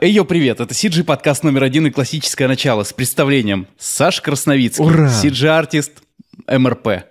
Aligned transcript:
Эй, 0.00 0.12
йо, 0.12 0.24
привет! 0.24 0.60
Это 0.60 0.72
CG 0.72 1.04
подкаст 1.04 1.44
номер 1.44 1.64
один 1.64 1.86
и 1.86 1.90
классическое 1.90 2.48
начало 2.48 2.84
с 2.84 2.92
представлением 2.92 3.66
Саша 3.78 4.22
Красновицкий, 4.22 4.84
Ура! 4.84 5.08
CG-артист 5.08 6.02
МРП. 6.46 7.04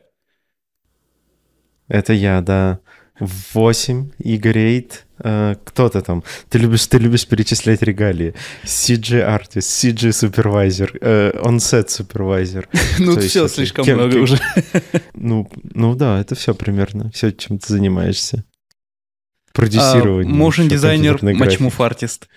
Это 1.87 2.13
я, 2.13 2.41
да. 2.41 2.79
8, 3.19 4.09
Игорь 4.19 4.57
Эйт. 4.57 5.05
Э, 5.19 5.55
кто 5.63 5.87
ты 5.89 6.01
там? 6.01 6.23
Ты 6.49 6.57
любишь, 6.57 6.87
ты 6.87 6.97
любишь 6.97 7.27
перечислять 7.27 7.81
регалии. 7.83 8.33
CG 8.65 9.21
артист, 9.21 9.69
CG 9.83 10.11
супервайзер, 10.11 10.99
онсет 11.45 11.89
супервайзер. 11.89 12.67
Ну, 12.99 13.19
все 13.19 13.47
слишком 13.47 13.85
Кем- 13.85 13.97
много 13.97 14.13
кем- 14.13 14.23
уже. 14.23 14.39
Ну, 15.13 15.49
ну 15.73 15.95
да, 15.95 16.19
это 16.19 16.35
все 16.35 16.53
примерно. 16.55 17.11
Все, 17.11 17.31
чем 17.31 17.59
ты 17.59 17.67
занимаешься. 17.71 18.43
А, 18.45 19.51
Продюсирование. 19.53 20.47
Еще 20.47 20.67
дизайнер, 20.67 21.19
матчмув 21.21 21.79
артист. 21.81 22.27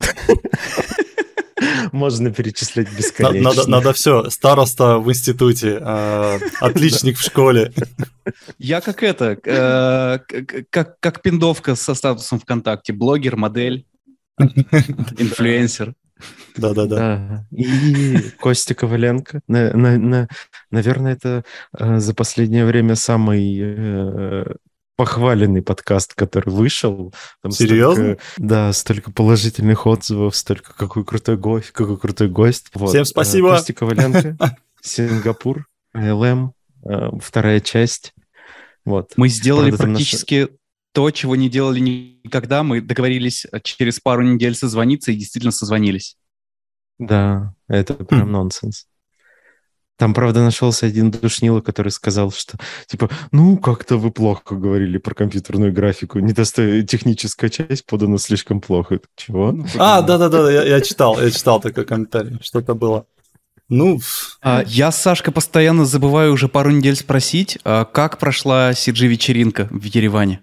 Можно 1.92 2.32
перечислять 2.32 2.88
бесконечно. 2.96 3.50
Надо, 3.50 3.70
надо 3.70 3.92
все. 3.92 4.28
Староста 4.30 4.98
в 4.98 5.08
институте, 5.10 5.78
э, 5.80 6.38
отличник 6.60 7.18
в 7.18 7.22
школе. 7.22 7.72
Я 8.58 8.80
как 8.80 9.02
это, 9.02 9.38
э, 9.44 10.18
как, 10.70 10.98
как 11.00 11.22
пиндовка 11.22 11.74
со 11.74 11.94
статусом 11.94 12.40
ВКонтакте. 12.40 12.92
Блогер, 12.92 13.36
модель, 13.36 13.86
инфлюенсер. 14.38 15.94
Да-да-да. 16.56 16.96
Да. 16.96 17.46
И 17.56 18.18
Костя 18.40 18.74
Коваленко. 18.74 19.40
На- 19.48 19.72
на- 19.74 19.98
на- 19.98 20.28
наверное, 20.70 21.14
это 21.14 21.44
э, 21.78 21.98
за 21.98 22.14
последнее 22.14 22.66
время 22.66 22.94
самый 22.94 23.58
э, 23.58 24.44
похваленный 25.00 25.62
подкаст, 25.62 26.12
который 26.12 26.50
вышел. 26.50 27.14
Там 27.40 27.52
Серьезно? 27.52 27.94
столько- 28.04 28.22
да, 28.36 28.72
столько 28.74 29.10
положительных 29.10 29.86
отзывов, 29.86 30.36
столько 30.36 30.74
какой 30.74 31.06
крутой 31.06 31.38
гость, 31.38 31.70
какой 31.70 31.96
крутой 31.96 32.28
гость. 32.28 32.66
Вот. 32.74 32.90
Всем 32.90 33.00
Э, 33.00 33.04
спасибо. 33.06 33.48
Костя 33.56 33.72
Коваленко, 33.72 34.36
Сингапур, 34.82 35.66
ЛМ, 35.94 36.52
э, 36.84 37.10
вторая 37.18 37.60
часть. 37.60 38.12
Вот. 38.84 39.14
Мы 39.16 39.30
сделали 39.30 39.70
Правда, 39.70 39.84
практически 39.86 40.48
то, 40.92 41.10
чего 41.10 41.34
не 41.34 41.48
делали 41.48 41.80
никогда. 41.80 42.62
Мы 42.62 42.82
договорились 42.82 43.46
э, 43.50 43.58
через 43.62 44.00
пару 44.00 44.22
недель 44.22 44.54
созвониться 44.54 45.12
и 45.12 45.16
действительно 45.16 45.52
созвонились. 45.52 46.18
Да, 46.98 47.54
это 47.68 47.94
прям 47.94 48.32
нонсенс. 48.32 48.86
Там, 50.00 50.14
правда, 50.14 50.40
нашелся 50.42 50.86
один 50.86 51.10
душнило, 51.10 51.60
который 51.60 51.92
сказал, 51.92 52.32
что, 52.32 52.56
типа, 52.86 53.10
ну, 53.32 53.58
как-то 53.58 53.98
вы 53.98 54.10
плохо 54.10 54.54
говорили 54.54 54.96
про 54.96 55.14
компьютерную 55.14 55.74
графику, 55.74 56.20
недоста... 56.20 56.82
техническая 56.84 57.50
часть 57.50 57.84
подана 57.84 58.16
слишком 58.16 58.62
плохо. 58.62 59.00
Чего? 59.14 59.52
Ну, 59.52 59.66
А, 59.76 60.00
да-да-да, 60.00 60.50
я, 60.50 60.62
я 60.64 60.80
читал, 60.80 61.20
я 61.20 61.30
читал 61.30 61.60
такой 61.60 61.84
комментарий. 61.84 62.38
Что-то 62.42 62.74
было. 62.74 63.04
Ну, 63.68 64.00
А, 64.40 64.64
Я 64.66 64.90
с 64.90 65.02
Сашкой 65.02 65.34
постоянно 65.34 65.84
забываю 65.84 66.32
уже 66.32 66.48
пару 66.48 66.70
недель 66.70 66.96
спросить, 66.96 67.58
а 67.64 67.84
как 67.84 68.16
прошла 68.16 68.70
CG-вечеринка 68.70 69.68
в 69.70 69.84
Ереване? 69.84 70.40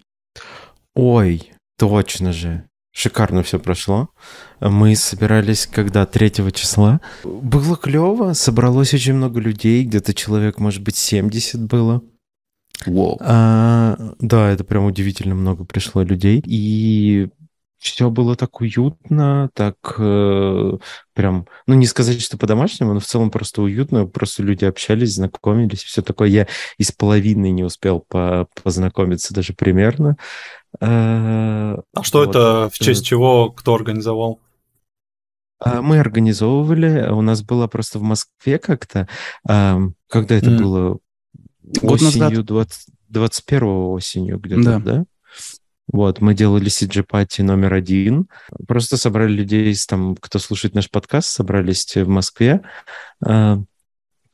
Ой, 0.94 1.52
точно 1.80 2.32
же. 2.32 2.67
Шикарно 2.98 3.44
все 3.44 3.60
прошло. 3.60 4.10
Мы 4.60 4.96
собирались 4.96 5.68
когда? 5.68 6.08
3 6.08 6.52
числа. 6.52 7.00
Было 7.24 7.78
клево, 7.78 8.34
собралось 8.34 8.92
очень 8.92 9.14
много 9.14 9.40
людей, 9.40 9.84
где-то 9.84 10.16
человек, 10.16 10.58
может 10.58 10.82
быть, 10.82 10.96
70 10.96 11.62
было. 11.62 12.02
Воу. 12.88 13.20
А, 13.22 13.96
да, 14.20 14.50
это 14.50 14.64
прям 14.64 14.86
удивительно 14.86 15.36
много 15.36 15.64
пришло 15.64 16.02
людей. 16.02 16.42
И 16.44 17.30
все 17.78 18.10
было 18.10 18.36
так 18.36 18.60
уютно, 18.62 19.52
так 19.54 19.76
э, 20.00 20.78
прям, 21.14 21.48
ну 21.68 21.76
не 21.76 21.86
сказать, 21.86 22.22
что 22.22 22.38
по-домашнему, 22.38 22.94
но 22.94 23.00
в 23.00 23.06
целом 23.06 23.30
просто 23.30 23.62
уютно, 23.62 24.08
просто 24.08 24.42
люди 24.42 24.66
общались, 24.66 25.16
знакомились, 25.16 25.84
все 25.84 26.02
такое. 26.02 26.30
Я 26.30 26.48
из 26.80 26.92
половины 26.92 27.52
не 27.52 27.64
успел 27.64 28.00
по- 28.00 28.48
познакомиться 28.64 29.34
даже 29.34 29.54
примерно. 29.54 30.18
Э, 30.80 31.76
а 31.94 32.04
что 32.04 32.20
вот. 32.20 32.30
это, 32.30 32.70
в 32.74 32.78
честь 32.80 33.06
чего, 33.06 33.52
кто 33.52 33.76
организовал? 33.76 34.40
А, 35.60 35.82
Мы 35.82 36.00
организовывали, 36.00 37.08
у 37.10 37.22
нас 37.22 37.42
было 37.42 37.68
просто 37.68 37.98
в 38.00 38.04
Москве 38.04 38.60
как-то, 38.60 39.08
когда 39.44 40.36
это 40.36 40.52
Мгм. 40.52 40.58
было? 40.64 40.98
Год 41.82 42.02
назад. 42.02 42.32
осенью, 42.32 42.44
20 42.44 42.88
21 43.10 43.64
осенью 43.68 44.40
где-то, 44.40 44.64
Да. 44.64 44.80
да? 44.80 45.06
Вот, 45.92 46.20
мы 46.20 46.34
делали 46.34 46.68
CG 46.68 47.04
пати 47.04 47.42
номер 47.42 47.74
один. 47.74 48.28
Просто 48.68 48.98
собрали 48.98 49.32
людей, 49.32 49.74
там, 49.88 50.16
кто 50.18 50.38
слушает 50.38 50.76
наш 50.76 50.90
подкаст, 50.90 51.30
собрались 51.30 51.96
в 51.96 52.08
Москве, 52.10 52.62
а, 53.26 53.60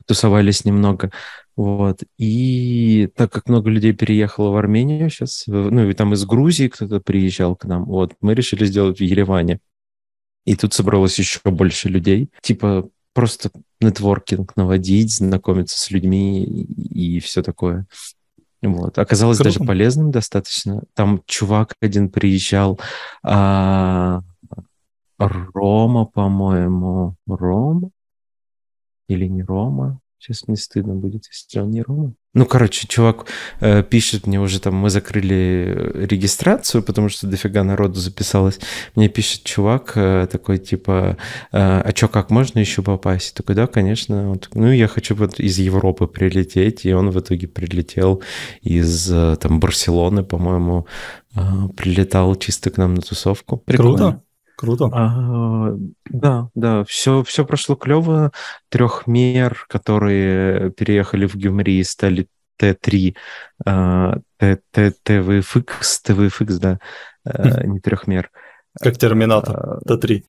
тусовались 0.06 0.64
немного. 0.64 1.10
Вот. 1.56 2.00
И 2.18 3.08
так 3.14 3.32
как 3.32 3.48
много 3.48 3.70
людей 3.70 3.92
переехало 3.92 4.50
в 4.50 4.56
Армению 4.56 5.08
сейчас, 5.10 5.44
ну 5.46 5.88
и 5.88 5.92
там 5.94 6.12
из 6.12 6.24
Грузии 6.24 6.68
кто-то 6.68 7.00
приезжал 7.00 7.54
к 7.56 7.64
нам, 7.64 7.84
вот, 7.84 8.14
мы 8.20 8.34
решили 8.34 8.64
сделать 8.64 8.98
в 8.98 9.02
Ереване. 9.02 9.60
И 10.44 10.56
тут 10.56 10.74
собралось 10.74 11.18
еще 11.18 11.40
больше 11.44 11.88
людей. 11.88 12.28
Типа 12.42 12.88
просто 13.14 13.50
нетворкинг 13.80 14.56
наводить, 14.56 15.14
знакомиться 15.14 15.78
с 15.78 15.90
людьми 15.90 16.44
и, 16.44 17.20
все 17.20 17.42
такое. 17.42 17.86
Вот. 18.60 18.98
Оказалось 18.98 19.38
Круто. 19.38 19.52
даже 19.52 19.66
полезным 19.66 20.10
достаточно. 20.10 20.82
Там 20.94 21.22
чувак 21.26 21.74
один 21.80 22.08
приезжал, 22.08 22.80
а, 23.22 24.22
Рома, 25.18 26.06
по-моему. 26.06 27.16
Рома? 27.26 27.90
Или 29.08 29.26
не 29.26 29.42
Рома? 29.42 30.00
Сейчас 30.18 30.48
мне 30.48 30.56
стыдно 30.56 30.94
будет, 30.94 31.26
если 31.30 31.60
он 31.60 31.70
не 31.70 31.82
Рома. 31.82 32.14
Ну, 32.32 32.46
короче, 32.46 32.88
чувак 32.88 33.26
э, 33.60 33.82
пишет 33.82 34.26
мне 34.26 34.40
уже 34.40 34.58
там, 34.58 34.74
мы 34.74 34.88
закрыли 34.88 35.92
регистрацию, 35.94 36.82
потому 36.82 37.08
что 37.10 37.26
дофига 37.26 37.62
народу 37.62 38.00
записалось. 38.00 38.58
Мне 38.96 39.08
пишет 39.08 39.44
чувак 39.44 39.92
э, 39.96 40.26
такой, 40.32 40.58
типа, 40.58 41.16
э, 41.52 41.58
а 41.58 41.92
чё, 41.92 42.08
как 42.08 42.30
можно 42.30 42.58
еще 42.58 42.82
попасть? 42.82 43.30
Я 43.30 43.36
такой, 43.36 43.54
да, 43.54 43.66
конечно. 43.66 44.30
Он 44.30 44.38
такой, 44.38 44.62
ну, 44.62 44.72
я 44.72 44.88
хочу 44.88 45.14
вот 45.14 45.38
из 45.38 45.58
Европы 45.58 46.06
прилететь, 46.06 46.86
и 46.86 46.92
он 46.94 47.10
в 47.10 47.20
итоге 47.20 47.46
прилетел 47.46 48.22
из 48.62 49.08
э, 49.12 49.36
там 49.36 49.60
Барселоны, 49.60 50.24
по-моему, 50.24 50.86
э, 51.36 51.40
прилетал 51.76 52.34
чисто 52.36 52.70
к 52.70 52.78
нам 52.78 52.94
на 52.94 53.02
тусовку. 53.02 53.62
Круто. 53.66 54.22
Круто. 54.64 54.90
А, 54.92 55.72
да, 56.10 56.48
да, 56.54 56.84
все, 56.84 57.22
все 57.22 57.44
прошло 57.44 57.76
клево. 57.76 58.32
Трехмер, 58.70 59.66
которые 59.68 60.70
переехали 60.70 61.26
в 61.26 61.36
Гюмри, 61.36 61.82
стали 61.84 62.28
Т3, 62.60 63.14
а, 63.66 64.16
Т- 64.38 64.60
Т- 64.70 64.94
ТВФX, 65.04 66.00
ТВФX, 66.04 66.58
да, 66.58 66.78
а, 67.24 67.62
не 67.66 67.80
трехмер. 67.80 68.30
Как 68.80 68.96
Терминатор. 68.96 69.56
А, 69.56 69.78
Т3. 69.86 70.22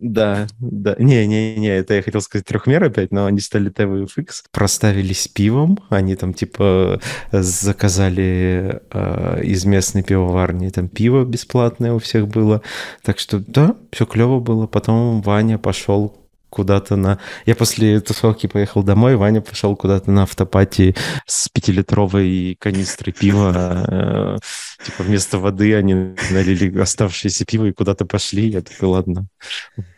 Да, 0.00 0.46
да. 0.60 0.96
Не-не-не, 0.98 1.68
это 1.68 1.94
я 1.94 2.02
хотел 2.02 2.22
сказать 2.22 2.46
трехмер 2.46 2.84
опять, 2.84 3.12
но 3.12 3.26
они 3.26 3.38
стали 3.40 3.68
ТВФX. 3.68 4.44
Проставились 4.50 5.28
пивом, 5.28 5.78
они 5.90 6.16
там 6.16 6.32
типа 6.32 7.00
заказали 7.32 8.80
э, 8.90 9.42
из 9.44 9.66
местной 9.66 10.02
пивоварни, 10.02 10.70
там 10.70 10.88
пиво 10.88 11.24
бесплатное 11.24 11.92
у 11.92 11.98
всех 11.98 12.28
было. 12.28 12.62
Так 13.02 13.18
что 13.18 13.40
да, 13.40 13.76
все 13.92 14.06
клево 14.06 14.40
было. 14.40 14.66
Потом 14.66 15.20
Ваня 15.20 15.58
пошел 15.58 16.16
куда-то 16.50 16.96
на... 16.96 17.18
Я 17.46 17.54
после 17.56 18.00
тусовки 18.00 18.46
поехал 18.46 18.82
домой, 18.82 19.16
Ваня 19.16 19.40
пошел 19.40 19.76
куда-то 19.76 20.10
на 20.10 20.24
автопати 20.24 20.94
с 21.26 21.48
пятилитровой 21.48 22.56
канистрой 22.60 23.12
пива. 23.12 24.36
э, 24.36 24.38
Типа 24.84 25.02
вместо 25.02 25.38
воды 25.38 25.74
они 25.74 26.14
налили 26.30 26.78
оставшееся 26.78 27.44
пиво 27.44 27.66
и 27.66 27.72
куда-то 27.72 28.04
пошли. 28.04 28.48
Я 28.48 28.62
такой, 28.62 28.88
ладно, 28.88 29.26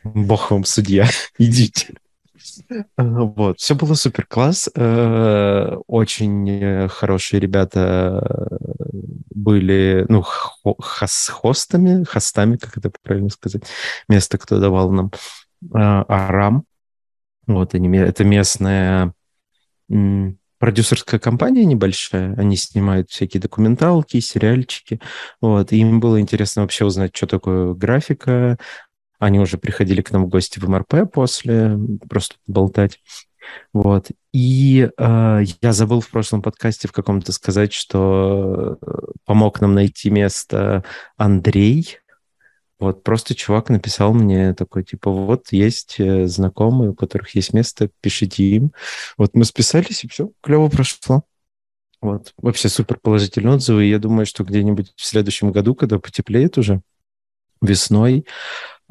бог 0.05 0.51
вам 0.51 0.65
судья, 0.65 1.09
идите. 1.39 1.95
Вот, 2.97 3.61
все 3.61 3.75
было 3.75 3.95
супер 3.95 4.27
класс. 4.27 4.69
Э, 4.75 5.77
Очень 5.87 6.49
э, 6.51 6.89
хорошие 6.89 7.39
ребята 7.41 8.59
были, 9.35 10.05
ну, 10.09 10.23
хо- 10.23 10.77
хос- 10.81 11.31
хостами, 11.31 12.05
хостами, 12.05 12.57
как 12.57 12.77
это 12.79 12.91
правильно 13.03 13.31
сказать, 13.31 13.63
место, 14.09 14.39
кто 14.39 14.59
давал 14.59 14.91
нам. 14.91 15.11
Э, 15.75 16.05
Арам. 16.09 16.65
Вот, 17.47 17.75
они, 17.75 17.97
это 17.99 18.25
местная 18.25 19.13
продюсерская 20.59 21.19
компания 21.19 21.65
небольшая. 21.65 22.35
Они 22.37 22.57
снимают 22.57 23.11
всякие 23.11 23.41
документалки, 23.41 24.21
сериальчики. 24.21 25.01
Вот, 25.41 25.73
и 25.73 25.79
им 25.79 26.01
было 26.01 26.21
интересно 26.21 26.63
вообще 26.63 26.85
узнать, 26.85 27.15
что 27.17 27.27
такое 27.27 27.75
графика. 27.75 28.59
Они 29.19 29.41
уже 29.41 29.59
приходили 29.59 30.03
к 30.03 30.13
нам 30.13 30.25
в 30.25 30.29
гости 30.29 30.59
в 30.59 30.69
МРП 30.69 31.13
после, 31.13 31.77
просто 32.09 32.37
болтать. 32.47 33.01
Вот. 33.73 34.09
И 34.33 34.89
э, 34.97 35.41
я 35.61 35.73
забыл 35.73 36.01
в 36.01 36.09
прошлом 36.09 36.43
подкасте 36.43 36.89
в 36.89 36.93
каком-то 36.93 37.33
сказать, 37.33 37.73
что 37.73 38.79
э, 38.81 38.87
помог 39.25 39.61
нам 39.61 39.75
найти 39.75 40.11
место 40.11 40.85
Андрей. 41.17 41.99
Вот 42.83 43.05
просто 43.05 43.37
чувак 43.37 43.69
написал 43.69 44.13
мне 44.13 44.55
такой, 44.55 44.83
типа, 44.83 45.09
вот 45.09 45.53
есть 45.53 46.01
э, 46.01 46.27
знакомые, 46.27 46.91
у 46.91 46.95
которых 46.95 47.33
есть 47.37 47.53
место, 47.53 47.91
пишите 48.01 48.43
им. 48.43 48.73
Вот 49.17 49.37
мы 49.37 49.45
списались, 49.45 50.03
и 50.03 50.09
все, 50.09 50.31
клево 50.41 50.69
прошло. 50.69 51.23
Вот, 52.01 52.35
вообще 52.39 52.69
супер 52.69 52.99
положительные 53.01 53.55
отзывы. 53.55 53.85
Я 53.85 54.01
думаю, 54.01 54.27
что 54.27 54.43
где-нибудь 54.43 54.95
в 54.97 55.07
следующем 55.07 55.53
году, 55.53 55.77
когда 55.77 56.01
потеплеет 56.01 56.59
уже, 56.59 56.83
весной... 57.61 58.27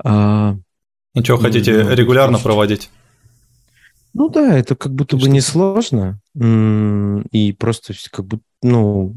А... 0.01 0.55
И 1.13 1.21
что, 1.21 1.35
хотите 1.35 1.83
ну, 1.83 1.93
регулярно 1.93 2.38
хочется. 2.38 2.47
проводить? 2.47 2.89
Ну 4.13 4.29
да, 4.29 4.57
это 4.57 4.77
как 4.77 4.93
будто 4.93 5.17
бы 5.17 5.27
несложно. 5.27 6.21
И 6.33 7.51
просто 7.59 7.93
как 8.09 8.25
бы, 8.25 8.39
ну, 8.61 9.15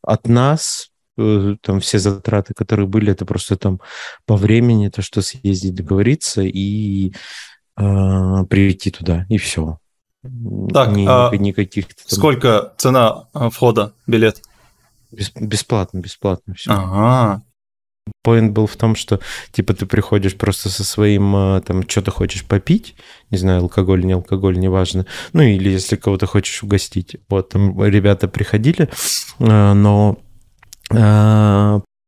от 0.00 0.28
нас 0.28 0.91
там 1.16 1.80
все 1.80 1.98
затраты, 1.98 2.54
которые 2.54 2.86
были, 2.86 3.12
это 3.12 3.24
просто 3.24 3.56
там 3.56 3.80
по 4.26 4.36
времени, 4.36 4.88
то, 4.88 5.02
что 5.02 5.22
съездить, 5.22 5.74
договориться 5.74 6.42
и 6.42 7.12
э, 7.76 8.44
прийти 8.48 8.90
туда, 8.90 9.26
и 9.28 9.38
все. 9.38 9.78
Так, 10.22 10.92
Ни, 10.92 11.06
а 11.06 11.30
никаких... 11.36 11.88
Там... 11.88 12.04
Сколько 12.06 12.72
цена 12.78 13.28
а, 13.32 13.50
входа, 13.50 13.92
билет? 14.06 14.40
Бесплатно, 15.10 15.98
бесплатно 15.98 16.54
все. 16.54 16.70
Ага, 16.70 17.42
Поинт 18.22 18.52
был 18.52 18.66
в 18.66 18.76
том, 18.76 18.94
что 18.94 19.20
типа 19.52 19.74
ты 19.74 19.86
приходишь 19.86 20.36
просто 20.36 20.68
со 20.68 20.84
своим, 20.84 21.34
а, 21.34 21.60
там, 21.60 21.88
что 21.88 22.02
ты 22.02 22.10
хочешь 22.10 22.44
попить, 22.44 22.94
не 23.30 23.38
знаю, 23.38 23.62
алкоголь, 23.62 24.04
не 24.04 24.12
алкоголь, 24.12 24.58
неважно, 24.58 25.06
ну 25.32 25.42
или 25.42 25.70
если 25.70 25.96
кого-то 25.96 26.26
хочешь 26.26 26.62
угостить. 26.62 27.16
Вот, 27.28 27.50
там 27.50 27.82
ребята 27.84 28.28
приходили, 28.28 28.88
но, 29.38 30.18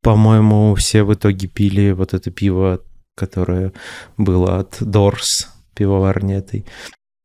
по-моему, 0.02 0.75
все 0.75 1.02
в 1.02 1.14
итоге 1.14 1.48
пили 1.48 1.92
вот 1.92 2.14
это 2.14 2.31
пиво, 2.31 2.81
которое 3.16 3.72
было 4.16 4.58
от 4.58 4.76
Дорс, 4.81 5.48
пивоварни 5.75 6.34
этой. 6.34 6.66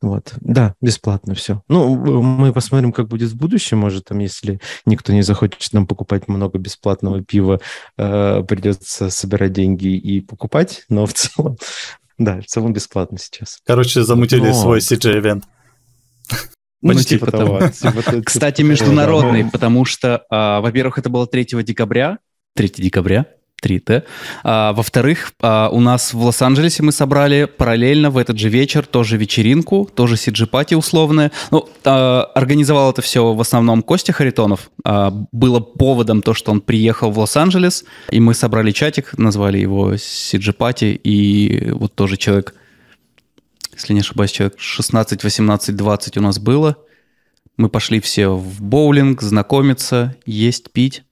Вот, 0.02 0.34
да, 0.40 0.76
бесплатно 0.80 1.36
все. 1.36 1.62
Ну, 1.68 1.96
мы 2.22 2.54
посмотрим, 2.54 2.94
как 2.94 3.10
будет 3.10 3.32
в 3.32 3.38
будущем. 3.38 3.80
Может, 3.80 4.06
там, 4.06 4.20
если 4.20 4.62
никто 4.86 5.12
не 5.12 5.24
захочет 5.24 5.74
нам 5.74 5.88
покупать 5.88 6.30
много 6.30 6.58
бесплатного 6.58 7.22
пива, 7.22 7.60
э, 7.98 8.44
придется 8.48 9.10
собирать 9.10 9.52
деньги 9.52 9.88
и 9.88 10.22
покупать. 10.22 10.86
Но 10.88 11.06
в 11.06 11.14
целом, 11.14 11.58
да, 12.18 12.40
в 12.40 12.46
целом 12.46 12.72
бесплатно 12.72 13.18
сейчас. 13.18 13.60
Короче, 13.66 14.04
замутили 14.04 14.48
но... 14.48 14.54
свой 14.54 14.80
CJ-эвент. 14.80 15.44
Ну, 16.82 16.94
Почти 16.94 17.18
типа 17.18 17.32
того. 17.32 17.60
Типа 17.70 18.22
Кстати, 18.26 18.62
международный, 18.62 19.46
потому 19.46 19.86
что, 19.86 20.24
а, 20.30 20.62
во-первых, 20.62 20.98
это 20.98 21.10
было 21.10 21.28
3 21.28 21.64
декабря, 21.64 22.20
3 22.56 22.74
декабря, 22.78 23.26
3T. 23.62 24.04
А, 24.44 24.74
во-вторых, 24.74 25.34
а, 25.42 25.70
у 25.72 25.80
нас 25.80 26.14
в 26.14 26.24
Лос-Анджелесе 26.24 26.84
мы 26.84 26.92
собрали 26.92 27.46
параллельно 27.46 28.10
в 28.10 28.18
этот 28.18 28.38
же 28.38 28.50
вечер 28.50 28.86
тоже 28.86 29.18
вечеринку, 29.18 29.90
тоже 29.94 30.18
сиджи-пати 30.18 30.76
условное. 30.76 31.32
Ну, 31.52 31.68
а, 31.84 32.24
организовал 32.36 32.92
это 32.92 33.02
все 33.02 33.34
в 33.34 33.42
основном 33.42 33.82
Костя 33.82 34.14
Харитонов. 34.14 34.72
А, 34.84 35.12
было 35.32 35.60
поводом 35.60 36.22
то, 36.22 36.34
что 36.34 36.52
он 36.52 36.62
приехал 36.62 37.12
в 37.12 37.20
Лос-Анджелес, 37.20 37.84
и 38.12 38.20
мы 38.20 38.34
собрали 38.34 38.72
чатик, 38.72 39.18
назвали 39.18 39.58
его 39.60 39.98
сиджи-пати, 39.98 41.00
и 41.04 41.72
вот 41.72 41.94
тоже 41.96 42.18
человек, 42.18 42.56
если 43.80 43.94
не 43.94 44.02
ошибаюсь, 44.02 44.32
человек 44.32 44.60
16, 44.60 45.24
18, 45.24 45.76
20 45.76 46.18
у 46.18 46.22
нас 46.22 46.38
было. 46.38 46.78
Мы 47.58 47.70
пошли 47.70 48.00
все 48.00 48.30
в 48.30 48.62
боулинг, 48.62 49.22
знакомиться, 49.22 50.16
есть, 50.26 50.72
пить. 50.72 51.04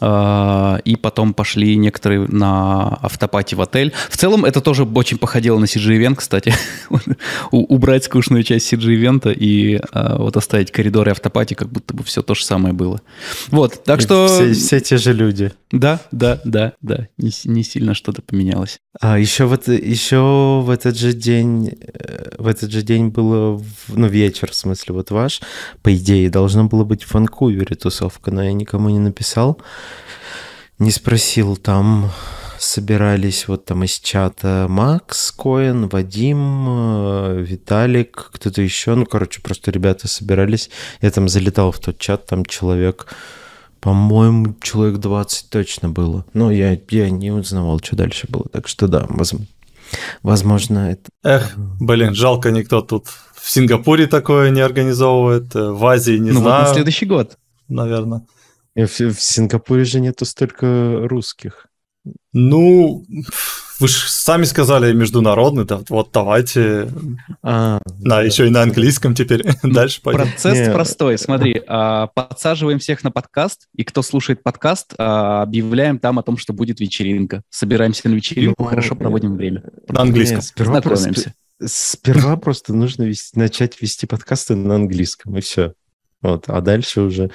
А, 0.00 0.78
и 0.84 0.96
потом 0.96 1.32
пошли 1.32 1.76
некоторые 1.76 2.26
на 2.28 2.98
автопате 3.02 3.56
в 3.56 3.60
отель. 3.60 3.92
В 4.10 4.16
целом 4.16 4.44
это 4.44 4.60
тоже 4.60 4.84
очень 4.84 5.18
походило 5.18 5.58
на 5.58 5.64
CG-ивент, 5.64 6.18
кстати. 6.18 6.54
Убрать 7.50 8.04
скучную 8.04 8.42
часть 8.42 8.72
CG-ивента 8.72 9.30
и 9.30 9.80
а, 9.92 10.18
вот 10.18 10.36
оставить 10.36 10.70
коридоры 10.70 11.12
автопати, 11.12 11.54
как 11.54 11.68
будто 11.68 11.94
бы 11.94 12.04
все 12.04 12.22
то 12.22 12.34
же 12.34 12.44
самое 12.44 12.74
было. 12.74 13.00
Вот, 13.48 13.84
так 13.84 14.00
что... 14.00 14.28
Все, 14.28 14.52
все 14.52 14.80
те 14.80 14.96
же 14.98 15.12
люди. 15.12 15.52
Да, 15.70 16.00
да, 16.12 16.40
да, 16.44 16.74
да. 16.80 17.08
Не, 17.16 17.30
не 17.44 17.62
сильно 17.62 17.94
что-то 17.94 18.22
поменялось. 18.22 18.78
А 19.00 19.18
еще 19.18 19.44
вот 19.44 19.68
еще 19.68 20.62
в 20.64 20.70
этот 20.70 20.96
же 20.96 21.12
день, 21.12 21.76
э, 21.80 22.36
в 22.38 22.46
этот 22.46 22.70
же 22.70 22.82
день 22.82 23.08
было, 23.08 23.60
ну 23.88 24.06
вечер, 24.06 24.50
в 24.50 24.54
смысле, 24.54 24.94
вот 24.94 25.10
ваш, 25.10 25.40
по 25.82 25.94
идее, 25.94 26.30
должно 26.30 26.64
было 26.64 26.84
быть 26.84 27.02
в 27.02 27.12
Ванкувере 27.12 27.76
тусовка, 27.76 28.30
но 28.30 28.42
я 28.42 28.52
никому 28.52 28.88
не 28.88 28.98
написал 28.98 29.58
не 30.78 30.90
спросил, 30.90 31.56
там 31.56 32.10
собирались 32.58 33.48
вот 33.48 33.64
там 33.64 33.84
из 33.84 33.98
чата 33.98 34.66
Макс 34.68 35.32
Коэн, 35.32 35.88
Вадим, 35.88 36.66
э, 36.68 37.42
Виталик, 37.42 38.30
кто-то 38.32 38.62
еще. 38.62 38.94
Ну, 38.94 39.06
короче, 39.06 39.40
просто 39.40 39.70
ребята 39.70 40.08
собирались. 40.08 40.70
Я 41.00 41.10
там 41.10 41.28
залетал 41.28 41.72
в 41.72 41.78
тот 41.78 41.98
чат, 41.98 42.26
там 42.26 42.44
человек, 42.44 43.06
по-моему, 43.80 44.56
человек 44.62 44.98
20 44.98 45.50
точно 45.50 45.88
было. 45.88 46.24
Но 46.34 46.50
я, 46.50 46.78
я 46.90 47.10
не 47.10 47.30
узнавал, 47.30 47.80
что 47.80 47.96
дальше 47.96 48.26
было. 48.28 48.46
Так 48.50 48.68
что 48.68 48.88
да, 48.88 49.06
возможно, 49.08 49.46
возможно 50.22 50.90
это... 50.90 51.10
Эх, 51.22 51.52
блин, 51.56 52.14
жалко 52.14 52.50
никто 52.50 52.80
тут 52.80 53.06
в 53.34 53.50
Сингапуре 53.50 54.06
такое 54.06 54.50
не 54.50 54.60
организовывает, 54.60 55.54
э, 55.54 55.70
в 55.70 55.86
Азии 55.86 56.18
не 56.18 56.32
ну, 56.32 56.40
знаю. 56.40 56.62
Вот 56.62 56.68
на 56.68 56.74
следующий 56.74 57.06
год. 57.06 57.38
Наверное. 57.68 58.22
В, 58.76 59.00
в 59.00 59.20
Сингапуре 59.20 59.84
же 59.84 60.00
нету 60.00 60.24
столько 60.26 61.00
русских. 61.08 61.66
Ну, 62.32 63.04
вы 63.80 63.88
же 63.88 64.08
сами 64.08 64.44
сказали 64.44 64.92
международный, 64.92 65.64
да, 65.64 65.80
вот 65.88 66.10
давайте. 66.12 66.88
А, 67.42 67.80
да, 67.84 68.20
да, 68.20 68.22
еще 68.22 68.46
и 68.46 68.50
на 68.50 68.62
английском 68.62 69.14
теперь. 69.14 69.42
Дальше 69.62 70.00
пойдем. 70.02 70.22
Процесс 70.22 70.58
Нет. 70.58 70.72
простой. 70.72 71.18
Смотри, 71.18 71.62
а, 71.66 72.08
подсаживаем 72.08 72.78
всех 72.78 73.02
на 73.04 73.10
подкаст, 73.10 73.68
и 73.74 73.84
кто 73.84 74.02
слушает 74.02 74.42
подкаст, 74.42 74.94
а, 74.98 75.42
объявляем 75.42 75.98
там 75.98 76.18
о 76.18 76.22
том, 76.22 76.36
что 76.36 76.52
будет 76.52 76.80
вечеринка. 76.80 77.42
Собираемся 77.50 78.08
на 78.08 78.14
вечеринку, 78.14 78.62
ну, 78.62 78.68
хорошо 78.68 78.94
проводим 78.94 79.36
время. 79.36 79.62
На 79.88 80.02
английском. 80.02 80.42
сперва 80.42 80.80
Знакомимся. 80.80 81.34
Просто, 81.58 81.74
сперва 81.74 82.36
просто 82.38 82.74
нужно 82.74 83.04
вести, 83.04 83.38
начать 83.38 83.80
вести 83.80 84.06
подкасты 84.06 84.54
на 84.54 84.76
английском, 84.76 85.36
и 85.36 85.40
все. 85.40 85.74
Вот, 86.22 86.44
а 86.48 86.60
дальше 86.60 87.02
уже 87.02 87.30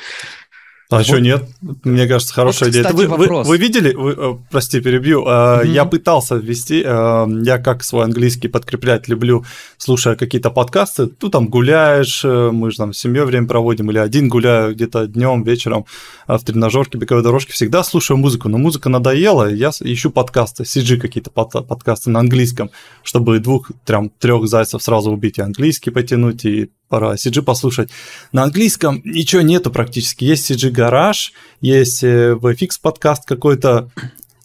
а 0.92 0.98
вот. 0.98 1.06
что 1.06 1.20
нет? 1.20 1.46
Мне 1.84 2.06
кажется, 2.06 2.34
хорошая 2.34 2.68
вот, 2.68 2.74
идея. 2.74 2.84
Кстати, 2.84 3.06
вы, 3.06 3.16
вы, 3.16 3.44
вы 3.44 3.58
видели, 3.58 3.94
вы, 3.94 4.12
э, 4.12 4.38
прости, 4.50 4.82
перебью, 4.82 5.24
mm-hmm. 5.26 5.68
я 5.68 5.86
пытался 5.86 6.36
ввести, 6.36 6.84
э, 6.86 7.28
я 7.44 7.58
как 7.60 7.84
свой 7.84 8.04
английский 8.04 8.50
подкреплять 8.50 9.08
люблю, 9.08 9.46
слушая 9.78 10.16
какие-то 10.16 10.52
подкасты, 10.52 11.08
ты 11.08 11.30
там 11.30 11.48
гуляешь, 11.48 12.26
мы 12.26 12.72
же 12.72 12.78
там 12.78 12.94
с 12.94 13.00
семьей 13.00 13.24
время 13.24 13.48
проводим, 13.48 13.90
или 13.90 14.00
один 14.00 14.28
гуляю 14.28 14.76
где-то 14.76 15.08
днем, 15.08 15.44
вечером 15.44 15.86
в 16.28 16.40
тренажерке, 16.40 16.98
беговой 16.98 17.24
дорожке, 17.24 17.54
всегда 17.54 17.84
слушаю 17.84 18.18
музыку, 18.18 18.50
но 18.50 18.58
музыка 18.58 18.90
надоела, 18.90 19.50
я 19.50 19.70
ищу 19.70 20.12
подкасты, 20.12 20.64
CG 20.64 20.98
какие-то 20.98 21.32
подкасты 21.32 22.10
на 22.10 22.20
английском, 22.20 22.70
чтобы 23.04 23.40
двух, 23.40 23.72
трем, 23.86 24.12
трех 24.20 24.46
зайцев 24.48 24.84
сразу 24.84 25.12
убить, 25.12 25.38
и 25.38 25.42
английский 25.42 25.92
потянуть, 25.92 26.44
и 26.44 26.70
пора 26.92 27.16
CG 27.16 27.42
послушать. 27.42 27.90
На 28.34 28.44
английском 28.44 29.02
ничего 29.06 29.42
нету 29.42 29.72
практически. 29.72 30.26
Есть 30.26 30.52
CG 30.52 30.72
Garage, 30.72 31.32
есть 31.62 32.04
э, 32.04 32.34
VFX 32.34 32.72
подкаст 32.82 33.26
какой-то. 33.26 33.90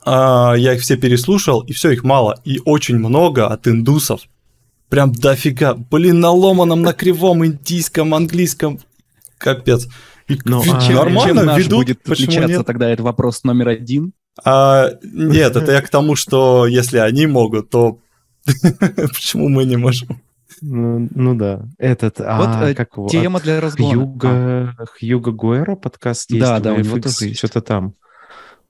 А, 0.04 0.54
я 0.54 0.74
их 0.74 0.80
все 0.80 0.96
переслушал, 0.96 1.62
и 1.62 1.72
все, 1.72 1.90
их 1.90 2.04
мало. 2.04 2.40
И 2.44 2.60
очень 2.64 2.98
много 2.98 3.48
от 3.48 3.66
индусов. 3.66 4.20
Прям 4.88 5.12
дофига. 5.12 5.74
Блин, 5.74 6.20
на 6.20 6.30
ломаном, 6.30 6.82
на 6.82 6.92
кривом 6.92 7.44
индийском, 7.44 8.14
английском. 8.14 8.78
Капец. 9.38 9.88
И 10.28 10.38
ну, 10.44 10.62
а 10.62 10.92
нормально 10.92 11.20
чем 11.22 11.46
наш 11.46 11.58
ведут, 11.58 11.78
будет 11.78 12.08
отличаться 12.08 12.58
нет? 12.58 12.66
тогда 12.66 12.88
это 12.88 13.02
вопрос 13.02 13.42
номер 13.42 13.68
один? 13.68 14.12
А, 14.44 14.90
нет, 15.02 15.56
это 15.56 15.72
я 15.72 15.82
к 15.82 15.88
тому, 15.88 16.14
что 16.14 16.66
если 16.68 16.98
они 16.98 17.26
могут, 17.26 17.70
то 17.70 17.98
почему 19.14 19.48
мы 19.48 19.64
не 19.64 19.76
можем? 19.76 20.20
Ну, 20.60 21.08
ну 21.14 21.34
да. 21.34 21.66
Этот, 21.78 22.18
вот 22.18 22.28
а, 22.28 22.74
как 22.74 22.96
его? 22.96 23.08
тема 23.08 23.40
для 23.40 23.60
разгона. 23.60 23.94
Хьюга, 23.94 24.74
а. 24.78 24.84
Хьюга 24.86 25.30
Гуэра 25.30 25.76
подкаст 25.76 26.30
есть. 26.30 26.40
Да, 26.40 26.60
да, 26.60 26.72
у 26.72 26.78
него 26.78 26.98
тоже 26.98 27.26
есть. 27.26 27.38
Что-то 27.38 27.60
там. 27.60 27.94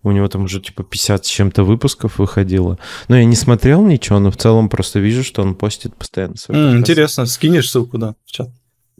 У 0.02 0.12
него 0.12 0.28
там 0.28 0.44
уже 0.44 0.60
типа 0.60 0.84
50 0.84 1.26
с 1.26 1.28
чем-то 1.28 1.64
выпусков 1.64 2.18
выходило. 2.18 2.78
Но 3.08 3.16
я 3.16 3.24
не 3.24 3.34
смотрел 3.34 3.84
ничего, 3.84 4.20
но 4.20 4.30
в 4.30 4.36
целом 4.36 4.68
просто 4.68 5.00
вижу, 5.00 5.24
что 5.24 5.42
он 5.42 5.54
постит 5.54 5.96
постоянно 5.96 6.36
свой 6.36 6.56
mm, 6.56 6.78
Интересно, 6.78 7.26
скинешь 7.26 7.70
ссылку, 7.70 7.98
да, 7.98 8.14
в 8.24 8.30
чат. 8.30 8.50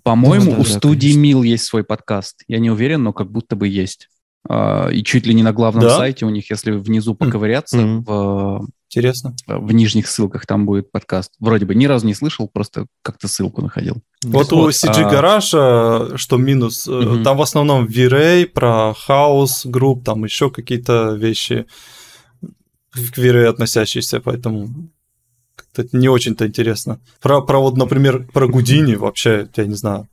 По-моему, 0.03 0.47
ну, 0.47 0.51
да, 0.53 0.59
у 0.59 0.65
да, 0.65 0.71
студии 0.71 1.09
конечно. 1.09 1.21
Мил 1.21 1.43
есть 1.43 1.65
свой 1.65 1.85
подкаст. 1.85 2.43
Я 2.49 2.59
не 2.59 2.71
уверен, 2.71 3.03
но 3.03 3.13
как 3.13 3.31
будто 3.31 3.55
бы 3.55 3.69
есть. 3.69 4.09
А, 4.49 4.89
и 4.89 5.03
чуть 5.03 5.27
ли 5.27 5.35
не 5.35 5.43
на 5.43 5.53
главном 5.53 5.85
да? 5.85 5.97
сайте 5.97 6.27
у 6.27 6.31
них, 6.31 6.51
если 6.51 6.73
внизу 6.73 7.15
поковыряться, 7.15 7.79
mm-hmm. 7.79 8.05
в 8.05 8.69
Интересно. 8.89 9.35
В 9.47 9.73
нижних 9.73 10.07
ссылках 10.07 10.47
там 10.47 10.65
будет 10.65 10.93
подкаст. 10.93 11.33
Вроде 11.41 11.67
бы 11.67 11.75
ни 11.75 11.87
разу 11.87 12.07
не 12.07 12.15
слышал, 12.15 12.49
просто 12.49 12.87
как-то 13.03 13.27
ссылку 13.27 13.61
находил. 13.61 13.97
Вот, 14.25 14.53
вот 14.53 14.67
у 14.67 14.69
CG 14.69 15.03
а... 15.03 15.13
Garage, 15.13 16.17
что 16.17 16.37
минус, 16.37 16.87
угу. 16.87 17.23
там 17.23 17.37
в 17.37 17.43
основном 17.43 17.87
V-Ray, 17.87 18.47
про 18.47 18.95
хаос, 18.95 19.67
групп, 19.67 20.05
там 20.05 20.25
еще 20.25 20.51
какие-то 20.51 21.15
вещи 21.15 21.67
к 22.93 23.19
V-Ray 23.19 23.47
относящиеся, 23.47 24.21
поэтому 24.21 24.91
это 25.75 25.97
не 25.97 26.09
очень-то 26.09 26.47
интересно. 26.47 27.01
Про, 27.21 27.43
про 27.43 27.59
вот, 27.59 27.77
например, 27.77 28.27
про 28.33 28.47
Гудини 28.47 28.95
вообще, 28.95 29.49
я 29.57 29.67
не 29.67 29.75
знаю, 29.75 30.09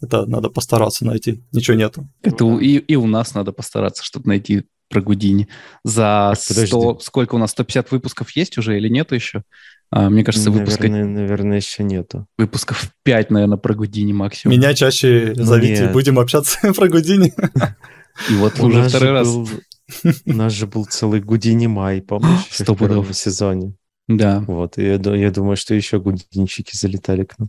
это 0.00 0.26
надо 0.26 0.48
постараться 0.50 1.06
найти. 1.06 1.44
Ничего 1.52 1.76
нету. 1.76 2.08
Это 2.22 2.44
и, 2.58 2.78
и 2.78 2.96
у 2.96 3.06
нас 3.06 3.34
надо 3.34 3.52
постараться 3.52 4.02
что-то 4.02 4.28
найти 4.28 4.64
про 4.92 5.00
Гудини. 5.00 5.48
За 5.84 6.34
100... 6.36 7.00
Сколько 7.00 7.34
у 7.34 7.38
нас? 7.38 7.50
150 7.52 7.90
выпусков 7.90 8.30
есть 8.36 8.58
уже 8.58 8.76
или 8.76 8.88
нету 8.88 9.14
еще? 9.14 9.42
А, 9.90 10.08
мне 10.08 10.24
кажется, 10.24 10.50
выпуска... 10.50 10.88
Наверное, 10.88 11.22
наверное, 11.22 11.56
еще 11.56 11.82
нету. 11.82 12.26
Выпусков 12.38 12.90
5, 13.02 13.30
наверное, 13.30 13.58
про 13.58 13.74
Гудини 13.74 14.12
максимум. 14.12 14.56
Меня 14.56 14.74
чаще 14.74 15.34
ну, 15.36 15.44
зовите, 15.44 15.82
нет. 15.82 15.92
будем 15.92 16.18
общаться 16.18 16.72
про 16.76 16.88
Гудини. 16.88 17.34
И 18.30 18.34
вот 18.34 18.58
уже 18.60 18.88
второй 18.88 19.10
раз. 19.10 19.28
У 19.28 20.32
нас 20.32 20.52
же 20.52 20.66
был 20.66 20.84
целый 20.84 21.20
Гудини 21.20 21.66
Май, 21.66 22.00
помнишь? 22.00 22.46
В 22.50 22.74
первом 22.74 23.12
сезоне. 23.12 23.74
Да. 24.16 24.44
Вот, 24.46 24.78
и 24.78 24.84
я, 24.84 24.94
я 24.94 25.30
думаю, 25.30 25.56
что 25.56 25.74
еще 25.74 25.98
гудинчики 25.98 26.76
залетали 26.76 27.24
к 27.24 27.38
нам. 27.38 27.48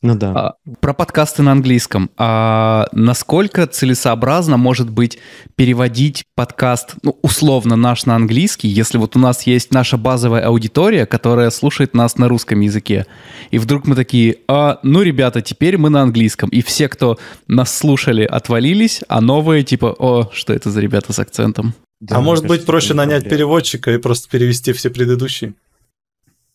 Ну 0.00 0.14
да. 0.14 0.32
А, 0.32 0.54
про 0.80 0.94
подкасты 0.94 1.42
на 1.42 1.52
английском. 1.52 2.10
А 2.16 2.86
насколько 2.92 3.66
целесообразно 3.66 4.56
может 4.56 4.90
быть 4.90 5.18
переводить 5.56 6.24
подкаст, 6.36 6.94
ну, 7.02 7.18
условно, 7.22 7.74
наш 7.74 8.06
на 8.06 8.14
английский, 8.14 8.68
если 8.68 8.98
вот 8.98 9.16
у 9.16 9.18
нас 9.18 9.46
есть 9.46 9.72
наша 9.72 9.96
базовая 9.96 10.46
аудитория, 10.46 11.04
которая 11.04 11.50
слушает 11.50 11.94
нас 11.94 12.16
на 12.16 12.28
русском 12.28 12.60
языке, 12.60 13.06
и 13.50 13.58
вдруг 13.58 13.86
мы 13.86 13.96
такие, 13.96 14.36
а, 14.46 14.78
ну, 14.84 15.02
ребята, 15.02 15.42
теперь 15.42 15.78
мы 15.78 15.90
на 15.90 16.02
английском, 16.02 16.48
и 16.50 16.62
все, 16.62 16.88
кто 16.88 17.18
нас 17.48 17.76
слушали, 17.76 18.22
отвалились, 18.22 19.02
а 19.08 19.20
новые 19.20 19.64
типа, 19.64 19.96
о, 19.98 20.30
что 20.32 20.52
это 20.52 20.70
за 20.70 20.80
ребята 20.80 21.12
с 21.12 21.18
акцентом? 21.18 21.74
Да, 22.00 22.16
а 22.16 22.20
может 22.20 22.46
быть 22.46 22.64
проще 22.64 22.94
нанять 22.94 23.28
переводчика 23.28 23.92
и 23.92 23.98
просто 23.98 24.28
перевести 24.30 24.72
все 24.72 24.90
предыдущие? 24.90 25.54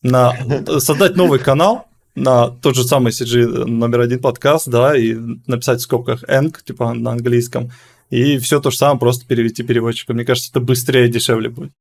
На 0.03 0.35
создать 0.79 1.15
новый 1.15 1.39
канал 1.39 1.87
на 2.15 2.49
тот 2.49 2.75
же 2.75 2.83
самый 2.83 3.11
CG 3.11 3.65
номер 3.65 4.01
один 4.01 4.19
подкаст, 4.19 4.67
да, 4.67 4.95
и 4.95 5.15
написать 5.47 5.79
в 5.79 5.83
скобках 5.83 6.23
«энг», 6.27 6.61
типа 6.63 6.93
на 6.93 7.11
английском, 7.11 7.71
и 8.09 8.37
все 8.37 8.59
то 8.59 8.69
же 8.69 8.77
самое 8.77 8.99
просто 8.99 9.25
перевести 9.25 9.63
переводчиком. 9.63 10.17
Мне 10.17 10.25
кажется, 10.25 10.51
это 10.51 10.59
быстрее 10.59 11.07
и 11.07 11.11
дешевле 11.11 11.49
будет. 11.49 11.71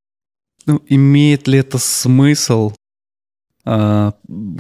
Ну, 0.64 0.80
имеет 0.88 1.48
ли 1.48 1.58
это 1.58 1.76
смысл 1.76 2.72
а, 3.64 4.14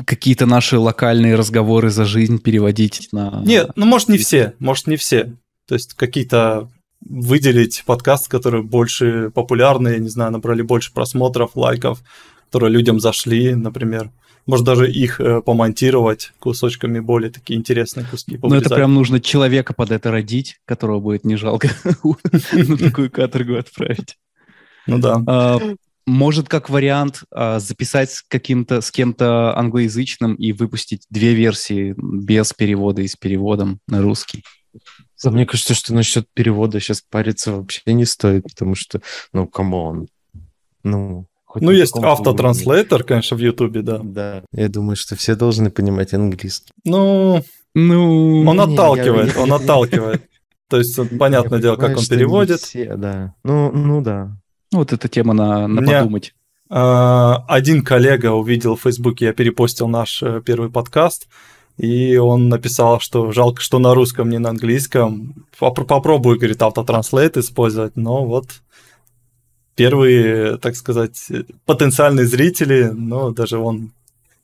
какие-то 0.06 0.46
наши 0.46 0.78
локальные 0.78 1.36
разговоры 1.36 1.90
за 1.90 2.04
жизнь 2.04 2.38
переводить 2.38 3.08
на... 3.12 3.42
Нет, 3.44 3.70
ну, 3.76 3.86
может, 3.86 4.08
не 4.08 4.18
все, 4.18 4.54
может, 4.58 4.86
не 4.86 4.96
все. 4.96 5.32
То 5.66 5.74
есть 5.74 5.94
какие-то 5.94 6.68
выделить 7.00 7.82
подкасты, 7.86 8.28
которые 8.28 8.62
больше 8.62 9.30
популярные, 9.30 9.98
не 9.98 10.08
знаю, 10.08 10.32
набрали 10.32 10.62
больше 10.62 10.92
просмотров, 10.92 11.56
лайков, 11.56 12.02
которые 12.52 12.70
людям 12.70 13.00
зашли, 13.00 13.54
например. 13.54 14.10
Может 14.44 14.66
даже 14.66 14.90
их 14.90 15.20
э, 15.20 15.40
помонтировать 15.40 16.32
кусочками 16.38 17.00
более 17.00 17.30
такие 17.30 17.58
интересные 17.58 18.04
куски. 18.04 18.38
Ну 18.42 18.54
это 18.54 18.74
прям 18.74 18.92
нужно 18.92 19.20
человека 19.20 19.72
под 19.72 19.90
это 19.90 20.10
родить, 20.10 20.60
которого 20.66 21.00
будет 21.00 21.24
не 21.24 21.36
жалко 21.36 21.70
на 22.52 22.76
такую 22.76 23.10
каторгу 23.10 23.56
отправить. 23.56 24.18
Ну 24.86 24.98
да. 24.98 25.22
А, 25.26 25.60
может, 26.06 26.50
как 26.50 26.68
вариант, 26.68 27.22
а, 27.30 27.58
записать 27.58 28.10
с 28.10 28.22
каким-то, 28.22 28.82
с 28.82 28.90
кем-то 28.90 29.56
англоязычным 29.56 30.34
и 30.34 30.52
выпустить 30.52 31.06
две 31.08 31.32
версии 31.32 31.94
без 31.96 32.52
перевода 32.52 33.00
и 33.00 33.08
с 33.08 33.16
переводом 33.16 33.80
на 33.88 34.02
русский. 34.02 34.44
Мне 35.24 35.46
кажется, 35.46 35.72
что 35.72 35.94
насчет 35.94 36.26
перевода 36.34 36.80
сейчас 36.80 37.00
париться 37.00 37.52
вообще 37.52 37.80
не 37.86 38.04
стоит, 38.04 38.42
потому 38.42 38.74
что, 38.74 39.00
ну, 39.32 39.46
come 39.46 39.82
on. 39.82 40.08
Ну, 40.84 41.28
Хоть 41.52 41.62
ну, 41.62 41.70
есть 41.70 41.94
autotranslator, 41.94 43.04
конечно, 43.04 43.36
в 43.36 43.40
Ютубе, 43.40 43.82
да. 43.82 44.00
Да, 44.02 44.42
я 44.54 44.70
думаю, 44.70 44.96
что 44.96 45.16
все 45.16 45.34
должны 45.34 45.70
понимать 45.70 46.14
английский. 46.14 46.72
Ну, 46.82 47.42
ну 47.74 48.42
он 48.46 48.58
отталкивает, 48.58 49.36
он 49.36 49.52
отталкивает. 49.52 50.22
То 50.70 50.78
есть, 50.78 50.98
понятное 51.18 51.58
дело, 51.60 51.76
как 51.76 51.98
он 51.98 52.06
переводит. 52.06 52.60
Все, 52.60 52.96
да. 52.96 53.34
Ну, 53.44 53.70
ну 53.70 54.00
да. 54.00 54.34
Ну, 54.72 54.78
вот 54.78 54.94
эта 54.94 55.08
тема 55.10 55.34
на, 55.34 55.68
на 55.68 55.82
подумать. 55.82 56.32
А, 56.70 57.44
один 57.48 57.84
коллега 57.84 58.32
увидел 58.32 58.76
в 58.76 58.80
Фейсбуке, 58.80 59.26
я 59.26 59.34
перепостил 59.34 59.88
наш 59.88 60.22
э, 60.22 60.40
первый 60.42 60.70
подкаст, 60.70 61.28
и 61.76 62.16
он 62.16 62.48
написал, 62.48 62.98
что 62.98 63.30
жалко, 63.30 63.60
что 63.60 63.78
на 63.78 63.94
русском, 63.94 64.30
не 64.30 64.38
на 64.38 64.48
английском. 64.48 65.44
Попробую, 65.58 66.38
говорит, 66.38 66.62
автотранслейт 66.62 67.36
использовать, 67.36 67.94
но 67.96 68.24
вот 68.24 68.46
первые, 69.74 70.58
так 70.58 70.76
сказать, 70.76 71.28
потенциальные 71.64 72.26
зрители, 72.26 72.90
но 72.92 73.30
даже 73.30 73.58
он 73.58 73.92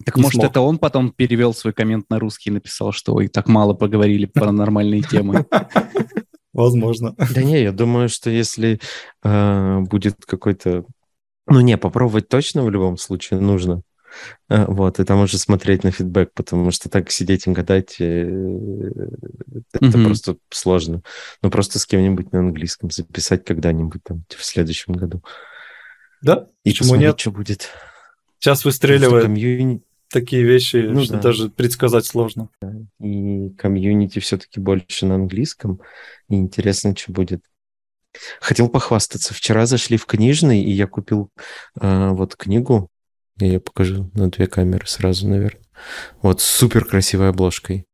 так 0.05 0.17
может, 0.17 0.35
смог. 0.35 0.47
это 0.47 0.61
он 0.61 0.79
потом 0.79 1.11
перевел 1.11 1.53
свой 1.53 1.73
коммент 1.73 2.09
на 2.09 2.19
русский 2.19 2.51
и 2.51 2.53
написал, 2.53 2.93
что 2.93 3.15
вы 3.15 3.29
так 3.29 3.49
мало 3.49 3.75
поговорили 3.75 4.27
про 4.27 4.53
нормальные 4.53 5.03
темы. 5.03 5.45
Возможно. 6.53 7.15
Да 7.17 7.43
не, 7.43 7.63
я 7.63 7.73
думаю, 7.73 8.09
что 8.09 8.31
если 8.31 8.81
э, 9.23 9.81
будет 9.81 10.25
какой-то... 10.25 10.85
Ну 11.47 11.61
не, 11.61 11.77
попробовать 11.77 12.29
точно 12.29 12.63
в 12.63 12.71
любом 12.71 12.97
случае 12.97 13.41
нужно. 13.41 13.83
Э, 14.49 14.65
вот, 14.67 14.99
и 15.01 15.05
там 15.05 15.21
уже 15.21 15.39
смотреть 15.39 15.85
на 15.85 15.91
фидбэк, 15.91 16.33
потому 16.35 16.71
что 16.71 16.89
так 16.89 17.11
сидеть 17.11 17.47
и 17.47 17.51
гадать, 17.51 17.97
э, 18.01 18.25
это 19.73 19.85
mm-hmm. 19.85 20.05
просто 20.05 20.37
сложно. 20.51 21.03
Ну, 21.43 21.51
просто 21.51 21.79
с 21.79 21.87
кем-нибудь 21.87 22.33
на 22.33 22.41
английском 22.41 22.91
записать 22.91 23.45
когда-нибудь 23.45 24.03
там 24.03 24.25
в 24.29 24.45
следующем 24.45 24.95
году. 24.95 25.23
Да, 26.23 26.49
и 26.65 26.71
почему 26.71 26.97
нет? 26.97 27.19
что 27.19 27.31
будет. 27.31 27.69
Сейчас 28.39 28.65
выстреливает 28.65 29.25
комьюни... 29.25 29.83
такие 30.11 30.43
вещи, 30.43 30.77
ну, 30.77 31.05
что 31.05 31.15
да. 31.15 31.21
даже 31.21 31.49
предсказать 31.49 32.07
сложно. 32.07 32.49
И 33.01 33.51
комьюнити 33.51 34.19
все-таки 34.19 34.61
больше 34.61 35.07
на 35.07 35.17
английском, 35.17 35.81
и 36.29 36.37
интересно, 36.37 36.97
что 36.97 37.13
будет. 37.13 37.43
Хотел 38.41 38.69
похвастаться. 38.69 39.35
Вчера 39.35 39.67
зашли 39.67 39.97
в 39.97 40.07
книжный, 40.07 40.63
и 40.63 40.71
я 40.71 40.87
купил 40.87 41.31
э, 41.81 42.09
вот 42.11 42.37
книгу 42.37 42.91
я 43.41 43.47
ее 43.47 43.61
покажу 43.61 44.11
на 44.15 44.31
две 44.31 44.47
камеры 44.47 44.87
сразу, 44.87 45.29
наверное. 45.29 45.63
Вот, 46.23 46.41
супер 46.41 46.85
красивой 46.85 47.31
обложкой. 47.31 47.87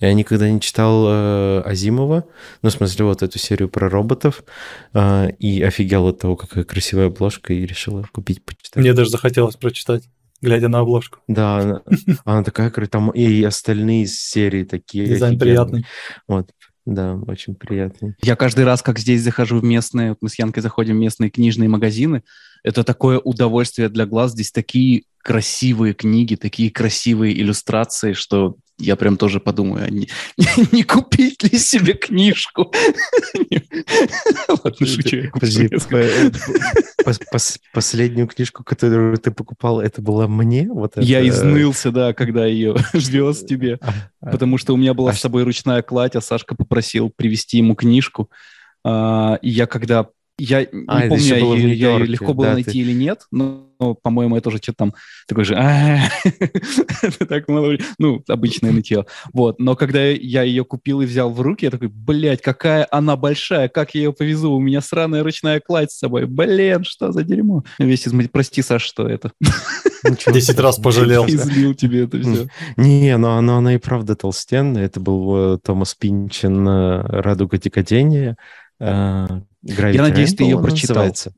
Я 0.00 0.12
никогда 0.12 0.50
не 0.50 0.60
читал 0.60 1.06
э, 1.08 1.60
Азимова, 1.64 2.28
ну, 2.62 2.68
в 2.68 2.72
смысле, 2.72 3.04
вот 3.06 3.22
эту 3.22 3.38
серию 3.38 3.68
про 3.68 3.88
роботов, 3.88 4.44
э, 4.92 5.30
и 5.38 5.62
офигел 5.62 6.08
от 6.08 6.18
того, 6.18 6.36
какая 6.36 6.64
красивая 6.64 7.06
обложка, 7.06 7.54
и 7.54 7.64
решил 7.64 8.04
купить, 8.12 8.44
почитать. 8.44 8.76
Мне 8.76 8.92
даже 8.92 9.10
захотелось 9.10 9.56
прочитать, 9.56 10.08
глядя 10.42 10.68
на 10.68 10.80
обложку. 10.80 11.20
Да, 11.28 11.58
она, 11.58 11.82
она 12.24 12.44
такая, 12.44 12.70
там 12.70 13.10
и 13.12 13.42
остальные 13.44 14.06
серии 14.06 14.64
такие. 14.64 15.06
Дизайн 15.06 15.38
приятный. 15.38 15.86
Вот, 16.26 16.50
да, 16.84 17.14
очень 17.14 17.54
приятный. 17.54 18.14
Я 18.20 18.36
каждый 18.36 18.64
раз, 18.64 18.82
как 18.82 18.98
здесь 18.98 19.22
захожу 19.22 19.60
в 19.60 19.64
местные, 19.64 20.10
вот 20.10 20.18
мы 20.20 20.28
с 20.28 20.38
Янкой 20.38 20.62
заходим 20.62 20.96
в 20.96 21.00
местные 21.00 21.30
книжные 21.30 21.68
магазины, 21.68 22.24
это 22.64 22.82
такое 22.82 23.18
удовольствие 23.18 23.88
для 23.88 24.06
глаз. 24.06 24.32
Здесь 24.32 24.50
такие 24.50 25.04
красивые 25.22 25.94
книги, 25.94 26.34
такие 26.34 26.70
красивые 26.70 27.38
иллюстрации, 27.40 28.14
что 28.14 28.56
я 28.78 28.96
прям 28.96 29.16
тоже 29.16 29.38
подумаю, 29.38 29.84
а 29.86 29.90
не, 29.90 30.08
не 30.72 30.82
купить 30.82 31.42
ли 31.44 31.58
себе 31.58 31.92
книжку? 31.94 32.72
Ладно, 34.48 34.86
шучу. 34.86 35.30
Последнюю 37.72 38.26
книжку, 38.26 38.64
которую 38.64 39.16
ты 39.18 39.30
покупал, 39.30 39.80
это 39.80 40.02
была 40.02 40.26
мне? 40.26 40.68
Вот 40.68 40.94
я 40.96 41.26
изнылся, 41.26 41.92
да, 41.92 42.14
когда 42.14 42.46
ее 42.46 42.74
вез 42.92 43.44
тебе, 43.48 43.78
а, 43.80 43.92
а. 44.20 44.30
потому 44.30 44.58
что 44.58 44.74
у 44.74 44.76
меня 44.76 44.94
была 44.94 45.12
с 45.12 45.20
собой 45.20 45.44
ручная 45.44 45.82
кладь, 45.82 46.16
а 46.16 46.20
Сашка 46.20 46.56
попросил 46.56 47.12
привезти 47.14 47.58
ему 47.58 47.76
книжку. 47.76 48.30
И 48.86 49.48
я 49.48 49.66
когда 49.66 50.08
я 50.38 50.66
а, 50.88 51.04
не 51.04 51.08
помню, 51.08 51.68
ее, 51.68 51.70
ее 51.70 51.98
легко 52.06 52.34
было 52.34 52.48
да, 52.48 52.52
найти 52.54 52.72
ты... 52.72 52.78
или 52.78 52.92
нет, 52.92 53.26
но, 53.30 53.68
по-моему, 54.02 54.34
я 54.34 54.40
тоже 54.40 54.58
что-то 54.58 54.78
там 54.78 54.94
такой 55.28 55.44
же, 55.44 55.54
так 57.28 57.44
ну, 57.46 58.22
обычное 58.26 58.72
нытье. 58.72 59.06
Вот, 59.32 59.60
но 59.60 59.76
когда 59.76 60.04
я 60.04 60.42
ее 60.42 60.64
купил 60.64 61.02
и 61.02 61.06
взял 61.06 61.30
в 61.30 61.40
руки, 61.40 61.66
я 61.66 61.70
такой, 61.70 61.86
блядь, 61.86 62.42
какая 62.42 62.86
она 62.90 63.16
большая, 63.16 63.68
как 63.68 63.94
я 63.94 64.02
ее 64.02 64.12
повезу, 64.12 64.52
у 64.52 64.60
меня 64.60 64.80
сраная 64.80 65.22
ручная 65.22 65.60
кладь 65.60 65.92
с 65.92 65.98
собой, 65.98 66.26
блин, 66.26 66.82
что 66.82 67.12
за 67.12 67.22
дерьмо. 67.22 67.62
Весь 67.78 68.08
из 68.08 68.28
прости, 68.28 68.60
Саш, 68.60 68.82
что 68.82 69.06
это? 69.06 69.30
Десять 70.32 70.58
раз 70.58 70.78
пожалел. 70.78 71.26
Излил 71.26 71.74
тебе 71.74 72.04
это 72.04 72.20
все. 72.20 72.48
Не, 72.76 73.16
но 73.16 73.38
она, 73.38 73.58
она 73.58 73.74
и 73.76 73.78
правда 73.78 74.16
толстенная. 74.16 74.84
Это 74.84 74.98
был 74.98 75.54
э, 75.54 75.58
Томас 75.64 75.94
Пинчен 75.94 76.66
«Радуга 76.66 77.58
текотения». 77.58 78.36
Gravity 79.64 79.94
Я 79.94 80.02
надеюсь, 80.02 80.32
Rainbow 80.32 80.36
ты 80.36 80.44
ее 80.44 80.60
прочитал. 80.60 80.96
Называется. 80.96 81.34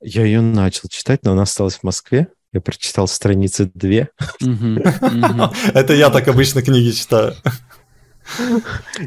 Я 0.00 0.24
ее 0.24 0.40
начал 0.40 0.88
читать, 0.88 1.24
но 1.24 1.32
она 1.32 1.42
осталась 1.42 1.76
в 1.76 1.82
Москве. 1.82 2.28
Я 2.52 2.60
прочитал 2.60 3.08
страницы 3.08 3.70
две. 3.74 4.10
Это 4.40 5.94
я 5.94 6.10
так 6.10 6.28
обычно 6.28 6.62
книги 6.62 6.90
читаю. 6.90 7.34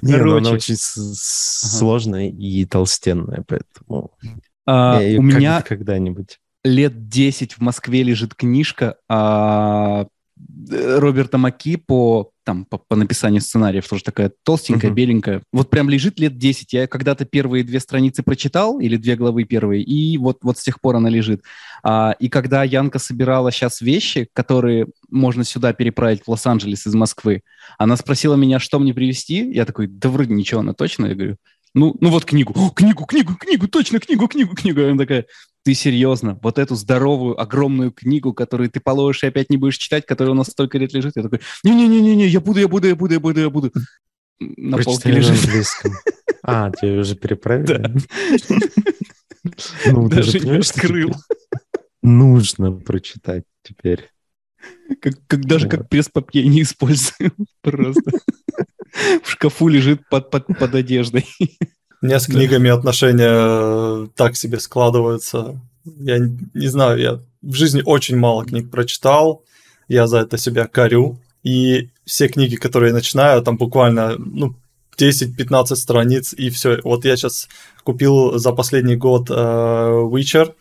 Не, 0.01 0.17
ну 0.17 0.37
она 0.37 0.51
очень 0.51 0.75
сложная 0.77 2.29
и 2.29 2.65
толстенная, 2.65 3.43
поэтому... 3.47 4.11
А, 4.67 4.99
у 4.99 5.21
меня 5.21 5.61
когда-нибудь 5.61 6.39
лет 6.65 7.07
10 7.07 7.53
в 7.53 7.61
Москве 7.61 8.03
лежит 8.03 8.33
книжка 8.33 8.97
а, 9.07 10.07
Роберта 10.69 11.37
Маки 11.37 11.77
по, 11.77 12.31
там, 12.45 12.63
по, 12.65 12.77
по 12.77 12.95
написанию 12.95 13.41
сценариев, 13.41 13.87
тоже 13.87 14.03
такая 14.03 14.31
толстенькая, 14.43 14.91
uh-huh. 14.91 14.93
беленькая. 14.93 15.41
Вот 15.51 15.69
прям 15.69 15.89
лежит 15.89 16.19
лет 16.19 16.37
10. 16.37 16.73
Я 16.73 16.87
когда-то 16.87 17.25
первые 17.25 17.63
две 17.63 17.79
страницы 17.79 18.23
прочитал, 18.23 18.79
или 18.79 18.95
две 18.95 19.15
главы 19.15 19.43
первые, 19.43 19.83
и 19.83 20.17
вот, 20.17 20.37
вот 20.43 20.57
с 20.57 20.63
тех 20.63 20.79
пор 20.79 20.95
она 20.95 21.09
лежит. 21.09 21.41
А, 21.83 22.15
и 22.19 22.29
когда 22.29 22.63
Янка 22.63 22.99
собирала 22.99 23.51
сейчас 23.51 23.81
вещи, 23.81 24.29
которые 24.33 24.87
можно 25.09 25.43
сюда 25.43 25.73
переправить 25.73 26.21
в 26.23 26.29
Лос-Анджелес 26.29 26.87
из 26.87 26.93
Москвы, 26.93 27.41
она 27.77 27.97
спросила 27.97 28.35
меня, 28.35 28.59
что 28.59 28.79
мне 28.79 28.93
привезти. 28.93 29.51
Я 29.51 29.65
такой, 29.65 29.87
да 29.87 30.09
вроде 30.09 30.33
ничего, 30.33 30.61
она 30.61 30.73
точно? 30.73 31.07
Я 31.07 31.15
говорю, 31.15 31.37
ну, 31.73 31.95
ну 31.99 32.09
вот 32.09 32.23
книгу. 32.25 32.53
О, 32.55 32.69
книгу, 32.69 33.05
книгу, 33.05 33.35
книгу, 33.35 33.67
точно, 33.67 33.99
книгу, 33.99 34.27
книгу, 34.27 34.55
книгу. 34.55 34.81
Она 34.81 34.97
такая, 34.97 35.25
ты 35.65 35.73
серьезно? 35.73 36.39
Вот 36.43 36.59
эту 36.59 36.75
здоровую, 36.75 37.41
огромную 37.41 37.91
книгу, 37.91 38.33
которую 38.33 38.69
ты 38.69 38.79
положишь 38.79 39.23
и 39.23 39.27
опять 39.27 39.49
не 39.49 39.57
будешь 39.57 39.77
читать, 39.77 40.05
которая 40.05 40.33
у 40.33 40.37
нас 40.37 40.47
столько 40.47 40.77
лет 40.77 40.93
лежит? 40.93 41.13
Я 41.15 41.23
такой, 41.23 41.41
не-не-не-не, 41.63 42.27
я 42.27 42.39
буду, 42.39 42.59
я 42.59 42.67
буду, 42.67 42.87
я 42.87 42.95
буду, 42.95 43.15
я 43.15 43.19
буду, 43.19 43.39
я 43.39 43.49
буду. 43.49 43.71
На 44.39 44.77
полке 44.77 45.11
лежит. 45.11 45.39
А, 46.43 46.69
тебе 46.69 46.99
уже 46.99 47.15
переправили? 47.15 47.77
Да. 47.77 47.93
Ну, 49.85 50.07
Даже 50.07 50.39
не 50.39 50.57
открыл. 50.57 51.11
Нужно 52.03 52.71
прочитать 52.71 53.45
теперь. 53.63 54.11
Как, 55.01 55.15
как 55.27 55.45
даже 55.45 55.67
как 55.67 55.89
пресс-папье 55.89 56.45
не 56.47 56.61
использую. 56.61 57.33
Просто. 57.61 58.11
В 59.23 59.29
шкафу 59.29 59.67
лежит 59.67 60.07
под, 60.09 60.29
под, 60.29 60.45
под 60.47 60.75
одеждой. 60.75 61.25
У 62.01 62.05
меня 62.05 62.19
с 62.19 62.25
книгами 62.25 62.69
отношения 62.69 63.29
э, 63.29 64.07
так 64.15 64.35
себе 64.35 64.59
складываются. 64.59 65.59
Я 65.85 66.19
не 66.19 66.67
знаю, 66.67 66.99
я 66.99 67.19
в 67.41 67.53
жизни 67.53 67.81
очень 67.85 68.17
мало 68.17 68.45
книг 68.45 68.69
прочитал. 68.69 69.43
Я 69.87 70.07
за 70.07 70.19
это 70.19 70.37
себя 70.37 70.67
корю. 70.67 71.19
И 71.43 71.89
все 72.05 72.27
книги, 72.27 72.55
которые 72.55 72.89
я 72.89 72.95
начинаю, 72.95 73.41
там 73.43 73.57
буквально 73.57 74.15
ну, 74.17 74.55
10-15 74.97 75.75
страниц, 75.75 76.33
и 76.33 76.49
все. 76.49 76.79
Вот 76.83 77.05
я 77.05 77.15
сейчас 77.15 77.47
купил 77.83 78.39
за 78.39 78.51
последний 78.51 78.95
год 78.95 79.29
э, 79.29 79.33
Witcher 79.33 80.53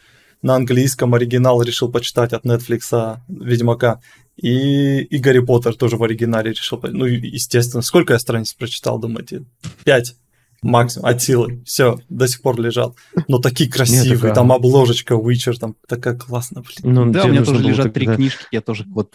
на 0.43 0.57
английском, 0.57 1.15
оригинал 1.15 1.63
решил 1.63 1.91
почитать 1.91 2.33
от 2.33 2.45
Netflix 2.45 3.19
Ведьмака. 3.29 4.01
И, 4.37 4.99
и 4.99 5.19
Гарри 5.19 5.39
Поттер 5.39 5.75
тоже 5.75 5.97
в 5.97 6.03
оригинале 6.03 6.51
решил. 6.51 6.81
Ну, 6.83 7.07
естественно, 7.07 7.83
сколько 7.83 8.13
я 8.13 8.19
страниц 8.19 8.53
прочитал, 8.53 8.99
думаете? 8.99 9.45
Пять 9.85 10.17
максимум, 10.65 11.07
от 11.07 11.23
силы. 11.23 11.63
Все, 11.65 11.99
до 12.09 12.27
сих 12.27 12.43
пор 12.43 12.61
лежат. 12.61 12.95
Но 13.29 13.39
такие 13.39 13.71
красивые, 13.71 14.25
Нет, 14.25 14.35
там 14.35 14.53
обложечка 14.53 15.15
Witcher, 15.15 15.55
там 15.55 15.77
такая 15.87 16.17
классная, 16.17 16.63
блин. 16.63 16.95
Ну, 16.95 17.13
да, 17.13 17.25
у 17.25 17.29
меня 17.29 17.45
тоже 17.45 17.63
лежат 17.63 17.93
три 17.93 18.07
тогда... 18.07 18.17
книжки, 18.17 18.47
я 18.51 18.61
тоже 18.61 18.85
вот 18.89 19.15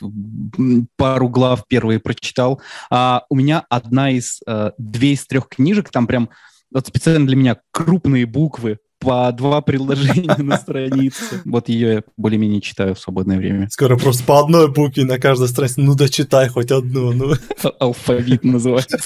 пару 0.95 1.29
глав 1.29 1.65
первые 1.67 1.99
прочитал. 1.99 2.61
А 2.89 3.23
у 3.29 3.35
меня 3.35 3.65
одна 3.69 4.11
из, 4.11 4.41
э, 4.45 4.71
две 4.77 5.13
из 5.13 5.25
трех 5.25 5.47
книжек, 5.47 5.89
там 5.89 6.07
прям 6.07 6.29
вот 6.71 6.87
специально 6.87 7.25
для 7.25 7.35
меня 7.35 7.57
крупные 7.71 8.25
буквы 8.25 8.79
по 8.99 9.31
два 9.31 9.61
предложения 9.61 10.35
на 10.37 10.57
странице. 10.57 11.41
Вот 11.45 11.69
ее 11.69 11.93
я 11.93 12.03
более-менее 12.17 12.61
читаю 12.61 12.95
в 12.95 12.99
свободное 12.99 13.37
время. 13.37 13.69
Скоро 13.71 13.97
просто 13.97 14.23
по 14.25 14.39
одной 14.39 14.71
букве 14.71 15.05
на 15.05 15.19
каждой 15.19 15.47
странице. 15.47 15.81
Ну 15.81 15.95
да 15.95 16.09
читай 16.09 16.49
хоть 16.49 16.71
одну. 16.71 17.13
Ну. 17.13 17.33
Алфавит 17.79 18.43
называется. 18.43 18.97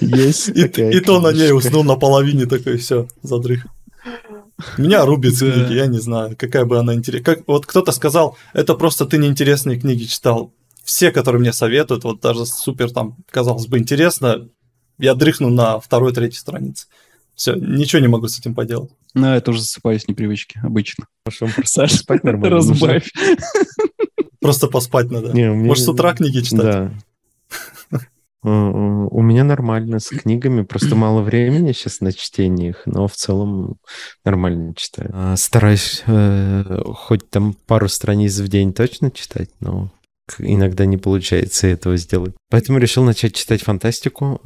Есть. 0.00 0.48
И 0.48 1.00
то 1.00 1.20
на 1.20 1.32
ней 1.32 1.52
уснул 1.52 1.82
на 1.82 1.96
половине 1.96 2.46
такой, 2.46 2.76
все, 2.76 3.08
задрых. 3.22 3.66
Меня 4.78 5.04
рубит 5.04 5.38
книги, 5.38 5.74
я 5.74 5.86
не 5.86 5.98
знаю, 5.98 6.34
какая 6.38 6.64
бы 6.64 6.78
она 6.78 6.94
интересная. 6.94 7.36
Как, 7.36 7.46
вот 7.46 7.66
кто-то 7.66 7.92
сказал, 7.92 8.38
это 8.54 8.74
просто 8.74 9.04
ты 9.04 9.18
неинтересные 9.18 9.78
книги 9.78 10.04
читал. 10.04 10.52
Все, 10.82 11.10
которые 11.10 11.40
мне 11.40 11.52
советуют, 11.52 12.04
вот 12.04 12.20
даже 12.20 12.46
супер 12.46 12.90
там, 12.90 13.16
казалось 13.30 13.66
бы, 13.66 13.78
интересно, 13.78 14.48
я 14.98 15.14
дрыхну 15.14 15.50
на 15.50 15.80
второй-третьей 15.80 16.38
странице. 16.38 16.86
Все, 17.36 17.54
ничего 17.54 18.00
не 18.00 18.08
могу 18.08 18.26
с 18.28 18.38
этим 18.38 18.54
поделать. 18.54 18.90
Ну, 19.14 19.34
я 19.34 19.40
тоже 19.40 19.60
засыпаюсь 19.60 20.08
непривычки, 20.08 20.58
обычно. 20.62 21.06
Саша, 21.64 21.98
спать 21.98 22.24
нормально. 22.24 22.56
Разбавь. 22.56 23.12
Просто 24.40 24.68
поспать 24.68 25.10
надо. 25.10 25.32
Не, 25.32 25.48
меня... 25.48 25.66
Может, 25.66 25.84
с 25.84 25.88
утра 25.88 26.14
книги 26.14 26.40
читать? 26.40 26.62
Да. 26.62 26.92
У 28.42 29.22
меня 29.22 29.42
нормально 29.42 29.98
с 29.98 30.08
книгами, 30.08 30.62
просто 30.62 30.94
мало 30.94 31.20
времени 31.20 31.72
сейчас 31.72 32.00
на 32.00 32.12
чтение 32.12 32.70
их, 32.70 32.82
но 32.86 33.08
в 33.08 33.14
целом 33.14 33.78
нормально 34.24 34.72
читаю. 34.76 35.10
А, 35.12 35.36
стараюсь 35.36 36.04
э, 36.06 36.62
хоть 36.94 37.28
там 37.28 37.54
пару 37.66 37.88
страниц 37.88 38.38
в 38.38 38.46
день 38.46 38.72
точно 38.72 39.10
читать, 39.10 39.50
но 39.58 39.90
иногда 40.38 40.86
не 40.86 40.96
получается 40.96 41.66
этого 41.66 41.96
сделать. 41.96 42.36
Поэтому 42.48 42.78
решил 42.78 43.02
начать 43.02 43.34
читать 43.34 43.62
фантастику. 43.62 44.40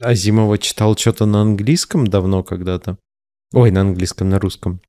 Азимова 0.00 0.58
читал 0.58 0.96
что-то 0.96 1.26
на 1.26 1.42
английском 1.42 2.06
давно 2.06 2.42
когда-то. 2.42 2.98
Ой, 3.52 3.70
на 3.70 3.82
английском, 3.82 4.28
на 4.28 4.38
русском. 4.38 4.80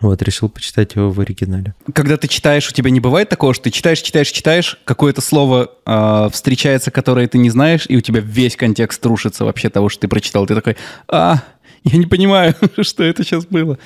Вот, 0.00 0.22
решил 0.22 0.48
почитать 0.48 0.96
его 0.96 1.10
в 1.10 1.20
оригинале. 1.20 1.74
Когда 1.92 2.16
ты 2.16 2.26
читаешь, 2.26 2.68
у 2.68 2.72
тебя 2.72 2.90
не 2.90 2.98
бывает 2.98 3.28
такого, 3.28 3.54
что 3.54 3.64
ты 3.64 3.70
читаешь, 3.70 4.00
читаешь, 4.00 4.30
читаешь, 4.30 4.80
какое-то 4.84 5.20
слово 5.20 5.70
э, 5.86 6.28
встречается, 6.32 6.90
которое 6.90 7.28
ты 7.28 7.38
не 7.38 7.50
знаешь, 7.50 7.86
и 7.88 7.96
у 7.96 8.00
тебя 8.00 8.20
весь 8.20 8.56
контекст 8.56 9.04
рушится 9.06 9.44
вообще 9.44 9.70
того, 9.70 9.88
что 9.88 10.02
ты 10.02 10.08
прочитал. 10.08 10.46
Ты 10.46 10.56
такой, 10.56 10.76
а, 11.06 11.44
я 11.84 11.98
не 11.98 12.06
понимаю, 12.06 12.56
что 12.80 13.04
это 13.04 13.22
сейчас 13.22 13.46
было. 13.46 13.78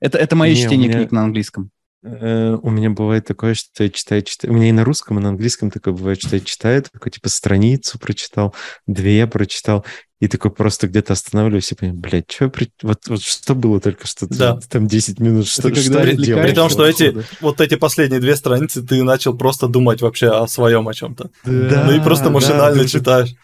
Это, 0.00 0.18
это 0.18 0.34
мое 0.34 0.54
не, 0.54 0.56
чтение 0.56 0.88
меня... 0.88 0.98
книг 0.98 1.12
на 1.12 1.22
английском. 1.22 1.70
Э, 2.04 2.56
у 2.62 2.70
меня 2.70 2.90
бывает 2.90 3.26
такое, 3.26 3.54
что 3.54 3.82
я 3.82 3.90
читаю, 3.90 4.22
читаю. 4.22 4.52
У 4.52 4.56
меня 4.56 4.68
и 4.68 4.72
на 4.72 4.84
русском, 4.84 5.18
и 5.18 5.22
на 5.22 5.30
английском 5.30 5.70
такое 5.70 5.94
бывает, 5.94 6.20
что 6.20 6.36
я 6.36 6.40
читаю, 6.40 6.82
такой 6.82 7.10
типа 7.10 7.28
страницу 7.28 7.98
прочитал, 7.98 8.54
две 8.86 9.26
прочитал, 9.26 9.84
и 10.20 10.28
такой 10.28 10.50
просто 10.50 10.88
где-то 10.88 11.12
останавливаюсь 11.12 11.70
и 11.70 11.74
понимаю, 11.74 12.00
блядь, 12.00 12.30
что 12.30 12.48
при... 12.48 12.70
вот, 12.82 13.06
вот 13.08 13.22
что 13.22 13.54
было 13.54 13.80
только 13.80 14.06
что? 14.06 14.26
Да. 14.28 14.58
Там 14.68 14.86
10 14.86 15.20
минут, 15.20 15.46
что, 15.46 15.68
Это 15.68 15.80
что 15.80 16.04
я 16.04 16.12
делал? 16.14 16.42
При 16.42 16.52
том, 16.52 16.68
что 16.70 16.86
эти, 16.86 17.16
вот 17.40 17.60
эти 17.60 17.76
последние 17.76 18.20
две 18.20 18.36
страницы 18.36 18.82
ты 18.82 19.02
начал 19.02 19.36
просто 19.36 19.68
думать 19.68 20.00
вообще 20.00 20.28
о 20.28 20.46
своем 20.46 20.88
о 20.88 20.94
чем-то. 20.94 21.30
Да, 21.44 21.84
ну 21.84 21.92
и 21.92 22.00
просто 22.00 22.30
машинально 22.30 22.82
да, 22.82 22.88
читаешь. 22.88 23.34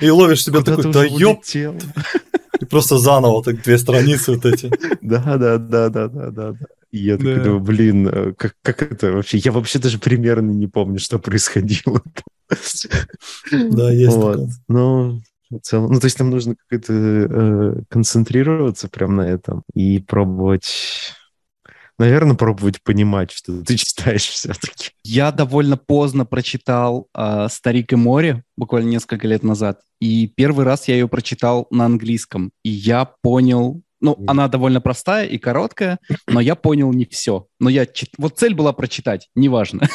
И 0.00 0.10
ловишь 0.10 0.44
себя 0.44 0.62
такой, 0.62 0.92
да 0.92 1.04
ёп. 1.04 1.42
И 2.60 2.64
просто 2.66 2.98
заново 2.98 3.42
так 3.42 3.62
две 3.62 3.78
страницы 3.78 4.32
вот 4.32 4.44
эти. 4.44 4.70
Да, 5.00 5.36
да, 5.36 5.58
да, 5.58 5.88
да, 5.88 6.08
да, 6.08 6.30
да. 6.30 6.54
И 6.90 6.98
я 6.98 7.16
такой 7.16 7.36
да. 7.36 7.44
думаю, 7.44 7.60
блин, 7.60 8.08
э, 8.08 8.32
как, 8.36 8.54
как 8.62 8.82
это 8.82 9.12
вообще? 9.12 9.38
Я 9.38 9.52
вообще 9.52 9.78
даже 9.78 9.98
примерно 9.98 10.50
не 10.50 10.66
помню, 10.66 10.98
что 10.98 11.18
происходило. 11.18 12.02
Да, 13.52 13.90
есть 13.92 14.16
вот. 14.16 14.32
такое. 14.32 14.50
Ну, 14.66 15.20
в 15.50 15.58
целом, 15.60 15.92
ну, 15.92 16.00
то 16.00 16.06
есть 16.06 16.18
нам 16.18 16.30
нужно 16.30 16.56
как-то 16.68 16.92
э, 16.92 17.82
концентрироваться 17.88 18.88
прям 18.88 19.16
на 19.16 19.22
этом 19.22 19.62
и 19.74 20.00
пробовать 20.00 21.14
наверное, 22.00 22.34
пробовать 22.34 22.82
понимать, 22.82 23.30
что 23.30 23.62
ты 23.62 23.76
читаешь 23.76 24.26
все-таки. 24.26 24.90
Я 25.04 25.30
довольно 25.30 25.76
поздно 25.76 26.24
прочитал 26.24 27.08
э, 27.14 27.46
«Старик 27.50 27.92
и 27.92 27.96
море», 27.96 28.42
буквально 28.56 28.88
несколько 28.88 29.28
лет 29.28 29.42
назад. 29.42 29.80
И 30.00 30.26
первый 30.26 30.64
раз 30.64 30.88
я 30.88 30.94
ее 30.94 31.08
прочитал 31.08 31.66
на 31.70 31.84
английском. 31.84 32.52
И 32.64 32.70
я 32.70 33.04
понял 33.22 33.82
ну, 34.02 34.16
она 34.26 34.48
довольно 34.48 34.80
простая 34.80 35.26
и 35.26 35.36
короткая, 35.36 35.98
но 36.26 36.40
я 36.40 36.54
понял 36.54 36.90
не 36.90 37.04
все. 37.04 37.46
Но 37.58 37.68
я 37.68 37.84
чит... 37.84 38.08
вот 38.16 38.38
цель 38.38 38.54
была 38.54 38.72
прочитать, 38.72 39.28
неважно. 39.34 39.86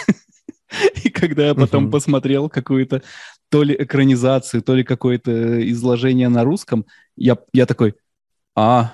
И 1.04 1.10
когда 1.10 1.48
я 1.48 1.56
потом 1.56 1.90
посмотрел 1.90 2.48
какую-то 2.48 3.02
то 3.50 3.64
ли 3.64 3.76
экранизацию, 3.76 4.62
то 4.62 4.76
ли 4.76 4.84
какое-то 4.84 5.68
изложение 5.72 6.30
на 6.30 6.44
русском, 6.44 6.86
я, 7.16 7.36
я 7.52 7.66
такой, 7.66 7.96
а, 8.56 8.94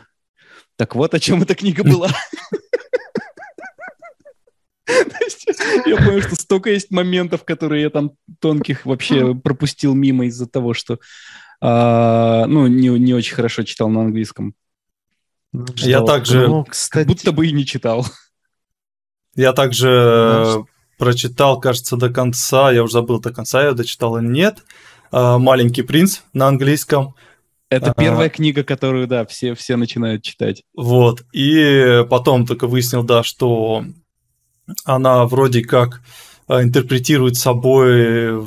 так 0.78 0.96
вот 0.96 1.14
о 1.14 1.20
чем 1.20 1.42
эта 1.42 1.56
книга 1.56 1.84
была. 1.84 2.10
Я 5.86 5.98
понял, 5.98 6.22
что 6.22 6.36
столько 6.36 6.72
есть 6.72 6.92
моментов, 6.92 7.44
которые 7.44 7.84
я 7.84 7.90
там 7.90 8.12
тонких 8.40 8.86
вообще 8.86 9.36
пропустил 9.36 9.94
мимо 9.94 10.26
из-за 10.26 10.48
того, 10.48 10.74
что 10.74 11.00
а, 11.62 12.46
ну, 12.48 12.68
не, 12.68 12.88
не 12.88 13.14
очень 13.14 13.36
хорошо 13.36 13.64
читал 13.64 13.90
на 13.90 14.02
английском. 14.02 14.56
Я 15.78 16.02
также... 16.02 16.48
Ну, 16.48 16.66
кстати... 16.66 17.08
Будто 17.08 17.32
бы 17.32 17.48
и 17.48 17.52
не 17.52 17.66
читал. 17.66 18.06
Я 19.36 19.54
также 19.54 20.66
прочитал, 20.98 21.60
кажется, 21.60 21.98
до 21.98 22.10
конца, 22.10 22.72
я 22.72 22.84
уже 22.84 22.94
забыл 22.94 23.20
до 23.20 23.32
конца, 23.32 23.64
я 23.64 23.72
дочитал 23.74 24.18
или 24.18 24.28
нет, 24.28 24.64
а, 25.12 25.38
«Маленький 25.38 25.84
принц» 25.84 26.20
на 26.34 26.48
английском. 26.48 27.16
Это 27.70 27.94
первая 27.98 28.28
а, 28.28 28.30
книга, 28.30 28.64
которую, 28.64 29.08
да, 29.08 29.26
все, 29.26 29.56
все 29.56 29.78
начинают 29.78 30.24
читать. 30.24 30.64
Вот, 30.76 31.24
и 31.32 32.06
потом 32.10 32.46
только 32.46 32.68
выяснил, 32.68 33.04
да, 33.04 33.24
что 33.24 33.86
она 34.86 35.26
вроде 35.26 35.64
как 35.64 36.02
э, 36.48 36.62
интерпретирует 36.64 37.38
собой 37.38 38.46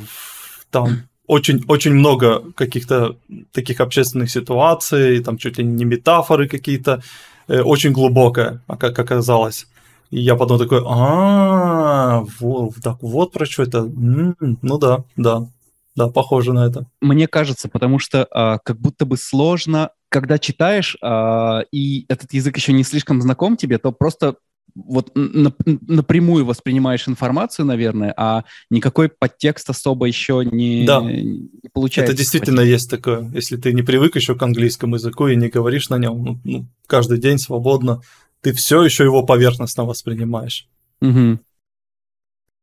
там 0.70 1.04
очень, 1.26 1.64
очень 1.68 1.94
много 1.94 2.52
каких-то 2.52 3.16
таких 3.52 3.80
общественных 3.80 4.30
ситуаций, 4.30 5.22
там 5.22 5.38
чуть 5.38 5.58
ли 5.58 5.64
не 5.64 5.84
метафоры 5.84 6.48
какие-то, 6.48 7.02
э, 7.48 7.60
очень 7.60 7.92
глубокая, 7.92 8.62
как 8.66 8.98
оказалось. 8.98 9.66
И 10.10 10.20
я 10.20 10.36
потом 10.36 10.58
такой, 10.58 10.82
а, 10.86 12.24
вот, 12.38 12.74
так 12.82 13.02
вот 13.02 13.32
про 13.32 13.46
что 13.46 13.62
это. 13.62 13.82
Ну 13.82 14.78
да, 14.78 15.04
да, 15.16 15.48
да, 15.96 16.08
похоже 16.08 16.52
на 16.52 16.66
это. 16.66 16.86
Мне 17.00 17.26
кажется, 17.26 17.68
потому 17.68 17.98
что 17.98 18.26
а, 18.30 18.58
как 18.58 18.78
будто 18.78 19.06
бы 19.06 19.16
сложно, 19.16 19.90
когда 20.08 20.38
читаешь, 20.38 20.96
а, 21.02 21.62
и 21.72 22.04
этот 22.08 22.32
язык 22.32 22.56
еще 22.56 22.72
не 22.72 22.84
слишком 22.84 23.20
знаком 23.22 23.56
тебе, 23.56 23.78
то 23.78 23.92
просто 23.92 24.36
вот 24.74 25.12
напрямую 25.14 26.44
воспринимаешь 26.44 27.08
информацию, 27.08 27.64
наверное, 27.66 28.12
а 28.16 28.44
никакой 28.70 29.08
подтекст 29.08 29.70
особо 29.70 30.06
еще 30.06 30.44
не, 30.44 30.84
да. 30.84 31.00
не 31.00 31.50
получается. 31.72 32.12
Это 32.12 32.18
действительно 32.18 32.58
схватить. 32.58 32.72
есть 32.72 32.90
такое. 32.90 33.30
Если 33.32 33.56
ты 33.56 33.72
не 33.72 33.82
привык 33.82 34.16
еще 34.16 34.34
к 34.34 34.42
английскому 34.42 34.96
языку 34.96 35.28
и 35.28 35.36
не 35.36 35.48
говоришь 35.48 35.90
на 35.90 35.98
нем 35.98 36.24
ну, 36.24 36.40
ну, 36.44 36.66
каждый 36.86 37.18
день 37.18 37.38
свободно, 37.38 38.00
ты 38.40 38.52
все 38.52 38.82
еще 38.82 39.04
его 39.04 39.24
поверхностно 39.24 39.84
воспринимаешь. 39.84 40.68
Угу. 41.00 41.38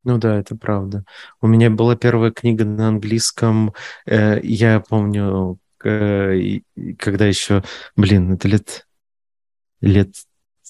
Ну 0.03 0.17
да, 0.17 0.37
это 0.37 0.55
правда. 0.55 1.05
У 1.41 1.47
меня 1.47 1.69
была 1.69 1.95
первая 1.95 2.31
книга 2.31 2.65
на 2.65 2.89
английском. 2.89 3.73
Э, 4.05 4.39
я 4.43 4.79
помню, 4.81 5.59
э, 5.83 6.59
когда 6.97 7.27
еще, 7.27 7.63
блин, 7.95 8.33
это 8.33 8.47
лет 8.47 8.87
лет 9.79 10.15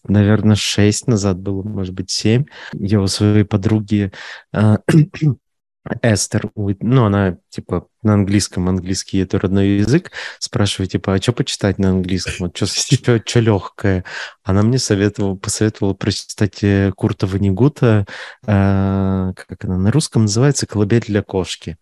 наверное, 0.03 0.55
шесть 0.55 1.07
назад 1.07 1.39
было, 1.39 1.63
может 1.63 1.93
быть, 1.93 2.09
семь. 2.09 2.45
Я 2.73 3.01
у 3.01 3.07
своей 3.07 3.43
подруги 3.43 4.11
э, 4.53 4.77
Эстер, 6.03 6.51
ну, 6.55 7.05
она, 7.05 7.37
типа, 7.49 7.87
на 8.03 8.13
английском, 8.13 8.69
английский 8.69 9.17
это 9.19 9.39
родной 9.39 9.79
язык, 9.79 10.11
спрашиваю, 10.37 10.87
типа, 10.87 11.15
а 11.15 11.21
что 11.21 11.33
почитать 11.33 11.79
на 11.79 11.89
английском? 11.89 12.47
Вот 12.47 12.55
что 12.55 13.39
легкое? 13.39 14.05
Она 14.43 14.61
мне 14.61 14.77
советовала, 14.77 15.35
посоветовала 15.35 15.95
прочитать 15.95 16.63
э, 16.63 16.91
Курта 16.95 17.25
Ванигута, 17.25 18.05
э, 18.43 19.33
как 19.35 19.65
она 19.65 19.77
на 19.77 19.91
русском 19.91 20.23
называется, 20.23 20.67
«Колыбель 20.67 21.05
для 21.05 21.23
кошки». 21.23 21.77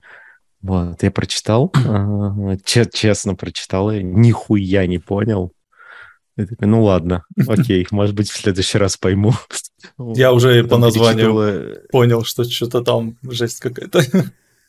Вот, 0.61 1.03
я 1.03 1.11
прочитал, 1.11 1.71
э, 1.75 2.57
честно 2.63 3.35
прочитал, 3.35 3.91
я 3.91 4.01
нихуя 4.01 4.87
не 4.87 4.99
понял. 4.99 5.51
Я 6.39 6.45
такой, 6.45 6.69
ну 6.69 6.81
ладно, 6.81 7.25
окей, 7.47 7.85
может 7.91 8.15
быть, 8.15 8.29
в 8.29 8.37
следующий 8.37 8.77
раз 8.77 8.95
пойму. 8.95 9.33
Я 9.97 10.31
уже 10.31 10.63
по 10.63 10.77
названию 10.77 11.81
понял, 11.91 12.23
что 12.23 12.45
что-то 12.45 12.81
там 12.81 13.17
жесть 13.23 13.59
какая-то. 13.59 14.03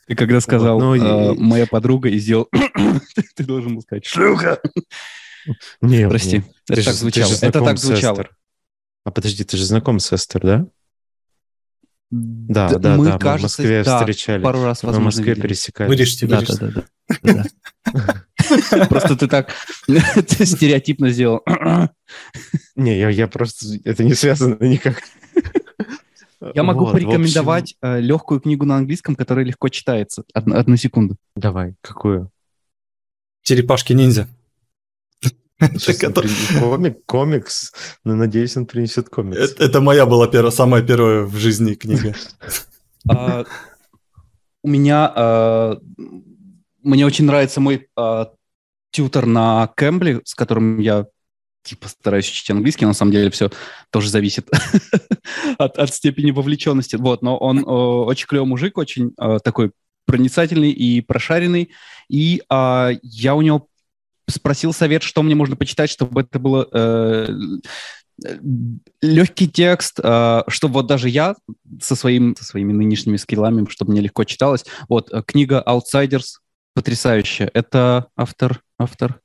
И 0.09 0.17
когда 0.17 0.41
сказал 0.41 0.81
ну, 0.81 0.97
э, 0.97 1.35
моя 1.35 1.69
подруга 1.69 2.09
и 2.09 2.19
сделал, 2.19 2.49
ты 3.37 3.45
должен 3.45 3.77
был 3.77 3.83
сказать 3.83 4.05
шлюха. 4.05 4.61
Не, 5.81 6.09
прости, 6.09 6.43
это 6.69 6.85
так 6.85 6.95
звучало. 6.95 7.33
Это 7.41 7.61
так 7.61 7.79
звучало. 7.79 8.27
А 9.05 9.13
подожди, 9.13 9.45
ты 9.45 9.57
же 9.57 9.65
знаком 9.65 10.01
с 10.01 10.13
Эстер, 10.13 10.41
да? 10.43 10.67
Да, 12.11 12.69
да, 12.71 12.97
мы, 12.97 13.05
да, 13.05 13.19
кажется, 13.19 13.31
мы 13.31 13.39
в 13.39 13.43
Москве 13.43 13.85
да, 13.85 13.99
встречались. 13.99 14.45
Пару 14.45 14.65
раз, 14.65 14.83
возможно, 14.83 15.01
в 15.01 15.05
Москве 15.05 15.27
видели. 15.27 15.43
пересекались. 15.43 15.89
Вырежьте, 15.89 16.27
вырежьте. 16.27 16.57
Да, 16.57 16.71
да, 17.23 17.23
да. 17.23 17.45
да. 17.93 18.87
Просто 18.89 19.17
ты 19.17 19.29
так 19.29 19.55
стереотипно 19.87 21.11
сделал. 21.11 21.43
Не, 22.75 22.99
я, 23.13 23.29
просто... 23.29 23.67
Это 23.85 24.03
не 24.03 24.15
связано 24.15 24.57
никак. 24.61 25.03
Я 26.55 26.63
могу 26.63 26.87
вот, 26.87 26.93
порекомендовать 26.93 27.77
общем... 27.81 27.97
Э, 27.97 28.01
легкую 28.01 28.41
книгу 28.41 28.65
на 28.65 28.79
английском, 28.79 29.15
которая 29.15 29.45
легко 29.45 29.69
читается. 29.69 30.25
Одну, 30.33 30.57
одну 30.57 30.77
секунду. 30.77 31.17
Давай, 31.37 31.75
какую? 31.83 32.31
Черепашки-ниндзя. 33.43 34.27
Комик, 36.59 37.05
комикс, 37.07 37.73
но 38.05 38.15
надеюсь, 38.15 38.57
он 38.57 38.67
принесет 38.67 39.09
комикс. 39.09 39.55
Это, 39.59 39.81
моя 39.81 40.07
была 40.07 40.27
первая, 40.27 40.51
самая 40.51 40.83
первая 40.83 41.23
в 41.25 41.37
жизни 41.37 41.75
книга. 41.75 42.15
А, 43.09 43.47
у 44.63 44.69
меня 44.69 45.11
а, 45.17 45.79
мне 46.83 47.07
очень 47.07 47.25
нравится 47.25 47.61
мой 47.61 47.89
а, 47.97 48.31
тьютер 48.91 49.25
на 49.25 49.69
Кэмбле, 49.75 50.21
с 50.25 50.35
которым 50.35 50.81
я 50.81 51.07
типа 51.63 51.89
стараюсь 51.89 52.29
учить 52.29 52.51
английский, 52.51 52.85
на 52.85 52.93
самом 52.93 53.13
деле 53.13 53.31
все 53.31 53.51
тоже 53.91 54.11
зависит 54.11 54.49
от, 55.59 55.79
от 55.79 55.95
степени 55.95 56.31
вовлеченности. 56.31 56.97
Вот, 56.97 57.23
но 57.23 57.37
он 57.39 57.65
о, 57.67 58.05
очень 58.05 58.27
клевый 58.27 58.49
мужик, 58.49 58.79
очень 58.79 59.13
о, 59.17 59.39
такой 59.39 59.73
проницательный 60.07 60.73
и 60.73 61.01
прошаренный. 61.01 61.71
И 62.09 62.43
а, 62.49 62.91
я 63.03 63.35
у 63.35 63.43
него 63.43 63.69
спросил 64.31 64.73
совет, 64.73 65.03
что 65.03 65.23
мне 65.23 65.35
можно 65.35 65.57
почитать, 65.57 65.91
чтобы 65.91 66.23
это 66.23 66.39
было 66.39 66.69
э, 66.73 67.29
легкий 69.01 69.49
текст, 69.49 70.01
э, 70.03 70.43
чтобы 70.49 70.75
вот 70.75 70.87
даже 70.87 71.09
я 71.09 71.35
со, 71.81 71.97
своим, 71.97 72.37
со 72.37 72.45
своими 72.45 72.73
нынешними 72.73 73.17
скиллами, 73.17 73.67
чтобы 73.69 73.93
мне 73.93 74.01
легко 74.01 74.25
читалось. 74.25 74.65
Вот 74.89 75.13
э, 75.13 75.23
книга 75.27 75.63
«Outsiders» 75.67 76.39
потрясающая. 76.75 77.51
Это 77.55 78.09
автор, 78.17 78.63
автор. 78.79 79.21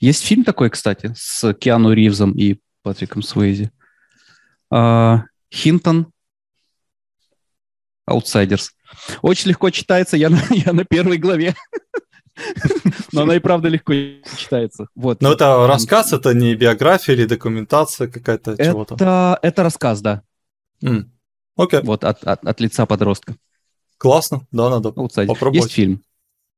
Есть 0.00 0.24
фильм 0.24 0.44
такой, 0.44 0.70
кстати, 0.70 1.12
с 1.16 1.52
Киану 1.54 1.92
Ривзом 1.92 2.32
и 2.32 2.60
Патриком 2.82 3.22
Суэйзи. 3.22 3.70
Э, 4.72 5.18
Хинтон 5.52 6.12
«Outsiders». 8.08 8.70
Очень 9.22 9.50
легко 9.50 9.70
читается, 9.70 10.16
я 10.16 10.30
на, 10.30 10.40
я 10.50 10.72
на 10.72 10.84
первой 10.84 11.18
главе. 11.18 11.54
Но 13.12 13.22
она 13.22 13.36
и 13.36 13.38
правда 13.38 13.68
легко 13.68 13.92
читается. 14.36 14.88
Вот. 14.94 15.22
Но 15.22 15.32
это 15.32 15.66
рассказ, 15.66 16.12
это 16.12 16.34
не 16.34 16.54
биография 16.54 17.14
или 17.14 17.26
документация 17.26 18.08
какая-то 18.08 18.56
чего-то? 18.56 18.94
Это, 18.94 19.38
это 19.42 19.62
рассказ, 19.62 20.00
да. 20.00 20.22
Окей. 21.56 21.80
Вот 21.82 22.04
от, 22.04 22.24
от, 22.24 22.44
от 22.44 22.60
лица 22.60 22.86
подростка. 22.86 23.36
Классно, 23.98 24.46
да, 24.50 24.70
надо 24.70 24.90
вот, 24.90 25.10
кстати, 25.10 25.28
попробовать. 25.28 25.64
Есть 25.64 25.74
фильм. 25.74 26.02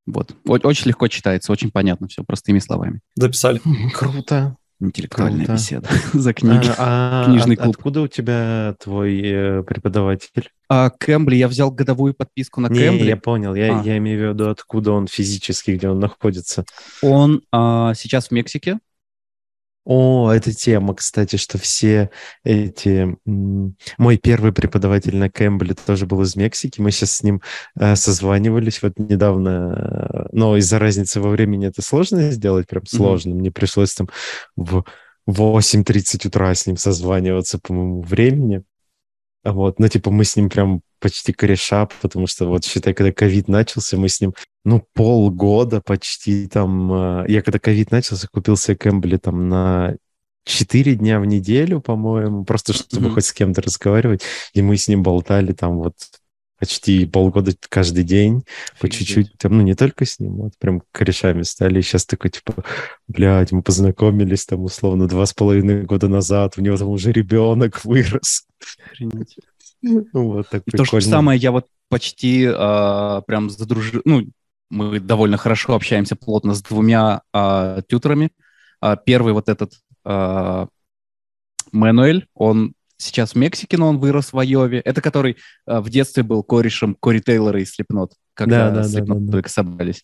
Вот. 0.07 0.35
Очень 0.47 0.89
легко 0.89 1.09
читается, 1.09 1.53
очень 1.53 1.71
понятно 1.71 2.09
все, 2.09 2.25
простыми 2.25 2.61
словами. 2.61 3.01
Записали. 3.15 3.61
Круто. 3.93 4.57
Интеллектуальная 4.81 5.47
Круто. 5.47 5.61
беседа 5.61 5.89
за 6.13 6.33
книги. 6.35 6.69
А, 6.77 7.23
а, 7.23 7.25
Книжный 7.27 7.57
клуб. 7.57 7.77
Откуда 7.77 8.03
у 8.03 8.09
тебя 8.09 8.77
твой 8.79 9.21
э, 9.23 9.63
преподаватель? 9.63 10.51
А, 10.69 10.91
Кэмбли. 10.91 11.37
Я 11.37 11.49
взял 11.49 11.71
годовую 11.71 12.15
подписку 12.15 12.61
на 12.61 12.69
Не, 12.69 12.81
Кэмбли. 12.81 13.09
я 13.09 13.17
понял. 13.17 13.55
Я, 13.55 13.81
а. 13.81 13.83
я 13.83 13.99
имею 13.99 14.31
в 14.31 14.35
виду, 14.35 14.51
откуда 14.51 14.93
он 14.93 15.07
физически, 15.07 15.73
где 15.73 15.89
он 15.89 16.01
находится. 16.01 16.65
Он 17.03 17.43
а, 17.53 17.95
сейчас 17.95 18.29
в 18.29 18.31
Мексике. 18.33 18.79
О, 19.89 20.33
эта 20.33 20.53
тема, 20.53 20.97
кстати, 20.97 21.37
что 21.37 21.59
все 21.59 22.11
эти... 22.43 23.17
Мой 23.25 24.19
первый 24.19 24.53
преподаватель 24.53 25.17
на 25.17 25.31
Кэмбле 25.31 25.75
тоже 25.75 26.07
был 26.07 26.23
из 26.23 26.35
Мексики. 26.35 26.81
Мы 26.81 26.91
сейчас 26.91 27.13
с 27.13 27.23
ним 27.23 27.41
э, 27.79 27.95
созванивались 27.95 28.83
вот 28.83 28.99
недавно. 28.99 30.29
Но 30.33 30.57
из-за 30.57 30.81
разницы 30.81 31.21
во 31.21 31.31
времени 31.31 31.69
это 31.69 31.83
сложно 31.83 32.33
сделать, 32.33 32.67
прям 32.67 32.85
сложно. 32.85 33.31
Mm-hmm. 33.31 33.39
Мне 33.39 33.53
пришлось 33.53 33.95
там 33.95 34.09
в 34.57 34.83
8.30 35.29 36.27
утра 36.27 36.53
с 36.53 36.67
ним 36.67 36.77
созваниваться 36.77 37.61
по 37.61 37.73
моему 37.73 38.03
времени. 38.03 38.65
Вот, 39.53 39.79
ну, 39.79 39.89
типа, 39.89 40.11
мы 40.11 40.25
с 40.25 40.37
ним 40.37 40.49
прям 40.49 40.81
почти 40.99 41.33
кореша, 41.33 41.89
потому 42.03 42.27
что 42.27 42.47
вот, 42.47 42.65
считай, 42.65 42.95
когда 42.95 43.13
ковид 43.13 43.49
начался, 43.49 43.97
мы 43.97 44.09
с 44.09 44.21
ним, 44.21 44.35
ну, 44.65 44.85
полгода 44.95 45.81
почти 45.81 46.49
там... 46.49 47.23
Э, 47.23 47.25
я 47.29 47.43
когда 47.43 47.59
ковид 47.59 47.93
начался, 47.93 48.27
купил 48.29 48.57
себе 48.57 48.77
Кэмбли 48.77 49.19
там 49.19 49.49
на 49.49 49.97
четыре 50.45 50.95
дня 50.95 51.21
в 51.21 51.27
неделю, 51.27 51.81
по-моему, 51.81 52.45
просто 52.45 52.73
чтобы 52.73 53.09
mm-hmm. 53.09 53.15
хоть 53.15 53.25
с 53.25 53.33
кем-то 53.33 53.63
разговаривать, 53.63 54.23
и 54.55 54.63
мы 54.63 54.77
с 54.77 54.89
ним 54.89 55.03
болтали 55.03 55.53
там 55.53 55.79
вот 55.79 55.95
почти 56.59 57.07
полгода 57.07 57.53
каждый 57.69 58.05
день, 58.05 58.45
по 58.81 58.89
чуть-чуть, 58.89 59.37
там, 59.39 59.57
ну, 59.57 59.63
не 59.63 59.75
только 59.75 60.05
с 60.05 60.19
ним, 60.19 60.37
вот 60.37 60.53
прям 60.59 60.83
корешами 60.93 61.43
стали, 61.43 61.79
и 61.79 61.83
сейчас 61.83 62.07
такой, 62.07 62.31
типа, 62.31 62.55
блядь, 63.09 63.53
мы 63.53 63.63
познакомились 63.63 64.47
там, 64.47 64.65
условно, 64.65 65.07
два 65.07 65.27
с 65.27 65.35
половиной 65.35 65.83
года 65.83 66.09
назад, 66.09 66.55
у 66.57 66.63
него 66.63 66.77
там 66.77 66.89
уже 66.89 67.13
ребенок 67.13 67.81
вырос. 67.85 68.47
Вот, 70.13 70.49
так 70.49 70.63
То 70.65 70.85
же 70.85 71.01
самое, 71.03 71.39
я 71.39 71.53
вот 71.53 71.67
почти 71.89 72.45
э, 72.45 73.23
прям 73.27 73.51
задружил, 73.51 74.03
ну, 74.05 74.27
мы 74.71 74.99
довольно 74.99 75.37
хорошо 75.37 75.75
общаемся 75.75 76.17
плотно 76.17 76.55
с 76.55 76.63
двумя 76.63 77.23
э, 77.33 77.83
тьютерами. 77.89 78.31
Э, 78.83 78.97
первый 79.05 79.33
вот 79.33 79.49
этот 79.49 79.75
э, 80.05 80.67
Мануэль, 81.73 82.27
он 82.35 82.75
сейчас 82.97 83.33
в 83.33 83.35
Мексике, 83.37 83.77
но 83.77 83.89
он 83.89 83.99
вырос 83.99 84.33
в 84.33 84.39
Айове. 84.39 84.81
Это 84.81 85.01
который 85.01 85.37
э, 85.67 85.81
в 85.81 85.89
детстве 85.91 86.23
был 86.23 86.43
корешем 86.43 86.97
Кори 86.99 87.21
Тейлора 87.21 87.61
из 87.61 87.73
Слепнот, 87.73 88.13
когда 88.35 88.71
да, 88.71 88.83
да, 88.83 88.85
Слепнот 88.85 89.21
да, 89.21 89.27
да, 89.27 89.33
только 89.33 89.49
собрались. 89.49 90.03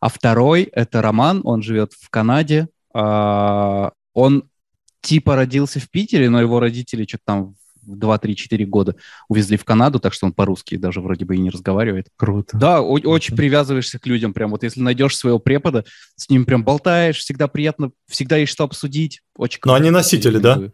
А 0.00 0.08
второй— 0.08 0.62
это 0.72 1.02
Роман, 1.02 1.40
он 1.44 1.62
живет 1.62 1.92
в 1.92 2.08
Канаде. 2.10 2.68
Э, 2.94 3.90
он 4.12 4.48
типа 5.00 5.36
родился 5.36 5.80
в 5.80 5.90
Питере, 5.90 6.30
но 6.30 6.40
его 6.40 6.60
родители 6.60 7.04
что-то 7.06 7.22
там 7.26 7.54
в 7.86 7.98
2-3-4 7.98 8.64
года 8.64 8.96
увезли 9.28 9.56
в 9.56 9.64
Канаду, 9.64 10.00
так 10.00 10.14
что 10.14 10.26
он 10.26 10.32
по-русски 10.32 10.76
даже 10.76 11.00
вроде 11.00 11.24
бы 11.24 11.36
и 11.36 11.38
не 11.38 11.50
разговаривает. 11.50 12.08
Круто. 12.16 12.56
Да, 12.56 12.80
о- 12.80 12.98
очень 12.98 13.36
привязываешься 13.36 13.98
к 13.98 14.06
людям. 14.06 14.32
Прям 14.32 14.50
вот 14.50 14.62
если 14.62 14.80
найдешь 14.80 15.16
своего 15.16 15.38
препода, 15.38 15.84
с 16.16 16.30
ним 16.30 16.46
прям 16.46 16.64
болтаешь, 16.64 17.18
всегда 17.18 17.48
приятно, 17.48 17.90
всегда 18.08 18.36
есть 18.36 18.52
что 18.52 18.64
обсудить. 18.64 19.20
Очень 19.36 19.60
Но 19.64 19.74
они 19.74 19.90
носители, 19.90 20.38
да? 20.38 20.70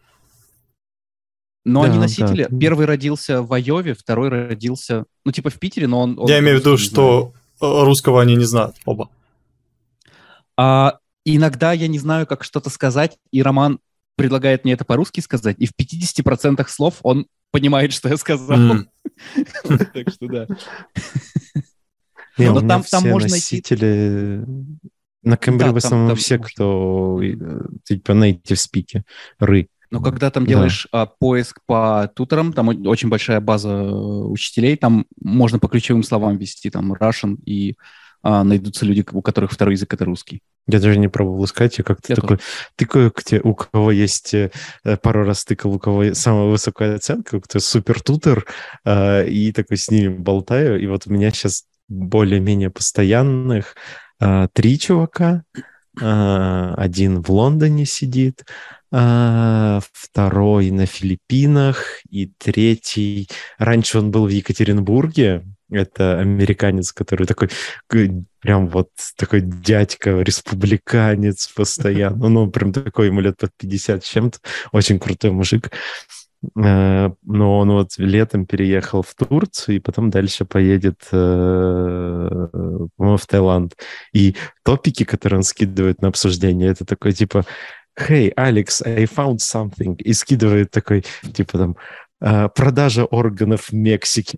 Но 1.63 1.83
да, 1.83 1.89
они 1.89 1.99
носители. 1.99 2.47
Да. 2.49 2.57
Первый 2.57 2.85
родился 2.85 3.41
в 3.43 3.53
Айове, 3.53 3.93
второй 3.93 4.29
родился, 4.29 5.05
ну, 5.25 5.31
типа 5.31 5.49
в 5.49 5.59
Питере, 5.59 5.87
но 5.87 6.01
он... 6.01 6.19
он 6.19 6.27
Я 6.27 6.39
имею 6.39 6.57
в 6.57 6.59
виду, 6.61 6.77
что 6.77 7.33
знает. 7.59 7.85
русского 7.85 8.21
они 8.21 8.35
не 8.35 8.45
знают 8.45 8.75
оба. 8.85 9.09
А, 10.57 10.97
иногда 11.23 11.73
я 11.73 11.87
не 11.87 11.99
знаю, 11.99 12.25
как 12.25 12.43
что-то 12.43 12.69
сказать, 12.69 13.17
и 13.31 13.43
Роман 13.43 13.79
предлагает 14.15 14.63
мне 14.63 14.73
это 14.73 14.85
по-русски 14.85 15.19
сказать, 15.19 15.55
и 15.59 15.67
в 15.67 15.71
50% 15.79 16.65
слов 16.67 16.95
он 17.03 17.27
понимает, 17.51 17.93
что 17.93 18.09
я 18.09 18.17
сказал. 18.17 18.57
Так 19.93 20.09
что 20.09 20.27
да. 20.27 20.47
Но 22.37 22.61
там 22.61 22.83
можно 23.03 23.29
носители... 23.29 24.45
На 25.23 25.37
Кембре 25.37 25.69
в 25.69 25.77
основном 25.77 26.15
все, 26.15 26.39
кто 26.39 27.21
э, 27.21 27.35
типа 27.83 28.13
native 28.13 28.57
speaker, 28.57 29.03
ры. 29.37 29.67
Но 29.91 30.01
когда 30.01 30.31
там 30.31 30.45
делаешь 30.45 30.87
да. 30.91 31.01
а, 31.01 31.05
поиск 31.05 31.59
по 31.65 32.09
туторам, 32.15 32.53
там 32.53 32.69
очень 32.87 33.09
большая 33.09 33.41
база 33.41 33.69
э, 33.69 33.91
учителей, 33.91 34.77
там 34.77 35.05
можно 35.19 35.59
по 35.59 35.67
ключевым 35.67 36.03
словам 36.03 36.37
ввести, 36.37 36.69
там 36.69 36.93
Russian, 36.93 37.35
и 37.45 37.75
а, 38.23 38.43
найдутся 38.43 38.85
люди, 38.85 39.03
у 39.11 39.21
которых 39.21 39.51
второй 39.51 39.73
язык 39.73 39.93
это 39.93 40.05
русский. 40.05 40.41
Я 40.67 40.79
даже 40.79 40.99
не 40.99 41.07
пробовал 41.07 41.43
искать, 41.43 41.77
я 41.79 41.83
как-то 41.83 42.15
такой, 42.15 42.39
тыкаю, 42.75 43.11
где, 43.15 43.41
у 43.41 43.55
кого 43.55 43.91
есть, 43.91 44.33
э, 44.33 44.51
пару 45.01 45.25
раз 45.25 45.43
тыкал, 45.43 45.73
у 45.73 45.79
кого 45.79 46.13
самая 46.13 46.45
высокая 46.45 46.95
оценка, 46.95 47.41
кто 47.41 47.59
супер-тутор, 47.59 48.45
э, 48.85 49.27
и 49.27 49.51
такой 49.51 49.77
с 49.77 49.89
ними 49.89 50.09
болтаю, 50.09 50.79
и 50.79 50.85
вот 50.85 51.07
у 51.07 51.11
меня 51.11 51.31
сейчас 51.31 51.65
более-менее 51.89 52.69
постоянных 52.69 53.75
э, 54.19 54.47
три 54.53 54.79
чувака, 54.79 55.43
э, 55.99 56.73
один 56.77 57.21
в 57.21 57.31
Лондоне 57.31 57.85
сидит, 57.85 58.45
э, 58.45 58.80
второй 58.91 60.71
на 60.71 60.85
Филиппинах, 60.85 62.01
и 62.09 62.31
третий, 62.37 63.29
раньше 63.57 63.99
он 63.99 64.11
был 64.11 64.25
в 64.25 64.29
Екатеринбурге, 64.29 65.43
это 65.71 66.19
американец, 66.19 66.91
который 66.91 67.25
такой, 67.25 67.49
прям 68.41 68.67
вот 68.67 68.89
такой 69.15 69.41
дядька, 69.41 70.21
республиканец 70.21 71.47
постоянно. 71.47 72.27
Ну, 72.27 72.51
прям 72.51 72.73
такой, 72.73 73.07
ему 73.07 73.21
лет 73.21 73.37
под 73.37 73.51
50 73.57 74.03
чем-то. 74.03 74.39
Очень 74.73 74.99
крутой 74.99 75.31
мужик. 75.31 75.71
Э, 76.57 77.11
но 77.23 77.59
он 77.59 77.71
вот 77.71 77.91
летом 77.97 78.45
переехал 78.45 79.03
в 79.03 79.13
Турцию 79.13 79.77
и 79.77 79.79
потом 79.79 80.09
дальше 80.09 80.43
поедет 80.43 80.99
э, 81.11 82.47
в 82.97 83.27
Таиланд. 83.27 83.75
И 84.11 84.35
топики, 84.63 85.05
которые 85.05 85.37
он 85.37 85.43
скидывает 85.43 86.01
на 86.01 86.09
обсуждение, 86.09 86.69
это 86.69 86.83
такой 86.83 87.13
типа 87.13 87.45
«Hey, 87.99 88.33
Alex, 88.35 88.81
I 88.85 89.05
found 89.05 89.37
something», 89.37 89.97
и 89.97 90.13
скидывает 90.13 90.71
такой, 90.71 91.03
типа 91.33 91.57
там, 91.57 91.77
«Э, 92.21 92.49
«Продажа 92.49 93.05
органов 93.05 93.69
в 93.69 93.73
Мексике». 93.73 94.37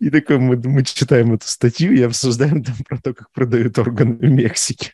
И 0.00 0.10
такой 0.10 0.38
мы, 0.38 0.56
мы 0.56 0.82
читаем 0.82 1.34
эту 1.34 1.46
статью 1.46 1.92
и 1.92 2.02
обсуждаем 2.02 2.64
там 2.64 2.74
про 2.88 2.98
то, 2.98 3.14
как 3.14 3.30
продают 3.32 3.78
органы 3.78 4.14
в 4.14 4.22
Мексике. 4.22 4.92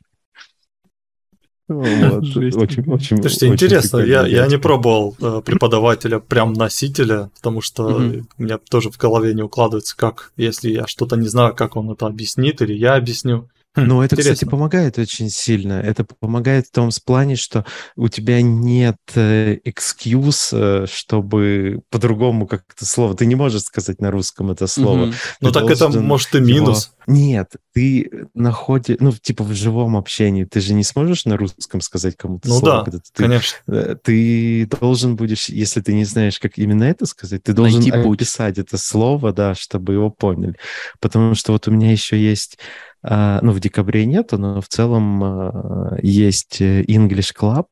Вот. 1.68 2.24
Очень, 2.36 2.90
очень, 2.90 3.16
Слушайте, 3.22 3.22
очень 3.22 3.52
интересно, 3.52 3.98
я, 3.98 4.26
я 4.26 4.48
не 4.48 4.58
пробовал 4.58 5.16
э, 5.20 5.40
преподавателя 5.44 6.18
прям 6.18 6.52
носителя, 6.52 7.30
потому 7.36 7.60
что 7.60 7.84
угу. 7.84 8.26
у 8.38 8.42
меня 8.42 8.58
тоже 8.58 8.90
в 8.90 8.98
голове 8.98 9.34
не 9.34 9.42
укладывается, 9.42 9.96
как, 9.96 10.32
если 10.36 10.70
я 10.70 10.88
что-то 10.88 11.14
не 11.14 11.28
знаю, 11.28 11.54
как 11.54 11.76
он 11.76 11.88
это 11.92 12.06
объяснит, 12.06 12.60
или 12.60 12.72
я 12.72 12.96
объясню. 12.96 13.48
Хм, 13.76 13.85
ну, 13.85 14.02
это, 14.02 14.16
Интересно. 14.16 14.35
кстати, 14.35 14.50
помогает 14.50 14.98
очень 14.98 15.30
сильно. 15.30 15.74
Это 15.74 16.04
помогает 16.04 16.66
в 16.66 16.72
том 16.72 16.90
плане, 17.04 17.37
что 17.37 17.64
у 17.94 18.09
тебя 18.09 18.42
нет 18.42 18.96
экскьюз, 19.14 20.50
э, 20.52 20.87
чтобы 20.90 21.80
по-другому 21.88 22.48
как-то 22.48 22.85
слово... 22.85 23.14
Ты 23.14 23.26
не 23.26 23.37
можешь 23.37 23.62
сказать 23.62 24.00
на 24.00 24.11
русском 24.11 24.50
это 24.50 24.66
слово. 24.66 25.04
Угу. 25.04 25.14
Ну, 25.40 25.52
так 25.52 25.70
это, 25.70 25.88
может, 25.88 26.35
и 26.35 26.40
минус. 26.40 26.87
Его... 26.87 26.99
Нет, 27.11 27.57
ты 27.75 28.29
находишь... 28.35 28.99
Ну, 29.01 29.11
типа 29.11 29.42
в 29.42 29.53
живом 29.53 29.96
общении 29.96 30.44
ты 30.44 30.61
же 30.61 30.75
не 30.75 30.85
сможешь 30.85 31.25
на 31.25 31.37
русском 31.37 31.81
сказать 31.81 32.16
кому-то 32.16 32.49
ну, 32.49 32.59
слово. 32.61 32.85
да, 32.88 32.99
ты, 32.99 33.23
конечно. 33.25 33.59
Э, 33.66 33.96
ты 34.01 34.64
должен 34.66 35.16
будешь, 35.16 35.49
если 35.49 35.81
ты 35.81 35.92
не 35.92 36.05
знаешь, 36.05 36.38
как 36.38 36.57
именно 36.57 36.85
это 36.85 37.07
сказать, 37.07 37.42
ты 37.42 37.53
должен 37.53 37.81
Найти 37.81 37.90
описать 37.90 38.59
это 38.59 38.79
слово, 38.79 39.33
да, 39.33 39.57
чтобы 39.57 39.94
его 39.94 40.11
поняли. 40.11 40.55
Потому 41.01 41.35
что 41.35 41.51
вот 41.51 41.66
у 41.66 41.73
меня 41.73 41.90
еще 41.90 42.16
есть 42.16 42.59
а, 43.03 43.40
ну, 43.42 43.51
в 43.51 43.59
декабре 43.59 44.07
нету, 44.07 44.38
но 44.38 44.61
в 44.61 44.68
целом 44.68 45.25
а, 45.25 45.99
есть 46.03 46.61
э, 46.61 46.85
English 46.85 47.35
Club, 47.37 47.66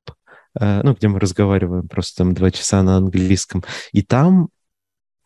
ну, 0.58 0.94
где 0.94 1.06
мы 1.06 1.20
разговариваем 1.20 1.86
просто 1.86 2.24
там 2.24 2.34
два 2.34 2.50
часа 2.50 2.82
на 2.82 2.96
английском, 2.96 3.62
и 3.92 4.02
там 4.02 4.48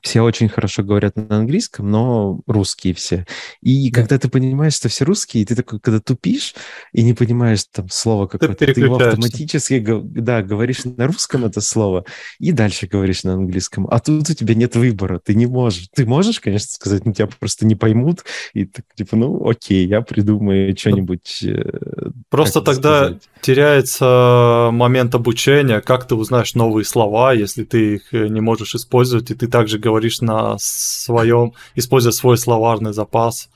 все 0.03 0.23
очень 0.23 0.49
хорошо 0.49 0.83
говорят 0.83 1.17
на 1.17 1.39
английском, 1.39 1.91
но 1.91 2.41
русские 2.47 2.93
все. 2.93 3.25
И 3.61 3.91
да. 3.91 4.01
когда 4.01 4.19
ты 4.19 4.29
понимаешь, 4.29 4.75
что 4.75 4.89
все 4.89 5.05
русские, 5.05 5.47
ты 5.47 5.55
такой, 5.55 5.79
когда 5.79 6.01
тупишь 6.01 6.55
и 6.93 7.03
не 7.03 7.15
понимаешь 7.15 7.65
там 7.71 7.89
слово 7.89 8.27
какое-то, 8.27 8.55
ты, 8.55 8.75
ты 8.75 8.81
его 8.81 8.97
автоматически 8.97 9.83
да, 10.03 10.43
говоришь 10.43 10.85
на 10.85 11.07
русском 11.07 11.45
это 11.45 11.61
слово 11.61 12.05
и 12.41 12.51
дальше 12.53 12.87
говоришь 12.87 13.23
на 13.23 13.35
английском. 13.35 13.87
А 13.91 14.01
тут 14.01 14.29
у 14.29 14.35
тебя 14.35 14.55
нет 14.55 14.75
выбора, 14.75 15.21
ты 15.25 15.35
не 15.35 15.47
можешь. 15.47 15.89
Ты 15.95 16.05
можешь, 16.05 16.41
конечно, 16.41 16.73
сказать, 16.73 17.07
но 17.07 17.13
тебя 17.13 17.29
просто 17.39 17.65
не 17.65 17.77
поймут, 17.77 18.25
и 18.55 18.65
так, 18.65 18.85
типа, 18.97 19.17
ну, 19.17 19.49
окей, 19.49 19.87
я 19.87 20.01
придумаю 20.01 20.77
что-нибудь. 20.77 21.45
Э, 21.45 22.11
просто 22.29 22.61
тогда 22.61 23.05
сказать. 23.05 23.23
теряется 23.41 24.71
момент 24.73 25.15
обучения, 25.15 25.81
как 25.81 26.09
ты 26.09 26.17
узнаешь 26.17 26.55
новые 26.55 26.85
слова, 26.85 27.33
если 27.33 27.65
ты 27.65 27.95
их 27.95 28.13
э, 28.13 28.27
не 28.27 28.41
можешь 28.41 28.75
использовать, 28.75 29.31
и 29.31 29.35
ты 29.35 29.47
также 29.47 29.79
говоришь 29.79 29.92
говоришь 29.93 30.21
на 30.21 30.57
своем, 30.59 31.53
используя 31.77 32.13
свой 32.13 32.37
словарный 32.37 32.93
запас 32.93 33.49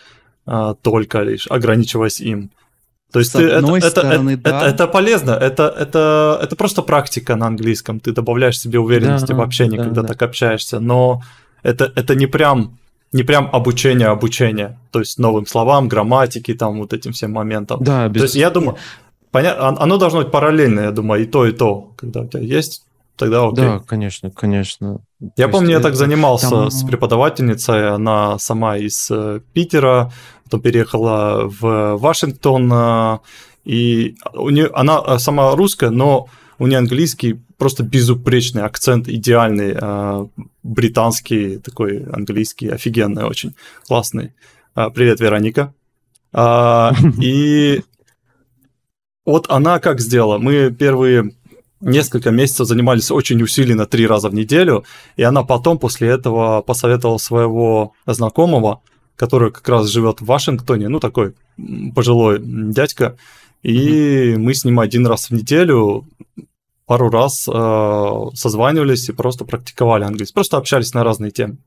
а, 0.47 0.75
только 0.75 1.23
лишь, 1.23 1.47
ограничиваясь 1.51 2.21
им. 2.21 2.51
То 3.13 3.21
есть 3.21 3.33
С 3.33 3.35
ты, 3.35 3.49
одной 3.49 3.79
это, 3.79 3.91
стороны, 3.91 4.31
это, 4.31 4.43
да. 4.43 4.59
это, 4.59 4.67
это 4.67 4.87
полезно, 4.87 5.31
это, 5.31 5.75
это, 5.79 6.39
это 6.43 6.57
просто 6.57 6.83
практика 6.83 7.37
на 7.37 7.47
английском, 7.47 8.01
ты 8.01 8.13
добавляешь 8.13 8.61
себе 8.61 8.79
уверенности 8.79 9.33
да, 9.33 9.35
в 9.35 9.41
общении, 9.41 9.79
да, 9.79 9.85
когда 9.85 10.03
да. 10.03 10.09
так 10.09 10.23
общаешься, 10.23 10.81
но 10.81 11.23
это, 11.63 11.93
это 11.97 12.15
не 12.15 12.27
прям 12.27 12.79
не 13.13 13.23
прям 13.23 13.49
обучение 13.53 14.09
обучение, 14.09 14.79
то 14.91 14.99
есть 14.99 15.19
новым 15.19 15.47
словам, 15.47 15.89
грамматике, 15.89 16.55
там 16.55 16.79
вот 16.79 16.93
этим 16.93 17.13
всем 17.13 17.33
моментам. 17.33 17.83
Да, 17.83 18.09
без... 18.09 18.21
То 18.21 18.25
есть 18.25 18.35
я 18.35 18.51
думаю, 18.51 18.77
понятно, 19.31 19.81
оно 19.81 19.97
должно 19.97 20.23
быть 20.23 20.31
параллельно, 20.31 20.81
я 20.81 20.91
думаю, 20.91 21.23
и 21.23 21.27
то, 21.27 21.47
и 21.47 21.53
то, 21.53 21.93
когда 21.97 22.21
у 22.21 22.27
тебя 22.27 22.43
есть 22.43 22.85
тогда 23.17 23.47
окей. 23.47 23.65
Да, 23.65 23.79
конечно, 23.81 24.31
конечно. 24.31 25.01
Я 25.37 25.47
То 25.47 25.53
помню, 25.53 25.71
я 25.71 25.81
так 25.81 25.95
занимался 25.95 26.51
там... 26.51 26.71
с 26.71 26.85
преподавательницей, 26.85 27.89
она 27.89 28.39
сама 28.39 28.77
из 28.77 29.11
э, 29.11 29.41
Питера, 29.53 30.13
потом 30.45 30.61
переехала 30.61 31.49
в 31.49 31.97
Вашингтон, 31.97 32.71
э, 32.73 33.19
и 33.65 34.17
у 34.35 34.51
нее, 34.51 34.71
она 34.75 35.03
э, 35.07 35.19
сама 35.19 35.55
русская, 35.57 35.91
но 35.91 36.29
у 36.59 36.67
нее 36.67 36.79
английский 36.79 37.41
просто 37.59 37.83
безупречный 37.83 38.63
акцент, 38.63 39.09
идеальный, 39.09 40.29
британский 40.63 41.59
такой 41.59 42.05
английский, 42.05 42.69
офигенный 42.69 43.25
очень, 43.25 43.55
классный. 43.87 44.35
Привет, 44.75 45.21
Вероника. 45.21 45.73
И 47.23 47.83
вот 49.27 49.47
она 49.51 49.81
как 49.81 50.01
сделала? 50.01 50.39
Мы 50.39 50.71
первые 50.71 51.36
несколько 51.81 52.31
месяцев 52.31 52.67
занимались 52.67 53.11
очень 53.11 53.43
усиленно 53.43 53.87
три 53.87 54.07
раза 54.07 54.29
в 54.29 54.35
неделю, 54.35 54.85
и 55.17 55.23
она 55.23 55.43
потом 55.43 55.79
после 55.79 56.09
этого 56.09 56.63
посоветовала 56.63 57.19
своего 57.19 57.93
знакомого, 58.07 58.81
который 59.17 59.51
как 59.51 59.69
раз 59.69 59.89
живет 59.89 60.21
в 60.21 60.27
Вашингтоне, 60.27 60.89
ну 60.89 61.01
такой 61.01 61.35
пожилой 61.95 62.41
дядька, 62.41 63.17
и 63.63 64.33
mm-hmm. 64.35 64.39
мы 64.39 64.55
с 64.55 64.65
ним 64.65 64.81
один 64.81 65.07
раз 65.07 65.31
в 65.31 65.33
неделю 65.33 66.07
пару 66.87 67.11
раз 67.11 67.49
э, 67.49 68.25
созванивались 68.35 69.09
и 69.09 69.13
просто 69.13 69.45
практиковали 69.45 70.05
английский, 70.05 70.35
просто 70.35 70.57
общались 70.57 70.95
на 70.95 71.03
разные 71.03 71.33
темы. 71.33 71.59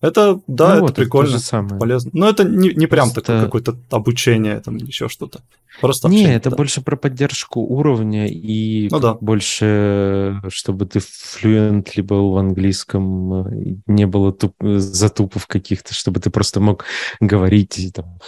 Это, 0.00 0.40
да, 0.46 0.68
ну, 0.68 0.72
это 0.74 0.80
вот, 0.82 0.94
прикольно, 0.94 1.36
это 1.36 1.40
самое. 1.40 1.78
полезно. 1.78 2.10
Но 2.14 2.28
это 2.28 2.44
не, 2.44 2.70
не 2.70 2.86
прям 2.86 3.10
Просто... 3.10 3.20
такое 3.20 3.44
какое-то 3.44 3.76
обучение, 3.90 4.60
там, 4.60 4.76
еще 4.76 5.08
что-то. 5.08 5.40
Просто 5.80 6.08
Не, 6.08 6.34
это 6.34 6.50
да. 6.50 6.56
больше 6.56 6.80
про 6.82 6.96
поддержку 6.96 7.60
уровня 7.60 8.26
и 8.26 8.88
ну, 8.90 8.98
да. 8.98 9.14
больше, 9.20 10.40
чтобы 10.48 10.86
ты 10.86 10.98
fluently 10.98 12.02
был 12.02 12.32
в 12.32 12.38
английском, 12.38 13.46
не 13.86 14.06
было 14.06 14.32
туп... 14.32 14.54
затупов 14.60 15.46
каких-то, 15.46 15.94
чтобы 15.94 16.20
ты 16.20 16.30
просто 16.30 16.60
мог 16.60 16.84
говорить 17.20 17.78
и 17.78 17.90
там 17.90 18.18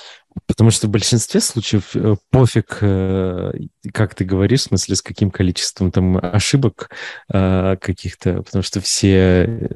Потому 0.47 0.71
что 0.71 0.87
в 0.87 0.91
большинстве 0.91 1.41
случаев 1.41 1.95
э, 1.95 2.17
пофиг, 2.31 2.79
э, 2.81 3.53
как 3.93 4.15
ты 4.15 4.25
говоришь, 4.25 4.61
в 4.61 4.65
смысле, 4.65 4.97
с 4.97 5.03
каким 5.03 5.31
количеством 5.31 5.91
там 5.91 6.19
ошибок 6.19 6.91
э, 7.33 7.77
каких-то, 7.81 8.43
потому 8.43 8.63
что 8.63 8.81
все... 8.81 9.69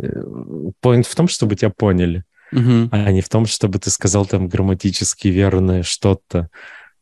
Поинт 0.81 1.07
в 1.07 1.15
том, 1.15 1.29
чтобы 1.29 1.57
тебя 1.57 1.71
поняли, 1.71 2.25
угу. 2.53 2.89
а 2.91 3.11
не 3.13 3.21
в 3.21 3.29
том, 3.29 3.47
чтобы 3.47 3.79
ты 3.79 3.91
сказал 3.91 4.27
там 4.27 4.49
грамматически 4.49 5.29
верное 5.29 5.83
что-то. 5.83 6.49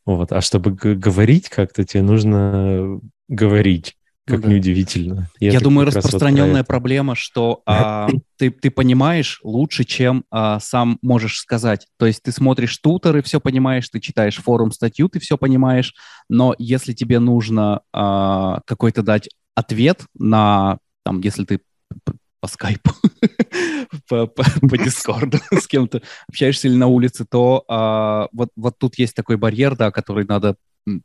Вот. 0.05 0.33
А 0.33 0.41
чтобы 0.41 0.73
говорить 0.73 1.49
как-то, 1.49 1.85
тебе 1.85 2.03
нужно 2.03 3.01
говорить. 3.29 3.97
Как 4.27 4.43
ну, 4.43 4.53
неудивительно. 4.53 5.29
Я, 5.39 5.53
Я 5.53 5.61
думаю, 5.61 5.87
распространенная 5.87 6.63
вот 6.63 6.67
проблема, 6.67 7.15
что 7.15 7.63
а, 7.67 8.09
ты, 8.39 8.51
ты 8.51 8.71
понимаешь 8.71 9.39
лучше, 9.43 9.85
чем 9.85 10.25
а, 10.31 10.61
сам 10.61 10.99
можешь 11.03 11.39
сказать. 11.39 11.87
То 11.99 12.07
есть 12.07 12.23
ты 12.23 12.33
смотришь 12.33 12.79
туторы, 12.79 13.23
все 13.23 13.39
понимаешь, 13.39 13.89
ты 13.91 14.01
читаешь 14.01 14.37
форум 14.37 14.73
статью, 14.73 15.11
ты 15.11 15.21
все 15.21 15.37
понимаешь, 15.37 15.95
но 16.31 16.55
если 16.59 16.95
тебе 16.95 17.19
нужно 17.19 17.83
а, 17.93 18.61
какой-то 18.67 19.03
дать 19.03 19.29
ответ 19.55 20.05
на, 20.15 20.79
там, 21.05 21.21
если 21.21 21.45
ты 21.45 21.61
по 22.41 22.49
скайпу, 22.49 22.93
по, 24.09 24.27
по, 24.27 24.43
по 24.43 24.79
дискорду 24.79 25.39
с 25.53 25.67
кем-то 25.67 26.01
общаешься 26.29 26.69
или 26.69 26.77
на 26.77 26.87
улице, 26.87 27.27
то 27.31 27.65
а, 27.69 28.29
вот, 28.33 28.49
вот 28.57 28.79
тут 28.79 28.99
есть 28.99 29.15
такой 29.15 29.37
барьер, 29.37 29.77
да, 29.77 29.91
который 29.91 30.25
надо 30.25 30.57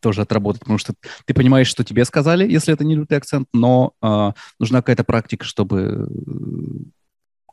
тоже 0.01 0.21
отработать, 0.21 0.61
потому 0.61 0.77
что 0.77 0.93
ты 1.25 1.33
понимаешь, 1.33 1.67
что 1.67 1.83
тебе 1.83 2.05
сказали, 2.05 2.49
если 2.49 2.73
это 2.73 2.83
не 2.83 2.95
лютый 2.95 3.17
акцент, 3.17 3.47
но 3.53 3.93
э, 4.01 4.31
нужна 4.59 4.79
какая-то 4.79 5.03
практика, 5.03 5.45
чтобы 5.45 6.07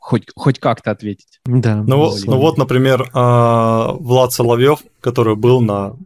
хоть, 0.07 0.23
хоть 0.35 0.59
как-то 0.59 0.91
ответить. 0.91 1.39
Да. 1.45 1.83
Ну, 1.85 2.13
ну 2.25 2.37
вот, 2.37 2.57
например, 2.57 3.09
а, 3.13 3.91
Влад 3.93 4.31
Соловьев, 4.31 4.79
который 5.01 5.35
был 5.35 5.59
на 5.59 5.97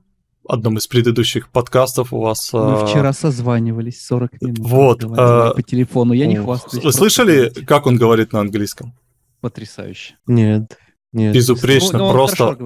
одном 0.47 0.77
из 0.77 0.87
предыдущих 0.87 1.49
подкастов 1.49 2.11
у 2.11 2.19
вас... 2.19 2.51
Мы 2.51 2.81
а, 2.81 2.85
вчера 2.85 3.13
созванивались 3.13 4.03
40 4.05 4.41
минут. 4.41 4.59
Вот. 4.59 5.03
А... 5.03 5.53
По 5.53 5.61
телефону, 5.61 6.13
я 6.13 6.25
не 6.25 6.37
хвастаюсь. 6.37 6.83
Вы 6.83 6.91
слышали, 6.91 7.49
как 7.49 7.85
он 7.85 7.97
говорит 7.97 8.33
на 8.33 8.39
английском? 8.39 8.93
Потрясающе. 9.39 10.15
Нет. 10.25 10.77
Нет. 11.13 11.35
Безупречно, 11.35 11.99
ну, 11.99 12.07
ну 12.07 12.13
просто 12.13 12.57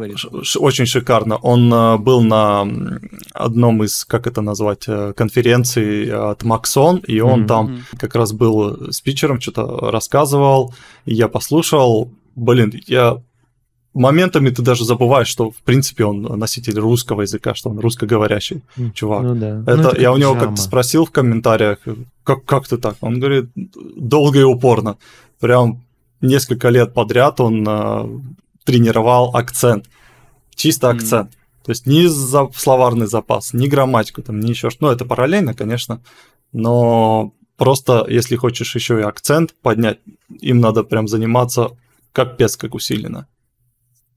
очень 0.60 0.86
шикарно. 0.86 1.38
Он 1.38 1.74
uh, 1.74 1.98
был 1.98 2.22
на 2.22 2.68
одном 3.34 3.84
из, 3.84 4.06
как 4.06 4.28
это 4.28 4.42
назвать, 4.42 4.84
э, 4.88 5.14
конференций 5.18 6.12
от 6.12 6.44
Максон, 6.44 6.98
и 7.08 7.20
он 7.22 7.44
mm-hmm. 7.44 7.48
там 7.48 7.86
как 7.98 8.14
раз 8.14 8.34
был 8.34 8.92
спичером, 8.92 9.42
что-то 9.42 9.90
рассказывал, 9.90 10.76
и 11.06 11.16
я 11.16 11.28
послушал. 11.28 12.12
Блин, 12.36 12.72
я 12.86 13.18
моментами 13.96 14.50
ты 14.50 14.62
даже 14.62 14.86
забываешь, 14.86 15.28
что 15.28 15.50
в 15.50 15.58
принципе 15.64 16.06
он 16.06 16.22
носитель 16.22 16.78
русского 16.78 17.22
языка, 17.22 17.56
что 17.56 17.70
он 17.70 17.80
русскоговорящий 17.80 18.62
чувак. 18.94 19.24
Ну, 19.24 19.36
да. 19.36 19.62
Это, 19.62 19.76
ну, 19.76 19.90
это 19.90 20.02
я 20.02 20.12
у 20.12 20.18
него 20.18 20.36
как-то 20.36 20.62
спросил 20.62 21.06
в 21.06 21.12
комментариях, 21.12 21.80
как, 22.24 22.46
как 22.46 22.68
ты 22.68 22.78
так? 22.78 22.98
Он 23.02 23.20
говорит, 23.20 23.50
долго 23.56 24.40
и 24.40 24.44
упорно. 24.44 24.98
Прям 25.40 25.85
несколько 26.26 26.70
лет 26.70 26.94
подряд 26.94 27.40
он 27.40 27.66
э, 27.68 28.20
тренировал 28.64 29.36
акцент. 29.36 29.86
Чисто 30.54 30.90
акцент. 30.90 31.32
Mm. 31.32 31.66
То 31.66 31.72
есть 31.72 31.88
ни 31.88 32.06
за 32.06 32.48
словарный 32.56 33.08
запас, 33.08 33.54
ни 33.54 33.68
грамматику, 33.68 34.22
там, 34.22 34.40
ни 34.40 34.50
еще 34.50 34.70
что. 34.70 34.86
Ну, 34.86 34.92
это 34.92 35.04
параллельно, 35.06 35.54
конечно, 35.54 36.02
но 36.54 37.34
просто 37.58 38.06
если 38.08 38.36
хочешь 38.36 38.76
еще 38.76 39.00
и 39.00 39.04
акцент 39.04 39.56
поднять, 39.62 40.00
им 40.42 40.60
надо 40.60 40.84
прям 40.84 41.08
заниматься 41.08 41.70
как 42.12 42.38
пес, 42.38 42.56
как 42.56 42.76
усиленно. 42.76 43.28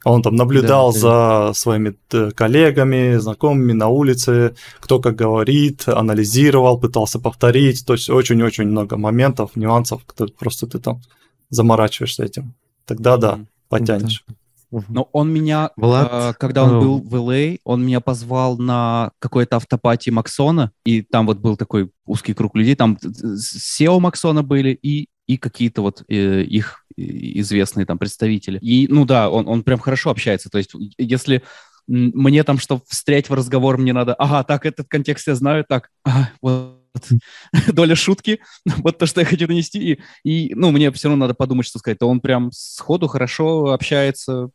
Он 0.04 0.22
там 0.22 0.36
наблюдал 0.36 0.92
да, 0.92 0.98
за 0.98 1.52
своими 1.54 1.96
э, 2.12 2.30
коллегами, 2.30 3.16
знакомыми 3.16 3.72
на 3.72 3.88
улице, 3.88 4.54
кто 4.78 5.00
как 5.00 5.16
говорит, 5.16 5.88
анализировал, 5.88 6.78
пытался 6.78 7.18
повторить. 7.18 7.84
То 7.84 7.94
есть 7.94 8.08
очень-очень 8.08 8.66
много 8.66 8.96
моментов, 8.96 9.56
нюансов, 9.56 10.04
которые 10.04 10.34
просто 10.38 10.66
ты 10.68 10.78
там 10.78 11.00
заморачиваешься 11.50 12.24
этим, 12.24 12.54
тогда 12.84 13.16
да, 13.16 13.40
потянешь. 13.68 14.24
Но 14.70 15.08
он 15.12 15.32
меня, 15.32 15.70
Влад... 15.76 16.08
э, 16.12 16.32
когда 16.38 16.64
он 16.64 16.80
был 16.80 17.00
в 17.00 17.14
LA, 17.14 17.56
а, 17.56 17.58
он 17.64 17.86
меня 17.86 18.00
позвал 18.00 18.58
на 18.58 19.12
какой-то 19.18 19.56
автопати 19.56 20.10
Максона, 20.10 20.72
и 20.84 21.00
там 21.00 21.26
вот 21.26 21.38
был 21.38 21.56
такой 21.56 21.90
узкий 22.04 22.34
круг 22.34 22.54
людей, 22.54 22.74
там 22.74 22.98
SEO 23.02 23.98
Максона 23.98 24.42
были 24.42 24.78
и, 24.82 25.08
и 25.26 25.38
какие-то 25.38 25.80
вот 25.80 26.04
э, 26.08 26.42
их 26.42 26.84
известные 26.96 27.86
там 27.86 27.98
представители. 27.98 28.58
И, 28.58 28.88
ну 28.88 29.06
да, 29.06 29.30
он, 29.30 29.48
он 29.48 29.62
прям 29.62 29.78
хорошо 29.78 30.10
общается, 30.10 30.50
то 30.50 30.58
есть 30.58 30.72
если 30.98 31.42
мне 31.86 32.44
там, 32.44 32.58
чтобы 32.58 32.82
встрять 32.86 33.30
в 33.30 33.34
разговор, 33.34 33.78
мне 33.78 33.94
надо, 33.94 34.12
ага, 34.14 34.44
так, 34.44 34.66
этот 34.66 34.88
контекст 34.88 35.26
я 35.26 35.34
знаю, 35.34 35.64
так, 35.66 35.88
ага, 36.04 36.30
вот 36.42 36.77
доля 37.72 37.96
шутки, 37.96 38.40
вот 38.78 38.98
то, 38.98 39.06
что 39.06 39.20
я 39.20 39.26
хочу 39.26 39.46
донести, 39.46 39.92
и, 39.92 40.00
и, 40.24 40.54
ну, 40.54 40.70
мне 40.70 40.90
все 40.92 41.08
равно 41.08 41.24
надо 41.24 41.34
подумать, 41.34 41.66
что 41.66 41.78
сказать, 41.78 41.98
то 41.98 42.08
он 42.08 42.20
прям 42.20 42.50
сходу 42.52 43.08
хорошо 43.08 43.72
общается, 43.72 44.50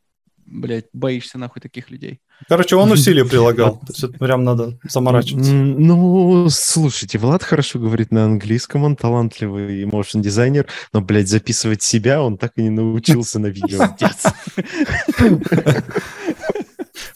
блядь, 0.45 0.85
боишься 0.93 1.37
нахуй 1.37 1.61
таких 1.61 1.89
людей. 1.89 2.19
Короче, 2.47 2.75
он 2.75 2.91
усилия 2.93 3.25
прилагал, 3.25 3.77
то 3.77 3.87
есть 3.89 4.03
это 4.03 4.17
прям 4.17 4.43
надо 4.43 4.77
заморачиваться. 4.83 5.51
Ну, 5.53 6.47
слушайте, 6.49 7.17
Влад 7.17 7.43
хорошо 7.43 7.79
говорит 7.79 8.11
на 8.11 8.25
английском, 8.25 8.83
он 8.83 8.95
талантливый 8.95 9.85
моушен 9.85 10.21
дизайнер, 10.21 10.67
но, 10.91 11.01
блядь, 11.01 11.29
записывать 11.29 11.81
себя 11.81 12.21
он 12.21 12.37
так 12.37 12.53
и 12.57 12.63
не 12.63 12.69
научился 12.69 13.39
на 13.39 13.47
видео. 13.47 13.87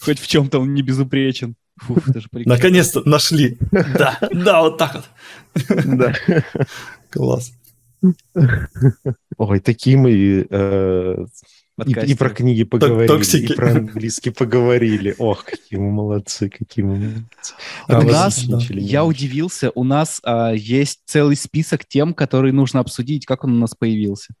Хоть 0.00 0.18
в 0.18 0.26
чем-то 0.26 0.60
он 0.60 0.74
не 0.74 0.82
безупречен. 0.82 1.54
Фух, 1.78 2.02
Наконец-то 2.32 3.08
нашли. 3.08 3.56
Да, 3.70 4.18
да, 4.32 4.62
вот 4.62 4.78
так 4.78 4.94
вот. 4.94 5.84
Да. 5.84 6.14
Класс. 7.10 7.52
Ой, 9.36 9.60
такие 9.60 9.96
мы 9.96 10.46
э, 10.48 11.26
и, 11.86 11.92
и 11.92 12.14
про 12.14 12.30
книги 12.30 12.64
поговорили, 12.64 13.06
Токсики. 13.06 13.52
и 13.52 13.54
про 13.54 13.70
английский 13.70 14.30
поговорили. 14.30 15.14
Ох, 15.18 15.44
какие 15.44 15.78
мы 15.78 15.90
молодцы, 15.92 16.48
какие 16.48 16.84
мы 16.84 16.96
молодцы. 16.98 17.54
А 17.86 18.00
у 18.00 18.02
нас, 18.02 18.44
я 18.70 19.04
удивился, 19.04 19.70
у 19.74 19.84
нас 19.84 20.20
а, 20.24 20.52
есть 20.52 21.00
целый 21.06 21.36
список 21.36 21.86
тем, 21.86 22.14
которые 22.14 22.52
нужно 22.52 22.80
обсудить. 22.80 23.26
Как 23.26 23.44
он 23.44 23.56
у 23.56 23.60
нас 23.60 23.74
появился? 23.78 24.34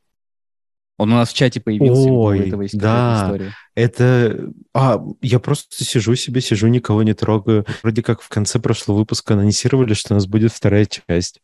Он 0.98 1.12
у 1.12 1.14
нас 1.14 1.30
в 1.30 1.34
чате 1.34 1.60
появился. 1.60 2.10
Ой, 2.10 2.48
этого 2.48 2.62
есть 2.62 2.76
да, 2.76 3.22
история. 3.24 3.54
это... 3.76 4.50
А, 4.74 5.00
я 5.22 5.38
просто 5.38 5.84
сижу 5.84 6.16
себе, 6.16 6.40
сижу, 6.40 6.66
никого 6.66 7.04
не 7.04 7.14
трогаю. 7.14 7.64
Вроде 7.82 8.02
как 8.02 8.20
в 8.20 8.28
конце 8.28 8.58
прошлого 8.58 8.98
выпуска 8.98 9.34
анонсировали, 9.34 9.94
что 9.94 10.12
у 10.12 10.16
нас 10.16 10.26
будет 10.26 10.52
вторая 10.52 10.86
часть. 10.86 11.40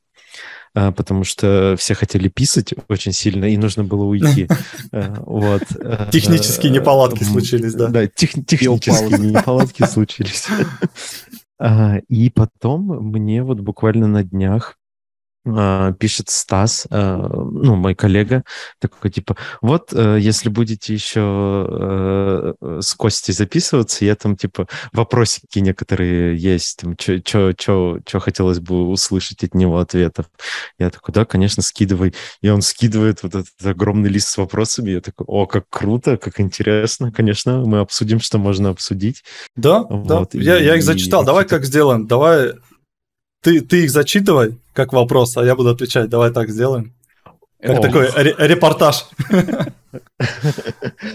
А, 0.75 0.90
потому 0.90 1.23
что 1.23 1.77
все 1.79 1.95
хотели 1.95 2.29
писать 2.29 2.75
очень 2.88 3.12
сильно, 3.12 3.45
и 3.45 3.57
нужно 3.57 3.85
было 3.85 4.03
уйти. 4.05 4.49
А, 4.90 5.14
вот. 5.25 5.62
Технические 6.11 6.73
неполадки 6.73 7.23
случились, 7.23 7.75
да? 7.75 7.87
Да, 7.88 8.09
технические 8.09 9.19
неполадки 9.19 9.87
случились. 9.87 10.47
И 12.09 12.31
потом 12.31 12.83
мне 13.11 13.45
вот 13.45 13.61
буквально 13.61 14.09
на 14.09 14.25
днях 14.25 14.77
а, 14.77 14.84
пишет 15.44 16.30
Стас, 16.30 16.87
а, 16.90 17.16
ну, 17.16 17.76
мой 17.76 17.94
коллега, 17.94 18.44
такой 18.80 19.11
типа, 19.11 19.37
вот, 19.61 19.92
э, 19.92 20.18
если 20.18 20.48
будете 20.48 20.94
еще 20.94 22.57
э, 22.61 22.80
с 22.80 22.94
Костей 22.94 23.35
записываться, 23.35 24.04
я 24.04 24.16
там, 24.16 24.37
типа, 24.37 24.66
вопросики 24.92 25.59
некоторые 25.59 26.37
есть, 26.37 26.78
там, 26.78 26.96
что 26.98 28.20
хотелось 28.20 28.61
бы 28.61 28.88
услышать 28.88 29.44
от 29.44 29.54
него 29.54 29.78
ответов. 29.78 30.26
Я 30.78 30.90
такой, 30.90 31.12
да, 31.12 31.24
конечно, 31.24 31.62
скидывай. 31.62 32.14
И 32.40 32.48
он 32.48 32.62
скидывает 32.62 33.22
вот 33.22 33.35
этот 33.35 33.66
огромный 33.66 34.09
лист 34.09 34.28
с 34.28 34.38
вопросами, 34.38 34.92
я 34.92 35.00
такой, 35.00 35.26
о, 35.28 35.46
как 35.46 35.68
круто, 35.68 36.16
как 36.16 36.40
интересно, 36.40 37.12
конечно, 37.12 37.64
мы 37.66 37.80
обсудим, 37.80 38.20
что 38.20 38.38
можно 38.38 38.70
обсудить. 38.70 39.24
Да, 39.57 39.83
вот, 39.83 40.30
да, 40.33 40.38
и, 40.38 40.42
я, 40.42 40.57
я 40.57 40.76
их 40.76 40.83
зачитал, 40.83 41.22
и, 41.22 41.26
давай 41.26 41.44
как 41.44 41.64
сделаем, 41.64 42.07
давай 42.07 42.52
ты, 43.44 43.61
ты 43.61 43.85
их 43.85 43.90
зачитывай 43.90 44.59
как 44.72 44.92
вопрос, 44.92 45.37
а 45.37 45.44
я 45.44 45.54
буду 45.54 45.68
отвечать. 45.68 46.09
Давай 46.09 46.33
так 46.33 46.48
сделаем. 46.50 46.94
Как 47.61 47.78
О. 47.78 47.83
такой 47.83 48.09
репортаж. 48.14 49.07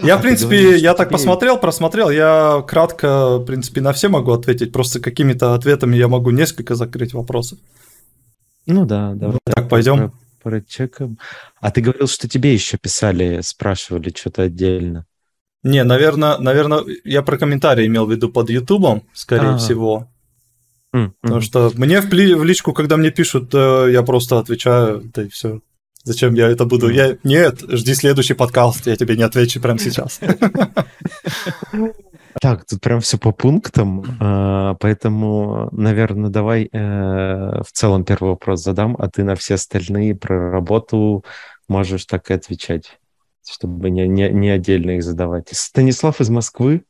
Я, 0.02 0.16
в 0.16 0.22
принципе, 0.22 0.78
я 0.78 0.94
так 0.94 1.10
посмотрел, 1.10 1.58
просмотрел, 1.58 2.08
я 2.08 2.64
кратко, 2.66 3.36
в 3.36 3.44
принципе, 3.44 3.82
на 3.82 3.92
все 3.92 4.08
могу 4.08 4.32
ответить, 4.32 4.72
просто 4.72 5.00
какими-то 5.00 5.52
ответами 5.52 5.96
я 5.96 6.08
могу 6.08 6.30
несколько 6.30 6.74
закрыть 6.74 7.12
вопросов. 7.12 7.58
Ну 8.64 8.86
да, 8.86 9.12
давай. 9.14 9.38
Так, 9.44 9.68
пойдем. 9.68 10.12
Прочекаем. 10.42 11.18
А 11.60 11.70
ты 11.70 11.82
говорил, 11.82 12.08
что 12.08 12.26
тебе 12.26 12.54
еще 12.54 12.78
писали, 12.78 13.42
спрашивали 13.42 14.10
что-то 14.16 14.42
отдельно. 14.42 15.04
Не, 15.62 15.84
наверное, 15.84 16.38
наверное, 16.38 16.84
я 17.04 17.20
про 17.20 17.36
комментарии 17.36 17.86
имел 17.86 18.06
в 18.06 18.10
виду 18.10 18.30
под 18.30 18.48
Ютубом, 18.48 19.02
скорее 19.12 19.50
а. 19.50 19.58
всего. 19.58 20.09
Mm-hmm. 20.94 21.12
Потому 21.22 21.40
что 21.40 21.70
мне 21.74 22.00
в, 22.00 22.08
в 22.08 22.44
личку, 22.44 22.72
когда 22.72 22.96
мне 22.96 23.10
пишут, 23.10 23.54
э, 23.54 23.88
я 23.92 24.02
просто 24.02 24.38
отвечаю, 24.38 25.02
да 25.14 25.22
и 25.22 25.28
все. 25.28 25.60
Зачем 26.02 26.34
я 26.34 26.48
это 26.48 26.64
буду? 26.64 26.88
Я 26.88 27.16
нет, 27.24 27.60
жди 27.68 27.94
следующий 27.94 28.34
подкаст, 28.34 28.86
я 28.86 28.96
тебе 28.96 29.16
не 29.16 29.22
отвечу 29.22 29.60
прямо 29.60 29.78
сейчас. 29.78 30.20
Так, 32.40 32.64
тут 32.64 32.80
прям 32.80 33.00
все 33.00 33.18
по 33.18 33.32
пунктам, 33.32 34.04
а, 34.20 34.74
поэтому, 34.74 35.68
наверное, 35.72 36.30
давай 36.30 36.68
э, 36.72 36.78
в 36.78 37.72
целом 37.72 38.04
первый 38.04 38.30
вопрос 38.30 38.62
задам, 38.62 38.96
а 38.98 39.10
ты 39.10 39.24
на 39.24 39.34
все 39.34 39.54
остальные 39.54 40.14
про 40.14 40.50
работу 40.50 41.24
можешь 41.68 42.06
так 42.06 42.30
и 42.30 42.34
отвечать, 42.34 42.98
чтобы 43.46 43.90
не, 43.90 44.06
не, 44.06 44.30
не 44.30 44.48
отдельно 44.48 44.92
их 44.92 45.02
задавать. 45.02 45.48
Станислав 45.50 46.20
из 46.20 46.30
Москвы 46.30 46.84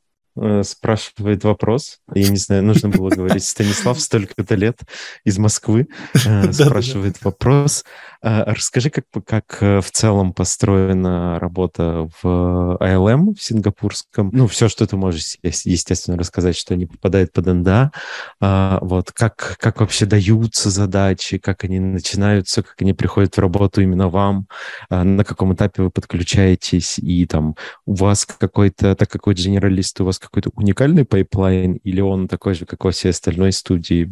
спрашивает 0.62 1.44
вопрос. 1.44 1.98
Я 2.14 2.28
не 2.28 2.36
знаю, 2.36 2.62
нужно 2.62 2.88
было 2.88 3.10
говорить 3.10 3.44
Станислав 3.44 4.00
столько-то 4.00 4.54
лет 4.54 4.78
из 5.24 5.38
Москвы 5.38 5.88
э, 6.14 6.52
спрашивает 6.52 7.22
вопрос. 7.22 7.84
Э, 8.22 8.44
расскажи, 8.44 8.90
как, 8.90 9.06
как 9.24 9.60
в 9.60 9.90
целом 9.90 10.34
построена 10.34 11.38
работа 11.38 12.08
в 12.22 12.76
ILM 12.80 13.34
в 13.34 13.42
сингапурском. 13.42 14.30
Ну, 14.32 14.46
все, 14.46 14.68
что 14.68 14.86
ты 14.86 14.96
можешь, 14.96 15.38
естественно, 15.42 16.18
рассказать, 16.18 16.56
что 16.56 16.76
не 16.76 16.86
попадает 16.86 17.32
под 17.32 17.46
НДА. 17.46 17.92
Вот, 18.40 19.12
как, 19.12 19.56
как 19.58 19.80
вообще 19.80 20.06
даются 20.06 20.70
задачи, 20.70 21.38
как 21.38 21.64
они 21.64 21.80
начинаются, 21.80 22.62
как 22.62 22.80
они 22.80 22.92
приходят 22.92 23.36
в 23.36 23.40
работу 23.40 23.80
именно 23.80 24.08
вам, 24.08 24.46
на 24.90 25.24
каком 25.24 25.54
этапе 25.54 25.82
вы 25.82 25.90
подключаетесь, 25.90 26.98
и 26.98 27.26
там 27.26 27.56
у 27.86 27.94
вас 27.94 28.26
какой-то, 28.26 28.94
так 28.96 29.10
как 29.10 29.26
вы 29.26 29.34
генералист, 29.34 30.00
у 30.00 30.04
вас 30.04 30.18
какой-то 30.18 30.50
уникальный 30.54 31.04
pipeline, 31.04 31.74
или 31.84 32.00
он 32.00 32.28
такой 32.28 32.54
же, 32.54 32.66
как 32.66 32.84
во 32.84 32.90
всей 32.90 33.10
остальной 33.10 33.52
студии? 33.52 34.10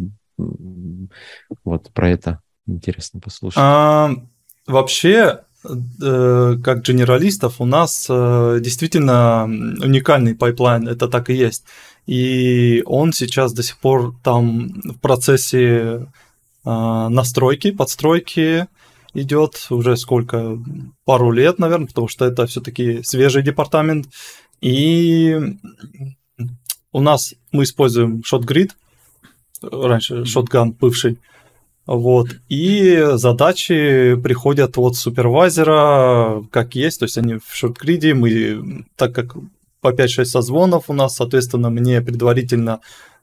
Вот 1.64 1.92
про 1.92 2.10
это 2.10 2.40
интересно 2.68 3.20
послушать. 3.20 3.58
А, 3.58 4.10
вообще, 4.66 5.40
э, 5.64 6.56
как 6.62 6.82
генералистов, 6.82 7.60
у 7.60 7.64
нас 7.64 8.06
э, 8.08 8.58
действительно 8.60 9.44
уникальный 9.44 10.34
pipeline, 10.34 10.88
это 10.88 11.08
так 11.08 11.30
и 11.30 11.34
есть. 11.34 11.64
И 12.06 12.82
он 12.86 13.12
сейчас 13.12 13.52
до 13.52 13.62
сих 13.62 13.78
пор 13.78 14.14
там 14.22 14.80
в 14.82 14.98
процессе 14.98 16.06
а, 16.64 17.08
настройки, 17.08 17.70
подстройки 17.70 18.66
идет 19.14 19.66
уже 19.70 19.96
сколько, 19.96 20.58
пару 21.04 21.30
лет, 21.30 21.58
наверное, 21.58 21.86
потому 21.86 22.08
что 22.08 22.24
это 22.24 22.46
все-таки 22.46 23.02
свежий 23.02 23.42
департамент. 23.42 24.08
И 24.60 25.36
у 26.92 27.00
нас 27.00 27.34
мы 27.52 27.62
используем 27.64 28.22
ShotGrid, 28.30 28.70
раньше 29.62 30.22
Shotgun 30.22 30.74
бывший, 30.78 31.18
вот, 31.88 32.28
и 32.50 33.02
задачи 33.14 34.14
приходят 34.22 34.76
от 34.76 34.96
супервайзера, 34.96 36.44
как 36.50 36.74
есть, 36.74 36.98
то 36.98 37.06
есть 37.06 37.16
они 37.16 37.36
в 37.36 37.54
ShotGrid, 37.54 38.12
мы, 38.12 38.84
так 38.94 39.14
как 39.14 39.36
по 39.80 39.94
5-6 39.94 40.24
созвонов 40.26 40.84
у 40.88 40.92
нас, 40.92 41.16
соответственно, 41.16 41.70
мне 41.70 42.02
предварительно 42.02 42.80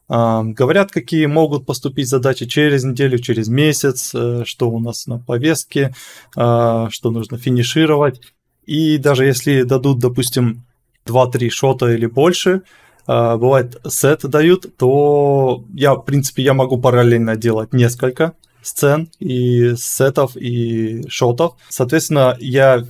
э, 0.09 0.41
говорят, 0.45 0.91
какие 0.91 1.28
могут 1.28 1.68
поступить 1.68 2.09
задачи 2.09 2.47
через 2.47 2.84
неделю, 2.84 3.20
через 3.20 3.49
месяц, 3.49 4.16
э, 4.16 4.41
что 4.45 4.72
у 4.72 4.80
нас 4.80 5.05
на 5.05 5.20
повестке, 5.20 5.93
э, 6.36 6.88
что 6.89 7.11
нужно 7.11 7.38
финишировать. 7.38 8.20
И 8.66 8.97
даже 8.97 9.26
если 9.26 9.61
дадут, 9.61 9.99
допустим, 9.99 10.63
2-3 11.05 11.49
шота 11.51 11.93
или 11.93 12.07
больше, 12.07 12.63
а, 13.05 13.38
бывает 13.38 13.80
сет 13.88 14.22
дают, 14.24 14.76
то 14.78 15.63
я, 15.72 15.93
в 15.93 16.01
принципе, 16.01 16.41
я 16.41 16.55
могу 16.55 16.80
параллельно 16.80 17.36
делать 17.36 17.72
несколько 17.72 18.34
сцен 18.66 19.09
и 19.20 19.76
сетов, 19.78 20.36
и 20.36 21.07
шотов. 21.07 21.55
Соответственно, 21.70 22.36
я, 22.39 22.84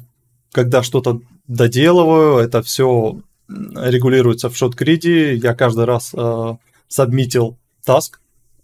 когда 0.52 0.84
что-то 0.84 1.22
доделываю, 1.48 2.38
это 2.38 2.62
все 2.62 3.20
регулируется 3.48 4.50
в 4.50 4.58
шот-гриде, 4.58 5.36
я 5.36 5.54
каждый 5.54 5.86
раз 5.86 6.12
э, 6.16 6.56
сабмитил 6.88 7.58
таск, 7.84 8.20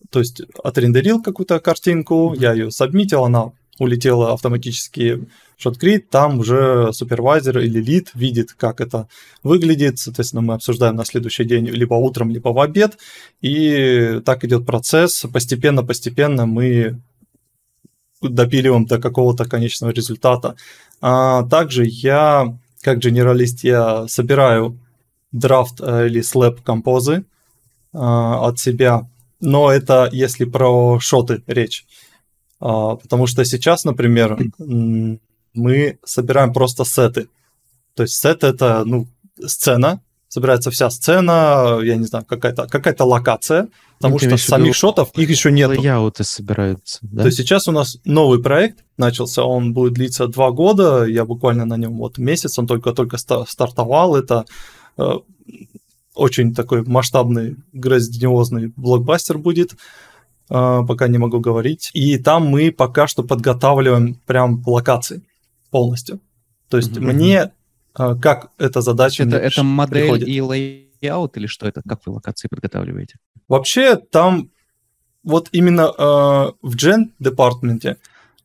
то 0.10 0.20
есть 0.20 0.42
отрендерил 0.64 1.22
какую-то 1.22 1.60
картинку, 1.60 2.34
я 2.38 2.54
ее 2.54 2.72
сабмитил, 2.72 3.24
она 3.24 3.52
улетела 3.78 4.34
автоматически 4.34 5.28
ShotGrid, 5.64 6.06
там 6.10 6.40
уже 6.40 6.92
супервайзер 6.94 7.60
или 7.60 7.80
лид 7.80 8.12
видит, 8.14 8.54
как 8.54 8.82
это 8.82 9.08
выглядит. 9.44 10.00
Соответственно, 10.00 10.42
мы 10.42 10.54
обсуждаем 10.54 10.96
на 10.96 11.06
следующий 11.06 11.44
день 11.44 11.68
либо 11.68 11.96
утром, 11.96 12.32
либо 12.32 12.50
в 12.50 12.60
обед. 12.60 12.98
И 13.42 14.22
так 14.26 14.44
идет 14.44 14.66
процесс. 14.66 15.26
Постепенно-постепенно 15.32 16.46
мы 16.46 17.00
допиливаем 18.22 18.86
до 18.86 19.00
какого-то 19.00 19.46
конечного 19.46 19.92
результата. 19.92 20.56
А 21.02 21.44
также 21.44 21.86
я, 21.86 22.58
как 22.82 23.00
генералист, 23.00 23.64
я 23.64 24.08
собираю 24.08 24.80
драфт 25.32 25.82
э, 25.82 26.08
или 26.08 26.22
слэп 26.22 26.62
композы 26.62 27.24
а, 27.94 28.48
от 28.48 28.60
себя. 28.60 29.08
Но 29.40 29.72
это 29.72 30.10
если 30.12 30.46
про 30.46 31.00
шоты 31.00 31.42
речь. 31.48 31.86
А, 32.60 32.96
потому 32.96 33.28
что 33.28 33.44
сейчас, 33.44 33.86
например, 33.86 34.38
мы 35.54 36.00
собираем 36.04 36.54
просто 36.54 36.86
сеты. 36.86 37.28
То 37.96 38.04
есть 38.04 38.16
сет 38.16 38.44
это, 38.44 38.84
ну, 38.86 39.08
сцена, 39.46 40.02
собирается 40.32 40.72
вся 40.72 40.90
сцена, 40.90 41.80
я 41.84 41.96
не 41.96 42.06
знаю, 42.06 42.26
какая-то 42.26 42.68
какая 42.68 42.96
локация, 43.00 43.68
потому 43.98 44.14
ну, 44.14 44.20
что 44.20 44.38
самих 44.38 44.76
шотов 44.76 45.10
их 45.18 45.30
еще 45.30 45.52
нет. 45.52 45.70
Лейауты 45.70 46.24
собираются, 46.24 47.00
да? 47.02 47.24
То 47.24 47.26
есть 47.28 47.38
сейчас 47.38 47.68
у 47.68 47.74
нас 47.74 47.98
новый 48.06 48.42
проект 48.42 48.80
начался, 48.98 49.44
он 49.44 49.74
будет 49.74 49.94
длиться 49.94 50.28
два 50.28 50.52
года, 50.52 51.04
я 51.04 51.26
буквально 51.26 51.66
на 51.66 51.76
нем 51.76 51.98
вот 51.98 52.18
месяц, 52.18 52.58
он 52.58 52.66
только-только 52.66 53.18
стартовал, 53.18 54.16
это 54.16 54.46
э, 54.98 55.16
очень 56.16 56.56
такой 56.56 56.84
масштабный, 56.84 57.58
грандиозный 57.74 58.72
блокбастер 58.78 59.38
будет, 59.38 59.74
э, 60.50 60.80
пока 60.88 61.10
не 61.10 61.18
могу 61.18 61.42
говорить. 61.42 61.90
И 61.94 62.18
там 62.18 62.48
мы 62.48 62.72
пока 62.72 63.06
что 63.06 63.24
подготавливаем 63.24 64.16
прям 64.26 64.64
локации 64.66 65.24
полностью. 65.72 66.20
То 66.70 66.78
есть 66.78 66.92
mm-hmm. 66.92 67.14
мне 67.14 67.52
а, 67.94 68.16
как 68.16 68.52
эта 68.58 68.82
задача 68.82 69.24
это, 69.24 69.38
это 69.38 69.64
модель 69.64 70.04
приходит. 70.04 70.28
и 70.28 70.42
layout 70.42 71.38
или 71.38 71.48
что 71.48 71.68
это? 71.68 71.82
Как 71.88 72.06
вы 72.06 72.14
локации 72.14 72.48
подготавливаете? 72.48 73.16
Вообще 73.48 73.96
там 73.96 74.50
вот 75.24 75.50
именно 75.52 75.92
э, 75.98 76.52
в 76.62 76.76
Gen 76.76 77.12
департаменте 77.20 77.98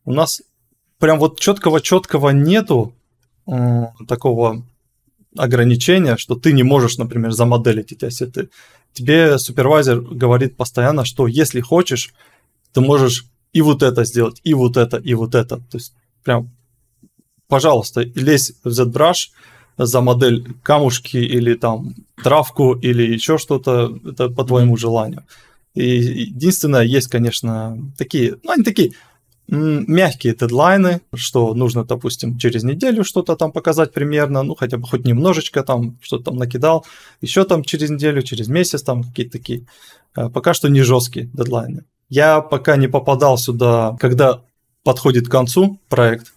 у 0.05 0.13
нас 0.13 0.41
прям 0.99 1.19
вот 1.19 1.39
четкого-четкого 1.39 2.29
нету 2.29 2.93
э, 3.47 3.85
такого 4.07 4.63
ограничения, 5.35 6.17
что 6.17 6.35
ты 6.35 6.51
не 6.51 6.63
можешь, 6.63 6.97
например, 6.97 7.31
замоделить 7.31 7.91
эти 7.91 8.05
ассеты. 8.05 8.49
Тебе 8.93 9.37
супервайзер 9.37 10.01
говорит 10.01 10.57
постоянно, 10.57 11.05
что 11.05 11.27
если 11.27 11.61
хочешь, 11.61 12.13
ты 12.73 12.81
можешь 12.81 13.25
и 13.53 13.61
вот 13.61 13.83
это 13.83 14.03
сделать, 14.03 14.41
и 14.43 14.53
вот 14.53 14.77
это, 14.77 14.97
и 14.97 15.13
вот 15.13 15.35
это. 15.35 15.57
То 15.57 15.77
есть 15.77 15.93
прям 16.23 16.49
пожалуйста, 17.47 18.01
лезь 18.15 18.53
в 18.63 18.69
ZBrush 18.69 19.29
за 19.77 20.01
модель 20.01 20.55
камушки 20.63 21.17
или 21.17 21.53
там 21.53 21.95
травку 22.23 22.73
или 22.73 23.13
еще 23.13 23.37
что-то, 23.37 23.97
это 24.05 24.29
по 24.29 24.43
твоему 24.43 24.75
желанию. 24.77 25.23
И 25.75 25.97
единственное, 25.97 26.81
есть, 26.81 27.07
конечно, 27.07 27.77
такие, 27.97 28.37
ну, 28.43 28.51
они 28.51 28.63
такие 28.63 28.93
мягкие 29.47 30.35
дедлайны, 30.35 31.01
что 31.13 31.53
нужно, 31.53 31.85
допустим, 31.85 32.37
через 32.37 32.63
неделю 32.63 33.03
что-то 33.03 33.35
там 33.35 33.51
показать 33.51 33.93
примерно, 33.93 34.43
ну, 34.43 34.55
хотя 34.55 34.77
бы 34.77 34.87
хоть 34.87 35.05
немножечко 35.05 35.63
там, 35.63 35.97
что-то 36.01 36.25
там 36.25 36.35
накидал, 36.35 36.85
еще 37.21 37.45
там 37.45 37.63
через 37.63 37.89
неделю, 37.89 38.21
через 38.23 38.47
месяц 38.49 38.81
там 38.83 39.03
какие-то 39.03 39.33
такие, 39.33 39.65
э, 40.15 40.29
пока 40.29 40.53
что 40.53 40.67
не 40.67 40.81
жесткие 40.81 41.27
дедлайны. 41.27 41.85
Я 42.09 42.41
пока 42.41 42.75
не 42.75 42.87
попадал 42.87 43.37
сюда, 43.37 43.95
когда 43.99 44.41
подходит 44.83 45.27
к 45.27 45.31
концу 45.31 45.79
проект, 45.87 46.33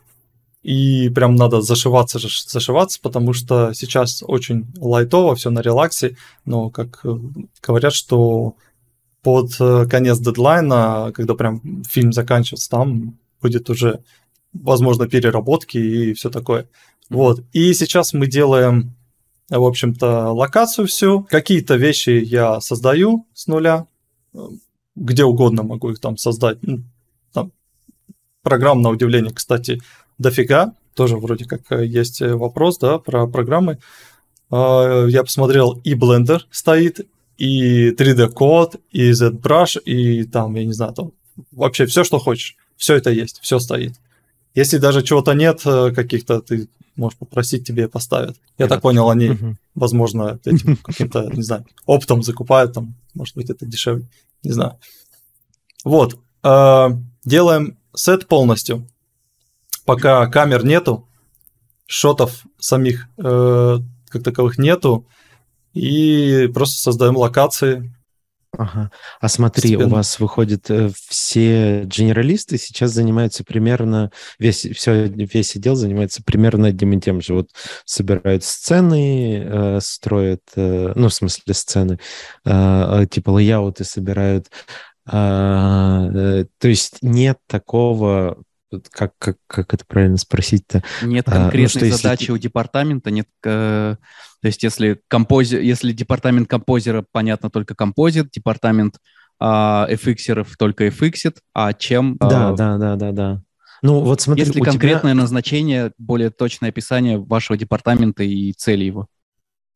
и 0.62 1.08
прям 1.08 1.36
надо 1.36 1.62
зашиваться, 1.62 2.18
зашиваться, 2.18 3.00
потому 3.00 3.32
что 3.32 3.72
сейчас 3.72 4.22
очень 4.26 4.66
лайтово, 4.78 5.34
все 5.34 5.50
на 5.50 5.60
релаксе, 5.60 6.16
но 6.44 6.70
как 6.70 7.00
э, 7.04 7.16
говорят, 7.62 7.94
что 7.94 8.56
под 9.22 9.52
э, 9.58 9.86
конец 9.86 10.18
дедлайна, 10.18 11.12
когда 11.14 11.34
прям 11.34 11.82
фильм 11.84 12.12
заканчивается, 12.12 12.68
там 12.70 13.18
будет 13.40 13.70
уже, 13.70 14.02
возможно, 14.52 15.08
переработки 15.08 15.78
и 15.78 16.12
все 16.12 16.30
такое. 16.30 16.68
Вот. 17.08 17.42
И 17.52 17.72
сейчас 17.72 18.12
мы 18.12 18.26
делаем, 18.26 18.94
в 19.48 19.64
общем-то, 19.64 20.32
локацию 20.32 20.86
всю. 20.86 21.22
Какие-то 21.24 21.76
вещи 21.76 22.10
я 22.10 22.60
создаю 22.60 23.26
с 23.34 23.46
нуля, 23.46 23.86
где 24.94 25.24
угодно 25.24 25.62
могу 25.62 25.90
их 25.90 26.00
там 26.00 26.16
создать. 26.16 26.58
Ну, 26.62 26.82
там, 27.32 27.52
программ, 28.42 28.82
на 28.82 28.90
удивление, 28.90 29.32
кстати, 29.32 29.80
дофига. 30.20 30.74
Тоже 30.94 31.16
вроде 31.16 31.46
как 31.46 31.62
э, 31.70 31.86
есть 31.86 32.20
э, 32.20 32.34
вопрос, 32.34 32.78
да, 32.78 32.98
про 32.98 33.26
программы. 33.26 33.78
А, 34.50 35.06
я 35.06 35.22
посмотрел, 35.22 35.80
и 35.82 35.94
Blender 35.94 36.40
стоит, 36.50 37.00
и 37.38 37.90
3D-код, 37.90 38.76
и 38.90 39.10
ZBrush, 39.12 39.82
и 39.82 40.24
там, 40.24 40.54
я 40.56 40.64
не 40.64 40.72
знаю, 40.72 40.92
там 40.92 41.12
вообще 41.52 41.86
все, 41.86 42.04
что 42.04 42.18
хочешь. 42.18 42.56
Все 42.76 42.96
это 42.96 43.10
есть, 43.10 43.40
все 43.40 43.58
стоит. 43.58 43.94
Если 44.54 44.78
даже 44.78 45.02
чего-то 45.02 45.32
нет, 45.32 45.62
э, 45.64 45.92
каких-то 45.92 46.40
ты 46.40 46.68
можешь 46.96 47.18
попросить, 47.18 47.66
тебе 47.66 47.88
поставят. 47.88 48.36
Я 48.58 48.66
так 48.66 48.82
понял, 48.82 49.08
они, 49.08 49.38
возможно, 49.74 50.38
этим 50.44 50.76
каким-то, 50.84 51.30
не 51.32 51.42
знаю, 51.42 51.64
оптом 51.86 52.22
закупают, 52.22 52.74
там, 52.74 52.94
может 53.14 53.36
быть, 53.36 53.48
это 53.48 53.64
дешевле, 53.64 54.06
не 54.42 54.50
знаю. 54.50 54.76
Вот, 55.82 56.18
делаем 57.24 57.78
сет 57.94 58.26
полностью. 58.26 58.86
Пока 59.90 60.24
камер 60.28 60.64
нету, 60.64 61.08
шотов 61.84 62.44
самих 62.60 63.08
э, 63.18 63.78
как 64.08 64.22
таковых 64.22 64.56
нету, 64.56 65.08
и 65.72 66.48
просто 66.54 66.80
создаем 66.80 67.16
локации, 67.16 67.92
Ага. 68.56 68.92
А 69.20 69.28
смотри, 69.28 69.76
у 69.76 69.88
вас 69.88 70.20
выходит 70.20 70.70
э, 70.70 70.90
все 71.08 71.82
генералисты 71.84 72.56
сейчас 72.56 72.92
занимаются 72.92 73.42
примерно 73.42 74.12
весь 74.38 74.64
все 74.76 75.08
весь 75.08 75.56
отдел 75.56 75.74
занимается 75.74 76.22
примерно 76.22 76.68
одним 76.68 76.92
и 76.92 77.00
тем 77.00 77.20
же. 77.20 77.34
Вот 77.34 77.50
собирают 77.84 78.44
сцены, 78.44 79.42
э, 79.44 79.80
строят, 79.80 80.42
э, 80.54 80.92
ну 80.94 81.08
в 81.08 81.14
смысле 81.14 81.52
сцены, 81.52 81.98
э, 82.44 83.06
типа 83.10 83.30
лейауты 83.30 83.82
собирают. 83.82 84.50
Э, 85.10 86.44
то 86.58 86.68
есть 86.68 86.98
нет 87.02 87.38
такого 87.48 88.36
как, 88.90 89.12
как, 89.18 89.36
как 89.46 89.74
это 89.74 89.84
правильно 89.86 90.16
спросить-то? 90.16 90.82
Нет 91.02 91.26
конкретной 91.26 91.88
а, 91.88 91.90
ну, 91.90 91.96
задачи 91.96 92.22
если... 92.22 92.32
у 92.32 92.38
департамента, 92.38 93.10
нет... 93.10 93.28
Э, 93.44 93.96
то 94.40 94.46
есть 94.46 94.62
если, 94.62 95.00
компози... 95.08 95.56
если 95.56 95.92
департамент 95.92 96.48
композера, 96.48 97.04
понятно, 97.10 97.50
только 97.50 97.74
композит, 97.74 98.30
департамент 98.30 98.96
э, 99.40 99.44
FX 99.44 100.46
только 100.58 100.86
FX, 100.88 101.34
а 101.54 101.72
чем... 101.72 102.14
Э, 102.14 102.28
да, 102.28 102.52
да, 102.52 102.78
да, 102.78 102.96
да, 102.96 103.12
да. 103.12 103.42
Ну, 103.82 104.00
вот 104.00 104.20
смотри, 104.20 104.44
Есть 104.44 104.54
ли 104.54 104.62
конкретное 104.62 105.12
тебя... 105.12 105.22
назначение, 105.22 105.92
более 105.98 106.30
точное 106.30 106.68
описание 106.68 107.18
вашего 107.18 107.56
департамента 107.56 108.22
и 108.22 108.52
цели 108.52 108.84
его? 108.84 109.06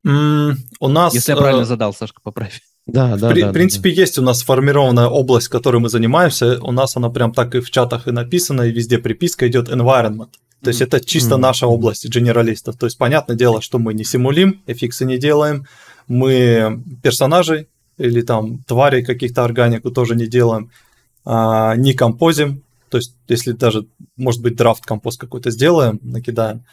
Mm, 0.07 0.57
у 0.81 0.89
нас... 0.89 1.15
Если 1.15 1.33
я 1.33 1.37
правильно 1.37 1.63
э... 1.63 1.67
задал, 1.67 1.95
Сашка, 1.95 2.21
поправь. 2.23 2.61
Да, 2.87 3.17
да, 3.17 3.31
в, 3.31 3.35
да. 3.35 3.51
В 3.51 3.53
принципе, 3.53 3.91
да. 3.91 4.01
есть 4.03 4.19
у 4.19 4.23
нас 4.23 4.41
сформированная 4.41 5.07
область, 5.07 5.49
которой 5.49 5.79
мы 5.79 5.89
занимаемся. 5.89 6.61
У 6.63 6.71
нас 6.71 6.97
она 6.97 7.09
прям 7.09 7.33
так 7.33 7.55
и 7.55 7.61
в 7.61 7.71
чатах 7.71 8.09
и 8.09 8.11
написана, 8.11 8.63
и 8.63 8.73
везде 8.73 8.99
приписка 8.99 9.49
идет 9.49 9.69
environment. 9.69 10.31
То 10.63 10.69
есть 10.69 10.81
это 10.81 11.01
чисто 11.01 11.35
mm-hmm. 11.35 11.39
наша 11.39 11.67
область 11.67 12.09
генералистов. 12.09 12.77
То 12.77 12.87
есть 12.87 12.97
понятное 12.99 13.37
дело, 13.37 13.61
что 13.61 13.79
мы 13.79 13.95
не 13.95 14.05
симулим, 14.05 14.63
эффиксы 14.67 15.05
не 15.05 15.19
делаем, 15.19 15.67
мы 16.09 16.83
персонажей 17.03 17.69
или 17.99 18.23
там 18.23 18.59
тварей 18.65 19.05
каких-то 19.05 19.45
органику 19.45 19.91
тоже 19.91 20.17
не 20.17 20.27
делаем, 20.27 20.71
а, 21.25 21.77
не 21.77 21.93
композим. 21.93 22.63
То 22.89 22.99
есть 22.99 23.15
если 23.29 23.53
даже, 23.53 23.87
может 24.17 24.41
быть, 24.41 24.57
драфт 24.57 24.85
композ 24.85 25.17
какой-то 25.17 25.51
сделаем, 25.51 26.01
накидаем. 26.03 26.65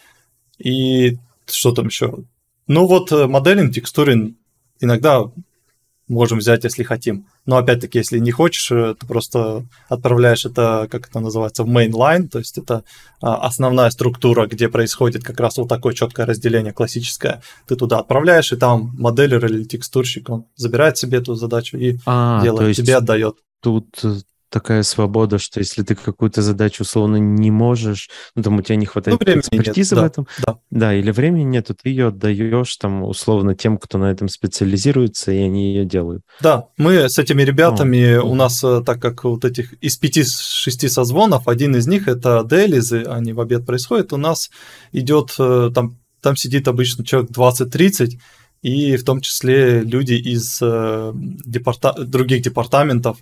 И 0.57 1.17
что 1.45 1.71
там 1.71 1.87
еще? 1.87 2.19
Ну 2.67 2.87
вот 2.87 3.11
э, 3.11 3.27
моделинг, 3.27 3.73
текстуринг 3.73 4.35
иногда 4.79 5.23
можем 6.11 6.39
взять, 6.39 6.63
если 6.63 6.83
хотим. 6.83 7.25
Но 7.45 7.57
опять-таки, 7.57 7.97
если 7.97 8.19
не 8.19 8.31
хочешь, 8.31 8.71
э, 8.71 8.95
ты 8.99 9.07
просто 9.07 9.65
отправляешь 9.89 10.45
это, 10.45 10.87
как 10.91 11.07
это 11.07 11.19
называется, 11.19 11.63
в 11.63 11.69
mainline, 11.69 12.27
то 12.27 12.39
есть 12.39 12.57
это 12.57 12.83
а, 13.21 13.37
основная 13.37 13.89
структура, 13.89 14.45
где 14.47 14.69
происходит 14.69 15.23
как 15.23 15.39
раз 15.39 15.57
вот 15.57 15.69
такое 15.69 15.93
четкое 15.93 16.25
разделение 16.25 16.73
классическое. 16.73 17.41
Ты 17.67 17.75
туда 17.75 17.99
отправляешь, 17.99 18.51
и 18.51 18.57
там 18.57 18.93
моделер 18.97 19.45
или 19.45 19.63
текстурщик, 19.63 20.29
он 20.29 20.45
забирает 20.55 20.97
себе 20.97 21.19
эту 21.19 21.35
задачу 21.35 21.77
и 21.77 21.97
а, 22.05 22.41
делает, 22.43 22.75
тебе 22.75 22.97
отдает. 22.97 23.35
Тут 23.61 23.87
э, 24.03 24.15
такая 24.51 24.83
свобода, 24.83 25.39
что 25.39 25.59
если 25.59 25.81
ты 25.81 25.95
какую-то 25.95 26.41
задачу 26.41 26.83
условно 26.83 27.15
не 27.15 27.49
можешь, 27.49 28.09
ну 28.35 28.43
там 28.43 28.57
у 28.57 28.61
тебя 28.61 28.75
не 28.75 28.85
хватает 28.85 29.19
ну, 29.19 29.39
экспертизы 29.39 29.95
нет, 29.95 30.03
в 30.03 30.05
этом, 30.05 30.27
да, 30.45 30.59
да, 30.69 30.93
или 30.93 31.09
времени 31.11 31.43
нет, 31.43 31.67
то 31.67 31.73
ты 31.73 31.89
ее 31.89 32.07
отдаешь 32.07 32.75
там 32.75 33.03
условно 33.03 33.55
тем, 33.55 33.77
кто 33.77 33.97
на 33.97 34.11
этом 34.11 34.27
специализируется, 34.27 35.31
и 35.31 35.37
они 35.37 35.73
ее 35.73 35.85
делают. 35.85 36.23
Да, 36.41 36.67
мы 36.77 37.09
с 37.09 37.17
этими 37.17 37.41
ребятами, 37.43 38.15
О. 38.15 38.23
у 38.23 38.35
нас, 38.35 38.63
э, 38.63 38.81
так 38.85 39.01
как 39.01 39.23
вот 39.23 39.45
этих 39.45 39.73
из 39.81 39.97
пяти-шести 39.97 40.89
созвонов, 40.89 41.47
один 41.47 41.75
из 41.75 41.87
них 41.87 42.07
это 42.07 42.45
делизы, 42.47 43.03
они 43.03 43.33
в 43.33 43.39
обед 43.39 43.65
происходят, 43.65 44.11
у 44.11 44.17
нас 44.17 44.51
идет 44.91 45.33
э, 45.39 45.71
там, 45.73 45.97
там 46.21 46.35
сидит 46.35 46.67
обычно 46.67 47.05
человек 47.05 47.31
20-30, 47.31 48.19
и 48.61 48.95
в 48.97 49.03
том 49.03 49.21
числе 49.21 49.81
люди 49.81 50.13
из 50.13 50.59
э, 50.61 51.13
департа... 51.15 51.93
других 51.93 52.43
департаментов, 52.43 53.17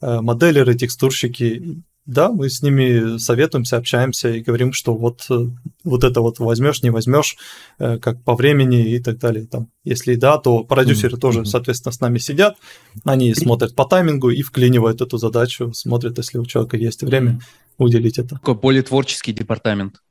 моделеры, 0.00 0.74
текстурщики, 0.74 1.82
да, 2.08 2.30
мы 2.30 2.48
с 2.48 2.62
ними 2.62 3.18
советуемся, 3.18 3.76
общаемся 3.76 4.30
и 4.30 4.40
говорим, 4.40 4.72
что 4.72 4.96
вот, 4.96 5.26
э, 5.28 5.44
вот 5.84 6.04
это 6.04 6.22
вот 6.22 6.38
возьмешь, 6.38 6.82
не 6.82 6.88
возьмешь, 6.88 7.36
э, 7.78 7.98
как 7.98 8.24
по 8.24 8.34
времени 8.34 8.94
и 8.94 8.98
так 8.98 9.18
далее. 9.18 9.46
Там, 9.46 9.68
если 9.84 10.14
да, 10.14 10.38
то 10.38 10.64
продюсеры 10.64 11.16
mm-hmm. 11.16 11.20
тоже, 11.20 11.44
соответственно, 11.44 11.92
с 11.92 12.00
нами 12.00 12.16
сидят, 12.16 12.56
они 13.04 13.34
смотрят 13.34 13.74
по 13.74 13.84
таймингу 13.84 14.30
и 14.30 14.40
вклинивают 14.40 15.02
эту 15.02 15.18
задачу, 15.18 15.74
смотрят, 15.74 16.16
если 16.16 16.38
у 16.38 16.46
человека 16.46 16.78
есть 16.78 17.02
время, 17.02 17.32
mm-hmm. 17.32 17.74
уделить 17.84 18.18
это. 18.18 18.36
Такой 18.36 18.54
более 18.54 18.82
творческий 18.82 19.34
департамент. 19.34 20.02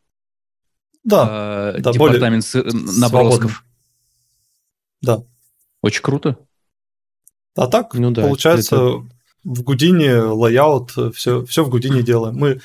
Да, 1.04 1.74
э, 1.78 1.82
да 1.82 1.92
департамент 1.94 2.46
более 2.54 3.00
набросков. 3.00 3.64
Да. 5.02 5.24
Очень 5.82 6.04
круто. 6.04 6.38
А 7.56 7.66
так, 7.66 7.96
ну, 7.96 8.12
да, 8.12 8.22
получается, 8.22 8.76
это 8.76 9.17
в 9.48 9.64
Houdini 9.64 10.16
layout, 10.18 10.92
все, 11.16 11.46
все 11.46 11.64
в 11.64 11.70
Гудине 11.70 12.04
делаем. 12.04 12.36
Мы 12.36 12.62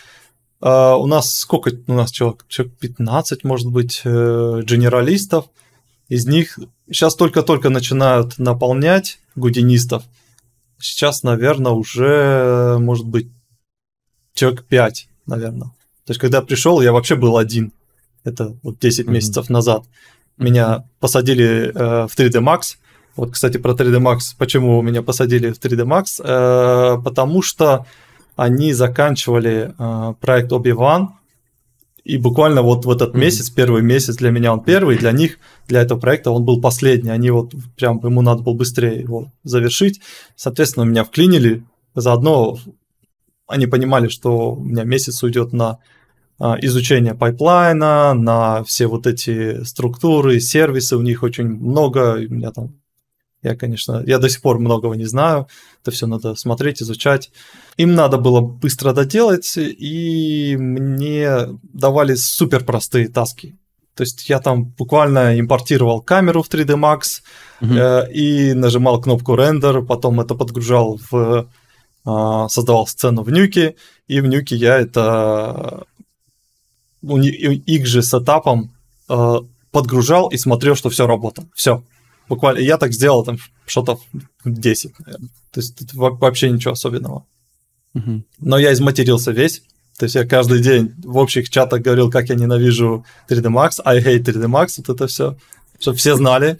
Э, 0.65 0.97
у 0.97 1.07
нас 1.09 1.39
сколько? 1.39 1.73
У 1.89 1.93
нас 1.93 2.13
человек, 2.13 2.45
человек 2.47 2.75
15, 2.79 3.43
может 3.43 3.67
быть, 3.67 4.01
э, 4.05 4.61
генералистов. 4.65 5.47
Из 6.09 6.25
них 6.27 6.57
сейчас 6.87 7.17
только-только 7.17 7.69
начинают 7.69 8.39
наполнять 8.39 9.19
гудинистов. 9.35 10.05
Сейчас, 10.79 11.25
наверное, 11.25 11.73
уже, 11.73 12.77
может 12.79 13.07
быть, 13.07 13.29
человек 14.35 14.65
5, 14.67 15.09
наверное. 15.27 15.71
То 16.05 16.11
есть, 16.11 16.21
когда 16.21 16.43
пришел, 16.43 16.81
я 16.81 16.93
вообще 16.93 17.17
был 17.17 17.39
один. 17.39 17.73
Это 18.23 18.57
вот 18.63 18.79
10 18.79 19.07
mm-hmm. 19.07 19.11
месяцев 19.11 19.51
назад. 19.51 19.83
Меня 20.39 20.85
посадили 21.01 21.73
э, 21.75 22.07
в 22.07 22.17
3D 22.17 22.41
Max, 22.41 22.77
вот, 23.17 23.33
кстати, 23.33 23.59
про 23.59 23.73
3D 23.73 24.01
Max. 24.01 24.35
Почему 24.39 24.81
меня 24.83 25.03
посадили 25.03 25.51
в 25.51 25.61
3D 25.61 25.85
Max? 25.85 26.21
Э, 26.23 27.03
потому 27.03 27.43
что 27.43 27.87
они 28.37 28.73
заканчивали 28.73 29.75
э, 29.79 30.15
проект 30.21 30.51
Obi-Wan, 30.53 31.09
и 32.05 32.19
буквально 32.19 32.63
вот 32.63 32.85
в 32.85 32.91
этот 32.91 33.15
месяц, 33.15 33.49
первый 33.49 33.83
месяц 33.83 34.17
для 34.17 34.31
меня 34.31 34.53
он 34.53 34.65
первый, 34.65 34.99
для 34.99 35.13
них, 35.13 35.39
для 35.69 35.83
этого 35.83 36.01
проекта 36.01 36.33
он 36.33 36.45
был 36.45 36.61
последний. 36.61 37.11
Они 37.11 37.31
вот 37.31 37.55
прям, 37.77 38.01
ему 38.03 38.23
надо 38.23 38.43
было 38.43 38.55
быстрее 38.55 39.01
его 39.01 39.31
завершить. 39.45 40.01
Соответственно, 40.35 40.85
меня 40.85 41.05
вклинили. 41.05 41.65
Заодно 41.95 42.59
они 43.47 43.67
понимали, 43.67 44.09
что 44.09 44.55
у 44.55 44.65
меня 44.65 44.83
месяц 44.83 45.23
уйдет 45.23 45.53
на 45.53 45.79
э, 46.41 46.45
изучение 46.63 47.15
pipeline 47.15 47.95
а, 47.95 48.15
на 48.15 48.65
все 48.65 48.89
вот 48.89 49.07
эти 49.07 49.63
структуры, 49.63 50.41
сервисы, 50.41 50.97
у 50.97 51.03
них 51.03 51.23
очень 51.23 51.47
много, 51.47 52.15
у 52.15 52.35
меня 52.35 52.51
там 52.51 52.82
я, 53.43 53.57
конечно, 53.57 54.03
я 54.07 54.19
до 54.19 54.29
сих 54.29 54.41
пор 54.41 54.59
многого 54.59 54.95
не 54.95 55.05
знаю, 55.05 55.49
это 55.83 55.91
все 55.91 56.07
надо 56.07 56.37
смотреть, 56.37 56.81
изучать. 56.81 57.31
Им 57.77 57.95
надо 57.95 58.19
было 58.19 58.41
быстро 58.41 58.93
доделать, 58.93 59.57
и 59.57 60.57
мне 60.59 61.49
давали 61.63 62.15
супер 62.15 62.65
простые 62.65 63.09
task 63.09 63.41
и. 63.41 63.57
То 63.95 64.05
есть 64.05 64.29
я 64.29 64.41
там 64.41 64.65
буквально 64.65 65.39
импортировал 65.39 66.01
камеру 66.01 66.43
в 66.43 66.49
3D 66.49 66.77
Max 66.77 67.21
угу. 67.61 67.75
э, 67.75 68.13
и 68.13 68.55
нажимал 68.55 69.01
кнопку 69.01 69.35
рендер, 69.35 69.83
потом 69.83 70.21
это 70.21 70.35
подгружал 70.35 70.99
в 71.11 71.49
э, 72.07 72.49
создавал 72.49 72.87
сцену 72.87 73.23
в 73.23 73.31
нюке, 73.31 73.75
и 74.07 74.21
в 74.21 74.27
нюке 74.27 74.57
я 74.57 74.79
это 74.79 75.85
у 77.03 77.19
их 77.19 77.87
же 77.87 78.03
сетапом 78.03 78.73
э, 79.09 79.35
подгружал 79.73 80.29
и 80.29 80.39
смотрел, 80.39 80.77
что 80.77 80.89
все 80.89 81.07
работает. 81.07 81.49
Все. 81.55 81.83
Буквально 82.29 82.61
я 82.61 82.79
так 82.79 82.93
сделал 82.93 83.25
там 83.25 83.39
что-то 83.67 84.01
10, 84.45 84.99
наверное. 85.01 85.29
То 85.51 85.61
есть 85.61 85.95
вообще 85.95 86.51
ничего 86.51 86.73
особенного. 86.73 87.27
Угу. 87.95 88.25
Но 88.41 88.59
я 88.59 88.73
изматерился 88.73 89.33
весь. 89.33 89.63
То 89.99 90.05
есть 90.05 90.15
я 90.15 90.27
каждый 90.27 90.61
день 90.61 90.95
в 91.05 91.19
общих 91.19 91.51
чатах 91.51 91.83
говорил, 91.83 92.11
как 92.11 92.29
я 92.29 92.35
ненавижу 92.35 93.05
3D 93.29 93.45
Max, 93.45 93.81
I 93.85 94.03
hate 94.03 94.25
3D 94.25 94.47
Max, 94.47 94.75
вот 94.79 94.89
это 94.89 95.07
все, 95.07 95.37
чтобы 95.79 95.99
все 95.99 96.17
знали. 96.17 96.59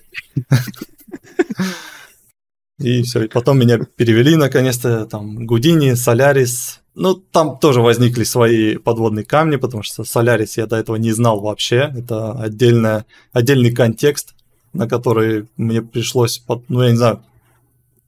И 2.79 3.03
все, 3.03 3.25
и 3.25 3.29
потом 3.29 3.59
меня 3.59 3.79
перевели 3.79 4.37
наконец-то, 4.37 5.07
там, 5.07 5.47
Гудини, 5.47 5.95
Солярис. 5.95 6.81
Ну, 6.95 7.15
там 7.15 7.59
тоже 7.59 7.81
возникли 7.81 8.25
свои 8.25 8.77
подводные 8.77 9.25
камни, 9.25 9.57
потому 9.57 9.83
что 9.83 10.05
Солярис 10.05 10.59
я 10.59 10.67
до 10.67 10.77
этого 10.77 10.97
не 10.97 11.13
знал 11.13 11.41
вообще. 11.41 11.93
Это 11.97 12.33
отдельная, 12.33 13.07
отдельный 13.33 13.73
контекст 13.73 14.35
на 14.73 14.89
который 14.89 15.49
мне 15.57 15.83
пришлось, 15.83 16.43
ну, 16.69 16.83
я 16.83 16.91
не 16.91 16.97
знаю, 16.97 17.23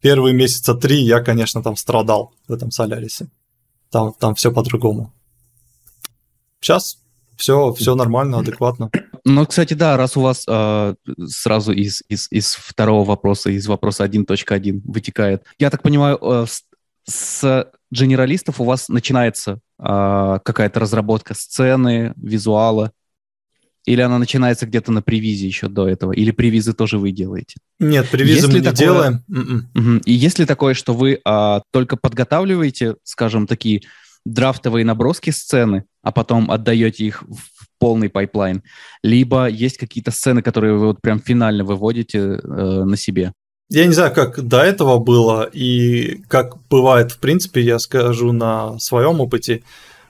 первые 0.01 0.35
месяца 0.35 0.75
три 0.75 1.03
я, 1.03 1.21
конечно, 1.21 1.63
там 1.63 1.77
страдал 1.77 2.33
в 2.49 2.53
этом 2.53 2.71
Солярисе. 2.71 3.29
Там, 3.91 4.13
там 4.19 4.35
все 4.35 4.51
по-другому. 4.53 5.13
Сейчас 6.61 6.99
все, 7.37 7.73
все 7.73 7.95
нормально, 7.95 8.39
адекватно. 8.39 8.91
Ну, 9.25 9.47
кстати, 9.47 9.75
да, 9.75 9.97
раз 9.97 10.17
у 10.17 10.21
вас 10.21 10.45
э, 10.47 10.95
сразу 11.27 11.73
из, 11.73 12.03
из, 12.09 12.31
из 12.31 12.55
второго 12.55 13.05
вопроса, 13.05 13.51
из 13.51 13.67
вопроса 13.67 14.05
1.1 14.05 14.83
вытекает. 14.85 15.45
Я 15.59 15.71
так 15.71 15.83
понимаю, 15.83 16.19
э, 16.21 16.47
с, 16.47 16.63
с 17.07 17.73
генералистов 17.91 18.61
у 18.61 18.65
вас 18.65 18.89
начинается 18.89 19.61
э, 19.79 20.39
какая-то 20.45 20.81
разработка 20.81 21.35
сцены, 21.35 22.13
визуала, 22.17 22.93
или 23.85 24.01
она 24.01 24.19
начинается 24.19 24.67
где-то 24.67 24.93
на 24.93 25.03
previs 25.03 25.41
е 25.41 25.47
еще 25.47 25.69
до 25.69 25.89
этого? 25.89 26.13
Или 26.13 26.31
previs 26.31 26.67
ы 26.67 26.73
тоже 26.73 26.99
вы 26.99 27.13
делаете? 27.13 27.57
Нет, 27.79 28.09
привизы 28.09 28.49
мы 28.49 28.55
не 28.55 28.61
такое... 28.61 28.75
делаем. 28.75 29.25
Угу. 29.29 30.03
И 30.05 30.13
есть 30.13 30.39
ли 30.39 30.47
такое, 30.47 30.75
что 30.75 30.95
вы 30.95 31.21
а, 31.25 31.63
только 31.71 31.97
подготавливаете, 31.97 32.97
скажем, 33.03 33.47
такие 33.47 33.83
драфтовые 34.25 34.85
наброски 34.85 35.31
сцены, 35.31 35.85
а 36.03 36.11
потом 36.13 36.51
отдаете 36.51 37.05
их 37.05 37.23
в 37.23 37.69
полный 37.79 38.09
pipeline, 38.09 38.63
либо 39.03 39.47
есть 39.49 39.77
какие-то 39.77 40.11
сцены, 40.11 40.41
которые 40.41 40.75
вы 40.75 40.87
вот 40.87 41.03
прям 41.03 41.21
финально 41.21 41.65
выводите 41.65 42.19
э, 42.19 42.39
на 42.85 42.97
себе? 42.97 43.33
Я 43.71 43.87
не 43.87 43.93
знаю, 43.93 44.15
как 44.15 44.41
до 44.43 44.61
этого 44.61 44.99
было 44.99 45.45
и 45.45 46.23
как 46.29 46.67
бывает, 46.69 47.13
в 47.13 47.19
принципе, 47.19 47.61
я 47.61 47.79
скажу 47.79 48.33
на 48.33 48.79
своем 48.79 49.21
опыте 49.21 49.63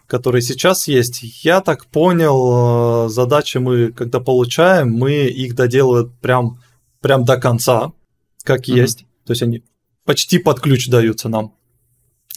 который 0.07 0.43
сейчас 0.43 0.87
есть, 0.87 1.21
я 1.45 1.61
так 1.61 1.87
понял, 1.87 3.07
э, 3.07 3.09
задачи 3.09 3.59
мы, 3.59 3.93
когда 3.93 4.21
получаем, 4.21 4.91
мы 4.91 5.27
их 5.27 5.55
доделываем 5.55 6.13
прям, 6.21 6.61
прям 7.01 7.25
до 7.25 7.37
конца, 7.39 7.93
как 8.43 8.69
mm-hmm. 8.69 8.77
есть. 8.77 9.07
То 9.25 9.33
есть 9.33 9.43
они 9.43 9.63
почти 10.05 10.39
под 10.39 10.61
ключ 10.61 10.89
даются 10.89 11.29
нам. 11.29 11.55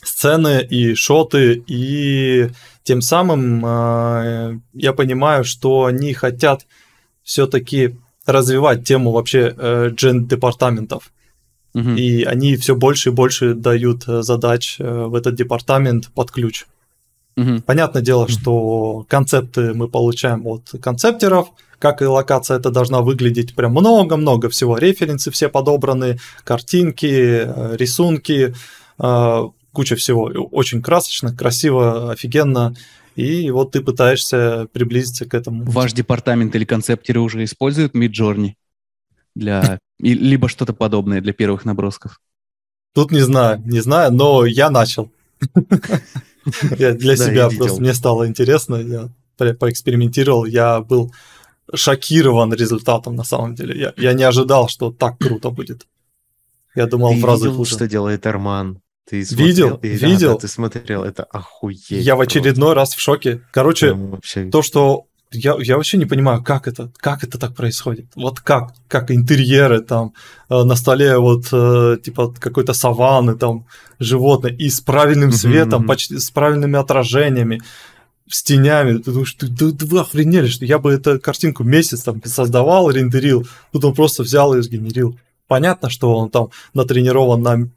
Сцены 0.03 0.63
и 0.63 0.93
шоты, 0.93 1.63
и 1.68 2.49
тем 2.84 3.01
самым 3.01 3.65
э, 3.65 4.59
я 4.74 4.93
понимаю, 4.93 5.43
что 5.43 5.86
они 5.86 6.13
хотят 6.13 6.65
все-таки 7.24 7.97
развивать 8.26 8.86
тему 8.86 9.11
вообще 9.11 9.53
э, 9.57 9.89
джен-департаментов. 9.89 11.11
Mm-hmm. 11.74 11.97
И 11.97 12.24
они 12.24 12.55
все 12.55 12.76
больше 12.76 13.09
и 13.09 13.11
больше 13.11 13.53
дают 13.53 14.07
э, 14.07 14.22
задач 14.22 14.78
э, 14.80 15.05
в 15.05 15.15
этот 15.15 15.36
департамент 15.36 16.07
под 16.13 16.32
ключ. 16.32 16.65
Угу. 17.38 17.61
Понятное 17.65 18.01
дело, 18.01 18.23
угу. 18.23 18.31
что 18.31 19.05
концепты 19.07 19.73
мы 19.73 19.88
получаем 19.88 20.45
от 20.47 20.71
концептеров, 20.81 21.49
как 21.79 22.01
и 22.01 22.05
локация 22.05 22.57
это 22.57 22.71
должна 22.71 23.01
выглядеть, 23.01 23.55
прям 23.55 23.71
много-много 23.71 24.49
всего, 24.49 24.77
референсы 24.77 25.29
все 25.29 25.47
подобраны, 25.47 26.17
картинки, 26.43 27.05
э, 27.45 27.75
рисунки, 27.77 28.55
э, 28.99 29.43
куча 29.71 29.95
всего, 29.95 30.23
очень 30.23 30.81
красочно, 30.81 31.35
красиво, 31.35 32.11
офигенно, 32.11 32.75
и 33.15 33.51
вот 33.51 33.71
ты 33.71 33.81
пытаешься 33.81 34.67
приблизиться 34.73 35.25
к 35.25 35.35
этому. 35.35 35.63
Ваш 35.65 35.93
департамент 35.93 36.55
или 36.55 36.65
концептеры 36.65 37.19
уже 37.19 37.43
используют 37.43 37.93
Midjourney 37.93 38.53
для 39.35 39.79
либо 39.99 40.49
что-то 40.49 40.73
подобное 40.73 41.21
для 41.21 41.33
первых 41.33 41.65
набросков? 41.65 42.19
Тут 42.95 43.11
не 43.11 43.19
знаю, 43.19 43.61
не 43.65 43.79
знаю, 43.79 44.11
но 44.11 44.45
я 44.45 44.71
начал. 44.71 45.11
Я 46.77 46.93
для 46.93 47.15
себя 47.15 47.49
просто, 47.49 47.81
мне 47.81 47.93
стало 47.93 48.27
интересно, 48.27 48.75
я 48.75 49.53
поэкспериментировал, 49.53 50.45
я 50.45 50.81
был 50.81 51.13
шокирован 51.73 52.53
результатом 52.53 53.15
на 53.15 53.23
самом 53.23 53.55
деле. 53.55 53.93
Я, 53.97 54.13
не 54.13 54.23
ожидал, 54.23 54.67
что 54.67 54.91
так 54.91 55.17
круто 55.19 55.49
будет. 55.49 55.85
Я 56.75 56.85
думал 56.85 57.13
ты 57.13 57.21
в 57.21 57.25
разы 57.25 57.45
видел, 57.45 57.57
хуже. 57.57 57.75
что 57.75 57.87
делает 57.87 58.25
Арман? 58.25 58.81
Ты 59.09 59.25
смотрел, 59.25 59.47
видел, 59.47 59.75
и 59.81 59.87
видел. 59.89 60.37
Ты 60.37 60.47
смотрел, 60.47 61.03
это 61.03 61.23
охуеть. 61.23 61.89
Я 61.89 62.15
в 62.15 62.21
очередной 62.21 62.73
раз 62.73 62.93
в 62.93 62.99
шоке. 62.99 63.41
Короче, 63.51 63.93
вообще... 63.93 64.49
то, 64.49 64.61
что 64.61 65.07
я, 65.32 65.55
я 65.59 65.75
вообще 65.75 65.97
не 65.97 66.05
понимаю, 66.05 66.43
как 66.43 66.67
это, 66.67 66.89
как 66.97 67.23
это 67.23 67.38
так 67.38 67.55
происходит. 67.55 68.05
Вот 68.15 68.39
как, 68.39 68.73
как 68.88 69.11
интерьеры 69.11 69.82
там 69.82 70.13
э, 70.49 70.63
на 70.63 70.75
столе 70.75 71.17
вот 71.17 71.47
э, 71.51 71.97
типа 72.01 72.34
какой-то 72.39 72.73
саванны 72.73 73.36
там 73.36 73.65
животное 73.99 74.51
и 74.51 74.69
с 74.69 74.80
правильным 74.80 75.32
светом, 75.32 75.84
mm-hmm. 75.84 75.88
почти 75.88 76.17
с 76.17 76.32
правильными 76.32 76.80
отражениями, 76.80 77.61
с 78.30 78.41
тенями. 78.43 78.99
Ты 78.99 79.11
думаешь, 79.11 79.34
ты, 79.34 79.47
ты, 79.47 79.71
ты 79.73 79.86
вы 79.86 79.99
охренели, 79.99 80.47
что 80.47 80.65
я 80.65 80.80
бы 80.80 80.93
эту 80.93 81.19
картинку 81.19 81.63
месяц 81.63 82.03
там 82.03 82.21
создавал, 82.23 82.89
рендерил, 82.89 83.47
тут 83.71 83.84
он 83.84 83.93
просто 83.93 84.23
взял 84.23 84.53
и 84.53 84.61
сгенерил. 84.61 85.17
Понятно, 85.47 85.89
что 85.89 86.15
он 86.15 86.30
там 86.30 86.49
натренирован 86.73 87.41
на 87.41 87.69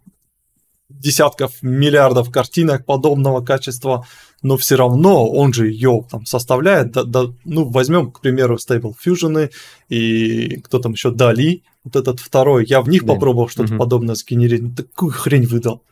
десятков 0.88 1.62
миллиардов 1.62 2.30
картинок 2.30 2.84
подобного 2.84 3.44
качества, 3.44 4.07
но 4.43 4.57
все 4.57 4.76
равно 4.76 5.28
он 5.28 5.53
же 5.53 5.68
ее 5.68 6.05
там 6.11 6.26
составляет. 6.26 6.93
Да, 6.93 7.05
да, 7.05 7.24
ну, 7.45 7.68
возьмем, 7.68 8.11
к 8.11 8.20
примеру, 8.20 8.57
Stable 8.57 8.95
Fusion 9.05 9.51
и 9.88 10.61
кто 10.61 10.78
там 10.78 10.93
еще, 10.93 11.11
Дали, 11.11 11.62
вот 11.84 11.97
этот 11.97 12.20
второй, 12.20 12.66
я 12.66 12.80
в 12.80 12.88
них 12.88 13.05
да. 13.05 13.14
попробовал 13.14 13.49
что-то 13.49 13.74
угу. 13.74 13.78
подобное 13.78 14.14
сгенерить, 14.14 14.76
такую 14.76 15.12
хрень 15.12 15.47
выдал. 15.47 15.82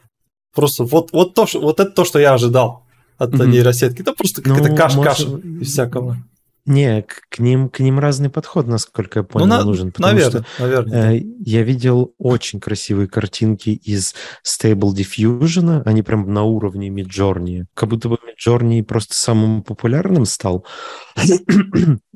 Просто 0.54 0.84
вот, 0.84 1.12
вот, 1.12 1.34
то, 1.34 1.46
вот 1.54 1.80
это 1.80 1.90
то, 1.90 2.04
что 2.04 2.18
я 2.18 2.34
ожидал 2.34 2.84
от 3.16 3.34
угу. 3.34 3.44
нейросетки. 3.44 4.02
Это 4.02 4.12
просто 4.12 4.42
какая-то 4.42 4.70
ну, 4.70 4.76
каш-каша 4.76 5.28
может... 5.28 5.66
всякого. 5.66 6.18
Не, 6.68 7.02
к, 7.02 7.38
ним 7.38 7.70
к 7.70 7.80
ним 7.80 7.98
разный 7.98 8.28
подход, 8.28 8.66
насколько 8.66 9.20
я 9.20 9.22
понял, 9.22 9.46
ну, 9.46 9.56
на, 9.56 9.64
нужен. 9.64 9.90
Потому 9.90 10.12
наверное, 10.12 10.42
что, 10.42 10.62
наверное. 10.62 11.14
Э, 11.14 11.22
я 11.40 11.62
видел 11.62 12.14
очень 12.18 12.60
красивые 12.60 13.08
картинки 13.08 13.70
из 13.70 14.14
Stable 14.46 14.92
Diffusion, 14.94 15.82
они 15.86 16.02
прям 16.02 16.30
на 16.30 16.42
уровне 16.42 16.90
Midjourney. 16.90 17.64
Как 17.72 17.88
будто 17.88 18.10
бы 18.10 18.18
Midjourney 18.18 18.82
просто 18.82 19.14
самым 19.14 19.62
популярным 19.62 20.26
стал. 20.26 20.66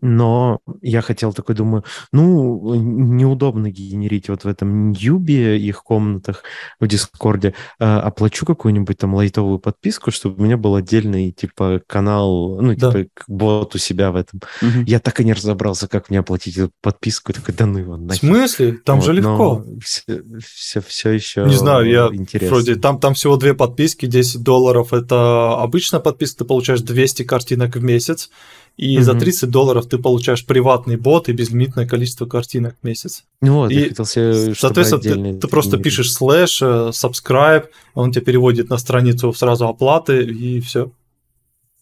Но 0.03 0.61
я 0.83 1.01
хотел 1.01 1.33
такой, 1.33 1.55
думаю, 1.55 1.85
ну, 2.13 2.75
неудобно 2.75 3.71
генерить 3.71 4.29
вот 4.29 4.43
в 4.43 4.49
этом 4.49 4.91
Ньюбе, 4.91 5.57
их 5.59 5.85
комнатах 5.85 6.43
в 6.81 6.89
Дискорде. 6.89 7.55
А, 7.79 8.01
оплачу 8.01 8.45
какую-нибудь 8.45 8.99
там 8.99 9.15
лайтовую 9.15 9.61
подписку, 9.61 10.11
чтобы 10.11 10.43
у 10.43 10.45
меня 10.45 10.57
был 10.57 10.75
отдельный, 10.75 11.31
типа, 11.31 11.81
канал, 11.87 12.61
ну, 12.61 12.75
да. 12.75 12.93
типа, 12.93 13.11
бот 13.29 13.77
у 13.77 13.79
себя 13.79 14.11
в 14.11 14.17
этом. 14.17 14.41
Угу. 14.61 14.85
Я 14.87 14.99
так 14.99 15.21
и 15.21 15.25
не 15.25 15.33
разобрался, 15.33 15.87
как 15.87 16.11
мне 16.11 16.19
оплатить 16.19 16.59
эту 16.59 16.73
подписку. 16.81 17.33
Такой, 17.33 17.55
да 17.55 17.67
ну 17.67 17.79
его 17.79 17.97
нахер. 17.97 18.17
В 18.17 18.27
смысле? 18.27 18.73
Там 18.85 18.99
вот, 18.99 19.07
же 19.07 19.13
легко. 19.13 19.65
Все, 19.85 20.03
все, 20.45 20.81
все 20.81 21.11
еще 21.11 21.45
Не 21.45 21.55
знаю, 21.55 21.89
я 21.89 22.09
интересно. 22.13 22.57
вроде, 22.57 22.75
там, 22.75 22.99
там 22.99 23.15
всего 23.15 23.37
две 23.37 23.55
подписки, 23.55 24.07
10 24.07 24.43
долларов. 24.43 24.93
Это 24.93 25.61
обычная 25.61 26.01
подписка, 26.01 26.39
ты 26.39 26.45
получаешь 26.45 26.81
200 26.81 27.23
картинок 27.23 27.77
в 27.77 27.83
месяц. 27.85 28.31
И 28.77 28.97
угу. 28.97 29.05
за 29.05 29.15
30 29.15 29.51
долларов 29.51 29.87
ты 29.87 29.99
получаешь 29.99 30.47
приватный 30.47 30.97
бот 30.97 31.29
и 31.29 31.33
безлимитное 31.33 31.87
количество 31.87 32.27
картинок 32.27 32.77
в 32.81 32.87
месяц. 32.87 33.25
Ну 33.41 33.55
вот, 33.55 33.71
и, 33.71 33.75
я 33.75 33.89
хотел 33.89 34.07
себе, 34.07 34.55
соответственно, 34.55 35.35
ты, 35.35 35.41
ты 35.41 35.49
просто 35.49 35.77
пишешь 35.77 36.13
слэш, 36.13 36.63
э, 36.63 36.91
subscribe, 36.91 37.67
он 37.95 38.13
тебя 38.13 38.25
переводит 38.25 38.71
на 38.71 38.79
страницу 38.79 39.33
сразу 39.35 39.69
оплаты, 39.69 40.25
и 40.25 40.61
все. 40.61 40.91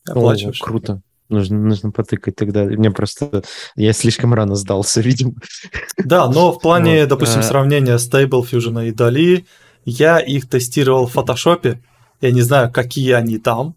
Оплачиваешь. 0.08 0.60
О, 0.60 0.64
круто. 0.64 1.02
Нужно, 1.28 1.58
нужно 1.58 1.92
потыкать 1.92 2.34
тогда. 2.34 2.64
Мне 2.64 2.90
просто... 2.90 3.44
Я 3.76 3.92
слишком 3.92 4.34
рано 4.34 4.56
сдался, 4.56 5.00
видимо. 5.04 5.34
Да, 5.96 6.28
но 6.28 6.52
в 6.52 6.60
плане, 6.60 7.02
вот. 7.02 7.08
допустим, 7.10 7.40
а... 7.40 7.44
сравнения 7.44 7.96
Stable 7.98 8.44
Fusion 8.50 8.88
и 8.88 8.90
Dali, 8.90 9.44
я 9.84 10.18
их 10.18 10.48
тестировал 10.48 11.06
в 11.06 11.12
фотошопе. 11.12 11.80
Я 12.20 12.32
не 12.32 12.42
знаю, 12.42 12.70
какие 12.72 13.12
они 13.12 13.38
там 13.38 13.76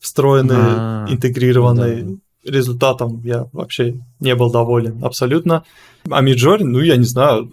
встроены, 0.00 0.54
а, 0.56 1.06
интегрированы. 1.08 2.02
Да 2.02 2.23
результатом 2.44 3.20
я 3.24 3.46
вообще 3.52 3.96
не 4.20 4.34
был 4.34 4.50
доволен 4.50 5.02
абсолютно. 5.04 5.64
А 6.10 6.22
Midjourney, 6.22 6.64
ну, 6.64 6.80
я 6.80 6.96
не 6.96 7.04
знаю, 7.04 7.50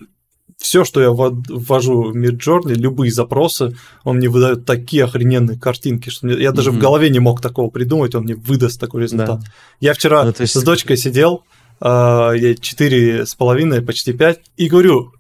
все, 0.61 0.85
что 0.85 1.01
я 1.01 1.09
ввожу 1.11 2.11
в 2.11 2.15
Midjourney, 2.15 2.75
любые 2.75 3.11
запросы, 3.11 3.75
он 4.03 4.17
мне 4.17 4.29
выдает 4.29 4.65
такие 4.65 5.03
охрененные 5.03 5.59
картинки, 5.59 6.09
что 6.09 6.27
мне, 6.27 6.41
я 6.41 6.51
даже 6.51 6.69
mm-hmm. 6.69 6.75
в 6.75 6.79
голове 6.79 7.09
не 7.09 7.19
мог 7.19 7.41
такого 7.41 7.69
придумать, 7.69 8.15
он 8.15 8.23
мне 8.23 8.35
выдаст 8.35 8.79
такой 8.79 9.03
результат. 9.03 9.39
Да. 9.39 9.45
Я 9.79 9.93
вчера 9.93 10.23
ну, 10.23 10.33
есть... 10.37 10.53
с 10.53 10.63
дочкой 10.63 10.97
сидел, 10.97 11.43
э, 11.81 12.55
четыре 12.59 13.25
с 13.25 13.35
половиной, 13.35 13.81
почти 13.81 14.13
пять, 14.13 14.39
и 14.55 14.67
говорю, 14.67 15.13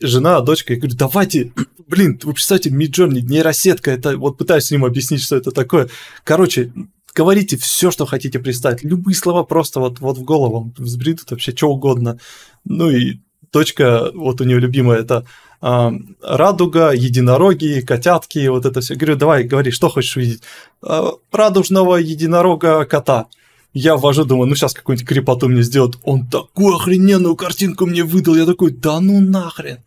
жена, 0.00 0.40
дочка, 0.40 0.74
я 0.74 0.78
говорю, 0.78 0.96
давайте, 0.96 1.52
блин, 1.88 2.20
вы 2.22 2.34
представьте, 2.34 2.70
Midjourney, 2.70 3.22
нейросетка, 3.22 3.90
это, 3.90 4.16
вот 4.16 4.36
пытаюсь 4.36 4.64
с 4.64 4.70
ним 4.70 4.84
объяснить, 4.84 5.22
что 5.22 5.36
это 5.36 5.50
такое. 5.50 5.88
Короче, 6.24 6.72
говорите 7.14 7.56
все, 7.56 7.90
что 7.90 8.06
хотите 8.06 8.38
представить. 8.38 8.84
Любые 8.84 9.14
слова 9.14 9.44
просто 9.44 9.80
вот, 9.80 10.00
вот 10.00 10.18
в 10.18 10.22
голову 10.22 10.72
взбредут 10.76 11.30
вообще 11.30 11.52
что 11.54 11.70
угодно. 11.70 12.18
Ну 12.64 12.90
и 12.90 13.20
точка, 13.50 14.10
вот 14.14 14.40
у 14.40 14.44
нее 14.44 14.58
любимая, 14.58 15.00
это 15.00 15.24
э, 15.60 15.90
радуга, 16.22 16.92
единороги, 16.92 17.80
котятки, 17.80 18.48
вот 18.48 18.66
это 18.66 18.80
все. 18.80 18.94
Говорю, 18.94 19.16
давай, 19.16 19.44
говори, 19.44 19.70
что 19.70 19.88
хочешь 19.88 20.16
видеть. 20.16 20.42
Э, 20.82 21.10
радужного 21.30 21.96
единорога 21.96 22.84
кота. 22.84 23.26
Я 23.74 23.96
ввожу, 23.96 24.24
думаю, 24.24 24.48
ну 24.48 24.54
сейчас 24.54 24.74
какую-нибудь 24.74 25.08
крепоту 25.08 25.48
мне 25.48 25.62
сделают. 25.62 25.98
Он 26.02 26.26
такую 26.26 26.76
охрененную 26.76 27.36
картинку 27.36 27.86
мне 27.86 28.04
выдал. 28.04 28.34
Я 28.34 28.44
такой, 28.46 28.70
да 28.70 29.00
ну 29.00 29.20
нахрен 29.20 29.78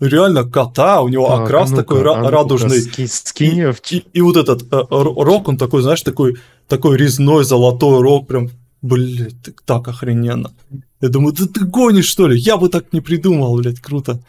реально 0.00 0.44
кота, 0.44 1.00
у 1.02 1.08
него 1.08 1.30
а, 1.30 1.42
окрас 1.42 1.70
ну 1.70 1.76
такой 1.76 2.02
а 2.02 2.30
радужный. 2.30 2.80
Ски, 2.80 3.06
скинь 3.06 3.58
и, 3.58 3.96
и, 3.96 4.04
и 4.12 4.20
вот 4.20 4.36
этот 4.36 4.62
э, 4.72 4.86
рок, 4.90 5.48
он 5.48 5.56
такой, 5.56 5.82
знаешь, 5.82 6.02
такой, 6.02 6.36
такой 6.66 6.96
резной 6.96 7.44
золотой 7.44 8.00
рок, 8.00 8.26
прям 8.26 8.50
Блять, 8.80 9.34
так 9.64 9.88
охрененно. 9.88 10.52
Я 11.00 11.08
думаю, 11.08 11.34
да 11.34 11.46
ты 11.46 11.64
гонишь, 11.64 12.06
что 12.06 12.28
ли? 12.28 12.38
Я 12.38 12.56
бы 12.56 12.68
так 12.68 12.92
не 12.92 13.00
придумал, 13.00 13.56
блядь, 13.56 13.80
круто. 13.80 14.20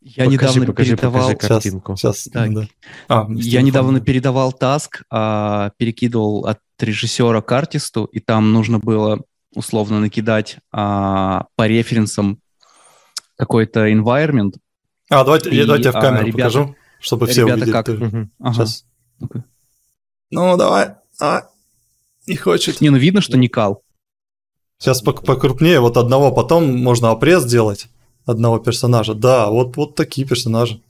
Я 0.00 0.24
покажи, 0.24 0.30
недавно 0.30 0.66
покажи, 0.66 0.90
передавал... 0.96 1.28
Покажи 1.28 1.48
картинку. 1.48 1.96
Сейчас, 1.96 2.18
сейчас 2.18 2.32
так. 2.32 2.54
да. 2.54 2.68
а, 3.08 3.26
Я 3.30 3.62
недавно 3.62 4.00
передавал 4.00 4.52
таск, 4.52 5.02
а, 5.10 5.70
перекидывал 5.76 6.46
от 6.46 6.60
режиссера 6.80 7.42
к 7.42 7.52
артисту, 7.52 8.04
и 8.04 8.20
там 8.20 8.52
нужно 8.52 8.78
было 8.78 9.20
условно 9.54 10.00
накидать 10.00 10.56
а, 10.72 11.46
по 11.56 11.66
референсам 11.66 12.40
какой-то 13.42 13.90
environment. 13.90 14.52
А, 15.10 15.24
давайте, 15.24 15.50
и, 15.50 15.56
я, 15.56 15.66
давайте 15.66 15.88
я 15.88 15.92
в 15.92 16.00
камеру 16.00 16.22
а, 16.22 16.26
ребята, 16.26 16.38
покажу, 16.38 16.76
чтобы 17.00 17.26
все 17.26 17.42
ребята 17.42 17.54
увидели. 17.54 17.72
Как? 17.72 17.88
Угу. 17.88 18.28
Ага. 18.38 18.54
Сейчас. 18.54 18.84
Okay. 19.20 19.42
Ну, 20.30 20.56
давай, 20.56 20.94
давай. 21.18 21.42
Не 22.28 22.36
хочет. 22.36 22.80
Не, 22.80 22.90
ну 22.90 22.98
видно, 22.98 23.20
что 23.20 23.36
не 23.36 23.48
кал. 23.48 23.82
Сейчас 24.78 25.02
покрупнее, 25.02 25.80
вот 25.80 25.96
одного 25.96 26.30
потом 26.32 26.82
можно 26.82 27.10
опресс 27.10 27.44
делать 27.44 27.88
одного 28.26 28.58
персонажа. 28.58 29.14
Да, 29.14 29.50
вот, 29.50 29.76
вот 29.76 29.96
такие 29.96 30.26
персонажи. 30.26 30.80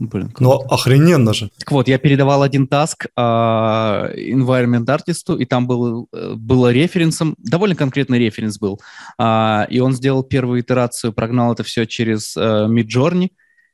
Блин, 0.00 0.32
ну, 0.38 0.52
охрененно 0.52 1.34
же. 1.34 1.50
Так 1.58 1.70
вот, 1.72 1.86
я 1.86 1.98
передавал 1.98 2.42
один 2.42 2.66
таск 2.66 3.08
а, 3.16 4.10
environment 4.16 4.90
артисту, 4.90 5.36
и 5.36 5.44
там 5.44 5.66
был, 5.66 6.08
э, 6.10 6.32
было 6.36 6.72
референсом, 6.72 7.34
довольно 7.36 7.76
конкретный 7.76 8.18
референс 8.18 8.58
был. 8.58 8.80
А, 9.18 9.66
и 9.68 9.78
он 9.78 9.92
сделал 9.92 10.22
первую 10.22 10.62
итерацию, 10.62 11.12
прогнал 11.12 11.52
это 11.52 11.64
все 11.64 11.84
через 11.86 12.34
а, 12.34 12.66
Midjourney, 12.66 13.32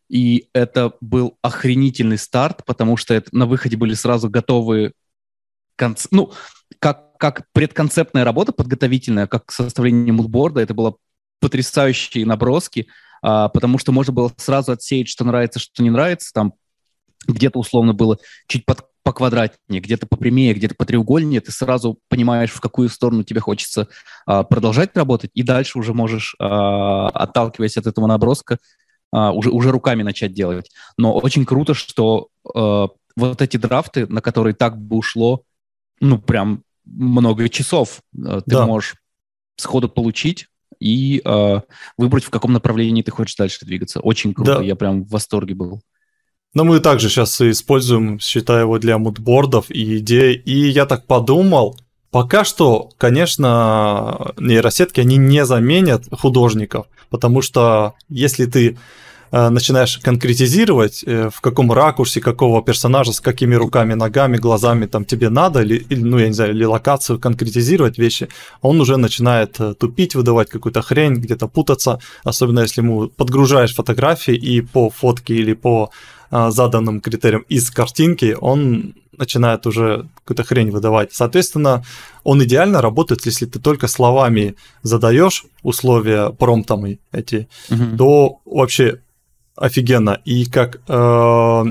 и 0.08 0.48
это 0.52 0.94
был 1.00 1.38
охренительный 1.42 2.18
старт, 2.18 2.64
потому 2.66 2.96
что 2.96 3.14
это, 3.14 3.28
на 3.30 3.46
выходе 3.46 3.76
были 3.76 3.94
сразу 3.94 4.28
готовые 4.28 4.94
конц... 5.76 6.08
ну, 6.10 6.32
как, 6.80 7.16
как 7.18 7.44
предконцептная 7.52 8.24
работа 8.24 8.50
подготовительная, 8.50 9.28
как 9.28 9.52
составление 9.52 10.12
мудборда, 10.12 10.60
это 10.60 10.74
было 10.74 10.96
потрясающие 11.40 12.26
наброски, 12.26 12.88
а, 13.26 13.48
потому 13.48 13.76
что 13.78 13.90
можно 13.90 14.12
было 14.12 14.30
сразу 14.36 14.70
отсеять, 14.70 15.08
что 15.08 15.24
нравится, 15.24 15.58
что 15.58 15.82
не 15.82 15.90
нравится. 15.90 16.30
Там 16.32 16.52
где-то 17.26 17.58
условно 17.58 17.92
было 17.92 18.18
чуть 18.46 18.64
под, 18.64 18.84
по 19.02 19.12
квадратнее, 19.12 19.80
где-то 19.80 20.06
попрямее, 20.06 20.54
где-то 20.54 20.76
по 20.76 20.84
треугольнее. 20.84 21.40
Ты 21.40 21.50
сразу 21.50 21.98
понимаешь, 22.08 22.52
в 22.52 22.60
какую 22.60 22.88
сторону 22.88 23.24
тебе 23.24 23.40
хочется 23.40 23.88
а, 24.26 24.44
продолжать 24.44 24.96
работать, 24.96 25.32
и 25.34 25.42
дальше 25.42 25.76
уже 25.80 25.92
можешь, 25.92 26.36
а, 26.38 27.08
отталкиваясь 27.08 27.76
от 27.76 27.88
этого 27.88 28.06
наброска, 28.06 28.58
а, 29.10 29.32
уже, 29.32 29.50
уже 29.50 29.72
руками 29.72 30.04
начать 30.04 30.32
делать. 30.32 30.70
Но 30.96 31.12
очень 31.12 31.44
круто, 31.44 31.74
что 31.74 32.28
а, 32.54 32.90
вот 33.16 33.42
эти 33.42 33.56
драфты, 33.56 34.06
на 34.06 34.20
которые 34.20 34.54
так 34.54 34.80
бы 34.80 34.98
ушло, 34.98 35.42
ну, 35.98 36.20
прям 36.20 36.62
много 36.84 37.48
часов, 37.48 38.02
а, 38.24 38.40
ты 38.42 38.52
да. 38.52 38.66
можешь 38.66 38.94
сходу 39.56 39.88
получить, 39.88 40.46
и 40.80 41.22
э, 41.24 41.60
выбрать, 41.96 42.24
в 42.24 42.30
каком 42.30 42.52
направлении 42.52 43.02
ты 43.02 43.10
хочешь 43.10 43.36
дальше 43.36 43.64
двигаться. 43.64 44.00
Очень 44.00 44.34
круто, 44.34 44.58
да. 44.58 44.62
я 44.62 44.76
прям 44.76 45.04
в 45.04 45.10
восторге 45.10 45.54
был. 45.54 45.80
Но 46.54 46.64
мы 46.64 46.80
также 46.80 47.08
сейчас 47.08 47.40
используем, 47.40 48.18
считаю 48.18 48.62
его 48.62 48.78
для 48.78 48.96
мудбордов 48.96 49.70
и 49.70 49.98
идей. 49.98 50.36
И 50.36 50.68
я 50.68 50.86
так 50.86 51.06
подумал, 51.06 51.78
пока 52.10 52.44
что, 52.44 52.90
конечно, 52.96 54.32
нейросетки, 54.38 55.00
они 55.00 55.18
не 55.18 55.44
заменят 55.44 56.04
художников, 56.10 56.86
потому 57.10 57.42
что 57.42 57.94
если 58.08 58.46
ты 58.46 58.78
начинаешь 59.30 59.98
конкретизировать, 59.98 61.02
э, 61.06 61.30
в 61.32 61.40
каком 61.40 61.72
ракурсе, 61.72 62.20
какого 62.20 62.62
персонажа, 62.62 63.12
с 63.12 63.20
какими 63.20 63.54
руками, 63.54 63.94
ногами, 63.94 64.36
глазами 64.36 64.86
там 64.86 65.04
тебе 65.04 65.28
надо, 65.28 65.62
или, 65.62 65.84
или 65.90 66.02
ну, 66.02 66.18
я 66.18 66.28
не 66.28 66.34
знаю, 66.34 66.52
или 66.52 66.64
локацию 66.64 67.18
конкретизировать 67.18 67.98
вещи, 67.98 68.28
он 68.60 68.80
уже 68.80 68.96
начинает 68.96 69.60
э, 69.60 69.74
тупить, 69.74 70.14
выдавать 70.14 70.48
какую-то 70.48 70.82
хрень, 70.82 71.14
где-то 71.14 71.48
путаться, 71.48 71.98
особенно 72.24 72.60
если 72.60 72.82
ему 72.82 73.08
подгружаешь 73.08 73.74
фотографии 73.74 74.34
и 74.34 74.60
по 74.60 74.90
фотке 74.90 75.34
или 75.34 75.54
по 75.54 75.90
заданным 76.28 77.00
критериям 77.00 77.44
из 77.48 77.70
картинки, 77.70 78.36
он 78.40 78.94
начинает 79.16 79.66
уже 79.66 80.08
какую-то 80.16 80.44
хрень 80.44 80.70
выдавать. 80.70 81.12
Соответственно, 81.12 81.84
он 82.24 82.42
идеально 82.42 82.82
работает, 82.82 83.24
если 83.26 83.46
ты 83.46 83.60
только 83.60 83.88
словами 83.88 84.56
задаешь 84.82 85.44
условия 85.62 86.30
промптами 86.30 86.98
эти, 87.12 87.48
угу. 87.70 87.96
то 87.96 88.40
вообще 88.44 89.00
офигенно. 89.57 90.20
И 90.24 90.44
как 90.46 90.80
э, 90.88 91.64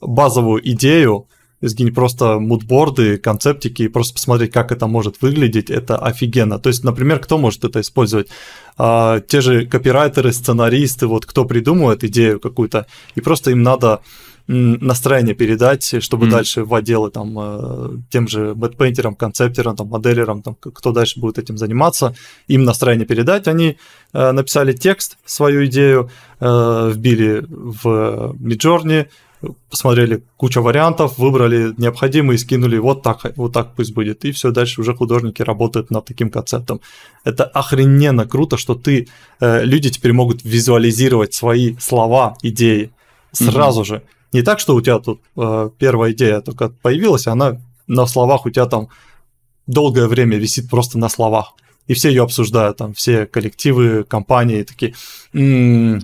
базовую 0.00 0.70
идею 0.70 1.26
сгинь 1.62 1.94
просто 1.94 2.40
мудборды, 2.40 3.18
концептики 3.18 3.82
и 3.82 3.88
просто 3.88 4.14
посмотреть, 4.14 4.52
как 4.52 4.72
это 4.72 4.86
может 4.86 5.22
выглядеть, 5.22 5.70
это 5.70 5.96
офигенно. 5.96 6.58
То 6.58 6.68
есть, 6.68 6.84
например, 6.84 7.20
кто 7.20 7.38
может 7.38 7.64
это 7.64 7.80
использовать? 7.80 8.28
А, 8.76 9.20
те 9.20 9.40
же 9.40 9.66
копирайтеры, 9.66 10.32
сценаристы, 10.32 11.06
вот 11.06 11.24
кто 11.24 11.44
придумывает 11.44 12.04
идею 12.04 12.40
какую-то, 12.40 12.86
и 13.14 13.20
просто 13.20 13.52
им 13.52 13.62
надо 13.62 14.00
настроение 14.46 15.34
передать, 15.34 16.02
чтобы 16.02 16.26
mm. 16.26 16.30
дальше 16.30 16.64
в 16.64 16.74
отделы 16.74 17.10
там 17.10 17.38
э, 17.38 17.90
тем 18.10 18.28
же 18.28 18.54
бэтпейнтерам, 18.54 19.14
концептерам, 19.14 19.76
там, 19.76 19.88
моделерам, 19.88 20.42
там, 20.42 20.54
кто 20.54 20.92
дальше 20.92 21.20
будет 21.20 21.38
этим 21.38 21.56
заниматься, 21.56 22.14
им 22.48 22.64
настроение 22.64 23.06
передать. 23.06 23.48
Они 23.48 23.76
э, 24.12 24.32
написали 24.32 24.72
текст, 24.72 25.18
свою 25.24 25.66
идею, 25.66 26.10
э, 26.40 26.90
вбили 26.92 27.44
в 27.48 28.34
Midjourney, 28.40 29.08
посмотрели 29.70 30.22
куча 30.36 30.60
вариантов, 30.60 31.18
выбрали 31.18 31.74
необходимые, 31.76 32.38
скинули, 32.38 32.78
вот 32.78 33.02
так, 33.02 33.36
вот 33.36 33.52
так 33.52 33.74
пусть 33.74 33.92
будет. 33.94 34.24
И 34.24 34.32
все, 34.32 34.50
дальше 34.50 34.80
уже 34.80 34.94
художники 34.94 35.42
работают 35.42 35.90
над 35.90 36.04
таким 36.04 36.30
концептом. 36.30 36.80
Это 37.24 37.44
охрененно 37.44 38.26
круто, 38.26 38.56
что 38.56 38.74
ты, 38.74 39.08
люди 39.40 39.90
теперь 39.90 40.12
могут 40.12 40.44
визуализировать 40.44 41.34
свои 41.34 41.74
слова, 41.78 42.36
идеи 42.42 42.92
сразу 43.32 43.80
mm-hmm. 43.80 43.84
же. 43.84 44.02
Не 44.32 44.42
так, 44.42 44.58
что 44.58 44.74
у 44.74 44.80
тебя 44.80 44.98
тут 44.98 45.20
э, 45.36 45.70
первая 45.78 46.12
идея 46.12 46.40
только 46.40 46.70
появилась, 46.70 47.26
она 47.26 47.60
на 47.86 48.06
словах 48.06 48.46
у 48.46 48.50
тебя 48.50 48.66
там 48.66 48.88
долгое 49.66 50.08
время 50.08 50.38
висит 50.38 50.70
просто 50.70 50.98
на 50.98 51.08
словах. 51.08 51.54
И 51.86 51.94
все 51.94 52.08
ее 52.08 52.22
обсуждают, 52.22 52.76
там 52.76 52.94
все 52.94 53.26
коллективы, 53.26 54.04
компании 54.04 54.62
такие, 54.62 54.94
м-м, 55.32 56.02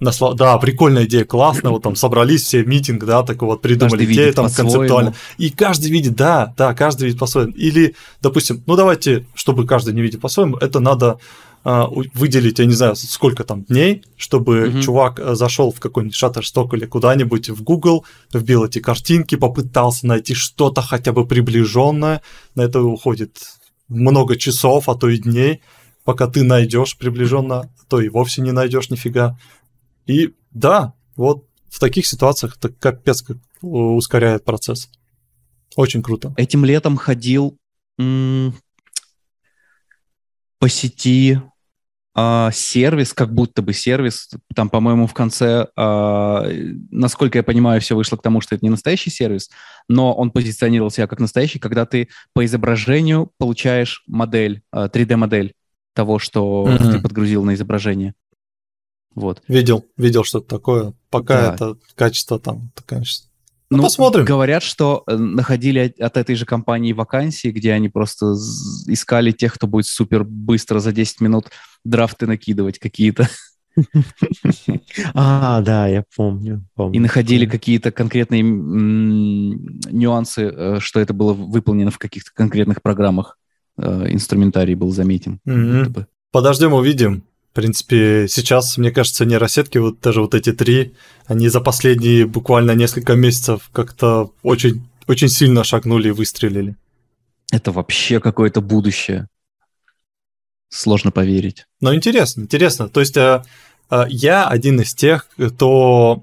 на 0.00 0.12
слов... 0.12 0.34
да, 0.34 0.58
прикольная 0.58 1.04
идея, 1.04 1.24
классно, 1.24 1.70
вот 1.70 1.82
там 1.82 1.94
собрались 1.96 2.42
все 2.42 2.64
митинг, 2.64 3.04
да, 3.04 3.22
такой 3.22 3.48
вот 3.48 3.62
придумали 3.62 4.04
идею 4.04 4.34
там 4.34 4.50
концептуально. 4.50 5.14
И 5.38 5.50
каждый 5.50 5.90
видит, 5.90 6.16
да, 6.16 6.52
да, 6.56 6.74
каждый 6.74 7.04
видит 7.04 7.20
по-своему. 7.20 7.52
Или, 7.52 7.94
допустим, 8.20 8.62
ну 8.66 8.76
давайте, 8.76 9.26
чтобы 9.34 9.66
каждый 9.66 9.94
не 9.94 10.02
видел 10.02 10.20
по-своему, 10.20 10.56
это 10.56 10.80
надо 10.80 11.18
выделить, 11.62 12.58
я 12.58 12.64
не 12.64 12.72
знаю, 12.72 12.96
сколько 12.96 13.44
там 13.44 13.64
дней, 13.64 14.02
чтобы 14.16 14.68
угу. 14.68 14.80
чувак 14.80 15.18
э, 15.18 15.34
зашел 15.34 15.70
в 15.70 15.80
какой-нибудь 15.80 16.16
Shutterstock 16.16 16.74
или 16.74 16.86
куда-нибудь 16.86 17.50
в 17.50 17.62
Google, 17.62 18.06
вбил 18.32 18.64
эти 18.64 18.78
картинки, 18.78 19.34
попытался 19.34 20.06
найти 20.06 20.32
что-то 20.34 20.80
хотя 20.80 21.12
бы 21.12 21.26
приближенное. 21.26 22.22
На 22.54 22.62
это 22.62 22.82
уходит 22.82 23.38
много 23.88 24.36
часов, 24.36 24.88
а 24.88 24.94
то 24.94 25.08
и 25.10 25.18
дней, 25.18 25.60
пока 26.04 26.28
ты 26.28 26.44
найдешь 26.44 26.96
приближенно, 26.96 27.70
то 27.88 28.00
и 28.00 28.08
вовсе 28.08 28.40
не 28.40 28.52
найдешь 28.52 28.88
нифига. 28.88 29.38
И 30.06 30.32
да, 30.52 30.94
вот 31.16 31.44
в 31.68 31.78
таких 31.78 32.06
ситуациях 32.06 32.56
это 32.56 32.70
капец 32.70 33.20
как 33.20 33.36
ускоряет 33.60 34.44
процесс. 34.44 34.88
Очень 35.76 36.02
круто. 36.02 36.32
Этим 36.36 36.64
летом 36.64 36.96
ходил 36.96 37.56
м- 37.98 38.54
по 40.58 40.68
сети 40.68 41.40
а, 42.14 42.50
сервис, 42.52 43.14
как 43.14 43.32
будто 43.32 43.62
бы 43.62 43.72
сервис, 43.72 44.28
там, 44.54 44.68
по-моему, 44.68 45.06
в 45.06 45.14
конце, 45.14 45.68
а, 45.76 46.44
насколько 46.90 47.38
я 47.38 47.44
понимаю, 47.44 47.80
все 47.80 47.94
вышло 47.94 48.16
к 48.16 48.22
тому, 48.22 48.40
что 48.40 48.54
это 48.54 48.64
не 48.64 48.70
настоящий 48.70 49.10
сервис, 49.10 49.50
но 49.88 50.12
он 50.12 50.30
позиционировал 50.30 50.90
себя 50.90 51.06
как 51.06 51.20
настоящий, 51.20 51.60
когда 51.60 51.86
ты 51.86 52.08
по 52.32 52.44
изображению 52.44 53.30
получаешь 53.38 54.02
модель, 54.06 54.62
а, 54.72 54.88
3D-модель 54.88 55.54
того, 55.94 56.18
что 56.18 56.66
mm-hmm. 56.68 56.92
ты 56.92 57.00
подгрузил 57.00 57.44
на 57.44 57.54
изображение. 57.54 58.14
Вот. 59.14 59.42
Видел, 59.48 59.84
видел 59.96 60.24
что-то 60.24 60.48
такое. 60.48 60.94
Пока 61.10 61.40
да. 61.40 61.54
это 61.54 61.76
качество 61.94 62.38
там, 62.38 62.72
конечно, 62.86 63.29
ну, 63.70 63.76
ну, 63.76 63.82
посмотрим. 63.84 64.24
Говорят, 64.24 64.64
что 64.64 65.04
э, 65.06 65.16
находили 65.16 65.94
от 66.00 66.16
этой 66.16 66.34
же 66.34 66.44
компании 66.44 66.92
вакансии, 66.92 67.48
где 67.48 67.72
они 67.72 67.88
просто 67.88 68.34
искали 68.86 69.30
тех, 69.30 69.54
кто 69.54 69.68
будет 69.68 69.86
супер 69.86 70.24
быстро 70.24 70.80
за 70.80 70.92
10 70.92 71.20
минут 71.20 71.46
драфты 71.84 72.26
накидывать 72.26 72.78
какие-то. 72.78 73.28
А, 75.14 75.60
да, 75.60 75.86
я 75.86 76.02
помню. 76.16 76.66
помню. 76.74 76.96
И 76.96 76.98
находили 76.98 77.46
какие-то 77.46 77.92
конкретные 77.92 78.42
нюансы, 78.42 80.42
э, 80.42 80.78
что 80.80 80.98
это 80.98 81.14
было 81.14 81.32
выполнено 81.32 81.92
в 81.92 81.98
каких-то 81.98 82.32
конкретных 82.34 82.82
программах. 82.82 83.38
Э, 83.78 84.06
инструментарий 84.10 84.74
был 84.74 84.90
заметен. 84.90 85.38
Подождем, 86.32 86.72
увидим. 86.72 87.22
В 87.50 87.52
принципе, 87.52 88.26
сейчас, 88.28 88.76
мне 88.76 88.92
кажется, 88.92 89.24
нейросетки, 89.24 89.78
вот 89.78 90.00
даже 90.00 90.20
вот 90.20 90.34
эти 90.34 90.52
три, 90.52 90.94
они 91.26 91.48
за 91.48 91.60
последние 91.60 92.24
буквально 92.24 92.72
несколько 92.72 93.14
месяцев 93.14 93.70
как-то 93.72 94.32
очень, 94.44 94.88
очень 95.08 95.28
сильно 95.28 95.64
шагнули 95.64 96.08
и 96.08 96.12
выстрелили. 96.12 96.76
Это 97.50 97.72
вообще 97.72 98.20
какое-то 98.20 98.60
будущее. 98.60 99.26
Сложно 100.68 101.10
поверить. 101.10 101.66
Но 101.80 101.92
интересно, 101.92 102.42
интересно. 102.42 102.88
То 102.88 103.00
есть 103.00 103.16
э, 103.16 103.42
э, 103.90 104.04
я 104.08 104.46
один 104.46 104.80
из 104.80 104.94
тех, 104.94 105.26
кто 105.36 106.22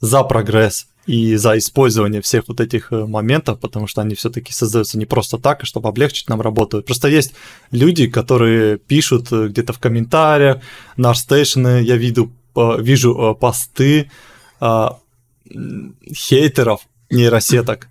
за 0.00 0.22
прогресс 0.22 0.86
и 1.08 1.36
за 1.36 1.56
использование 1.56 2.20
всех 2.20 2.48
вот 2.48 2.60
этих 2.60 2.92
э, 2.92 3.06
моментов, 3.06 3.58
потому 3.60 3.86
что 3.86 4.02
они 4.02 4.14
все-таки 4.14 4.52
создаются 4.52 4.98
не 4.98 5.06
просто 5.06 5.38
так, 5.38 5.62
а 5.62 5.66
чтобы 5.66 5.88
облегчить 5.88 6.28
нам 6.28 6.42
работу. 6.42 6.82
Просто 6.82 7.08
есть 7.08 7.32
люди, 7.70 8.06
которые 8.06 8.76
пишут 8.76 9.32
э, 9.32 9.48
где-то 9.48 9.72
в 9.72 9.78
комментариях, 9.78 10.58
на 10.98 11.12
ArtStation 11.12 11.82
я 11.82 11.96
виду, 11.96 12.30
вижу 12.54 13.14
э, 13.16 13.34
посты 13.34 14.10
хейтеров 16.14 16.80
нейросеток, 17.10 17.88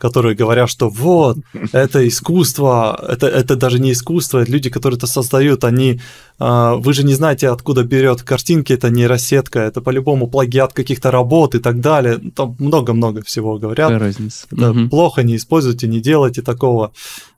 которые 0.00 0.34
говорят, 0.34 0.70
что 0.70 0.88
вот, 0.88 1.36
это 1.72 2.08
искусство, 2.08 2.98
это, 3.06 3.26
это 3.26 3.54
даже 3.54 3.78
не 3.78 3.92
искусство, 3.92 4.38
это 4.38 4.50
люди, 4.50 4.70
которые 4.70 4.96
это 4.96 5.06
создают, 5.06 5.62
они, 5.62 6.00
э, 6.38 6.72
вы 6.78 6.94
же 6.94 7.04
не 7.04 7.12
знаете, 7.12 7.50
откуда 7.50 7.84
берет 7.84 8.22
картинки, 8.22 8.72
это 8.72 8.88
нейросетка, 8.88 9.60
это 9.60 9.82
по-любому 9.82 10.26
плагиат 10.26 10.72
каких-то 10.72 11.10
работ 11.10 11.54
и 11.54 11.58
так 11.58 11.80
далее, 11.80 12.18
там 12.34 12.56
много-много 12.58 13.22
всего 13.22 13.58
говорят. 13.58 13.90
Какая 13.90 14.06
разница? 14.06 14.46
Это 14.50 14.70
угу. 14.70 14.88
плохо, 14.88 15.22
не 15.22 15.36
используйте, 15.36 15.86
не 15.86 16.00
делайте 16.00 16.40
такого. 16.40 16.92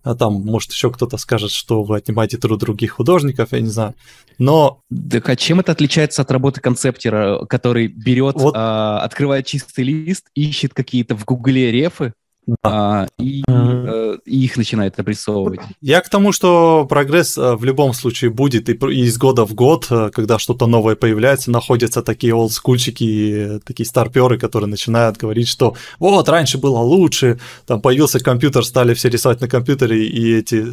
А 0.04 0.14
там, 0.14 0.34
может, 0.34 0.72
еще 0.72 0.90
кто-то 0.90 1.16
скажет, 1.16 1.50
что 1.50 1.82
вы 1.82 1.96
отнимаете 1.96 2.36
труд 2.36 2.60
других 2.60 2.92
художников, 2.92 3.52
я 3.52 3.60
не 3.60 3.68
знаю. 3.68 3.94
Но... 4.38 4.80
Так 5.10 5.28
а 5.28 5.36
чем 5.36 5.60
это 5.60 5.72
отличается 5.72 6.22
от 6.22 6.30
работы 6.30 6.60
концептера, 6.60 7.44
который 7.46 7.88
берет, 7.88 8.34
вот... 8.36 8.54
э, 8.54 8.58
открывает 8.58 9.46
чистый 9.46 9.84
лист, 9.84 10.26
ищет 10.34 10.74
какие-то 10.74 11.16
в 11.16 11.24
Гугле 11.24 11.70
рефы, 11.70 12.14
а, 12.62 13.06
и, 13.18 13.44
э, 13.46 14.16
и 14.24 14.44
их 14.44 14.56
начинает 14.56 14.98
обрисовывать. 14.98 15.60
Я 15.80 16.00
к 16.00 16.08
тому, 16.08 16.32
что 16.32 16.86
прогресс 16.88 17.38
э, 17.38 17.54
в 17.54 17.64
любом 17.64 17.92
случае 17.92 18.30
будет, 18.30 18.68
и, 18.68 18.72
и 18.72 19.04
из 19.04 19.16
года 19.16 19.44
в 19.46 19.54
год, 19.54 19.86
э, 19.90 20.10
когда 20.12 20.38
что-то 20.38 20.66
новое 20.66 20.96
появляется, 20.96 21.50
находятся 21.52 22.02
такие 22.02 22.34
олдскульчики, 22.34 23.60
такие 23.64 23.86
старперы, 23.86 24.38
которые 24.38 24.68
начинают 24.68 25.18
говорить, 25.18 25.48
что 25.48 25.76
вот, 26.00 26.28
раньше 26.28 26.58
было 26.58 26.78
лучше, 26.78 27.38
там 27.66 27.80
появился 27.80 28.18
компьютер, 28.18 28.64
стали 28.64 28.94
все 28.94 29.08
рисовать 29.08 29.40
на 29.40 29.48
компьютере, 29.48 30.04
и 30.04 30.34
эти 30.34 30.66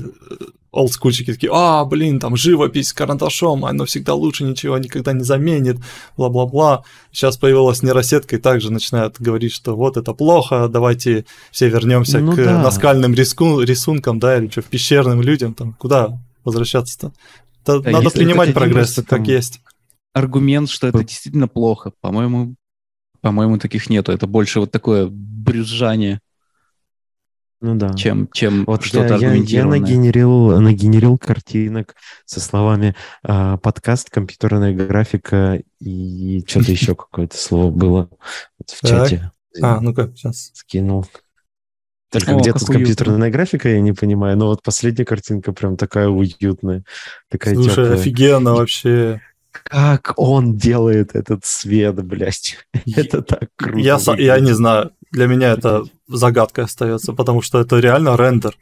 олдскульчики 0.71 1.33
такие, 1.33 1.51
а, 1.53 1.83
блин, 1.85 2.19
там 2.19 2.35
живопись 2.35 2.89
с 2.89 2.93
карандашом, 2.93 3.65
оно 3.65 3.85
всегда 3.85 4.13
лучше, 4.13 4.43
ничего 4.43 4.77
никогда 4.77 5.13
не 5.13 5.23
заменит, 5.23 5.77
бла-бла-бла. 6.17 6.83
Сейчас 7.11 7.37
появилась 7.37 7.81
нейросетка, 7.81 8.35
и 8.35 8.39
также 8.39 8.71
начинают 8.71 9.19
говорить, 9.19 9.53
что 9.53 9.75
вот 9.75 9.97
это 9.97 10.13
плохо, 10.13 10.67
давайте 10.67 11.25
все 11.51 11.69
вернемся 11.69 12.19
ну, 12.19 12.33
к 12.33 12.35
да. 12.35 12.61
наскальным 12.61 13.13
риску, 13.13 13.61
рисункам, 13.61 14.19
да, 14.19 14.37
или 14.37 14.49
что, 14.49 14.61
в 14.61 14.65
пещерным 14.65 15.21
людям, 15.21 15.53
там, 15.53 15.73
куда 15.73 16.19
возвращаться-то? 16.43 17.11
Да, 17.65 17.79
надо 17.89 18.09
принимать 18.09 18.53
прогресс, 18.53 18.95
как 18.95 19.05
там 19.05 19.23
есть. 19.23 19.61
Аргумент, 20.13 20.69
что 20.69 20.87
это 20.87 21.03
действительно 21.03 21.47
плохо, 21.47 21.91
по-моему, 22.01 22.55
по-моему, 23.21 23.57
таких 23.57 23.89
нету. 23.89 24.11
Это 24.11 24.27
больше 24.27 24.59
вот 24.59 24.71
такое 24.71 25.07
брюзжание 25.09 26.19
ну 27.61 27.75
да. 27.75 27.93
чем, 27.93 28.29
чем 28.31 28.63
вот 28.65 28.83
что-то 28.83 29.15
я, 29.15 29.33
я, 29.33 29.43
я 29.43 29.65
нагенерил, 29.65 30.59
нагенерил 30.61 31.17
картинок 31.17 31.95
со 32.25 32.39
словами 32.39 32.95
э, 33.23 33.57
подкаст, 33.61 34.09
компьютерная 34.09 34.73
графика 34.73 35.61
и 35.79 36.43
что-то 36.47 36.71
еще 36.71 36.95
какое-то 36.95 37.37
слово 37.37 37.71
было 37.71 38.09
в 38.65 38.87
чате. 38.87 39.31
А, 39.61 39.81
ну-ка, 39.81 40.11
сейчас. 40.15 40.51
Скинул. 40.53 41.05
Только 42.11 42.35
О, 42.35 42.39
где-то 42.39 42.65
компьютерная 42.65 43.29
графика, 43.29 43.69
я 43.69 43.79
не 43.81 43.91
понимаю, 43.91 44.35
но 44.35 44.47
вот 44.47 44.63
последняя 44.63 45.05
картинка 45.05 45.53
прям 45.53 45.77
такая 45.77 46.07
уютная, 46.07 46.83
такая 47.29 47.53
Слушай, 47.53 47.69
теплая. 47.69 47.93
офигенно 47.93 48.53
вообще. 48.55 49.21
Как 49.51 50.13
он 50.17 50.57
делает 50.57 51.15
этот 51.15 51.45
свет, 51.45 52.03
блядь. 52.03 52.57
это 52.95 53.21
так 53.21 53.49
круто. 53.55 53.79
Я, 53.79 53.99
я 54.17 54.39
не 54.39 54.53
знаю 54.53 54.91
для 55.11 55.27
меня 55.27 55.51
это 55.51 55.83
загадкой 56.07 56.65
остается, 56.65 57.13
потому 57.13 57.41
что 57.41 57.59
это 57.59 57.79
реально 57.79 58.15
рендер. 58.15 58.57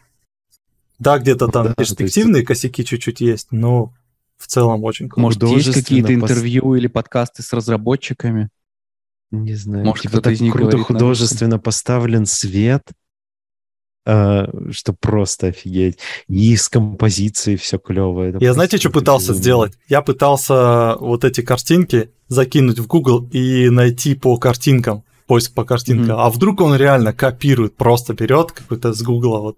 Да, 0.99 1.19
где-то 1.19 1.47
там 1.47 1.67
да, 1.67 1.73
перспективные 1.75 2.39
есть... 2.39 2.47
косяки 2.47 2.83
чуть-чуть 2.83 3.21
есть, 3.21 3.51
но 3.51 3.93
в 4.37 4.47
целом 4.47 4.83
очень 4.83 5.09
круто. 5.09 5.21
Может, 5.21 5.43
есть 5.43 5.73
какие-то 5.73 6.13
интервью 6.13 6.63
пос... 6.63 6.77
или 6.77 6.87
подкасты 6.87 7.43
с 7.43 7.53
разработчиками? 7.53 8.49
Не 9.29 9.55
знаю. 9.55 9.85
Может, 9.85 10.03
типа 10.03 10.13
кто-то 10.13 10.31
из 10.31 10.41
них 10.41 10.53
круто 10.53 10.71
говорит, 10.71 10.87
художественно 10.87 11.59
поставлен 11.59 12.25
свет, 12.25 12.83
что 14.07 14.93
просто 14.93 15.47
офигеть. 15.47 15.97
И 16.27 16.55
с 16.55 16.69
композицией 16.69 17.57
все 17.57 17.77
клевое. 17.77 18.37
Я 18.39 18.53
знаете, 18.53 18.77
что 18.77 18.89
пытался 18.89 19.33
сделать? 19.33 19.73
Я 19.89 20.01
пытался 20.01 20.95
вот 20.99 21.25
эти 21.25 21.41
картинки 21.41 22.09
закинуть 22.29 22.79
в 22.79 22.87
Google 22.87 23.27
и 23.31 23.69
найти 23.69 24.15
по 24.15 24.37
картинкам 24.37 25.03
поиск 25.27 25.53
по 25.53 25.65
картинкам. 25.65 26.15
Mm-hmm. 26.15 26.25
А 26.25 26.29
вдруг 26.29 26.61
он 26.61 26.75
реально 26.75 27.13
копирует, 27.13 27.75
просто 27.75 28.13
берет 28.13 28.53
какой-то 28.53 28.93
с 28.93 29.01
Гугла 29.03 29.39
вот 29.39 29.57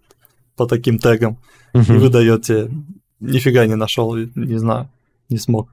по 0.56 0.66
таким 0.66 0.98
тегам 0.98 1.38
mm-hmm. 1.74 1.96
и 1.96 1.98
выдает 1.98 2.42
тебе. 2.44 2.72
Нифига 3.20 3.66
не 3.66 3.76
нашел, 3.76 4.16
не 4.16 4.58
знаю, 4.58 4.90
не 5.30 5.38
смог. 5.38 5.70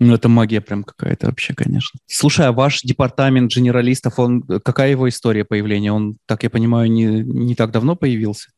Ну, 0.00 0.14
это 0.14 0.30
магия 0.30 0.62
прям 0.62 0.82
какая-то 0.82 1.26
вообще, 1.26 1.54
конечно. 1.54 2.00
Слушай, 2.06 2.46
а 2.46 2.52
ваш 2.52 2.80
департамент 2.80 3.52
генералистов, 3.52 4.18
он, 4.18 4.42
какая 4.42 4.90
его 4.90 5.06
история 5.08 5.44
появления? 5.44 5.92
Он, 5.92 6.16
так 6.26 6.42
я 6.42 6.48
понимаю, 6.48 6.90
не, 6.90 7.04
не 7.04 7.54
так 7.54 7.70
давно 7.70 7.96
появился? 7.96 8.48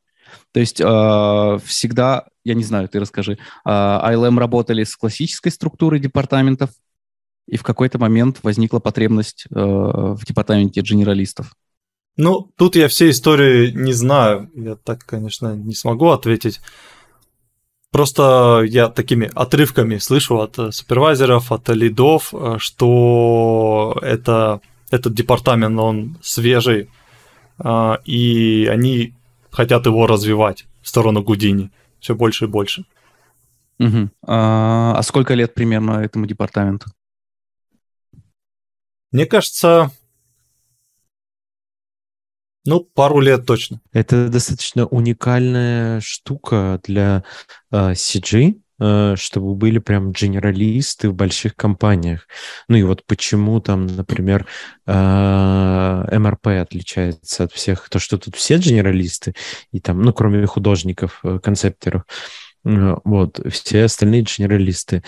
То 0.53 0.61
есть 0.61 0.81
э, 0.81 1.59
всегда, 1.65 2.27
я 2.45 2.55
не 2.55 2.63
знаю, 2.63 2.89
ты 2.89 3.01
расскажи, 3.01 3.33
э, 3.33 3.37
ILM 3.69 4.39
работали 4.39 4.85
с 4.85 4.97
классической 4.97 5.51
структурой 5.51 5.99
департаментов, 5.99 6.71
и 7.49 7.57
в 7.57 7.65
какой-то 7.65 7.99
момент 7.99 8.39
возникла 8.45 8.79
потребность 8.79 9.47
э, 9.51 9.59
в 9.59 10.25
департаменте 10.25 10.81
дженералистов? 10.81 11.55
Ну, 12.17 12.53
тут 12.57 12.77
я 12.77 12.87
всей 12.87 13.11
истории 13.11 13.73
не 13.73 13.93
знаю. 13.93 14.49
Я 14.55 14.77
так, 14.77 15.05
конечно, 15.05 15.57
не 15.57 15.75
смогу 15.75 16.09
ответить. 16.09 16.61
Просто 17.93 18.63
я 18.67 18.89
такими 18.89 19.31
отрывками 19.35 19.99
слышу 19.99 20.41
от 20.41 20.59
э, 20.59 20.73
супервайзеров, 20.73 21.53
от 21.53 21.69
лидов, 21.69 22.33
э, 22.33 22.57
что 22.59 23.99
это, 24.01 24.63
этот 24.91 25.13
департамент, 25.13 25.79
он 25.79 26.17
свежий, 26.23 26.89
э, 27.63 27.97
и 28.07 28.67
они 28.73 29.13
хотят 29.51 29.85
его 29.85 30.07
развивать 30.07 30.65
в 30.81 30.89
сторону 30.89 31.23
Гудини 31.23 31.71
все 32.01 32.15
больше 32.15 32.47
и 32.47 32.49
больше. 32.49 32.85
Угу. 33.79 34.11
А, 34.27 34.95
а 34.97 35.03
сколько 35.03 35.35
лет 35.35 35.55
примерно 35.55 36.03
этому 36.03 36.27
департаменту? 36.27 36.87
Мне 39.13 39.27
кажется, 39.27 39.91
ну, 42.65 42.81
пару 42.81 43.21
лет 43.21 43.45
точно. 43.47 43.81
Это 43.93 44.29
достаточно 44.29 44.87
уникальная 44.87 46.01
штука 46.01 46.81
для 46.85 47.25
э, 47.71 47.93
CG, 47.93 48.61
э, 48.79 49.15
чтобы 49.17 49.55
были 49.55 49.79
прям 49.79 50.13
генералисты 50.13 51.09
в 51.09 51.15
больших 51.15 51.57
компаниях. 51.57 52.29
Ну 52.69 52.77
и 52.77 52.83
вот 52.85 53.05
почему 53.07 53.61
там, 53.61 53.87
например, 53.87 54.47
э, 54.87 56.19
МРП 56.19 56.47
отличается 56.49 57.45
от 57.45 57.53
всех, 57.53 57.89
то, 57.89 57.99
что 57.99 58.17
тут 58.19 58.37
все 58.37 58.59
генералисты, 58.59 59.35
и 59.73 59.81
там, 59.81 60.01
ну, 60.03 60.13
кроме 60.13 60.47
художников, 60.47 61.21
э, 61.25 61.41
концептеров, 61.43 62.05
э, 62.65 62.97
вот, 63.05 63.41
все 63.51 63.85
остальные 63.85 64.23
генералисты. 64.23 65.03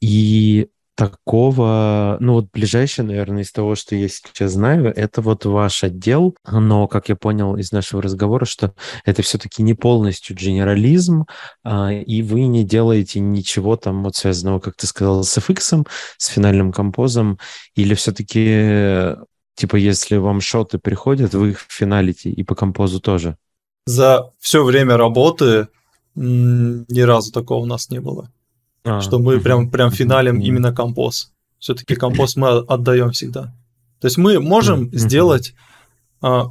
И 0.00 0.68
такого, 0.98 2.16
ну 2.18 2.32
вот 2.32 2.48
ближайшее, 2.52 3.06
наверное, 3.06 3.44
из 3.44 3.52
того, 3.52 3.76
что 3.76 3.94
я 3.94 4.08
сейчас 4.08 4.50
знаю, 4.50 4.92
это 4.92 5.22
вот 5.22 5.44
ваш 5.44 5.84
отдел, 5.84 6.34
но, 6.50 6.88
как 6.88 7.08
я 7.08 7.14
понял 7.14 7.56
из 7.56 7.70
нашего 7.70 8.02
разговора, 8.02 8.46
что 8.46 8.74
это 9.04 9.22
все-таки 9.22 9.62
не 9.62 9.74
полностью 9.74 10.34
генерализм, 10.34 11.26
а, 11.62 11.92
и 11.92 12.20
вы 12.22 12.48
не 12.48 12.64
делаете 12.64 13.20
ничего 13.20 13.76
там 13.76 14.02
вот 14.02 14.16
связанного, 14.16 14.58
как 14.58 14.74
ты 14.74 14.88
сказал, 14.88 15.22
с 15.22 15.38
FX, 15.38 15.86
с 16.16 16.26
финальным 16.26 16.72
композом, 16.72 17.38
или 17.76 17.94
все-таки, 17.94 19.14
типа, 19.54 19.76
если 19.76 20.16
вам 20.16 20.40
шоты 20.40 20.78
приходят, 20.80 21.32
вы 21.32 21.50
их 21.50 21.64
финалите 21.68 22.28
и 22.28 22.42
по 22.42 22.56
композу 22.56 22.98
тоже? 22.98 23.36
За 23.86 24.32
все 24.40 24.64
время 24.64 24.96
работы 24.96 25.68
ни 26.16 27.00
разу 27.02 27.30
такого 27.30 27.62
у 27.62 27.66
нас 27.66 27.88
не 27.88 28.00
было. 28.00 28.32
А, 28.88 29.00
что 29.00 29.18
мы 29.18 29.40
прям, 29.40 29.70
прям 29.70 29.90
финалим 29.90 30.40
именно 30.40 30.72
композ. 30.72 31.32
Все-таки 31.58 31.94
композ 31.94 32.36
мы 32.36 32.48
отдаем 32.48 33.10
всегда. 33.10 33.54
То 34.00 34.06
есть 34.06 34.16
мы 34.16 34.40
можем 34.40 34.90
сделать, 34.92 35.54
а, 36.20 36.46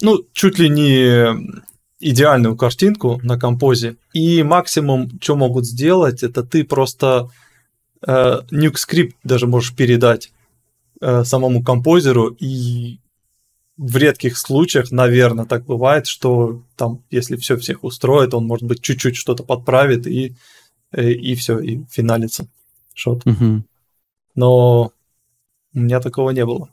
ну, 0.00 0.24
чуть 0.32 0.58
ли 0.58 0.68
не 0.68 1.62
идеальную 2.02 2.56
картинку 2.56 3.20
на 3.22 3.38
композе, 3.38 3.96
и 4.12 4.42
максимум, 4.42 5.08
что 5.20 5.36
могут 5.36 5.66
сделать, 5.66 6.22
это 6.22 6.42
ты 6.42 6.64
просто 6.64 7.30
э, 8.04 8.40
nuke 8.50 8.76
скрипт 8.76 9.16
даже 9.22 9.46
можешь 9.46 9.74
передать 9.74 10.32
э, 11.00 11.22
самому 11.24 11.62
композеру, 11.62 12.36
и 12.40 12.98
в 13.76 13.96
редких 13.96 14.36
случаях, 14.36 14.90
наверное, 14.90 15.44
так 15.44 15.64
бывает, 15.64 16.06
что 16.06 16.62
там, 16.76 17.02
если 17.10 17.36
все 17.36 17.56
всех 17.56 17.84
устроит, 17.84 18.34
он, 18.34 18.46
может 18.46 18.66
быть, 18.66 18.82
чуть-чуть 18.82 19.16
что-то 19.16 19.44
подправит 19.44 20.06
и, 20.06 20.34
и, 20.96 21.32
и 21.32 21.34
все, 21.34 21.58
и 21.58 21.84
финалится 21.90 22.46
шот. 22.94 23.26
Угу. 23.26 23.64
Но 24.34 24.92
у 25.74 25.78
меня 25.78 26.00
такого 26.00 26.30
не 26.30 26.44
было. 26.44 26.70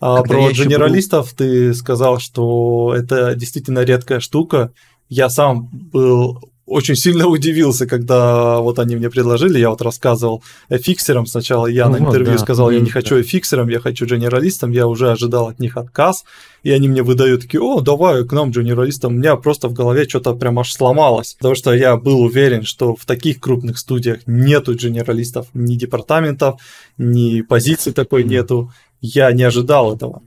А 0.00 0.22
Когда 0.22 0.34
про 0.34 0.52
генералистов 0.52 1.30
был... 1.30 1.36
ты 1.36 1.74
сказал, 1.74 2.18
что 2.18 2.94
это 2.96 3.34
действительно 3.34 3.80
редкая 3.80 4.20
штука. 4.20 4.72
Я 5.08 5.28
сам 5.28 5.68
был 5.72 6.51
очень 6.72 6.96
сильно 6.96 7.26
удивился, 7.26 7.86
когда 7.86 8.58
вот 8.58 8.78
они 8.78 8.96
мне 8.96 9.10
предложили, 9.10 9.58
я 9.58 9.70
вот 9.70 9.82
рассказывал 9.82 10.42
фиксерам 10.70 11.26
сначала, 11.26 11.66
я 11.66 11.88
ну, 11.88 11.92
на 11.92 11.98
интервью 11.98 12.32
да, 12.32 12.38
сказал, 12.38 12.70
я 12.70 12.80
не 12.80 12.90
хочу 12.90 13.16
да. 13.16 13.22
фиксером, 13.22 13.68
я 13.68 13.78
хочу 13.78 14.06
генералистом, 14.06 14.70
я 14.70 14.86
уже 14.86 15.10
ожидал 15.10 15.48
от 15.48 15.60
них 15.60 15.76
отказ, 15.76 16.24
и 16.62 16.70
они 16.70 16.88
мне 16.88 17.02
выдают 17.02 17.42
такие, 17.42 17.62
о, 17.62 17.80
давай 17.80 18.24
к 18.24 18.32
нам 18.32 18.50
генералистам, 18.50 19.12
у 19.12 19.16
меня 19.16 19.36
просто 19.36 19.68
в 19.68 19.74
голове 19.74 20.08
что-то 20.08 20.34
прям 20.34 20.58
аж 20.58 20.72
сломалось, 20.72 21.34
потому 21.34 21.54
что 21.54 21.74
я 21.74 21.96
был 21.96 22.20
уверен, 22.20 22.62
что 22.62 22.96
в 22.96 23.04
таких 23.04 23.40
крупных 23.40 23.78
студиях 23.78 24.20
нету 24.26 24.74
генералистов, 24.74 25.48
ни 25.54 25.74
департаментов, 25.76 26.60
ни 26.96 27.42
позиции 27.42 27.90
такой 27.90 28.24
нету, 28.24 28.72
я 29.00 29.30
не 29.32 29.42
ожидал 29.42 29.94
этого. 29.94 30.22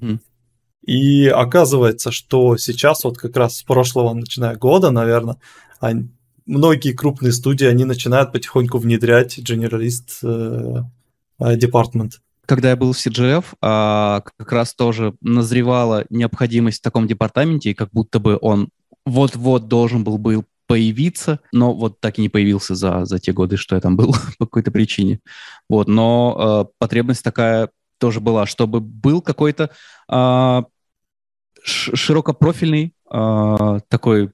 И 0.86 1.28
оказывается, 1.28 2.12
что 2.12 2.58
сейчас, 2.58 3.04
вот 3.04 3.18
как 3.18 3.36
раз 3.36 3.58
с 3.58 3.64
прошлого, 3.64 4.14
начиная 4.14 4.56
года, 4.56 4.92
наверное, 4.92 5.38
многие 6.46 6.94
крупные 6.94 7.32
студии, 7.32 7.66
они 7.66 7.86
начинают 7.86 8.32
потихоньку 8.32 8.78
внедрять 8.78 9.38
Generalist 9.40 10.20
э, 10.24 10.84
э, 11.40 11.58
Department. 11.58 12.14
Когда 12.46 12.70
я 12.70 12.76
был 12.76 12.94
в 12.94 12.98
CGF, 12.98 13.46
а, 13.62 14.22
как 14.38 14.52
раз 14.52 14.76
тоже 14.76 15.16
назревала 15.22 16.06
необходимость 16.12 16.80
в 16.80 16.84
таком 16.84 17.08
департаменте, 17.08 17.72
и 17.72 17.74
как 17.74 17.90
будто 17.92 18.20
бы 18.20 18.38
он 18.40 18.70
вот-вот 19.06 19.68
должен 19.68 20.04
был, 20.04 20.20
был 20.20 20.46
появиться, 20.68 21.40
но 21.52 21.74
вот 21.74 22.00
так 22.00 22.18
и 22.18 22.22
не 22.22 22.30
появился 22.30 22.76
за, 22.76 23.06
за 23.06 23.20
те 23.20 23.34
годы, 23.34 23.58
что 23.58 23.76
я 23.76 23.82
там 23.82 23.96
был 23.96 24.14
по 24.38 24.46
какой-то 24.46 24.72
причине. 24.72 25.20
Вот, 25.70 25.88
но 25.88 26.68
э, 26.68 26.74
потребность 26.78 27.24
такая 27.24 27.70
тоже 27.98 28.20
была, 28.20 28.46
чтобы 28.46 28.80
был 28.80 29.22
какой-то 29.22 29.72
э, 30.12 30.64
широкопрофильный 31.64 32.94
э, 33.12 33.80
такой 33.88 34.32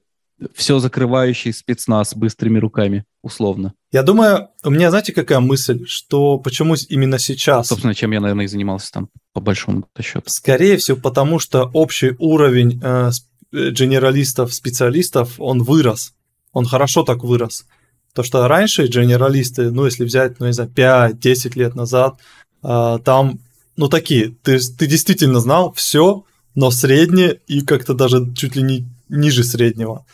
все 0.54 0.78
закрывающий 0.78 1.52
спецназ 1.52 2.14
быстрыми 2.14 2.58
руками, 2.58 3.04
условно. 3.22 3.74
Я 3.90 4.02
думаю, 4.02 4.48
у 4.64 4.70
меня, 4.70 4.90
знаете, 4.90 5.12
какая 5.12 5.40
мысль, 5.40 5.84
что 5.86 6.38
почему 6.38 6.74
именно 6.88 7.18
сейчас? 7.18 7.68
Собственно, 7.68 7.94
чем 7.94 8.12
я, 8.12 8.20
наверное, 8.20 8.44
и 8.44 8.48
занимался 8.48 8.90
там, 8.92 9.08
по 9.32 9.40
большому 9.40 9.86
счету. 10.00 10.22
Скорее 10.26 10.76
всего, 10.76 10.96
потому 10.96 11.38
что 11.38 11.70
общий 11.72 12.14
уровень 12.18 12.80
э, 12.82 13.10
э, 13.52 13.70
генералистов, 13.70 14.54
специалистов, 14.54 15.34
он 15.38 15.62
вырос. 15.62 16.14
Он 16.52 16.66
хорошо 16.66 17.02
так 17.02 17.24
вырос. 17.24 17.66
То, 18.14 18.22
что 18.22 18.46
раньше 18.46 18.86
генералисты, 18.86 19.70
ну, 19.70 19.86
если 19.86 20.04
взять, 20.04 20.38
ну, 20.38 20.46
не 20.46 20.52
знаю, 20.52 20.70
5-10 20.70 21.58
лет 21.58 21.74
назад, 21.74 22.18
э, 22.62 22.98
там, 23.04 23.40
ну, 23.76 23.88
такие, 23.88 24.34
ты, 24.42 24.58
ты 24.58 24.86
действительно 24.86 25.40
знал 25.40 25.72
все, 25.72 26.24
но 26.54 26.70
среднее 26.70 27.40
и 27.46 27.62
как-то 27.62 27.94
даже 27.94 28.32
чуть 28.34 28.56
ли 28.56 28.62
не 28.62 28.86
ниже 29.08 29.44
среднего 29.44 30.04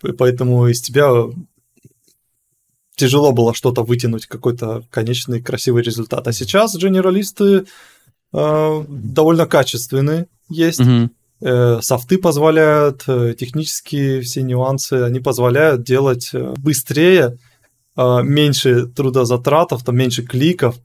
поэтому 0.00 0.68
из 0.68 0.80
тебя 0.80 1.08
тяжело 2.98 3.32
было 3.32 3.54
что-то 3.54 3.82
вытянуть, 3.82 4.26
какой-то 4.26 4.84
конечный 4.90 5.40
красивый 5.40 5.82
результат. 5.82 6.26
А 6.26 6.32
сейчас 6.32 6.76
генералисты 6.76 7.64
э, 8.32 8.84
довольно 8.88 9.46
качественные 9.46 10.26
есть. 10.50 10.80
Mm-hmm. 10.80 11.08
Э, 11.40 11.78
софты 11.80 12.18
позволяют, 12.18 13.04
э, 13.06 13.34
технические 13.38 14.20
все 14.22 14.42
нюансы, 14.42 14.94
они 14.94 15.20
позволяют 15.20 15.84
делать 15.84 16.30
э, 16.32 16.54
быстрее, 16.56 17.38
э, 17.96 18.22
меньше 18.22 18.86
трудозатратов, 18.86 19.84
там 19.84 19.96
меньше 19.96 20.24
кликов 20.24 20.76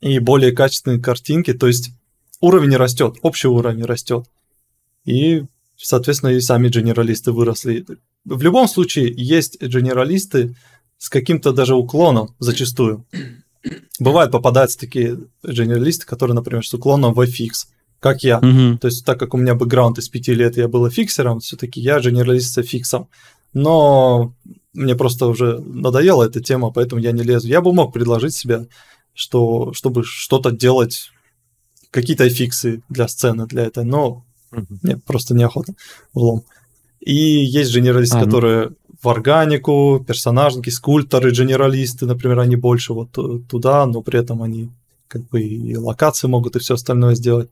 и 0.00 0.20
более 0.20 0.52
качественные 0.52 1.00
картинки. 1.00 1.52
То 1.52 1.66
есть 1.66 1.90
уровень 2.40 2.76
растет, 2.76 3.16
общий 3.22 3.48
уровень 3.48 3.84
растет. 3.84 4.26
И, 5.04 5.42
соответственно, 5.76 6.30
и 6.30 6.40
сами 6.40 6.68
генералисты 6.68 7.32
выросли 7.32 7.84
в 8.28 8.42
любом 8.42 8.68
случае 8.68 9.12
есть 9.16 9.60
генералисты 9.60 10.54
с 10.98 11.08
каким-то 11.08 11.52
даже 11.52 11.74
уклоном 11.74 12.34
зачастую. 12.38 13.06
Бывают 13.98 14.32
попадаются 14.32 14.78
такие 14.78 15.18
генералисты, 15.42 16.06
которые, 16.06 16.34
например, 16.34 16.64
с 16.66 16.74
уклоном 16.74 17.14
в 17.14 17.20
FX, 17.20 17.66
как 18.00 18.22
я. 18.22 18.38
Угу. 18.38 18.78
То 18.78 18.88
есть, 18.88 19.04
так 19.04 19.18
как 19.18 19.34
у 19.34 19.36
меня 19.36 19.54
бэкграунд 19.54 19.98
из 19.98 20.08
пяти 20.08 20.34
лет, 20.34 20.56
я 20.56 20.68
был 20.68 20.88
фиксером, 20.90 21.40
все-таки 21.40 21.80
я 21.80 22.00
генералист 22.00 22.54
с 22.54 22.62
фиксом. 22.62 23.08
Но 23.52 24.34
мне 24.72 24.94
просто 24.94 25.26
уже 25.26 25.58
надоела 25.58 26.24
эта 26.24 26.40
тема, 26.40 26.70
поэтому 26.70 27.00
я 27.00 27.12
не 27.12 27.22
лезу. 27.22 27.48
Я 27.48 27.60
бы 27.60 27.72
мог 27.72 27.92
предложить 27.92 28.34
себе, 28.34 28.68
что, 29.14 29.72
чтобы 29.72 30.04
что-то 30.04 30.50
делать, 30.50 31.10
какие-то 31.90 32.28
фиксы 32.28 32.82
для 32.88 33.08
сцены, 33.08 33.46
для 33.46 33.64
этого, 33.64 33.84
но 33.84 34.24
угу. 34.52 34.66
мне 34.82 34.96
просто 34.98 35.34
неохота 35.34 35.74
влом. 36.12 36.44
И 37.08 37.14
есть 37.14 37.74
генералисты, 37.74 38.18
а, 38.18 38.20
ну. 38.20 38.26
которые 38.26 38.70
в 39.00 39.08
органику, 39.08 40.04
персонажники, 40.06 40.68
скульпторы, 40.68 41.30
генералисты, 41.30 42.04
например, 42.04 42.40
они 42.40 42.56
больше 42.56 42.92
вот 42.92 43.12
туда, 43.48 43.86
но 43.86 44.02
при 44.02 44.20
этом 44.20 44.42
они 44.42 44.68
как 45.06 45.26
бы 45.30 45.40
и 45.40 45.74
локации 45.74 46.28
могут 46.28 46.56
и 46.56 46.58
все 46.58 46.74
остальное 46.74 47.14
сделать. 47.14 47.48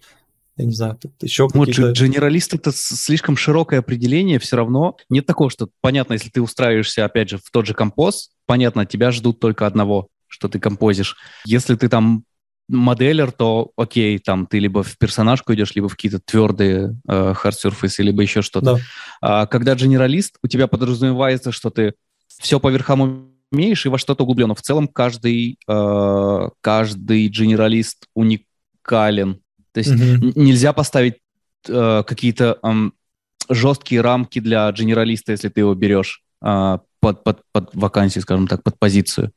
Я 0.59 0.67
не 0.67 0.75
знаю, 0.75 0.99
тут 1.01 1.13
еще 1.23 1.49
ну, 1.55 1.65
какие-то... 1.65 1.93
Генералист— 1.93 2.53
это 2.55 2.71
слишком 2.71 3.39
широкое 3.39 3.79
определение, 3.79 4.39
все 4.39 4.57
равно 4.57 4.99
нет 5.09 5.25
такого, 5.25 5.49
что 5.49 5.71
понятно, 5.81 6.13
если 6.13 6.29
ты 6.29 6.43
устраиваешься, 6.43 7.07
опять 7.07 7.31
же, 7.31 7.39
в 7.39 7.51
тот 7.51 7.65
же 7.65 7.73
композ, 7.73 8.33
понятно, 8.45 8.85
тебя 8.85 9.11
ждут 9.11 9.41
только 9.41 9.67
одного, 9.67 10.09
что 10.27 10.51
ты 10.51 10.59
композишь. 10.59 11.17
Если 11.47 11.77
ты 11.77 11.89
там 11.89 12.25
моделер, 12.69 13.33
то 13.33 13.71
окей, 13.77 14.19
там 14.19 14.47
ты 14.47 14.59
либо 14.59 14.83
в 14.83 14.99
персонажку 14.99 15.55
идешь, 15.55 15.75
либо 15.75 15.89
в 15.89 15.93
какие-то 15.93 16.21
твердые 16.21 16.99
э, 17.09 17.35
hard 17.43 17.55
surface, 17.65 18.03
либо 18.03 18.23
еще 18.23 18.43
что-то. 18.43 18.75
Да. 18.75 18.81
А, 19.21 19.47
когда 19.47 19.75
генералист, 19.75 20.39
у 20.43 20.49
тебя 20.49 20.67
подразумевается, 20.67 21.53
что 21.53 21.71
ты 21.71 21.95
все 22.27 22.59
по 22.59 22.69
верхам 22.69 23.31
умеешь 23.53 23.87
и 23.87 23.89
во 23.89 23.99
что-то 23.99 24.25
углублен. 24.25 24.55
в 24.55 24.63
целом 24.63 24.89
каждый, 24.89 25.59
э, 25.69 26.49
каждый 26.61 27.29
генералист 27.29 28.07
уникален. 28.15 29.41
То 29.73 29.81
есть 29.81 29.93
mm 29.93 30.33
нельзя 30.35 30.73
поставить 30.73 31.17
э, 31.69 32.03
какие-то 32.07 32.59
э, 32.63 32.91
жесткие 33.51 34.01
рамки 34.01 34.41
для 34.41 34.71
генералиста, 34.73 35.33
если 35.33 35.49
ты 35.49 35.61
его 35.61 35.75
берешь 35.75 36.23
э, 36.43 36.79
под, 37.01 37.25
под, 37.25 37.43
под 37.53 37.75
вакансию, 37.75 38.23
скажем 38.23 38.49
так, 38.49 38.63
под 38.63 38.79
позицию. 38.79 39.33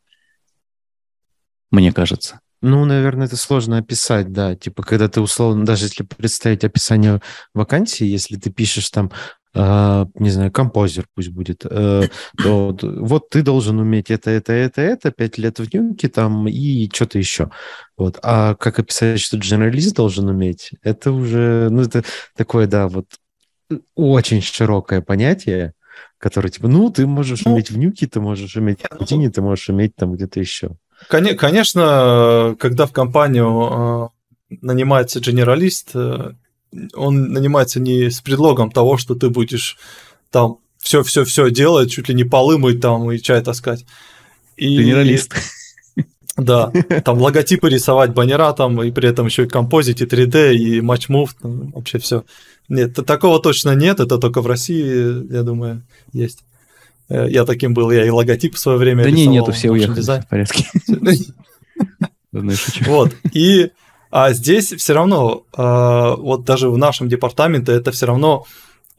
Мне 1.71 1.93
кажется. 1.93 2.39
Ну, 2.61 2.83
наверное, 2.85 3.27
это 3.27 3.37
сложно 3.37 3.77
описать, 3.77 4.31
да. 4.31 4.55
Типа, 4.55 4.83
когда 4.83 5.07
ты 5.07 5.21
условно, 5.21 5.65
даже 5.65 5.85
если 5.85 6.03
представить 6.03 6.63
описание 6.63 7.21
вакансии, 7.53 8.05
если 8.05 8.35
ты 8.35 8.51
пишешь 8.51 8.89
там, 8.89 9.11
э, 9.53 10.05
не 10.15 10.29
знаю, 10.29 10.51
композер 10.51 11.05
пусть 11.15 11.29
будет, 11.29 11.65
э, 11.65 12.09
то 12.37 12.77
вот 12.81 13.29
ты 13.29 13.43
должен 13.43 13.79
уметь 13.79 14.11
это, 14.11 14.29
это, 14.31 14.51
это, 14.51 14.81
это, 14.81 15.11
пять 15.11 15.37
лет 15.37 15.59
в 15.59 15.73
нюке 15.73 16.09
там 16.09 16.47
и 16.49 16.89
что-то 16.93 17.17
еще. 17.17 17.49
Вот. 17.97 18.19
А 18.23 18.55
как 18.55 18.79
описать, 18.79 19.21
что 19.21 19.37
дженералист 19.37 19.95
должен 19.95 20.27
уметь, 20.27 20.71
это 20.81 21.13
уже, 21.13 21.69
ну, 21.71 21.81
это 21.83 22.03
такое, 22.35 22.67
да, 22.67 22.89
вот 22.89 23.05
очень 23.95 24.41
широкое 24.41 25.01
понятие, 25.01 25.73
которое, 26.17 26.49
типа, 26.49 26.67
ну, 26.67 26.89
ты 26.89 27.07
можешь 27.07 27.45
ну, 27.45 27.53
уметь 27.53 27.71
в 27.71 27.77
нюке, 27.77 28.07
ты 28.07 28.19
можешь 28.19 28.55
уметь 28.57 28.81
в 28.81 28.85
Houdini, 28.85 29.29
ты 29.29 29.41
можешь 29.41 29.69
уметь 29.69 29.95
там 29.95 30.13
где-то 30.13 30.39
еще. 30.39 30.71
Конечно, 31.07 32.55
когда 32.59 32.85
в 32.85 32.91
компанию 32.91 34.11
э, 34.51 34.57
нанимается 34.61 35.19
генералист, 35.19 35.91
э, 35.93 36.33
он 36.93 37.31
нанимается 37.31 37.79
не 37.79 38.09
с 38.09 38.21
предлогом 38.21 38.71
того, 38.71 38.97
что 38.97 39.15
ты 39.15 39.29
будешь 39.29 39.77
там 40.29 40.57
все-все-все 40.77 41.49
делать, 41.49 41.91
чуть 41.91 42.09
ли 42.09 42.15
не 42.15 42.23
полы 42.23 42.57
мыть 42.57 42.81
там 42.81 43.11
и 43.11 43.19
чай 43.19 43.41
таскать. 43.41 43.85
И, 44.55 44.77
генералист. 44.77 45.33
Да, 46.37 46.71
там 47.03 47.19
логотипы 47.19 47.67
рисовать, 47.69 48.13
баннера 48.13 48.53
там, 48.53 48.81
и 48.81 48.91
при 48.91 49.09
этом 49.09 49.25
еще 49.25 49.43
и 49.43 49.47
композить, 49.47 49.99
и 49.99 50.05
3D, 50.05 50.53
и 50.53 50.79
match 50.79 51.07
move, 51.07 51.35
вообще 51.41 51.99
все. 51.99 52.23
Нет, 52.69 52.93
такого 53.05 53.41
точно 53.41 53.75
нет, 53.75 53.99
это 53.99 54.17
только 54.17 54.41
в 54.41 54.47
России, 54.47 55.33
я 55.33 55.43
думаю, 55.43 55.85
есть. 56.13 56.45
Э, 57.09 57.27
я 57.29 57.45
таким 57.45 57.73
был, 57.73 57.91
я 57.91 58.05
и 58.05 58.09
логотип 58.09 58.55
в 58.55 58.59
свое 58.59 58.77
время 58.77 59.03
Да 59.03 59.09
рисовал, 59.09 59.25
не, 59.25 59.39
нету, 59.39 59.51
все 59.51 59.71
уехали, 59.71 59.95
дизайн. 59.95 60.21
в 60.21 60.27
порядке. 60.27 60.65
Вот, 62.85 63.15
и 63.33 63.71
а 64.11 64.33
здесь 64.33 64.73
все 64.73 64.93
равно, 64.93 65.45
а, 65.55 66.15
вот 66.15 66.43
даже 66.43 66.69
в 66.69 66.77
нашем 66.77 67.09
департаменте, 67.09 67.71
это 67.71 67.91
все 67.91 68.05
равно 68.05 68.45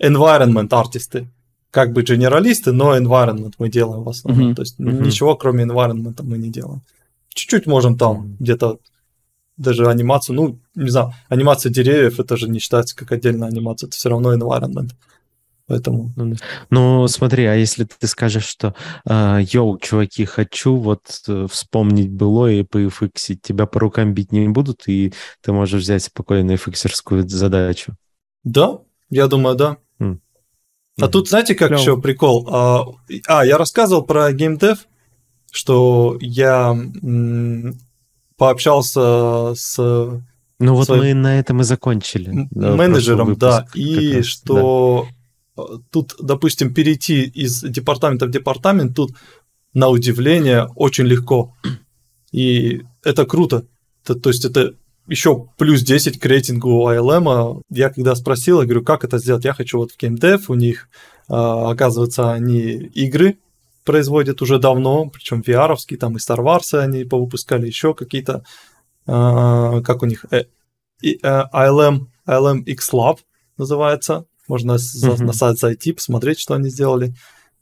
environment 0.03 0.69
артисты, 0.73 1.29
как 1.71 1.93
бы 1.93 2.03
генералисты, 2.03 2.73
но 2.73 2.97
environment 2.97 3.55
мы 3.59 3.69
делаем 3.69 4.03
в 4.03 4.09
основном. 4.09 4.55
То 4.55 4.63
есть 4.63 4.79
ничего 4.79 5.37
кроме 5.37 5.65
environment 5.65 6.21
мы 6.23 6.39
не 6.39 6.51
делаем. 6.51 6.83
Чуть-чуть 7.29 7.67
можем 7.67 7.97
там 7.97 8.37
где-то 8.41 8.79
даже 9.57 9.89
анимацию, 9.89 10.35
ну, 10.37 10.59
не 10.75 10.91
знаю, 10.91 11.13
анимация 11.29 11.71
деревьев, 11.71 12.19
это 12.19 12.37
же 12.37 12.49
не 12.49 12.59
считается 12.59 12.97
как 12.97 13.13
отдельная 13.13 13.49
анимация, 13.49 13.89
это 13.89 13.97
все 13.97 14.09
равно 14.09 14.35
environment. 14.35 14.91
Поэтому... 15.71 16.13
Ну, 16.17 16.35
ну, 16.71 17.07
смотри, 17.07 17.45
а 17.45 17.55
если 17.55 17.85
ты 17.85 18.09
скажешь, 18.09 18.45
что 18.45 18.75
э, 19.09 19.39
йоу, 19.53 19.79
чуваки, 19.79 20.25
хочу 20.25 20.75
вот 20.75 21.03
э, 21.29 21.47
вспомнить 21.49 22.11
было 22.11 22.49
и 22.49 22.65
пофиксить, 22.65 23.41
тебя 23.41 23.67
по 23.67 23.79
рукам 23.79 24.13
бить 24.13 24.33
не 24.33 24.49
будут, 24.49 24.89
и 24.89 25.13
ты 25.41 25.53
можешь 25.53 25.83
взять 25.83 26.03
спокойно 26.03 26.57
фиксерскую 26.57 27.29
задачу? 27.29 27.95
Да, 28.43 28.79
я 29.11 29.29
думаю, 29.29 29.55
да. 29.55 29.77
Mm. 30.01 30.19
А 31.01 31.05
mm. 31.05 31.09
тут 31.09 31.29
знаете, 31.29 31.55
как 31.55 31.71
еще 31.71 32.01
прикол? 32.01 32.49
А, 32.51 32.87
а, 33.29 33.47
я 33.47 33.57
рассказывал 33.57 34.03
про 34.03 34.33
геймдев, 34.33 34.89
что 35.53 36.19
я 36.21 36.71
м, 37.01 37.79
пообщался 38.37 39.55
с 39.55 39.79
ну 40.59 40.75
вот 40.75 40.89
мы 40.89 41.15
на 41.15 41.39
этом 41.39 41.61
и 41.61 41.65
закончили. 41.65 42.49
Менеджером, 42.51 43.37
да, 43.37 43.67
и 43.73 44.23
что 44.23 45.07
да 45.09 45.20
тут, 45.91 46.15
допустим, 46.21 46.75
перейти 46.75 47.23
из 47.23 47.63
департамента 47.63 48.27
в 48.27 48.31
департамент, 48.31 48.95
тут 48.95 49.13
на 49.75 49.89
удивление 49.89 50.67
очень 50.77 51.07
легко. 51.07 51.55
И 52.33 52.83
это 53.05 53.27
круто. 53.27 53.67
Это, 54.05 54.15
то 54.15 54.31
есть 54.31 54.45
это 54.45 54.75
еще 55.07 55.49
плюс 55.59 55.83
10 55.83 56.19
к 56.19 56.27
рейтингу 56.27 56.89
ILM. 56.89 57.63
Я 57.71 57.91
когда 57.91 58.15
спросил, 58.15 58.61
я 58.61 58.67
говорю, 58.67 58.85
как 58.85 59.05
это 59.05 59.19
сделать? 59.19 59.45
Я 59.45 59.55
хочу 59.55 59.79
вот 59.79 59.93
в 59.93 59.99
GameDev, 59.99 60.45
у 60.49 60.55
них, 60.55 60.89
а, 61.29 61.71
оказывается, 61.71 62.33
они 62.33 62.73
игры 62.95 63.39
производят 63.85 64.41
уже 64.43 64.59
давно, 64.59 65.07
причем 65.07 65.41
vr 65.41 65.77
там 65.99 66.17
и 66.17 66.21
Star 66.21 66.39
Wars 66.39 66.79
они 66.79 67.05
повыпускали, 67.05 67.67
еще 67.67 67.95
какие-то, 67.95 68.45
а, 69.07 69.81
как 69.83 70.03
у 70.03 70.07
них, 70.07 70.27
э, 70.31 70.45
ILM, 71.03 72.07
ILM 72.27 72.63
X 72.65 72.93
Lab 72.93 73.19
называется, 73.57 74.27
можно 74.51 74.73
mm-hmm. 74.73 75.23
на 75.23 75.33
сайт 75.33 75.59
зайти, 75.59 75.93
посмотреть, 75.93 76.41
что 76.41 76.55
они 76.55 76.69
сделали. 76.69 77.15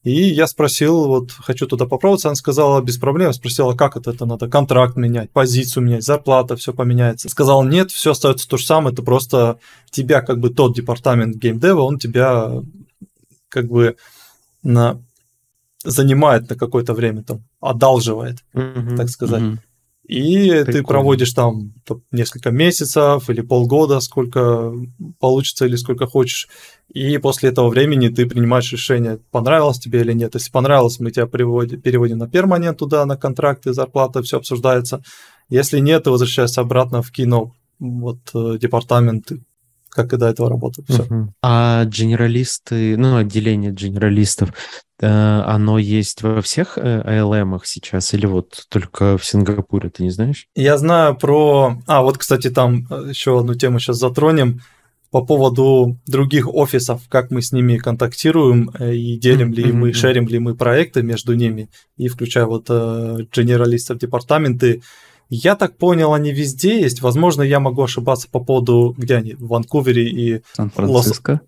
И 0.04 0.22
я 0.22 0.46
спросил, 0.46 1.06
вот 1.06 1.32
хочу 1.32 1.66
туда 1.66 1.84
попробоваться, 1.84 2.28
она 2.28 2.34
сказала, 2.34 2.80
без 2.80 2.96
проблем. 2.96 3.32
Спросила, 3.32 3.74
как 3.74 3.96
это, 3.96 4.12
это 4.12 4.24
надо 4.24 4.48
контракт 4.48 4.96
менять, 4.96 5.30
позицию 5.30 5.84
менять, 5.84 6.04
зарплата, 6.04 6.56
все 6.56 6.72
поменяется. 6.72 7.28
Сказал, 7.28 7.62
нет, 7.62 7.90
все 7.90 8.12
остается 8.12 8.48
то 8.48 8.56
же 8.56 8.64
самое, 8.64 8.94
это 8.94 9.02
просто 9.02 9.58
тебя 9.90 10.22
как 10.22 10.40
бы 10.40 10.50
тот 10.50 10.74
департамент 10.74 11.36
геймдева, 11.36 11.82
он 11.82 11.98
тебя 11.98 12.62
как 13.50 13.68
бы 13.68 13.96
на 14.62 15.00
занимает 15.84 16.48
на 16.48 16.56
какое-то 16.56 16.94
время, 16.94 17.22
там, 17.22 17.44
одалживает, 17.60 18.38
mm-hmm. 18.54 18.96
так 18.96 19.08
сказать. 19.10 19.42
Mm-hmm. 19.42 19.58
И 20.08 20.48
Прикольно. 20.48 20.72
ты 20.72 20.82
проводишь 20.82 21.32
там 21.32 21.74
несколько 22.10 22.50
месяцев 22.50 23.28
или 23.28 23.42
полгода, 23.42 24.00
сколько 24.00 24.72
получится 25.18 25.66
или 25.66 25.76
сколько 25.76 26.06
хочешь. 26.06 26.48
И 26.92 27.18
после 27.18 27.50
этого 27.50 27.68
времени 27.68 28.08
ты 28.08 28.26
принимаешь 28.26 28.72
решение, 28.72 29.18
понравилось 29.30 29.78
тебе 29.78 30.00
или 30.00 30.12
нет. 30.12 30.34
Если 30.34 30.50
понравилось, 30.50 31.00
мы 31.00 31.10
тебя 31.10 31.26
переводим, 31.26 31.80
переводим 31.80 32.18
на 32.18 32.28
перманент 32.28 32.78
туда, 32.78 33.04
на 33.04 33.16
контракты, 33.16 33.74
зарплата, 33.74 34.22
все 34.22 34.38
обсуждается. 34.38 35.02
Если 35.50 35.80
нет, 35.80 36.04
ты 36.04 36.10
возвращаешься 36.10 36.62
обратно 36.62 37.02
в 37.02 37.10
кино, 37.10 37.52
вот 37.78 38.18
э, 38.34 38.58
департамент, 38.58 39.32
как 39.90 40.12
и 40.12 40.16
до 40.16 40.28
этого 40.28 40.48
работал. 40.48 40.84
Все. 40.88 41.02
Uh-huh. 41.02 41.26
А 41.42 41.84
генералисты, 41.84 42.96
ну, 42.96 43.16
отделение 43.16 43.70
генералистов, 43.70 44.52
э, 45.00 45.06
оно 45.06 45.78
есть 45.78 46.22
во 46.22 46.40
всех 46.40 46.78
ALM 46.78 47.56
э, 47.56 47.60
сейчас 47.64 48.14
или 48.14 48.26
вот 48.26 48.64
только 48.70 49.18
в 49.18 49.24
Сингапуре, 49.24 49.90
ты 49.90 50.02
не 50.04 50.10
знаешь? 50.10 50.46
Я 50.54 50.78
знаю 50.78 51.16
про... 51.16 51.76
А, 51.86 52.02
вот, 52.02 52.16
кстати, 52.18 52.48
там 52.48 52.86
еще 53.08 53.38
одну 53.38 53.54
тему 53.54 53.78
сейчас 53.78 53.98
затронем 53.98 54.60
по 55.10 55.24
поводу 55.24 55.98
других 56.06 56.52
офисов, 56.52 57.02
как 57.08 57.30
мы 57.30 57.40
с 57.40 57.52
ними 57.52 57.78
контактируем 57.78 58.70
и 58.78 59.16
делим 59.16 59.52
ли 59.52 59.72
мы, 59.72 59.92
шерим 59.92 60.28
ли 60.28 60.38
мы 60.38 60.54
проекты 60.54 61.02
между 61.02 61.34
ними, 61.34 61.70
и 61.96 62.08
включая 62.08 62.46
вот 62.46 62.68
генералистов 62.68 63.98
департаменты, 63.98 64.82
я 65.30 65.56
так 65.56 65.76
понял, 65.76 66.14
они 66.14 66.32
везде 66.32 66.80
есть. 66.80 67.02
Возможно, 67.02 67.42
я 67.42 67.60
могу 67.60 67.82
ошибаться 67.82 68.28
по 68.30 68.40
поводу, 68.40 68.94
где 68.96 69.16
они, 69.16 69.34
в 69.34 69.48
Ванкувере 69.48 70.08
и... 70.08 70.42
Сан-Франциско? 70.54 71.32
Лос... 71.32 71.40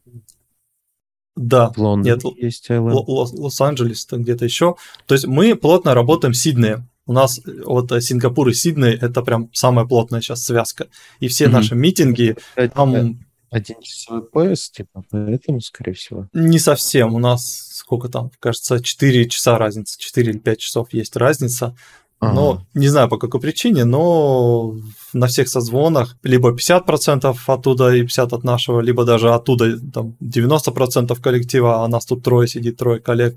Да. 1.36 1.70
В 1.70 1.78
Лондоне 1.78 2.14
Нет, 2.14 2.22
есть 2.36 2.68
Лос-Анджелес, 2.68 4.06
где-то 4.10 4.44
еще. 4.44 4.76
То 5.06 5.14
есть 5.14 5.26
мы 5.26 5.54
плотно 5.54 5.94
работаем 5.94 6.34
в 6.34 6.36
Сиднее. 6.36 6.86
У 7.06 7.14
нас 7.14 7.40
вот 7.64 7.90
Сингапур 8.02 8.48
и 8.50 8.52
Сидней– 8.52 8.92
это 9.00 9.22
прям 9.22 9.48
самая 9.54 9.86
плотная 9.86 10.20
сейчас 10.20 10.44
связка. 10.44 10.88
И 11.18 11.28
все 11.28 11.46
mm-hmm. 11.46 11.50
наши 11.50 11.74
митинги 11.74 12.36
там... 12.74 13.20
Один 13.50 13.80
часовой 13.80 14.22
пояс, 14.22 14.70
типа, 14.70 15.02
поэтому, 15.10 15.60
скорее 15.60 15.94
всего. 15.94 16.28
Не 16.32 16.60
совсем. 16.60 17.14
У 17.14 17.18
нас 17.18 17.70
сколько 17.72 18.08
там, 18.08 18.30
кажется, 18.38 18.80
4 18.80 19.28
часа 19.28 19.58
разница, 19.58 19.98
4 19.98 20.30
или 20.30 20.38
5 20.38 20.58
часов 20.58 20.92
есть 20.92 21.16
разница. 21.16 21.74
Ага. 22.20 22.34
Но 22.34 22.62
не 22.74 22.88
знаю 22.88 23.08
по 23.08 23.16
какой 23.16 23.40
причине, 23.40 23.84
но 23.84 24.76
на 25.14 25.26
всех 25.26 25.48
созвонах 25.48 26.16
либо 26.22 26.52
50% 26.54 27.34
оттуда 27.46 27.94
и 27.94 28.02
50% 28.02 28.34
от 28.34 28.44
нашего, 28.44 28.80
либо 28.80 29.04
даже 29.04 29.32
оттуда 29.32 29.78
там, 29.80 30.16
90% 30.20 31.20
коллектива, 31.20 31.82
а 31.82 31.88
нас 31.88 32.04
тут 32.04 32.22
трое 32.22 32.46
сидит, 32.46 32.76
трое 32.76 33.00
коллег 33.00 33.36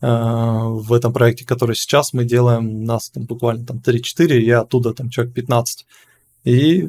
э, 0.00 0.06
в 0.06 0.92
этом 0.94 1.12
проекте, 1.12 1.44
который 1.44 1.76
сейчас 1.76 2.14
мы 2.14 2.24
делаем, 2.24 2.84
нас 2.84 3.10
там 3.10 3.24
буквально 3.24 3.66
там 3.66 3.82
3-4, 3.84 4.38
и 4.38 4.50
оттуда 4.50 4.94
там 4.94 5.10
человек 5.10 5.34
15. 5.34 5.86
И 6.44 6.88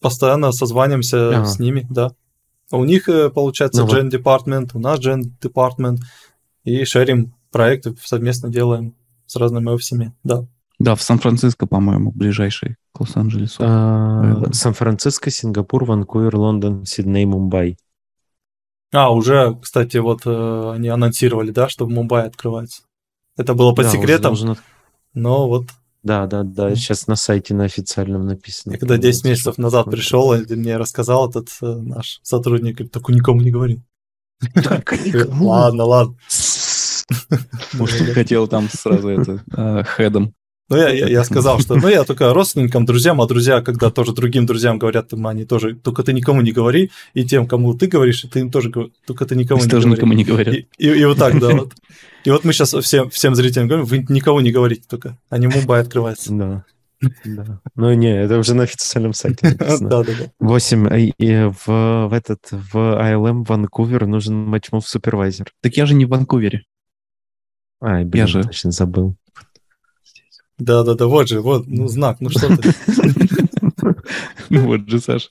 постоянно 0.00 0.52
созваниваемся 0.52 1.28
ага. 1.28 1.44
с 1.44 1.58
ними, 1.58 1.86
да. 1.90 2.12
У 2.72 2.84
них, 2.84 3.08
э, 3.08 3.30
получается, 3.30 3.82
ну, 3.84 3.88
Gen 3.88 4.04
вот. 4.04 4.14
Department, 4.14 4.70
у 4.74 4.78
нас 4.78 5.00
Gen 5.00 5.32
Department, 5.40 5.98
и 6.64 6.84
шерим 6.84 7.34
проекты, 7.50 7.94
совместно 8.02 8.48
делаем 8.48 8.94
с 9.26 9.36
разными 9.36 9.68
офисами, 9.68 10.14
да. 10.22 10.46
Да, 10.78 10.94
в 10.94 11.02
Сан-Франциско, 11.02 11.66
по-моему, 11.66 12.10
ближайший 12.10 12.76
к 12.92 13.00
Лос-Анджелесу. 13.00 13.62
А, 13.62 14.44
Сан-Франциско, 14.52 15.30
Сингапур, 15.30 15.84
Ванкувер, 15.84 16.34
Лондон, 16.36 16.86
Сидней, 16.86 17.26
Мумбай. 17.26 17.76
А, 18.92 19.12
уже, 19.12 19.56
кстати, 19.60 19.98
вот 19.98 20.22
э, 20.24 20.72
они 20.74 20.88
анонсировали, 20.88 21.50
да, 21.50 21.68
что 21.68 21.84
в 21.84 21.90
Мумбай 21.90 22.26
открывается. 22.26 22.82
Это 23.36 23.54
было 23.54 23.74
по 23.74 23.82
да, 23.82 23.90
секретам, 23.90 24.34
должен... 24.34 24.56
но 25.14 25.48
вот... 25.48 25.66
Да, 26.02 26.26
да, 26.26 26.44
да, 26.44 26.74
сейчас 26.74 27.06
на 27.06 27.16
сайте 27.16 27.54
на 27.54 27.64
официальном 27.64 28.26
написано. 28.26 28.72
Я 28.72 28.78
когда 28.78 28.96
10 28.96 29.24
месяцев 29.24 29.58
назад 29.58 29.90
пришел, 29.90 30.32
и 30.32 30.54
мне 30.54 30.78
рассказал 30.78 31.28
этот 31.28 31.48
э, 31.60 31.66
наш 31.66 32.20
сотрудник, 32.22 32.76
говорит, 32.76 32.92
только 32.92 33.12
никому 33.12 33.40
не 33.42 33.50
говори. 33.50 33.80
Ладно, 35.40 35.84
ладно. 35.84 36.16
Может, 37.74 38.00
он 38.08 38.14
хотел 38.14 38.48
там 38.48 38.68
сразу 38.70 39.08
это 39.08 39.44
э, 39.54 39.82
хедом. 39.84 40.34
Ну, 40.70 40.76
я, 40.76 40.88
я, 40.90 41.08
я 41.08 41.24
сказал, 41.24 41.58
что 41.58 41.74
ну, 41.74 41.88
я 41.88 42.04
только 42.04 42.32
родственникам, 42.32 42.86
друзьям, 42.86 43.20
а 43.20 43.26
друзья, 43.26 43.60
когда 43.60 43.90
тоже 43.90 44.12
другим 44.12 44.46
друзьям 44.46 44.78
говорят, 44.78 45.12
они 45.12 45.44
тоже, 45.44 45.74
только 45.74 46.04
ты 46.04 46.12
никому 46.12 46.42
не 46.42 46.52
говори, 46.52 46.92
и 47.12 47.24
тем, 47.24 47.48
кому 47.48 47.74
ты 47.74 47.88
говоришь, 47.88 48.24
ты 48.32 48.40
им 48.40 48.52
тоже 48.52 48.70
говоришь, 48.70 48.92
только 49.04 49.26
ты 49.26 49.34
никому 49.34 49.60
не 49.60 49.68
тоже 49.68 49.88
говори. 49.88 49.96
никому 49.96 50.12
не 50.12 50.24
говорят. 50.24 50.54
И, 50.54 50.68
и, 50.78 50.88
и 50.88 51.04
вот 51.04 51.18
так, 51.18 51.38
да. 51.40 51.50
Вот. 51.50 51.72
И 52.24 52.30
вот 52.30 52.44
мы 52.44 52.52
сейчас 52.52 52.74
всем, 52.74 53.08
всем 53.08 53.34
зрителям 53.34 53.66
говорим, 53.66 53.86
вы 53.86 54.04
никого 54.10 54.42
не 54.42 54.52
говорите 54.52 54.82
только, 54.86 55.18
а 55.30 55.38
не 55.38 55.46
Мумбай 55.46 55.80
открывается. 55.80 56.32
Да. 56.34 56.64
Да. 57.24 57.60
Ну 57.76 57.94
не, 57.94 58.14
это 58.14 58.38
уже 58.38 58.54
на 58.54 58.64
официальном 58.64 59.14
сайте 59.14 59.48
написано. 59.48 59.88
Да, 59.90 60.04
да, 60.04 60.12
да. 60.18 60.32
8. 60.38 61.12
И 61.16 61.50
в, 61.64 62.08
в 62.08 62.12
этот, 62.12 62.40
в 62.50 62.76
ILM 62.76 63.44
Ванкувер 63.48 64.06
нужен 64.06 64.36
матчмув 64.36 64.86
супервайзер. 64.86 65.50
Так 65.62 65.78
я 65.78 65.86
же 65.86 65.94
не 65.94 66.04
в 66.04 66.10
Ванкувере. 66.10 66.64
Ай, 67.82 68.04
блин, 68.04 68.24
я 68.24 68.26
же 68.26 68.44
точно 68.44 68.70
забыл. 68.70 69.16
Да-да-да, 70.60 71.06
вот 71.06 71.28
же, 71.28 71.40
вот, 71.40 71.66
ну, 71.66 71.88
знак, 71.88 72.18
ну 72.20 72.30
что 72.30 72.56
ты. 72.56 72.74
Ну 74.50 74.66
вот 74.66 74.88
же, 74.88 75.00
Саша. 75.00 75.28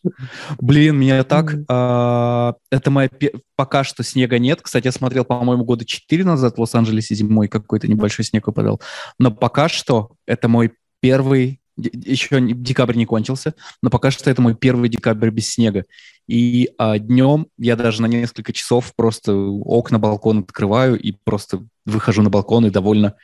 Блин, 0.59 0.97
меня 0.97 1.23
так... 1.25 1.53
А, 1.67 2.55
это 2.71 2.89
моя... 2.89 3.09
Пока 3.57 3.83
что 3.83 4.01
снега 4.01 4.39
нет. 4.39 4.61
Кстати, 4.61 4.85
я 4.85 4.91
смотрел, 4.93 5.25
по-моему, 5.25 5.65
года 5.65 5.85
4 5.85 6.23
назад 6.23 6.55
в 6.55 6.61
Лос-Анджелесе 6.61 7.15
зимой 7.15 7.49
какой-то 7.49 7.89
небольшой 7.89 8.23
снег 8.23 8.47
выпадал. 8.47 8.81
Но 9.19 9.31
пока 9.31 9.67
что 9.67 10.11
это 10.25 10.47
мой 10.47 10.71
первый 11.01 11.59
еще 11.75 12.41
декабрь 12.41 12.95
не 12.95 13.05
кончился, 13.05 13.53
но 13.81 13.89
пока 13.89 14.11
что 14.11 14.29
это 14.29 14.41
мой 14.41 14.55
первый 14.55 14.89
декабрь 14.89 15.29
без 15.29 15.49
снега. 15.49 15.85
И 16.27 16.69
а, 16.77 16.99
днем 16.99 17.47
я 17.57 17.75
даже 17.75 18.01
на 18.01 18.07
несколько 18.07 18.53
часов 18.53 18.93
просто 18.95 19.33
окна, 19.33 19.99
балкон 19.99 20.39
открываю 20.39 20.99
и 20.99 21.11
просто 21.11 21.65
выхожу 21.85 22.21
на 22.21 22.29
балкон 22.29 22.65
и 22.65 22.69
довольно 22.69 23.15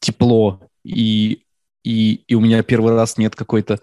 тепло. 0.00 0.60
И, 0.86 1.44
и, 1.82 2.14
и 2.26 2.34
у 2.34 2.40
меня 2.40 2.62
первый 2.62 2.94
раз 2.94 3.18
нет 3.18 3.34
какой-то 3.34 3.80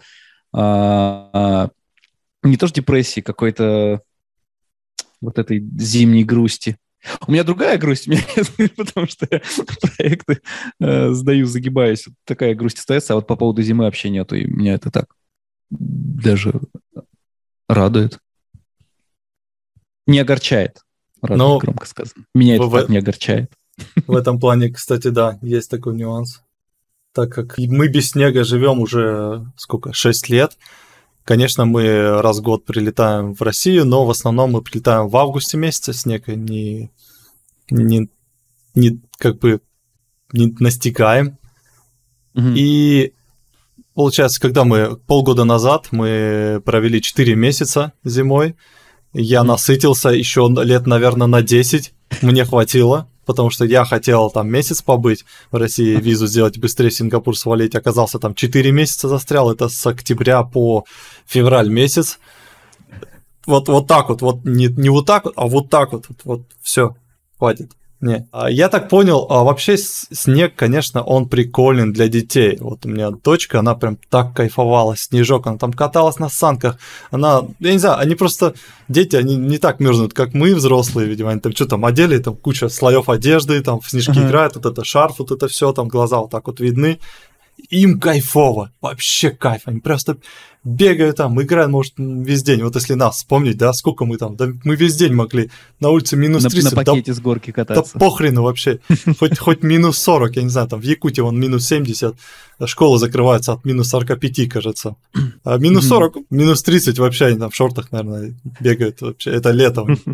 а, 0.53 1.29
а, 1.33 1.69
не 2.43 2.57
то 2.57 2.67
что 2.67 2.75
депрессии, 2.75 3.21
какой-то 3.21 4.01
вот 5.21 5.39
этой 5.39 5.59
зимней 5.77 6.23
грусти. 6.23 6.77
У 7.27 7.31
меня 7.31 7.43
другая 7.43 7.77
грусть, 7.77 8.07
меня 8.07 8.21
потому 8.77 9.07
что 9.07 9.27
я 9.29 9.41
проекты 9.81 10.41
э, 10.79 11.09
сдаю, 11.11 11.45
загибаюсь. 11.45 12.07
Вот 12.07 12.15
такая 12.23 12.55
грусть 12.55 12.79
остается, 12.79 13.13
а 13.13 13.15
вот 13.17 13.27
по 13.27 13.35
поводу 13.35 13.61
зимы 13.61 13.85
вообще 13.85 14.09
нету, 14.09 14.35
и 14.35 14.45
меня 14.45 14.75
это 14.75 14.89
так. 14.89 15.13
даже 15.69 16.61
радует. 17.67 18.19
Не 20.07 20.19
огорчает. 20.19 20.81
Радует, 21.21 21.39
Но 21.39 21.57
громко 21.59 21.87
сказано. 21.87 22.25
Меня 22.33 22.57
в, 22.57 22.67
это 22.67 22.81
так 22.81 22.89
не 22.89 22.97
огорчает. 22.97 23.51
В 24.07 24.15
этом 24.15 24.39
плане, 24.39 24.69
кстати, 24.69 25.07
да, 25.07 25.39
есть 25.41 25.69
такой 25.69 25.95
нюанс. 25.95 26.41
Так 27.13 27.31
как 27.31 27.57
мы 27.57 27.87
без 27.87 28.11
снега 28.11 28.43
живем 28.43 28.79
уже 28.79 29.45
сколько, 29.55 29.93
6 29.93 30.29
лет, 30.29 30.57
Конечно, 31.23 31.63
мы 31.65 32.21
раз 32.21 32.39
в 32.39 32.41
год 32.41 32.65
прилетаем 32.65 33.33
в 33.33 33.41
Россию, 33.41 33.85
но 33.85 34.05
в 34.05 34.09
основном 34.09 34.51
мы 34.51 34.61
прилетаем 34.61 35.07
в 35.07 35.15
августе 35.15 35.57
месяце, 35.57 35.93
снег 35.93 36.27
не, 36.27 36.91
не, 37.69 38.09
не 38.75 39.01
как 39.17 39.39
бы 39.39 39.61
не 40.33 40.53
настигаем. 40.59 41.37
Угу. 42.35 42.47
И 42.55 43.13
получается, 43.93 44.41
когда 44.41 44.65
мы 44.65 44.97
полгода 44.97 45.45
назад 45.45 45.87
мы 45.91 46.61
провели 46.65 47.01
4 47.01 47.35
месяца 47.35 47.93
зимой, 48.03 48.55
я 49.13 49.43
насытился 49.43 50.09
еще 50.09 50.49
лет, 50.63 50.87
наверное, 50.87 51.27
на 51.27 51.41
10, 51.41 51.93
мне 52.21 52.43
хватило 52.43 53.07
потому 53.25 53.49
что 53.49 53.65
я 53.65 53.85
хотел 53.85 54.29
там 54.29 54.49
месяц 54.49 54.81
побыть 54.81 55.25
в 55.51 55.55
России, 55.55 55.95
визу 55.95 56.27
сделать, 56.27 56.57
быстрее 56.57 56.91
Сингапур 56.91 57.37
свалить, 57.37 57.75
оказался 57.75 58.19
там 58.19 58.35
4 58.35 58.71
месяца 58.71 59.07
застрял, 59.07 59.51
это 59.51 59.69
с 59.69 59.85
октября 59.85 60.43
по 60.43 60.85
февраль 61.25 61.69
месяц. 61.69 62.19
Вот, 63.45 63.67
вот 63.67 63.87
так 63.87 64.09
вот, 64.09 64.21
вот 64.21 64.45
не, 64.45 64.67
не 64.67 64.89
вот 64.89 65.05
так 65.05 65.25
вот, 65.25 65.33
а 65.35 65.47
вот 65.47 65.69
так 65.69 65.91
вот, 65.91 66.05
вот, 66.07 66.17
вот 66.23 66.41
все, 66.61 66.95
хватит. 67.37 67.71
Не. 68.03 68.27
А 68.33 68.49
я 68.49 68.67
так 68.67 68.89
понял, 68.89 69.25
а 69.29 69.45
вообще 69.45 69.77
снег, 69.77 70.55
конечно, 70.57 71.01
он 71.01 71.29
прикольный 71.29 71.93
для 71.93 72.09
детей. 72.09 72.57
Вот 72.59 72.85
у 72.85 72.89
меня 72.89 73.11
дочка, 73.11 73.59
она 73.59 73.75
прям 73.75 73.97
так 74.09 74.35
кайфовала, 74.35 74.97
снежок, 74.97 75.47
она 75.47 75.57
там 75.57 75.71
каталась 75.71 76.19
на 76.19 76.27
санках. 76.27 76.77
Она, 77.11 77.43
я 77.61 77.71
не 77.71 77.77
знаю, 77.77 77.99
они 77.99 78.15
просто, 78.15 78.55
дети, 78.89 79.15
они 79.15 79.37
не 79.37 79.57
так 79.57 79.79
мерзнут, 79.79 80.13
как 80.13 80.33
мы, 80.33 80.53
взрослые, 80.53 81.07
видимо, 81.07 81.31
они 81.31 81.39
там 81.39 81.53
что 81.53 81.65
там 81.65 81.85
одели, 81.85 82.17
там 82.17 82.35
куча 82.35 82.67
слоев 82.67 83.07
одежды, 83.07 83.61
там 83.61 83.79
в 83.79 83.89
снежки 83.89 84.11
uh-huh. 84.11 84.27
играют, 84.27 84.55
вот 84.57 84.65
это 84.65 84.83
шарф, 84.83 85.19
вот 85.19 85.31
это 85.31 85.47
все, 85.47 85.71
там 85.71 85.87
глаза 85.87 86.17
вот 86.19 86.29
так 86.29 86.45
вот 86.47 86.59
видны 86.59 86.99
им 87.69 87.99
кайфово, 87.99 88.71
вообще 88.81 89.31
кайф, 89.31 89.61
они 89.65 89.79
просто 89.79 90.17
бегают 90.63 91.17
там, 91.17 91.41
играют, 91.41 91.71
может, 91.71 91.93
весь 91.97 92.43
день, 92.43 92.63
вот 92.63 92.75
если 92.75 92.93
нас 92.93 93.17
вспомнить, 93.17 93.57
да, 93.57 93.73
сколько 93.73 94.05
мы 94.05 94.17
там, 94.17 94.35
да, 94.35 94.47
мы 94.63 94.75
весь 94.75 94.95
день 94.95 95.13
могли 95.13 95.51
на 95.79 95.89
улице 95.89 96.15
минус 96.15 96.43
30. 96.43 96.63
На, 96.63 96.69
на 96.69 96.85
пакете 96.85 97.11
да, 97.11 97.17
с 97.17 97.19
горки 97.19 97.51
кататься. 97.51 97.93
Да 97.93 97.99
похрену 97.99 98.43
вообще, 98.43 98.79
хоть, 99.19 99.37
хоть 99.37 99.63
минус 99.63 99.97
40, 99.99 100.37
я 100.37 100.43
не 100.43 100.49
знаю, 100.49 100.67
там 100.67 100.79
в 100.79 100.83
Якутии 100.83 101.21
он 101.21 101.39
минус 101.39 101.67
70, 101.67 102.15
школа 102.65 102.97
закрывается 102.97 103.53
от 103.53 103.65
минус 103.65 103.89
45, 103.89 104.49
кажется, 104.49 104.95
а 105.43 105.57
минус 105.57 105.87
40, 105.87 106.17
минус 106.29 106.63
30 106.63 106.97
вообще 106.99 107.25
они 107.25 107.39
там 107.39 107.49
в 107.49 107.55
шортах, 107.55 107.91
наверное, 107.91 108.33
бегают 108.59 109.01
вообще, 109.01 109.31
это 109.31 109.51
летом. 109.51 109.97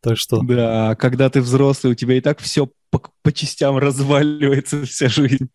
Так 0.00 0.18
что... 0.18 0.42
Да, 0.42 0.96
когда 0.96 1.30
ты 1.30 1.40
взрослый, 1.40 1.92
у 1.92 1.94
тебя 1.94 2.16
и 2.16 2.20
так 2.20 2.40
все 2.40 2.68
по, 2.90 3.00
по 3.22 3.32
частям 3.32 3.78
разваливается 3.78 4.84
вся 4.84 5.08
жизнь. 5.08 5.48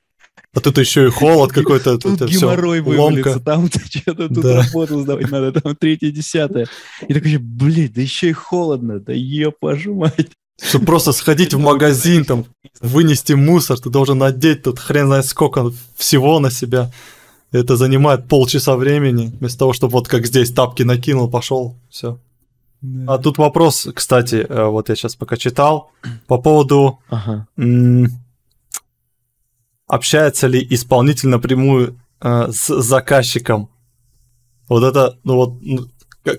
А 0.53 0.59
тут 0.59 0.77
еще 0.79 1.07
и 1.07 1.09
холод 1.09 1.51
какой-то. 1.51 1.97
Тут 1.97 2.15
это 2.21 2.25
геморрой 2.25 2.81
вывалится, 2.81 3.39
там 3.39 3.69
что-то 3.89 4.27
тут 4.27 4.41
да. 4.41 4.63
работу 4.63 5.01
сдавать 5.01 5.29
надо, 5.29 5.61
там 5.61 5.75
третье, 5.75 6.09
десятое. 6.09 6.67
И 7.07 7.13
такой, 7.13 7.37
блин, 7.37 7.91
да 7.93 8.01
еще 8.01 8.29
и 8.29 8.33
холодно, 8.33 8.99
да 8.99 9.13
епажу 9.13 9.93
мать. 9.95 10.31
Чтобы 10.59 10.85
просто 10.85 11.11
сходить 11.11 11.53
в 11.53 11.59
магазин, 11.59 12.25
там, 12.25 12.45
вынести 12.81 13.33
мусор, 13.33 13.79
ты 13.79 13.91
должен 13.91 14.17
надеть 14.17 14.63
тут 14.63 14.79
хрен 14.79 15.05
знает 15.05 15.25
сколько 15.25 15.71
всего 15.95 16.39
на 16.39 16.49
себя. 16.49 16.91
Это 17.51 17.77
занимает 17.77 18.27
полчаса 18.27 18.75
времени, 18.75 19.31
вместо 19.39 19.59
того, 19.59 19.73
чтобы 19.73 19.93
вот 19.93 20.07
как 20.07 20.25
здесь 20.25 20.51
тапки 20.51 20.81
накинул, 20.81 21.29
пошел, 21.29 21.75
все. 21.89 22.19
Да. 22.81 23.13
А 23.13 23.17
тут 23.19 23.37
вопрос, 23.37 23.87
кстати, 23.93 24.45
э, 24.47 24.65
вот 24.65 24.89
я 24.89 24.95
сейчас 24.95 25.15
пока 25.15 25.37
читал, 25.37 25.91
по 26.25 26.39
поводу 26.39 26.99
ага 27.09 27.47
общается 29.87 30.47
ли 30.47 30.65
исполнитель 30.69 31.29
напрямую 31.29 31.99
э, 32.21 32.51
с 32.51 32.81
заказчиком. 32.81 33.69
Вот 34.67 34.83
это, 34.83 35.17
ну 35.23 35.35
вот, 35.35 35.53
ну, 35.61 35.87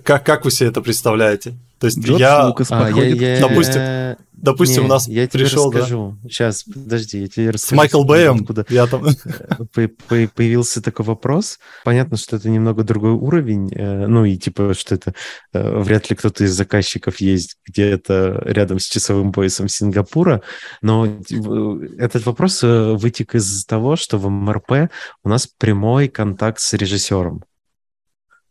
как, 0.04 0.24
как 0.24 0.44
вы 0.44 0.50
себе 0.50 0.68
это 0.68 0.82
представляете? 0.82 1.58
То 1.78 1.86
есть 1.86 1.98
Джордж 1.98 2.20
я, 2.20 2.46
Лукас 2.46 2.70
а, 2.70 2.90
я, 2.90 3.04
я, 3.04 3.40
допустим, 3.40 3.80
допустим, 4.42 4.82
не, 4.82 4.86
у 4.86 4.90
нас 4.90 5.08
я 5.08 5.26
тебе 5.26 5.44
пришел, 5.44 5.70
расскажу. 5.70 6.18
Да? 6.22 6.28
Сейчас, 6.28 6.64
подожди, 6.64 7.20
я 7.20 7.28
тебе 7.28 7.50
расскажу. 7.50 7.74
С 7.74 7.76
Майкл 7.76 8.04
Бэем, 8.04 8.46
куда 8.46 8.64
я 8.68 8.86
там 8.86 9.06
э, 9.06 9.88
появился 10.34 10.82
такой 10.82 11.06
вопрос. 11.06 11.58
Понятно, 11.84 12.16
что 12.16 12.36
это 12.36 12.48
немного 12.48 12.84
другой 12.84 13.12
уровень, 13.12 13.72
э, 13.72 14.06
ну 14.06 14.24
и 14.24 14.36
типа, 14.36 14.74
что 14.74 14.94
это 14.94 15.14
э, 15.52 15.80
вряд 15.80 16.10
ли 16.10 16.16
кто-то 16.16 16.44
из 16.44 16.52
заказчиков 16.52 17.20
есть 17.20 17.56
где-то 17.66 18.42
рядом 18.44 18.78
с 18.78 18.86
часовым 18.86 19.32
поясом 19.32 19.68
Сингапура, 19.68 20.42
но 20.82 21.06
этот 21.98 22.26
вопрос 22.26 22.62
вытек 22.62 23.34
из 23.34 23.64
того, 23.64 23.96
что 23.96 24.18
в 24.18 24.28
МРП 24.28 24.90
у 25.24 25.28
нас 25.28 25.46
прямой 25.46 26.08
контакт 26.08 26.60
с 26.60 26.72
режиссером. 26.74 27.44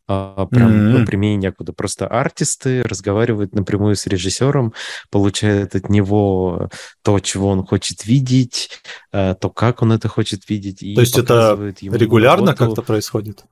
А, 0.09 0.45
прям 0.45 0.71
mm-hmm. 0.71 0.99
напрямую 0.99 1.37
некуда. 1.37 1.73
Просто 1.73 2.07
артисты 2.07 2.81
разговаривают 2.81 3.53
напрямую 3.53 3.95
с 3.95 4.07
режиссером, 4.07 4.73
получают 5.09 5.75
от 5.75 5.89
него 5.89 6.69
то, 7.01 7.19
чего 7.19 7.49
он 7.49 7.65
хочет 7.65 8.05
видеть, 8.05 8.69
э, 9.11 9.35
то, 9.39 9.49
как 9.49 9.81
он 9.81 9.91
это 9.91 10.07
хочет 10.07 10.47
видеть. 10.49 10.79
то 10.79 11.01
есть 11.01 11.17
это 11.17 11.73
регулярно 11.81 12.55
как-то 12.55 12.81
происходит? 12.81 13.43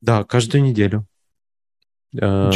Да, 0.00 0.24
каждую 0.24 0.64
неделю. 0.64 1.06
Э, 2.18 2.50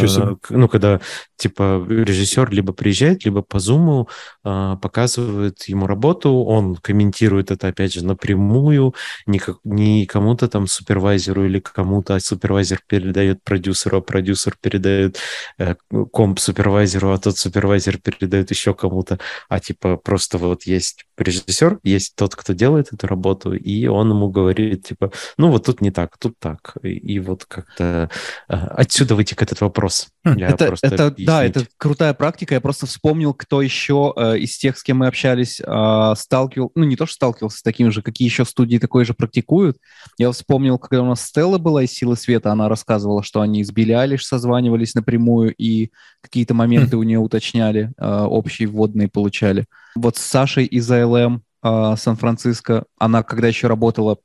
ну, 0.50 0.68
когда, 0.68 1.00
типа, 1.36 1.84
режиссер 1.88 2.50
либо 2.50 2.72
приезжает, 2.72 3.24
либо 3.24 3.42
по 3.42 3.58
зуму 3.58 4.08
э, 4.44 4.76
показывает 4.80 5.62
ему 5.64 5.86
работу, 5.86 6.30
он 6.44 6.76
комментирует 6.76 7.50
это, 7.50 7.68
опять 7.68 7.94
же, 7.94 8.04
напрямую, 8.04 8.94
не, 9.26 9.38
как, 9.38 9.58
не 9.64 10.06
кому-то 10.06 10.48
там 10.48 10.66
супервайзеру 10.66 11.44
или 11.46 11.60
кому-то, 11.60 12.16
а 12.16 12.20
супервайзер 12.20 12.80
передает 12.86 13.44
продюсеру, 13.44 13.98
а 13.98 14.00
продюсер 14.00 14.56
передает 14.60 15.18
э, 15.58 15.74
комп 16.12 16.40
супервайзеру, 16.40 17.12
а 17.12 17.18
тот 17.18 17.36
супервайзер 17.36 17.98
передает 17.98 18.50
еще 18.50 18.74
кому-то, 18.74 19.18
а 19.48 19.60
типа 19.60 19.96
просто 19.96 20.38
вот 20.38 20.64
есть 20.64 21.04
режиссер, 21.16 21.80
есть 21.82 22.14
тот, 22.16 22.34
кто 22.34 22.52
делает 22.52 22.92
эту 22.92 23.06
работу, 23.06 23.54
и 23.54 23.86
он 23.86 24.10
ему 24.10 24.28
говорит, 24.28 24.86
типа, 24.86 25.12
ну, 25.36 25.50
вот 25.50 25.66
тут 25.66 25.80
не 25.80 25.90
так, 25.90 26.16
тут 26.18 26.38
так, 26.38 26.76
и, 26.82 26.90
и 26.90 27.20
вот 27.20 27.44
как-то 27.44 28.10
э, 28.48 28.54
отсюда 28.54 29.14
вытекает 29.14 29.52
этот 29.52 29.60
вопрос. 29.60 30.08
Хм, 30.24 30.38
это, 30.38 30.74
это 30.82 31.14
да, 31.18 31.44
это 31.44 31.66
крутая 31.76 32.14
практика. 32.14 32.54
Я 32.54 32.60
просто 32.60 32.86
вспомнил, 32.86 33.34
кто 33.34 33.62
еще 33.62 34.12
э, 34.16 34.38
из 34.38 34.56
тех, 34.56 34.78
с 34.78 34.82
кем 34.82 34.98
мы 34.98 35.06
общались, 35.06 35.60
э, 35.60 36.14
сталкивал, 36.16 36.72
ну 36.74 36.84
не 36.84 36.96
то, 36.96 37.06
что 37.06 37.14
сталкивался 37.14 37.58
с 37.58 37.62
таким 37.62 37.90
же, 37.92 38.02
какие 38.02 38.26
еще 38.26 38.44
студии 38.44 38.78
такое 38.78 39.04
же 39.04 39.14
практикуют. 39.14 39.78
Я 40.18 40.30
вспомнил, 40.32 40.78
когда 40.78 41.02
у 41.02 41.06
нас 41.06 41.24
Стелла 41.24 41.58
была 41.58 41.82
из 41.82 41.92
«Силы 41.92 42.16
света», 42.16 42.52
она 42.52 42.68
рассказывала, 42.68 43.22
что 43.22 43.40
они 43.40 43.62
с 43.64 43.70
Билли 43.70 43.92
Алиш 43.92 44.24
созванивались 44.26 44.94
напрямую 44.94 45.54
и 45.54 45.90
какие-то 46.20 46.54
моменты 46.54 46.96
у 46.96 47.02
нее 47.02 47.18
уточняли, 47.18 47.92
э, 47.98 48.22
общие 48.22 48.68
вводные 48.68 49.08
получали. 49.08 49.66
Вот 49.94 50.16
с 50.16 50.20
Сашей 50.20 50.64
из 50.64 50.90
АЛМ 50.90 51.42
э, 51.62 51.94
Сан-Франциско, 51.96 52.84
она 52.98 53.22
когда 53.22 53.48
еще 53.48 53.68
работала 53.68 54.18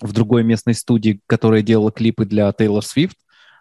в 0.00 0.12
другой 0.12 0.44
местной 0.44 0.74
студии, 0.74 1.20
которая 1.26 1.62
делала 1.62 1.92
клипы 1.92 2.24
для 2.24 2.52
Тейлор 2.52 2.84
Свифт, 2.84 3.16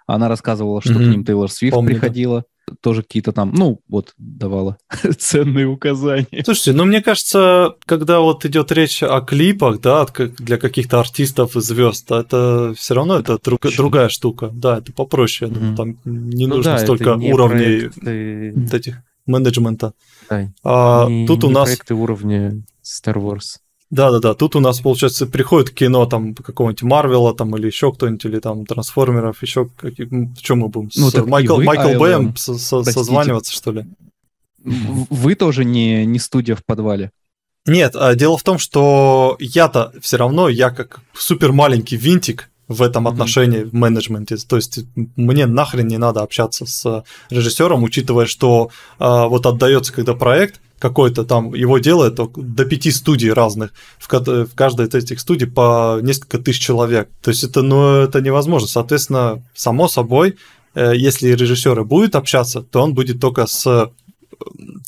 она 0.08 0.28
рассказывала, 0.28 0.82
что 0.82 0.94
mm-hmm. 0.94 1.06
к 1.06 1.12
ним 1.12 1.26
Тейлор 1.26 1.52
Свифт 1.52 1.76
Помню, 1.76 1.92
приходила, 1.92 2.46
да. 2.68 2.74
тоже 2.82 3.04
какие-то 3.04 3.32
там, 3.32 3.54
ну, 3.54 3.82
вот, 3.88 4.14
давала 4.18 4.78
ценные 5.18 5.68
указания. 5.68 6.44
Слушайте, 6.44 6.74
ну, 6.74 6.86
мне 6.86 7.02
кажется, 7.02 7.76
когда 7.86 8.20
вот 8.20 8.44
идет 8.46 8.72
речь 8.72 9.04
о 9.04 9.22
клипах, 9.22 9.82
да, 9.82 10.08
для 10.40 10.58
каких-то 10.58 11.00
артистов 11.00 11.56
и 11.56 11.62
звезд, 11.62 12.12
это 12.12 12.74
все 12.76 12.96
равно 12.96 13.20
это 13.20 13.38
друг, 13.38 13.62
другая 13.76 14.10
штука. 14.10 14.50
Да, 14.52 14.80
это 14.80 14.92
попроще. 14.94 15.52
Mm-hmm. 15.52 15.76
Там 15.76 15.98
не 16.06 16.48
ну, 16.48 16.56
нужно 16.56 16.74
да, 16.74 16.80
столько 16.80 17.16
уровней 17.16 17.90
проект, 18.02 18.74
этих 18.74 18.98
менеджмента. 19.30 19.94
Да, 20.30 20.52
а 20.64 21.08
не, 21.08 21.26
тут 21.26 21.44
не 21.44 21.50
у 21.50 21.52
нас... 21.52 21.66
проекты 21.66 21.94
уровня 21.94 22.64
Star 22.84 23.16
Wars. 23.16 23.60
Да-да-да, 23.90 24.36
тут 24.36 24.56
у 24.56 24.60
нас, 24.60 24.82
получается, 24.82 25.26
приходит 25.26 25.72
кино 25.72 26.06
там 26.06 26.36
какого-нибудь 26.36 26.84
Марвела 26.84 27.34
там 27.34 27.56
или 27.58 27.68
еще 27.68 27.92
кто-нибудь, 27.92 28.24
или 28.26 28.40
там 28.40 28.66
Трансформеров, 28.66 29.42
еще 29.42 29.68
какие... 29.76 30.08
Что 30.40 30.56
мы 30.56 30.70
будем? 30.70 30.92
Ну, 30.96 31.10
с 31.10 31.26
Майкл, 31.26 31.56
вы, 31.56 31.64
Майкл 31.64 31.96
а, 31.96 31.98
Бэем 31.98 32.36
со, 32.36 32.56
со, 32.56 32.84
созваниваться, 32.84 33.52
что 33.52 33.72
ли? 33.72 33.86
Вы 34.64 35.34
тоже 35.34 35.66
не, 35.66 36.06
не 36.06 36.20
студия 36.20 36.56
в 36.56 36.64
подвале? 36.64 37.12
Нет, 37.66 37.96
а 37.96 38.14
дело 38.14 38.38
в 38.38 38.44
том, 38.44 38.60
что 38.60 39.38
я-то 39.40 39.92
все 40.02 40.18
равно, 40.18 40.50
я 40.50 40.70
как 40.70 41.02
супер 41.14 41.52
маленький 41.52 41.98
винтик 41.98 42.50
в 42.70 42.82
этом 42.82 43.08
mm-hmm. 43.08 43.12
отношении 43.12 43.64
в 43.64 43.74
менеджменте. 43.74 44.38
То 44.38 44.56
есть 44.56 44.80
мне 45.16 45.46
нахрен 45.46 45.88
не 45.88 45.98
надо 45.98 46.22
общаться 46.22 46.66
с 46.66 47.04
режиссером, 47.30 47.84
учитывая, 47.84 48.28
что 48.28 48.70
а, 49.00 49.28
вот 49.28 49.46
отдается, 49.46 49.92
когда 49.92 50.14
проект, 50.14 50.62
какой-то 50.78 51.26
там, 51.26 51.54
его 51.54 51.80
делает 51.80 52.16
до 52.16 52.66
пяти 52.66 52.92
студий 52.92 53.34
разных, 53.34 53.74
в, 53.98 54.08
в 54.08 54.56
каждой 54.56 54.88
из 54.88 54.96
этих 54.96 55.20
студий 55.20 55.48
по 55.48 56.00
несколько 56.02 56.38
тысяч 56.38 56.62
человек. 56.62 57.10
То 57.22 57.32
есть 57.32 57.44
это, 57.44 57.62
ну, 57.62 58.04
это 58.04 58.22
невозможно. 58.22 58.68
Соответственно, 58.68 59.44
само 59.54 59.90
собой, 59.90 60.38
э, 60.76 60.94
если 60.96 61.32
режиссер 61.32 61.84
будет 61.84 62.16
общаться, 62.16 62.62
то 62.62 62.82
он 62.82 62.94
будет 62.94 63.20
только 63.20 63.46
с 63.46 63.68
э, 63.68 63.88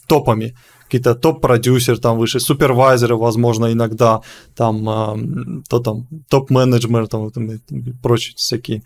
топами 0.07 0.55
какие-то 0.91 1.15
топ-продюсер 1.15 1.99
там 1.99 2.17
выше, 2.17 2.41
супервайзеры, 2.41 3.15
возможно, 3.15 3.71
иногда, 3.71 4.21
там, 4.55 4.89
э, 4.89 5.63
то 5.69 5.79
там, 5.79 6.05
топ-менеджмент, 6.27 7.09
там, 7.09 7.31
там, 7.31 7.51
и 7.51 7.59
прочие 8.03 8.35
всякие 8.35 8.83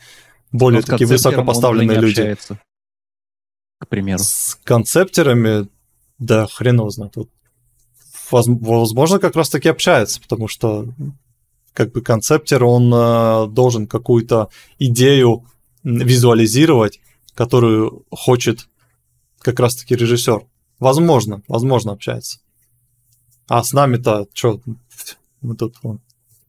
более 0.51 0.83
такие 0.83 1.07
высокопоставленные 1.07 1.99
люди. 1.99 2.21
Общается, 2.21 2.59
к 3.79 3.87
примеру. 3.87 4.19
С 4.19 4.59
концептерами, 4.63 5.67
да, 6.19 6.45
хрен 6.45 6.87
знает. 6.91 7.15
Вот, 7.15 7.29
возможно, 8.29 9.17
как 9.17 9.35
раз 9.35 9.49
таки 9.49 9.67
общается, 9.67 10.21
потому 10.21 10.47
что 10.47 10.87
как 11.73 11.91
бы 11.91 12.01
концептер, 12.01 12.63
он 12.65 12.93
э, 12.93 13.47
должен 13.47 13.87
какую-то 13.87 14.49
идею 14.77 15.43
визуализировать, 15.83 16.99
которую 17.33 18.05
хочет 18.11 18.69
как 19.39 19.59
раз 19.59 19.75
таки 19.75 19.95
режиссер. 19.95 20.45
Возможно, 20.79 21.41
возможно 21.47 21.93
общается. 21.93 22.39
А 23.47 23.63
с 23.63 23.73
нами-то 23.73 24.27
что, 24.33 24.61
мы 25.41 25.55
тут 25.55 25.75
вон, 25.83 26.01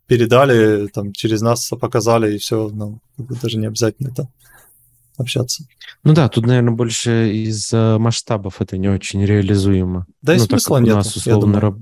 передали, 0.07 0.86
там 0.89 1.12
через 1.12 1.43
нас 1.43 1.69
показали, 1.69 2.35
и 2.35 2.39
все, 2.39 2.69
нам 2.70 3.01
даже 3.19 3.59
не 3.59 3.66
обязательно 3.66 4.09
это 4.09 4.28
общаться. 5.16 5.65
Ну 6.05 6.15
да, 6.15 6.28
тут, 6.28 6.47
наверное, 6.47 6.74
больше 6.74 7.32
из 7.32 7.73
масштабов 7.73 8.61
это 8.61 8.78
не 8.78 8.89
очень 8.89 9.24
реализуемо. 9.24 10.07
Да 10.23 10.35
и 10.35 10.39
ну, 10.39 10.44
смысла 10.44 10.78
нет, 10.78 10.94
нас, 10.94 11.15
условно, 11.15 11.61
раб... 11.61 11.78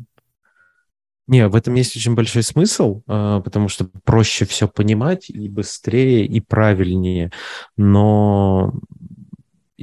Не, 1.27 1.49
в 1.49 1.57
этом 1.57 1.75
есть 1.75 1.97
очень 1.97 2.15
большой 2.15 2.43
смысл, 2.43 3.03
а, 3.07 3.41
потому 3.41 3.69
что 3.69 3.89
проще 4.05 4.45
все 4.45 4.69
понимать 4.69 5.31
и 5.31 5.49
быстрее, 5.49 6.27
и 6.27 6.41
правильнее. 6.41 7.33
Но 7.77 8.75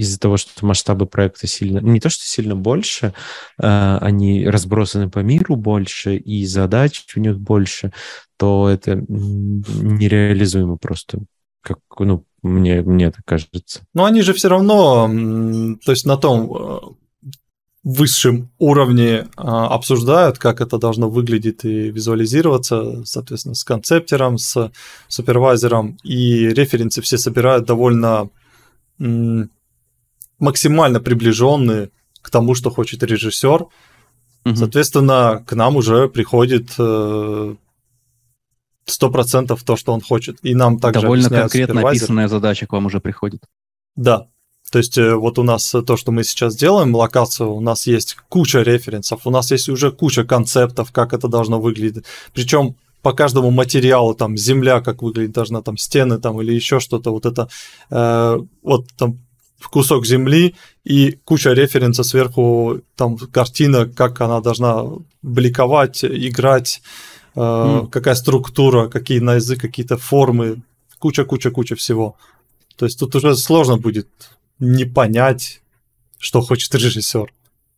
из-за 0.01 0.19
того, 0.19 0.37
что 0.37 0.65
масштабы 0.65 1.05
проекта 1.05 1.45
сильно, 1.45 1.77
не 1.79 1.99
то 1.99 2.09
что 2.09 2.23
сильно 2.25 2.55
больше, 2.55 3.13
э, 3.59 3.97
они 4.01 4.47
разбросаны 4.47 5.09
по 5.09 5.19
миру 5.19 5.55
больше, 5.55 6.15
и 6.15 6.45
задач 6.45 7.05
у 7.15 7.19
них 7.19 7.39
больше, 7.39 7.93
то 8.37 8.67
это 8.67 8.95
нереализуемо 8.95 10.77
просто, 10.77 11.19
как, 11.61 11.77
ну, 11.99 12.25
мне, 12.41 12.81
мне 12.81 13.11
так 13.11 13.21
кажется. 13.25 13.81
Но 13.93 14.05
они 14.05 14.23
же 14.23 14.33
все 14.33 14.49
равно, 14.49 15.07
то 15.85 15.91
есть 15.91 16.07
на 16.07 16.17
том 16.17 16.51
э, 16.51 16.79
высшем 17.83 18.49
уровне 18.57 19.11
э, 19.11 19.25
обсуждают, 19.37 20.39
как 20.39 20.61
это 20.61 20.79
должно 20.79 21.11
выглядеть 21.11 21.63
и 21.63 21.91
визуализироваться, 21.91 23.05
соответственно, 23.05 23.53
с 23.53 23.63
концептером, 23.63 24.39
с 24.39 24.71
супервайзером, 25.07 25.99
и 26.01 26.47
референсы 26.47 27.03
все 27.03 27.19
собирают 27.19 27.65
довольно 27.65 28.31
максимально 30.41 30.99
приближенные 30.99 31.91
к 32.21 32.29
тому, 32.29 32.55
что 32.55 32.69
хочет 32.69 33.03
режиссер. 33.03 33.63
Угу. 34.43 34.55
Соответственно, 34.55 35.43
к 35.47 35.53
нам 35.53 35.75
уже 35.75 36.09
приходит 36.09 36.71
э, 36.77 37.55
сто 38.85 39.09
процентов 39.11 39.63
то, 39.63 39.75
что 39.77 39.93
он 39.93 40.01
хочет. 40.01 40.39
И 40.41 40.55
нам 40.55 40.79
также 40.79 41.01
Довольно 41.01 41.29
конкретно 41.29 41.87
описанная 41.87 42.27
задача 42.27 42.67
к 42.67 42.73
вам 42.73 42.87
уже 42.87 42.99
приходит. 42.99 43.43
Да. 43.95 44.27
То 44.71 44.79
есть 44.79 44.97
э, 44.97 45.15
вот 45.15 45.37
у 45.37 45.43
нас 45.43 45.69
то, 45.69 45.95
что 45.95 46.11
мы 46.11 46.23
сейчас 46.23 46.55
делаем, 46.55 46.95
локацию, 46.95 47.51
у 47.51 47.61
нас 47.61 47.85
есть 47.85 48.17
куча 48.29 48.61
референсов, 48.61 49.27
у 49.27 49.29
нас 49.29 49.51
есть 49.51 49.69
уже 49.69 49.91
куча 49.91 50.23
концептов, 50.23 50.91
как 50.91 51.13
это 51.13 51.27
должно 51.27 51.59
выглядеть. 51.61 52.05
Причем 52.33 52.75
по 53.01 53.13
каждому 53.13 53.51
материалу, 53.51 54.13
там, 54.15 54.37
земля, 54.37 54.79
как 54.81 55.01
выглядит 55.01 55.33
должна, 55.33 55.61
там, 55.61 55.77
стены, 55.77 56.19
там, 56.19 56.41
или 56.41 56.53
еще 56.53 56.79
что-то, 56.79 57.11
вот 57.11 57.25
это, 57.25 57.49
э, 57.89 58.39
вот 58.63 58.87
там 58.97 59.19
кусок 59.69 60.05
земли 60.05 60.55
и 60.83 61.19
куча 61.23 61.53
референсов 61.53 62.05
сверху, 62.05 62.81
там 62.95 63.17
картина, 63.17 63.85
как 63.85 64.21
она 64.21 64.41
должна 64.41 64.85
бликовать, 65.21 66.03
играть, 66.03 66.81
э, 67.35 67.39
mm. 67.39 67.89
какая 67.89 68.15
структура, 68.15 68.87
какие 68.87 69.19
на 69.19 69.35
язык, 69.35 69.61
какие-то 69.61 69.97
формы, 69.97 70.61
куча-куча-куча 70.99 71.75
всего. 71.75 72.15
То 72.75 72.85
есть 72.85 72.99
тут 72.99 73.15
уже 73.15 73.35
сложно 73.35 73.77
будет 73.77 74.07
не 74.59 74.85
понять, 74.85 75.61
что 76.17 76.41
хочет 76.41 76.73
режиссер. 76.75 77.33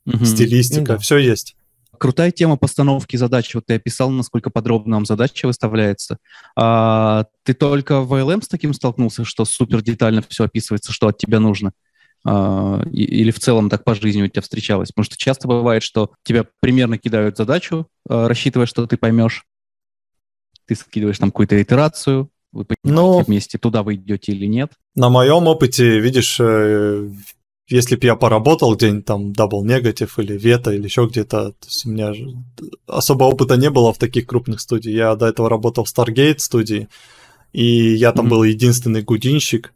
Mm-hmm. 0.06 0.26
Стилистика, 0.26 0.94
mm-hmm. 0.94 1.00
все 1.00 1.18
есть. 1.18 1.56
Крутая 2.04 2.32
тема 2.32 2.58
постановки 2.58 3.16
задач. 3.16 3.56
Вот 3.56 3.68
ты 3.68 3.76
описал, 3.76 4.10
насколько 4.10 4.50
подробно 4.50 4.98
вам 4.98 5.06
задача 5.06 5.46
выставляется. 5.46 6.18
А, 6.54 7.28
ты 7.44 7.54
только 7.54 8.02
в 8.02 8.14
ILM 8.14 8.44
с 8.44 8.50
таким 8.50 8.74
столкнулся, 8.74 9.24
что 9.24 9.46
супер 9.46 9.82
детально 9.82 10.22
все 10.28 10.44
описывается, 10.44 10.92
что 10.92 11.08
от 11.08 11.18
тебя 11.18 11.40
нужно? 11.40 11.72
А, 12.28 12.84
или 12.92 13.32
в 13.32 13.40
целом 13.40 13.70
так 13.70 13.86
по 13.86 13.96
жизни 13.96 14.22
у 14.22 14.28
тебя 14.28 14.42
встречалось? 14.42 14.90
Потому 14.90 15.06
что 15.06 15.16
часто 15.16 15.48
бывает, 15.48 15.82
что 15.82 16.12
тебя 16.24 16.46
примерно 16.60 16.98
кидают 16.98 17.38
задачу, 17.38 17.88
а, 18.10 18.28
рассчитывая, 18.28 18.66
что 18.66 18.86
ты 18.86 18.98
поймешь. 18.98 19.46
Ты 20.66 20.76
скидываешь 20.76 21.20
там 21.20 21.32
какую-то 21.32 21.64
итерацию, 21.64 22.30
вы 22.52 22.66
понимаете 22.66 23.02
ну, 23.02 23.24
вместе, 23.24 23.58
туда 23.58 23.82
вы 23.82 23.96
идете 23.96 24.34
или 24.34 24.46
нет. 24.46 24.74
На 24.94 25.08
моем 25.08 25.48
опыте, 25.48 26.00
видишь, 26.00 26.38
э, 26.42 27.10
если 27.68 27.96
бы 27.96 28.06
я 28.06 28.16
поработал 28.16 28.76
где-нибудь 28.76 29.06
там 29.06 29.32
Double 29.32 29.64
Negative 29.64 30.12
или 30.18 30.38
Вета 30.38 30.72
или 30.72 30.84
еще 30.84 31.08
где-то, 31.10 31.52
то 31.52 31.68
есть 31.68 31.86
у 31.86 31.90
меня 31.90 32.14
же 32.14 32.28
особо 32.88 33.24
опыта 33.24 33.56
не 33.56 33.70
было 33.70 33.94
в 33.94 33.98
таких 33.98 34.28
крупных 34.28 34.60
студиях. 34.60 34.96
Я 34.96 35.16
до 35.16 35.28
этого 35.28 35.50
работал 35.50 35.86
в 35.86 35.88
Stargate 35.88 36.40
студии, 36.40 36.90
и 37.54 37.94
я 37.96 38.12
там 38.12 38.26
mm-hmm. 38.26 38.30
был 38.30 38.44
единственный 38.44 39.02
гудинщик, 39.02 39.74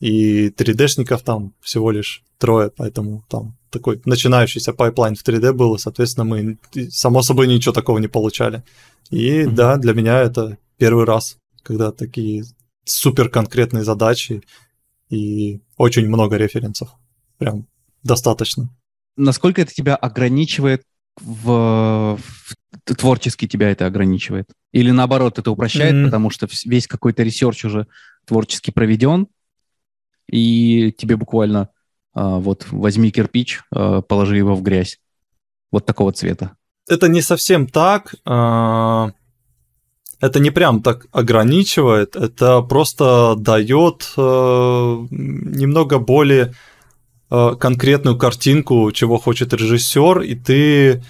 и 0.00 0.48
3D-шников 0.48 1.22
там 1.22 1.52
всего 1.60 1.90
лишь 1.90 2.22
трое, 2.38 2.70
поэтому 2.74 3.22
там 3.28 3.56
такой 3.70 4.00
начинающийся 4.04 4.72
pipeline 4.72 5.14
в 5.14 5.26
3D 5.26 5.52
был, 5.52 5.74
и, 5.74 5.78
соответственно, 5.78 6.24
мы, 6.24 6.58
само 6.90 7.22
собой, 7.22 7.46
ничего 7.46 7.72
такого 7.72 7.98
не 7.98 8.08
получали. 8.08 8.62
И 9.10 9.42
mm-hmm. 9.42 9.50
да, 9.52 9.76
для 9.76 9.94
меня 9.94 10.20
это 10.20 10.58
первый 10.78 11.04
раз, 11.04 11.36
когда 11.62 11.92
такие 11.92 12.44
супер 12.84 13.28
конкретные 13.28 13.84
задачи 13.84 14.42
и 15.10 15.60
очень 15.76 16.06
много 16.06 16.36
референсов 16.36 16.90
прям 17.40 17.66
достаточно. 18.02 18.68
Насколько 19.16 19.62
это 19.62 19.74
тебя 19.74 19.96
ограничивает 19.96 20.82
в, 21.20 22.18
в 22.18 22.94
творчески 22.94 23.48
тебя 23.48 23.70
это 23.70 23.86
ограничивает? 23.86 24.46
Или 24.72 24.90
наоборот, 24.90 25.38
это 25.38 25.50
упрощает, 25.50 25.94
mm-hmm. 25.94 26.04
потому 26.04 26.30
что 26.30 26.46
весь 26.64 26.86
какой-то 26.86 27.22
research 27.22 27.64
уже 27.64 27.86
творчески 28.26 28.70
проведен, 28.70 29.26
и 30.30 30.92
тебе 30.92 31.16
буквально 31.16 31.70
а, 32.12 32.38
вот 32.38 32.66
возьми 32.70 33.10
кирпич, 33.10 33.62
а, 33.72 34.02
положи 34.02 34.36
его 34.36 34.54
в 34.54 34.62
грязь. 34.62 35.00
Вот 35.72 35.86
такого 35.86 36.12
цвета. 36.12 36.56
Это 36.88 37.08
не 37.08 37.22
совсем 37.22 37.66
так. 37.66 38.14
А, 38.24 39.12
это 40.20 40.38
не 40.38 40.50
прям 40.50 40.82
так 40.82 41.06
ограничивает, 41.12 42.14
это 42.14 42.60
просто 42.60 43.34
дает 43.36 44.12
а, 44.16 45.06
немного 45.10 45.98
более 45.98 46.54
конкретную 47.30 48.16
картинку, 48.16 48.90
чего 48.92 49.18
хочет 49.18 49.52
режиссер, 49.52 50.20
и 50.22 50.34
ты, 50.34 51.02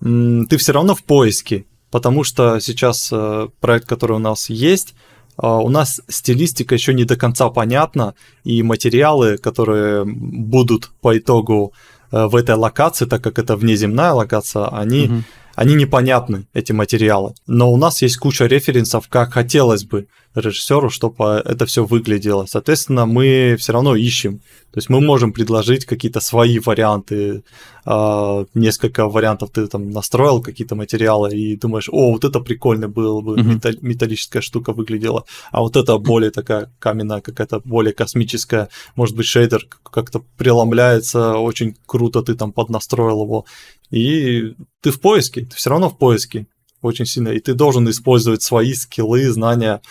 ты 0.00 0.56
все 0.58 0.72
равно 0.72 0.94
в 0.94 1.02
поиске, 1.02 1.64
потому 1.90 2.24
что 2.24 2.60
сейчас 2.60 3.08
э, 3.10 3.48
проект, 3.60 3.88
который 3.88 4.16
у 4.16 4.18
нас 4.18 4.50
есть, 4.50 4.94
э, 5.42 5.46
у 5.46 5.68
нас 5.70 6.00
стилистика 6.08 6.74
еще 6.74 6.92
не 6.92 7.04
до 7.04 7.16
конца 7.16 7.48
понятна, 7.48 8.14
и 8.44 8.62
материалы, 8.62 9.38
которые 9.38 10.04
будут 10.04 10.90
по 11.00 11.16
итогу 11.16 11.72
в 12.10 12.36
этой 12.36 12.56
локации, 12.56 13.06
так 13.06 13.24
как 13.24 13.38
это 13.38 13.56
внеземная 13.56 14.12
локация, 14.12 14.66
они, 14.66 15.06
угу. 15.06 15.22
они 15.54 15.74
непонятны, 15.74 16.46
эти 16.52 16.72
материалы. 16.72 17.32
Но 17.46 17.72
у 17.72 17.78
нас 17.78 18.02
есть 18.02 18.18
куча 18.18 18.44
референсов, 18.44 19.08
как 19.08 19.32
хотелось 19.32 19.84
бы 19.84 20.06
режиссеру, 20.34 20.90
чтобы 20.90 21.42
это 21.44 21.66
все 21.66 21.84
выглядело. 21.84 22.46
Соответственно, 22.46 23.06
мы 23.06 23.56
все 23.58 23.72
равно 23.72 23.96
ищем. 23.96 24.40
То 24.72 24.78
есть 24.78 24.88
мы 24.88 25.00
можем 25.02 25.34
предложить 25.34 25.84
какие-то 25.84 26.20
свои 26.20 26.58
варианты, 26.58 27.42
а, 27.84 28.46
несколько 28.54 29.06
вариантов 29.06 29.50
ты 29.50 29.66
там 29.66 29.90
настроил 29.90 30.40
какие-то 30.40 30.74
материалы 30.74 31.36
и 31.36 31.56
думаешь, 31.56 31.90
о, 31.92 32.12
вот 32.12 32.24
это 32.24 32.40
прикольно 32.40 32.88
было 32.88 33.20
бы, 33.20 33.36
mm-hmm. 33.36 33.78
металлическая 33.82 34.40
штука 34.40 34.72
выглядела, 34.72 35.24
а 35.50 35.60
вот 35.60 35.76
это 35.76 35.98
более 35.98 36.30
такая 36.30 36.72
каменная, 36.78 37.20
какая-то 37.20 37.60
более 37.64 37.92
космическая, 37.92 38.70
может 38.96 39.14
быть, 39.14 39.26
шейдер 39.26 39.66
как-то 39.82 40.24
преломляется, 40.38 41.36
очень 41.36 41.76
круто 41.84 42.22
ты 42.22 42.34
там 42.34 42.52
поднастроил 42.52 43.24
его, 43.24 43.44
и 43.90 44.54
ты 44.80 44.90
в 44.90 45.00
поиске, 45.00 45.44
ты 45.44 45.54
все 45.54 45.68
равно 45.68 45.90
в 45.90 45.98
поиске 45.98 46.46
очень 46.80 47.04
сильно, 47.04 47.28
и 47.28 47.40
ты 47.40 47.52
должен 47.52 47.88
использовать 47.90 48.42
свои 48.42 48.72
скиллы, 48.72 49.30
знания, 49.30 49.82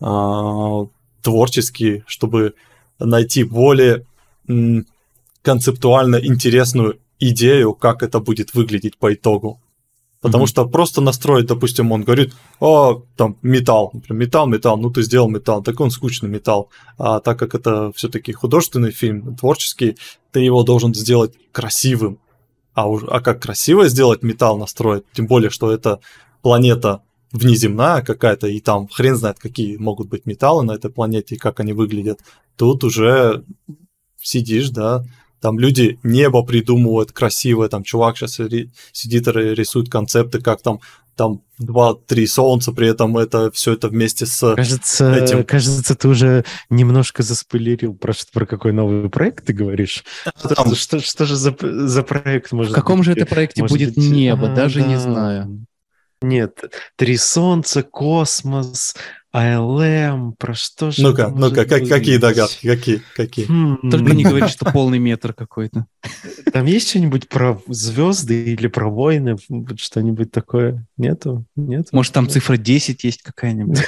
творческие, 0.00 2.04
чтобы 2.06 2.54
найти 2.98 3.44
более 3.44 4.04
концептуально 5.42 6.16
интересную 6.16 6.98
идею, 7.18 7.74
как 7.74 8.02
это 8.02 8.20
будет 8.20 8.54
выглядеть 8.54 8.98
по 8.98 9.12
итогу. 9.12 9.60
Потому 10.20 10.44
mm-hmm. 10.44 10.48
что 10.48 10.68
просто 10.68 11.00
настроить, 11.00 11.46
допустим, 11.46 11.92
он 11.92 12.02
говорит, 12.02 12.34
о, 12.58 13.02
там, 13.16 13.36
металл, 13.42 13.90
например, 13.92 14.26
металл, 14.26 14.46
металл, 14.46 14.76
ну 14.76 14.90
ты 14.90 15.02
сделал 15.02 15.28
металл, 15.28 15.62
так 15.62 15.78
он 15.80 15.92
скучный 15.92 16.28
металл. 16.28 16.70
А 16.96 17.20
так 17.20 17.38
как 17.38 17.54
это 17.54 17.92
все-таки 17.94 18.32
художественный 18.32 18.90
фильм, 18.90 19.36
творческий, 19.36 19.96
ты 20.32 20.40
его 20.40 20.64
должен 20.64 20.92
сделать 20.92 21.34
красивым. 21.52 22.18
А, 22.74 22.88
уж, 22.88 23.04
а 23.08 23.20
как 23.20 23.42
красиво 23.42 23.88
сделать 23.88 24.22
металл 24.22 24.58
настроить, 24.58 25.04
тем 25.12 25.26
более, 25.26 25.50
что 25.50 25.70
это 25.70 26.00
планета 26.42 27.02
внеземная 27.32 28.02
какая-то, 28.02 28.46
и 28.46 28.60
там 28.60 28.88
хрен 28.88 29.16
знает, 29.16 29.38
какие 29.38 29.76
могут 29.76 30.08
быть 30.08 30.26
металлы 30.26 30.64
на 30.64 30.72
этой 30.72 30.90
планете 30.90 31.34
и 31.34 31.38
как 31.38 31.60
они 31.60 31.72
выглядят. 31.72 32.20
Тут 32.56 32.84
уже 32.84 33.44
сидишь, 34.20 34.70
да, 34.70 35.04
там 35.40 35.58
люди 35.58 35.98
небо 36.02 36.42
придумывают 36.42 37.12
красивое, 37.12 37.68
там 37.68 37.84
чувак 37.84 38.16
сейчас 38.16 38.40
сидит 38.92 39.28
и 39.28 39.30
рисует 39.30 39.90
концепты, 39.90 40.40
как 40.40 40.62
там 40.62 40.80
там 41.18 41.42
два-три 41.58 42.28
солнца, 42.28 42.70
при 42.70 42.88
этом 42.88 43.18
это 43.18 43.50
все 43.50 43.72
это 43.72 43.88
вместе 43.88 44.24
с 44.24 44.54
кажется, 44.54 45.12
этим. 45.12 45.42
Кажется, 45.42 45.96
ты 45.96 46.06
уже 46.06 46.44
немножко 46.70 47.24
заспойлерил 47.24 47.94
про, 47.94 48.14
про 48.32 48.46
какой 48.46 48.72
новый 48.72 49.10
проект 49.10 49.46
ты 49.46 49.52
говоришь. 49.52 50.04
Там... 50.54 50.72
Что, 50.76 51.00
что 51.00 51.26
же 51.26 51.34
за, 51.34 51.52
за 51.60 52.02
проект 52.04 52.52
может 52.52 52.70
В 52.70 52.74
каком 52.76 52.98
быть? 52.98 53.06
же 53.06 53.12
это 53.12 53.26
проекте 53.26 53.62
может 53.62 53.76
будет 53.76 53.96
быть... 53.96 54.08
небо, 54.08 54.52
а, 54.52 54.54
даже 54.54 54.78
да. 54.78 54.86
не 54.86 54.96
знаю. 54.96 55.66
Нет, 56.20 56.64
три 56.96 57.16
солнца, 57.16 57.82
космос, 57.82 58.94
АЛМ, 59.30 60.32
про 60.38 60.54
что 60.54 60.90
же... 60.90 61.02
Ну-ка, 61.02 61.28
ну-ка, 61.28 61.64
как, 61.64 61.86
какие 61.86 62.16
догадки, 62.16 62.66
какие, 62.66 63.02
какие? 63.14 63.46
Хм, 63.46 63.90
Только 63.90 64.14
не 64.14 64.24
говори, 64.24 64.48
что 64.48 64.64
полный 64.72 64.98
метр 64.98 65.32
какой-то. 65.34 65.86
Там 66.52 66.64
есть 66.64 66.88
что-нибудь 66.88 67.28
про 67.28 67.60
звезды 67.68 68.52
или 68.54 68.66
про 68.66 68.88
войны, 68.88 69.36
что-нибудь 69.76 70.32
такое? 70.32 70.86
Нету? 70.96 71.44
Нету? 71.56 71.88
Может, 71.92 72.14
там 72.14 72.28
цифра 72.28 72.56
10 72.56 73.04
есть 73.04 73.22
какая-нибудь? 73.22 73.78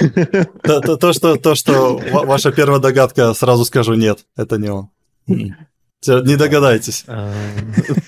То, 0.62 1.12
что, 1.12 1.36
то, 1.36 1.55
что 1.55 1.98
ваша 1.98 2.52
первая 2.52 2.78
догадка, 2.78 3.35
сразу 3.35 3.65
скажу, 3.65 3.94
нет, 3.94 4.27
это 4.36 4.57
не 4.57 4.69
он. 4.69 4.90
Не 5.27 6.36
догадаетесь. 6.36 7.05
А. 7.07 7.32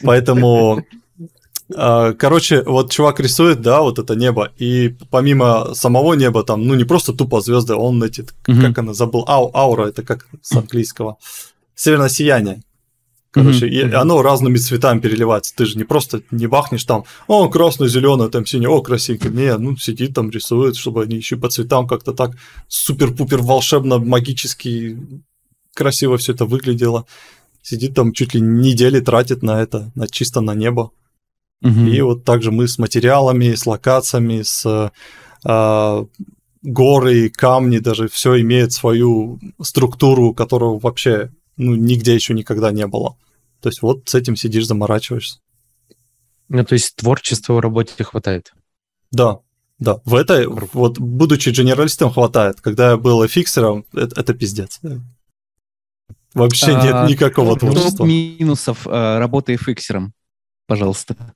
Поэтому 0.02 0.84
короче, 1.72 2.62
вот 2.62 2.90
чувак 2.90 3.20
рисует, 3.20 3.60
да, 3.60 3.80
вот 3.80 3.98
это 3.98 4.14
небо, 4.14 4.50
и 4.58 4.94
помимо 5.10 5.74
самого 5.74 6.14
неба 6.14 6.44
там, 6.44 6.66
ну 6.66 6.74
не 6.74 6.84
просто 6.84 7.12
тупо 7.12 7.40
звезды, 7.40 7.74
он 7.74 8.02
эти, 8.02 8.20
mm-hmm. 8.20 8.60
как 8.60 8.78
она 8.78 8.94
забыл, 8.94 9.24
Ау, 9.26 9.50
аура, 9.54 9.88
это 9.88 10.02
как 10.02 10.26
с 10.40 10.52
английского, 10.52 11.16
северное 11.74 12.08
сияние. 12.08 12.62
Короче, 13.32 13.66
mm-hmm. 13.66 13.90
и 13.90 13.94
оно 13.94 14.20
разными 14.20 14.58
цветами 14.58 15.00
переливается. 15.00 15.54
Ты 15.56 15.64
же 15.64 15.78
не 15.78 15.84
просто 15.84 16.20
не 16.30 16.46
бахнешь 16.46 16.84
там, 16.84 17.04
о, 17.28 17.48
красный, 17.48 17.88
зеленый, 17.88 18.28
там 18.28 18.44
синий, 18.44 18.66
о, 18.66 18.82
красивенько. 18.82 19.30
Не, 19.30 19.56
ну 19.56 19.74
сидит 19.78 20.14
там, 20.14 20.30
рисует, 20.30 20.76
чтобы 20.76 21.02
они 21.04 21.16
еще 21.16 21.36
по 21.36 21.48
цветам 21.48 21.86
как-то 21.86 22.12
так 22.12 22.32
супер-пупер 22.68 23.38
волшебно, 23.38 23.98
магически 23.98 24.98
красиво 25.74 26.18
все 26.18 26.34
это 26.34 26.44
выглядело. 26.44 27.06
Сидит 27.62 27.94
там 27.94 28.12
чуть 28.12 28.34
ли 28.34 28.40
недели 28.42 29.00
тратит 29.00 29.42
на 29.42 29.62
это, 29.62 29.90
на 29.94 30.08
чисто 30.08 30.42
на 30.42 30.54
небо. 30.54 30.90
Угу. 31.62 31.80
И 31.80 32.00
вот 32.00 32.24
также 32.24 32.50
мы 32.50 32.66
с 32.66 32.78
материалами, 32.78 33.54
с 33.54 33.66
локациями, 33.66 34.42
с 34.42 34.90
э, 35.44 36.04
горы, 36.62 37.30
камни, 37.30 37.78
даже 37.78 38.08
все 38.08 38.40
имеет 38.40 38.72
свою 38.72 39.40
структуру, 39.60 40.34
которую 40.34 40.78
вообще 40.78 41.30
ну, 41.56 41.74
нигде 41.74 42.14
еще 42.14 42.34
никогда 42.34 42.72
не 42.72 42.86
было. 42.86 43.16
То 43.60 43.68
есть 43.68 43.82
вот 43.82 44.08
с 44.08 44.14
этим 44.14 44.34
сидишь, 44.34 44.66
заморачиваешься. 44.66 45.38
Ну, 46.48 46.64
то 46.64 46.74
есть 46.74 46.96
творчества 46.96 47.54
в 47.54 47.60
работе 47.60 48.02
хватает? 48.02 48.52
Да, 49.12 49.38
да. 49.78 50.00
В 50.04 50.16
этой, 50.16 50.46
вот 50.46 50.98
будучи 50.98 51.50
генералистом, 51.50 52.10
хватает. 52.10 52.60
Когда 52.60 52.90
я 52.90 52.96
был 52.96 53.26
фиксером, 53.28 53.84
это, 53.92 54.20
это 54.20 54.34
пиздец. 54.34 54.80
Вообще 56.34 56.72
а, 56.74 56.82
нет 56.82 57.10
никакого 57.10 57.56
творчества. 57.58 58.04
минусов 58.04 58.86
э, 58.86 59.18
работы 59.18 59.56
фиксером, 59.56 60.12
пожалуйста 60.66 61.34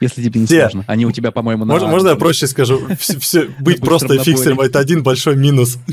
если 0.00 0.22
тебе 0.22 0.40
не 0.40 0.46
Те. 0.46 0.62
сложно. 0.62 0.84
Они 0.86 1.06
у 1.06 1.12
тебя, 1.12 1.30
по-моему, 1.30 1.64
на... 1.64 1.74
Можно, 1.74 1.88
можно 1.88 2.08
я 2.08 2.16
проще 2.16 2.46
скажу? 2.46 2.80
Все, 2.98 3.18
все, 3.18 3.48
быть 3.60 3.80
просто 3.80 4.18
фиксером— 4.22 4.60
это 4.62 4.78
один 4.78 5.02
большой 5.02 5.36
минус. 5.36 5.78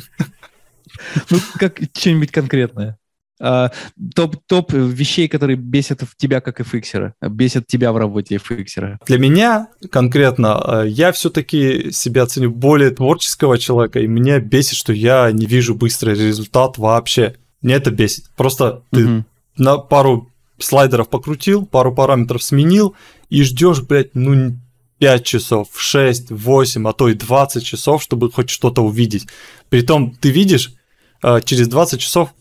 Ну, 1.30 1.40
как 1.60 1.80
что-нибудь 1.94 2.32
конкретное. 2.32 2.98
А, 3.40 3.72
топ, 4.16 4.38
топ 4.48 4.72
вещей, 4.72 5.28
которые 5.28 5.58
бесят 5.58 6.04
в 6.04 6.16
тебя 6.16 6.40
как 6.40 6.62
и 6.62 6.64
фиксера, 6.64 7.14
бесят 7.22 7.68
тебя 7.68 7.92
в 7.92 7.98
работе 7.98 8.38
фиксера. 8.38 9.00
Для 9.06 9.18
меня 9.18 9.68
конкретно, 9.92 10.62
э, 10.66 10.88
я 10.88 11.12
все-таки 11.12 11.92
себя 11.92 12.26
ценю 12.28 12.52
более 12.52 12.92
творческого 12.92 13.58
человека, 13.58 14.00
и 14.00 14.08
меня 14.08 14.40
бесит, 14.40 14.78
что 14.78 14.94
я 14.94 15.32
не 15.32 15.46
вижу 15.46 15.76
быстрый 15.76 16.16
результат 16.16 16.78
вообще. 16.78 17.36
Мне 17.62 17.76
это 17.76 17.92
бесит. 17.92 18.26
Просто 18.38 18.84
ты 18.92 19.06
угу. 19.06 19.26
на 19.58 19.78
пару 19.78 20.32
слайдеров 20.58 21.10
покрутил, 21.10 21.66
пару 21.66 21.94
параметров 21.94 22.42
сменил, 22.42 22.96
и 23.30 23.44
ждешь, 23.44 23.82
блядь, 23.82 24.16
ну, 24.16 24.58
5 25.00 25.26
часов, 25.26 25.68
6, 25.76 26.32
8, 26.32 26.88
а 26.88 26.94
то 26.94 27.10
и 27.10 27.14
20 27.14 27.64
часов, 27.66 28.02
чтобы 28.02 28.32
хоть 28.32 28.50
что-то 28.50 28.82
увидеть. 28.82 29.28
Притом 29.70 30.16
ты 30.16 30.30
видишь 30.30 30.74
э, 31.22 31.42
через 31.44 31.68
20 31.68 32.00
часов 32.00 32.34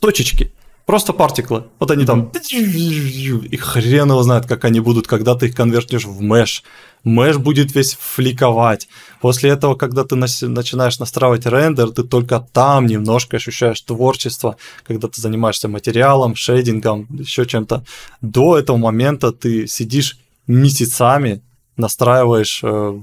точечки, 0.00 0.53
просто 0.86 1.12
партиклы. 1.12 1.64
Вот 1.78 1.90
они 1.90 2.04
там, 2.04 2.30
и 2.52 3.56
хрен 3.56 4.10
его 4.10 4.22
знает, 4.22 4.46
как 4.46 4.64
они 4.64 4.80
будут, 4.80 5.06
когда 5.06 5.34
ты 5.34 5.46
их 5.46 5.54
конвертишь 5.54 6.04
в 6.04 6.20
меш. 6.20 6.62
Меш 7.04 7.36
будет 7.36 7.74
весь 7.74 7.96
фликовать. 8.00 8.88
После 9.20 9.50
этого, 9.50 9.74
когда 9.74 10.04
ты 10.04 10.16
начинаешь 10.16 10.98
настраивать 10.98 11.46
рендер, 11.46 11.90
ты 11.90 12.02
только 12.02 12.46
там 12.52 12.86
немножко 12.86 13.36
ощущаешь 13.36 13.80
творчество, 13.82 14.56
когда 14.84 15.08
ты 15.08 15.20
занимаешься 15.20 15.68
материалом, 15.68 16.34
шейдингом, 16.34 17.06
еще 17.10 17.44
чем-то. 17.44 17.84
До 18.22 18.58
этого 18.58 18.76
момента 18.76 19.32
ты 19.32 19.66
сидишь 19.66 20.18
месяцами, 20.46 21.42
настраиваешь 21.76 22.60
э, 22.62 22.98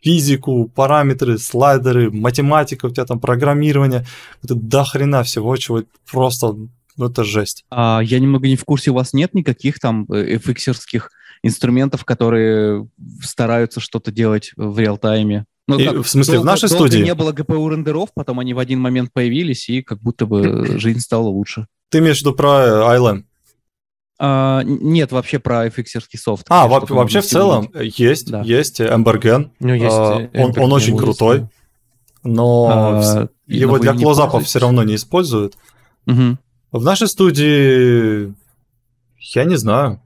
физику, 0.00 0.70
параметры, 0.74 1.38
слайдеры, 1.38 2.10
математика, 2.10 2.86
у 2.86 2.90
тебя 2.90 3.04
там 3.04 3.18
программирование. 3.18 4.06
Это 4.42 4.54
до 4.54 4.84
хрена 4.84 5.22
всего, 5.22 5.56
чего 5.56 5.82
просто 6.10 6.54
ну, 6.96 7.06
это 7.06 7.24
жесть. 7.24 7.64
А, 7.70 8.00
я 8.02 8.18
немного 8.18 8.48
не 8.48 8.56
в 8.56 8.64
курсе, 8.64 8.90
у 8.90 8.94
вас 8.94 9.12
нет 9.12 9.34
никаких 9.34 9.78
там 9.80 10.04
fx 10.04 10.74
инструментов, 11.42 12.04
которые 12.04 12.88
стараются 13.22 13.80
что-то 13.80 14.10
делать 14.10 14.52
в 14.56 14.78
реал-тайме. 14.78 15.44
Ну, 15.66 15.78
и, 15.78 15.84
как, 15.86 15.96
в 16.04 16.08
смысле, 16.08 16.34
долго, 16.34 16.46
в 16.46 16.46
нашей 16.46 16.68
долго 16.68 16.88
студии? 16.88 17.04
не 17.04 17.14
было 17.14 17.32
GPU 17.32 17.70
рендеров, 17.70 18.10
потом 18.14 18.40
они 18.40 18.54
в 18.54 18.58
один 18.58 18.80
момент 18.80 19.12
появились, 19.12 19.68
и 19.68 19.82
как 19.82 20.00
будто 20.00 20.26
бы 20.26 20.78
жизнь 20.78 21.00
стала 21.00 21.28
лучше. 21.28 21.66
Ты 21.90 21.98
имеешь 21.98 22.18
в 22.18 22.20
виду 22.20 22.34
про 22.34 22.96
ILM? 22.96 23.24
А, 24.18 24.62
нет, 24.64 25.12
вообще 25.12 25.38
про 25.38 25.66
fx 25.66 26.00
софт. 26.16 26.46
А, 26.48 26.68
во- 26.68 26.80
вообще 26.80 27.20
в 27.20 27.26
целом 27.26 27.70
есть, 27.74 28.30
да. 28.30 28.42
есть 28.42 28.80
Embergen. 28.80 29.50
Ну, 29.58 29.74
есть 29.74 29.86
а, 29.90 30.28
он, 30.34 30.54
он 30.56 30.72
очень 30.72 30.96
крутой, 30.96 31.48
но 32.22 33.00
а, 33.02 33.28
его 33.46 33.78
для 33.78 33.92
клозапов 33.92 34.44
все 34.44 34.60
равно 34.60 34.82
не 34.84 34.94
используют. 34.94 35.56
Угу. 36.06 36.38
В 36.74 36.82
нашей 36.82 37.06
студии 37.06 38.34
я 39.32 39.44
не 39.44 39.54
знаю. 39.54 40.02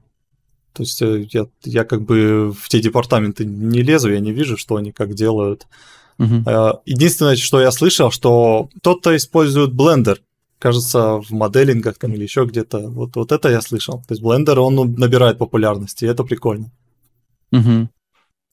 То 0.73 0.83
есть 0.83 1.01
э, 1.01 1.27
я, 1.31 1.47
я 1.63 1.83
как 1.83 2.03
бы 2.03 2.51
в 2.51 2.69
те 2.69 2.79
департаменты 2.79 3.43
не 3.43 3.81
лезу, 3.81 4.11
я 4.11 4.19
не 4.19 4.31
вижу, 4.31 4.55
что 4.55 4.75
они 4.75 4.91
как 4.91 5.15
делают. 5.15 5.65
Uh-huh. 6.19 6.79
Единственное, 6.85 7.35
что 7.37 7.59
я 7.59 7.71
слышал, 7.71 8.11
что 8.11 8.69
кто-то 8.77 9.15
использует 9.15 9.71
Blender, 9.71 10.19
кажется, 10.59 11.15
в 11.15 11.31
моделингах 11.31 11.97
там 11.97 12.13
или 12.13 12.21
еще 12.21 12.45
где-то. 12.45 12.87
Вот, 12.89 13.15
вот 13.15 13.31
это 13.31 13.49
я 13.49 13.61
слышал. 13.61 14.03
То 14.07 14.13
есть 14.13 14.21
Blender, 14.21 14.57
он 14.59 14.93
набирает 14.93 15.39
популярности, 15.39 16.05
и 16.05 16.07
это 16.07 16.23
прикольно. 16.23 16.71
Uh-huh. 17.51 17.87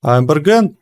А 0.00 0.22
Embergen, 0.22 0.76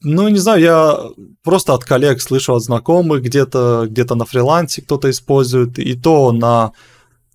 ну, 0.00 0.28
не 0.28 0.38
знаю, 0.38 0.60
я 0.60 0.98
просто 1.42 1.74
от 1.74 1.84
коллег 1.84 2.20
слышу, 2.20 2.54
от 2.54 2.62
знакомых 2.62 3.22
где-то 3.22 3.86
где 3.88 4.04
на 4.04 4.24
фрилансе 4.24 4.82
кто-то 4.82 5.10
использует, 5.10 5.78
и 5.78 5.94
то 5.94 6.32
на 6.32 6.72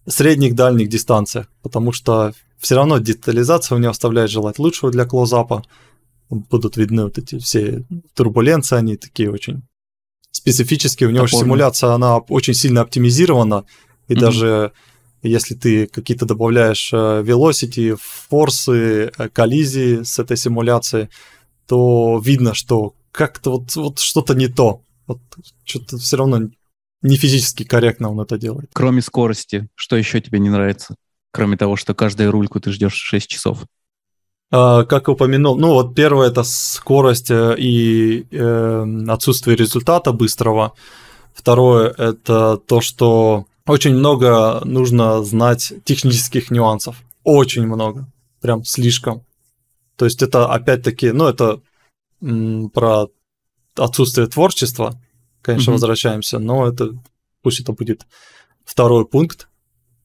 средних 0.07 0.55
дальних 0.55 0.89
дистанциях, 0.89 1.47
потому 1.61 1.91
что 1.91 2.33
все 2.59 2.75
равно 2.75 2.97
детализация 2.99 3.75
у 3.75 3.79
него 3.79 3.91
оставляет 3.91 4.31
желать 4.31 4.59
лучшего 4.59 4.91
для 4.91 5.05
клоузапа. 5.05 5.63
Будут 6.29 6.77
видны 6.77 7.03
вот 7.03 7.17
эти 7.17 7.37
все 7.37 7.83
турбуленции, 8.15 8.77
они 8.77 8.95
такие 8.95 9.29
очень 9.29 9.63
специфические. 10.31 11.09
У 11.09 11.11
него 11.11 11.27
же 11.27 11.37
симуляция, 11.37 11.91
она 11.91 12.17
очень 12.17 12.53
сильно 12.53 12.81
оптимизирована, 12.81 13.65
и 14.07 14.13
mm-hmm. 14.13 14.19
даже 14.19 14.71
если 15.21 15.55
ты 15.55 15.87
какие-то 15.87 16.25
добавляешь 16.25 16.91
э, 16.91 16.97
velocity, 16.97 17.97
форсы, 17.99 19.11
э, 19.17 19.29
коллизии 19.29 20.03
с 20.03 20.19
этой 20.19 20.35
симуляцией, 20.35 21.09
то 21.67 22.21
видно, 22.23 22.53
что 22.53 22.93
как-то 23.11 23.51
вот, 23.51 23.75
вот 23.75 23.99
что-то 23.99 24.33
не 24.33 24.47
то. 24.47 24.81
Вот 25.07 25.19
что-то 25.63 25.97
все 25.97 26.17
равно 26.17 26.49
не 27.01 27.15
физически 27.17 27.63
корректно 27.63 28.09
он 28.11 28.19
это 28.19 28.37
делает. 28.37 28.69
Кроме 28.73 29.01
скорости, 29.01 29.67
что 29.75 29.95
еще 29.95 30.21
тебе 30.21 30.39
не 30.39 30.49
нравится? 30.49 30.95
кроме 31.33 31.57
того, 31.57 31.75
что 31.75 31.93
каждую 31.93 32.31
рульку 32.31 32.59
ты 32.61 32.71
ждешь 32.71 32.93
6 32.93 33.27
часов? 33.27 33.65
А, 34.51 34.85
как 34.85 35.09
упомянул, 35.09 35.57
ну 35.57 35.73
вот 35.73 35.95
первое 35.95 36.27
это 36.29 36.43
скорость 36.43 37.31
э, 37.31 37.55
и 37.57 38.27
э, 38.31 38.85
отсутствие 39.09 39.57
результата 39.57 40.11
быстрого. 40.11 40.73
Второе 41.33 41.89
это 41.89 42.57
то, 42.57 42.79
что 42.79 43.47
очень 43.65 43.95
много 43.95 44.61
нужно 44.63 45.23
знать 45.23 45.73
технических 45.83 46.51
нюансов. 46.51 46.97
Очень 47.23 47.65
много. 47.65 48.05
Прям 48.41 48.63
слишком. 48.63 49.23
То 49.95 50.05
есть 50.05 50.21
это 50.21 50.47
опять-таки, 50.47 51.11
ну 51.11 51.27
это 51.27 51.61
м, 52.21 52.69
про 52.69 53.07
отсутствие 53.75 54.27
творчества, 54.27 54.99
конечно, 55.41 55.71
mm-hmm. 55.71 55.73
возвращаемся, 55.73 56.39
но 56.39 56.67
это 56.67 56.97
пусть 57.41 57.59
это 57.59 57.73
будет 57.73 58.05
второй 58.65 59.05
пункт. 59.05 59.47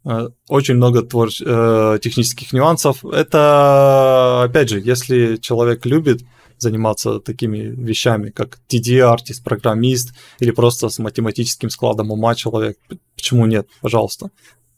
Э, 0.05 0.29
очень 0.49 0.75
много 0.75 1.03
твор... 1.03 1.31
Э, 1.41 1.99
технических 2.03 2.53
нюансов. 2.53 3.05
Это, 3.05 4.43
опять 4.43 4.69
же, 4.69 4.81
если 4.81 5.37
человек 5.37 5.87
любит 5.87 6.23
заниматься 6.59 7.21
такими 7.21 7.59
вещами, 7.59 8.31
как 8.31 8.59
TD-артист, 8.69 9.45
программист 9.45 10.13
или 10.41 10.51
просто 10.51 10.89
с 10.89 10.99
математическим 10.99 11.71
складом 11.71 12.11
ума 12.11 12.35
человек, 12.35 12.79
почему 13.15 13.47
нет, 13.47 13.69
пожалуйста. 13.81 14.31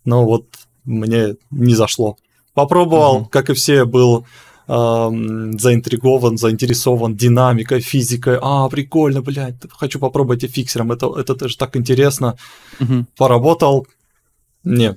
Но 0.04 0.24
вот 0.24 0.46
мне 0.84 1.36
не 1.50 1.74
зашло. 1.74 2.16
Попробовал, 2.52 3.22
mm-hmm. 3.22 3.28
как 3.30 3.50
и 3.50 3.54
все, 3.54 3.86
был 3.86 4.26
заинтригован, 4.70 6.38
заинтересован 6.38 7.16
динамикой, 7.16 7.80
физикой. 7.80 8.38
А, 8.40 8.68
прикольно, 8.68 9.20
блядь, 9.20 9.56
хочу 9.70 9.98
попробовать 9.98 10.44
и 10.44 10.48
фиксером, 10.48 10.92
это, 10.92 11.12
это, 11.18 11.32
это 11.32 11.48
же 11.48 11.56
так 11.56 11.76
интересно. 11.76 12.36
Mm-hmm. 12.78 13.04
Поработал, 13.16 13.86
не. 14.62 14.96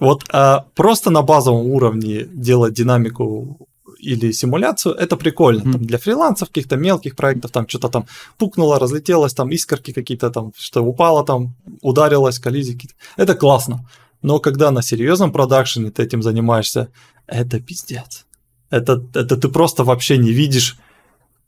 Вот 0.00 0.24
а, 0.32 0.64
просто 0.74 1.10
на 1.10 1.20
базовом 1.20 1.66
уровне 1.66 2.24
делать 2.24 2.72
динамику 2.72 3.68
или 3.98 4.32
симуляцию, 4.32 4.94
это 4.94 5.16
прикольно. 5.16 5.60
Mm-hmm. 5.60 5.72
Там, 5.72 5.84
для 5.84 5.98
фрилансов, 5.98 6.48
каких-то 6.48 6.76
мелких 6.76 7.14
проектов, 7.14 7.50
там 7.50 7.68
что-то 7.68 7.88
там 7.88 8.06
пукнуло, 8.38 8.78
разлетелось, 8.78 9.34
там 9.34 9.50
искорки 9.50 9.92
какие-то 9.92 10.30
там, 10.30 10.52
что 10.56 10.82
упало 10.82 11.24
там, 11.24 11.54
ударилось, 11.82 12.38
коллизии 12.38 12.72
какие-то. 12.72 12.94
Это 13.18 13.34
классно. 13.34 13.86
Но 14.22 14.38
когда 14.38 14.70
на 14.70 14.82
серьезном 14.82 15.30
продакшене 15.30 15.90
ты 15.90 16.04
этим 16.04 16.22
занимаешься, 16.22 16.88
это 17.26 17.60
пиздец. 17.60 18.24
Это, 18.72 19.04
это 19.14 19.36
ты 19.36 19.48
просто 19.48 19.84
вообще 19.84 20.16
не 20.16 20.32
видишь 20.32 20.78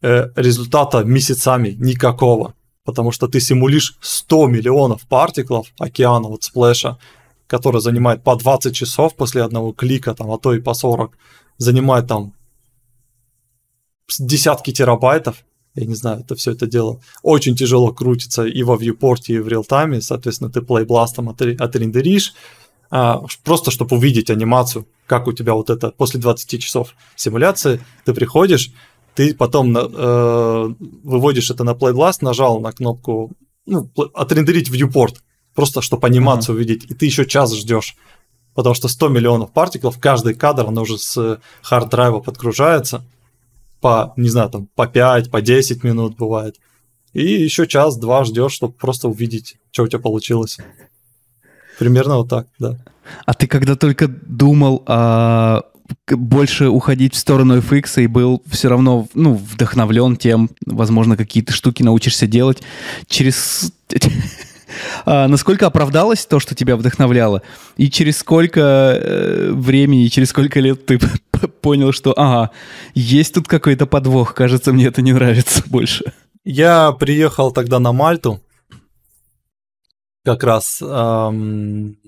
э, 0.03 0.29
результата 0.37 1.03
месяцами 1.05 1.71
никакого. 1.81 2.55
Потому 2.85 3.13
что 3.13 3.29
ты 3.29 3.41
симулишь 3.41 3.97
100 4.03 4.47
миллионов 4.49 5.09
партиклов 5.09 5.69
океана, 5.79 6.29
вот 6.29 6.45
сплэша, 6.45 6.99
который 7.47 7.81
занимает 7.81 8.23
по 8.23 8.37
20 8.37 8.77
часов 8.77 9.17
после 9.17 9.43
одного 9.43 9.73
клика, 9.73 10.15
там, 10.15 10.31
а 10.31 10.39
то 10.39 10.53
и 10.53 10.61
по 10.61 10.75
40, 10.75 11.17
занимает 11.57 12.09
там 12.09 12.35
десятки 14.19 14.71
терабайтов, 14.71 15.45
я 15.75 15.87
не 15.87 15.95
знаю, 15.95 16.21
это 16.21 16.35
все 16.35 16.53
это 16.53 16.67
дело 16.67 17.01
очень 17.23 17.57
тяжело 17.57 17.91
крутится 17.91 18.45
и 18.45 18.63
во 18.63 18.77
viewport, 18.77 19.23
и 19.29 19.39
в 19.39 19.49
реал-тайме, 19.49 20.03
соответственно, 20.03 20.51
ты 20.51 20.61
плейбластом 20.61 21.31
отрендеришь, 21.31 22.35
просто 22.89 23.71
чтобы 23.71 23.97
увидеть 23.97 24.31
анимацию, 24.31 24.87
как 25.07 25.27
у 25.27 25.33
тебя 25.33 25.55
вот 25.55 25.71
это 25.71 25.91
после 25.91 26.21
20 26.21 26.63
часов 26.63 26.95
симуляции, 27.17 27.81
ты 28.05 28.15
приходишь, 28.15 28.73
ты 29.15 29.35
потом 29.35 29.77
э, 29.77 30.75
выводишь 31.03 31.51
это 31.51 31.65
на 31.65 31.71
Playblast, 31.71 32.19
нажал 32.21 32.61
на 32.61 32.73
кнопку 32.73 33.33
ну, 33.67 33.89
отрендерить 34.15 34.71
viewport, 34.71 35.17
просто 35.55 35.83
чтобы 35.83 36.07
анимацию 36.07 36.55
uh-huh. 36.55 36.59
увидеть, 36.59 36.91
и 36.91 36.95
ты 36.95 37.07
еще 37.07 37.25
час 37.25 37.55
ждешь. 37.55 37.97
Потому 38.55 38.75
что 38.75 38.89
100 38.89 39.09
миллионов 39.09 39.53
партиклов, 39.53 39.99
каждый 39.99 40.35
кадр, 40.35 40.67
он 40.67 40.79
уже 40.79 40.99
с 40.99 41.41
хард-драйва 41.63 42.21
подгружается 42.21 43.05
по, 43.81 44.15
не 44.17 44.29
знаю, 44.29 44.51
там, 44.51 44.69
по 44.75 44.87
5, 44.87 45.31
по 45.31 45.43
10 45.43 45.85
минут 45.85 46.17
бывает. 46.17 46.61
И 47.13 47.23
еще 47.23 47.67
час-два 47.67 48.25
ждешь, 48.25 48.53
чтобы 48.53 48.73
просто 48.73 49.09
увидеть, 49.09 49.57
что 49.71 49.85
у 49.85 49.89
тебя 49.89 49.99
получилось. 49.99 50.59
Примерно 51.79 52.17
вот 52.17 52.29
так, 52.29 52.47
да. 52.59 52.79
А 53.27 53.35
ты 53.35 53.47
когда 53.47 53.77
только 53.77 54.09
думал 54.09 54.83
о 54.87 55.63
больше 56.09 56.69
уходить 56.69 57.15
в 57.15 57.19
сторону 57.19 57.59
FX 57.59 58.03
и 58.03 58.07
был 58.07 58.43
все 58.47 58.69
равно 58.69 59.07
ну, 59.15 59.35
вдохновлен 59.35 60.17
тем, 60.17 60.51
возможно, 60.67 61.17
какие-то 61.17 61.53
штуки 61.53 61.83
научишься 61.83 62.27
делать 62.27 62.63
через... 63.09 63.73
А, 65.07 65.29
насколько 65.29 65.67
оправдалось 65.67 66.27
то, 66.27 66.41
что 66.41 66.57
тебя 66.57 66.75
вдохновляло? 66.77 67.43
И 67.77 67.89
через 67.89 68.19
сколько 68.19 68.61
э, 68.61 69.53
времени, 69.53 70.09
через 70.09 70.31
сколько 70.31 70.59
лет 70.59 70.85
ты 70.85 70.99
понял, 71.61 71.93
что 71.93 72.13
ага, 72.17 72.51
есть 72.93 73.35
тут 73.35 73.47
какой-то 73.47 73.87
подвох, 73.87 74.35
кажется, 74.35 74.73
мне 74.73 74.87
это 74.87 75.01
не 75.01 75.13
нравится 75.13 75.63
больше? 75.67 76.13
Я 76.45 76.91
приехал 76.91 77.53
тогда 77.53 77.79
на 77.79 77.93
Мальту, 77.93 78.43
как 80.25 80.43
раз 80.43 80.81
эм, 80.83 81.99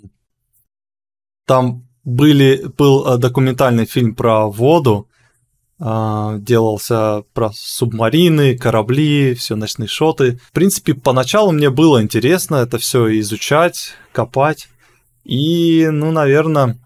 там 1.47 1.87
были, 2.05 2.67
был 2.77 3.07
э, 3.07 3.19
документальный 3.19 3.85
фильм 3.85 4.15
про 4.15 4.49
воду, 4.49 5.09
э, 5.79 6.37
делался 6.41 7.25
про 7.35 7.51
субмарины, 7.53 8.57
корабли, 8.57 9.35
все 9.35 9.55
ночные 9.55 9.89
шоты. 9.89 10.39
В 10.49 10.53
принципе, 10.53 10.95
поначалу 10.95 11.53
мне 11.53 11.69
было 11.69 12.03
интересно 12.03 12.57
это 12.57 12.79
все 12.79 13.19
изучать, 13.21 13.93
копать. 14.13 14.69
И, 15.25 15.87
ну, 15.91 16.11
наверное, 16.11 16.79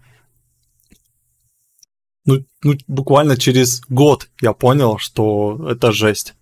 ну, 2.25 2.43
ну, 2.63 2.73
буквально 2.87 3.37
через 3.37 3.81
год 3.87 4.29
я 4.41 4.53
понял, 4.53 4.97
что 4.97 5.69
это 5.69 5.91
жесть. 5.91 6.33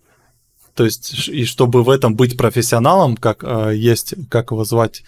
То 0.74 0.84
есть, 0.84 1.28
и 1.28 1.44
чтобы 1.44 1.82
в 1.82 1.90
этом 1.90 2.14
быть 2.14 2.36
профессионалом, 2.36 3.16
как 3.16 3.44
э, 3.44 3.74
есть, 3.76 4.14
как 4.28 4.50
его 4.50 4.64
звать, 4.64 5.02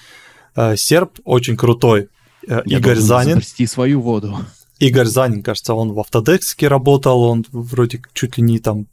э, 0.57 0.77
серб, 0.77 1.19
очень 1.25 1.57
крутой, 1.57 2.09
э, 2.47 2.63
Я 2.67 2.79
Игорь 2.79 2.99
Занин. 2.99 3.43
свою 3.67 4.01
воду. 4.01 4.39
Игорь 4.79 5.07
Занин, 5.07 5.43
кажется, 5.43 5.75
он 5.75 5.93
в 5.93 5.99
Autodesk 5.99 6.67
работал, 6.67 7.23
он 7.23 7.45
вроде 7.53 8.03
чуть 8.15 8.37
ли 8.37 8.43
не 8.43 8.59
там 8.59 8.87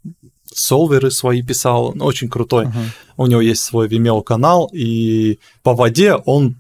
солверы 0.54 1.12
свои 1.12 1.42
писал, 1.42 1.88
он 1.88 2.02
очень 2.02 2.30
крутой. 2.30 2.66
Uh-huh. 2.66 2.86
У 3.18 3.28
него 3.28 3.42
есть 3.42 3.62
свой 3.62 3.88
Vimeo 3.88 4.24
канал, 4.24 4.70
и 4.74 5.40
по 5.64 5.74
воде 5.74 6.16
он, 6.16 6.60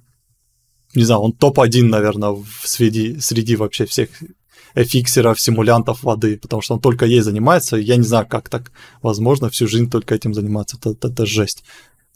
не 0.95 1.03
знаю, 1.03 1.21
он 1.21 1.33
топ-1, 1.33 1.83
наверное, 1.83 2.35
среди, 2.63 3.19
среди 3.19 3.55
вообще 3.55 3.85
всех 3.85 4.09
фиксеров, 4.83 5.39
симулянтов 5.39 6.03
воды, 6.03 6.37
потому 6.37 6.61
что 6.61 6.75
он 6.75 6.81
только 6.81 7.05
ей 7.05 7.21
занимается. 7.21 7.77
Я 7.77 7.95
не 7.95 8.03
знаю, 8.03 8.27
как 8.27 8.49
так 8.49 8.71
возможно 9.01 9.49
всю 9.49 9.67
жизнь 9.67 9.89
только 9.89 10.15
этим 10.15 10.33
заниматься. 10.33 10.77
Это, 10.77 10.91
это, 10.91 11.07
это 11.07 11.25
жесть. 11.25 11.63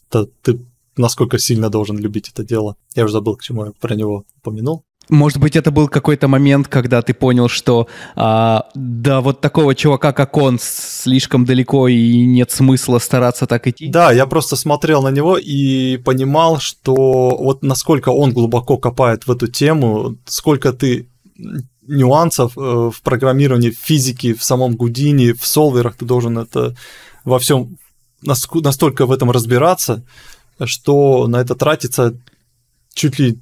Это 0.10 0.28
ты 0.42 0.60
насколько 0.98 1.40
сильно 1.40 1.70
должен 1.70 1.98
любить 1.98 2.30
это 2.30 2.44
дело. 2.44 2.76
Я 2.96 3.06
уже 3.06 3.14
забыл, 3.14 3.36
к 3.36 3.44
чему 3.44 3.66
я 3.66 3.72
про 3.80 3.96
него 3.96 4.26
упомянул. 4.38 4.84
Может 5.10 5.40
быть, 5.40 5.58
это 5.58 5.70
был 5.70 5.90
какой-то 5.90 6.30
момент, 6.30 6.70
когда 6.70 7.02
ты 7.02 7.14
понял, 7.14 7.50
что 7.50 7.88
а, 8.16 8.70
да, 8.74 9.20
вот 9.20 9.42
такого 9.42 9.76
чувака, 9.76 10.14
как 10.14 10.38
он, 10.38 10.58
слишком 10.62 11.44
далеко 11.44 11.90
и 11.90 12.26
нет 12.26 12.52
смысла 12.52 13.00
стараться 13.00 13.46
так 13.46 13.68
идти? 13.68 13.90
Да, 13.90 14.14
я 14.14 14.26
просто 14.26 14.56
смотрел 14.56 15.02
на 15.02 15.10
него 15.10 15.38
и 15.38 15.98
понимал, 15.98 16.60
что 16.60 16.96
вот 17.38 17.64
насколько 17.64 18.10
он 18.10 18.32
глубоко 18.32 18.78
копает 18.78 19.28
в 19.28 19.32
эту 19.32 19.48
тему, 19.48 20.18
сколько 20.26 20.72
ты 20.72 21.10
нюансов 21.88 22.58
э, 22.58 22.62
в 22.62 23.02
программировании, 23.02 23.72
в 23.72 23.78
физике, 23.78 24.34
в 24.34 24.44
самом 24.44 24.76
Гудине, 24.76 25.34
в 25.34 25.46
солверах 25.46 25.96
ты 25.96 26.06
должен 26.06 26.38
это 26.38 26.76
во 27.24 27.40
всем 27.40 27.78
настолько 28.22 29.06
в 29.06 29.12
этом 29.12 29.32
разбираться, 29.32 30.04
что 30.64 31.28
на 31.28 31.42
это 31.42 31.56
тратится 31.56 32.16
чуть 32.94 33.20
ли 33.20 33.40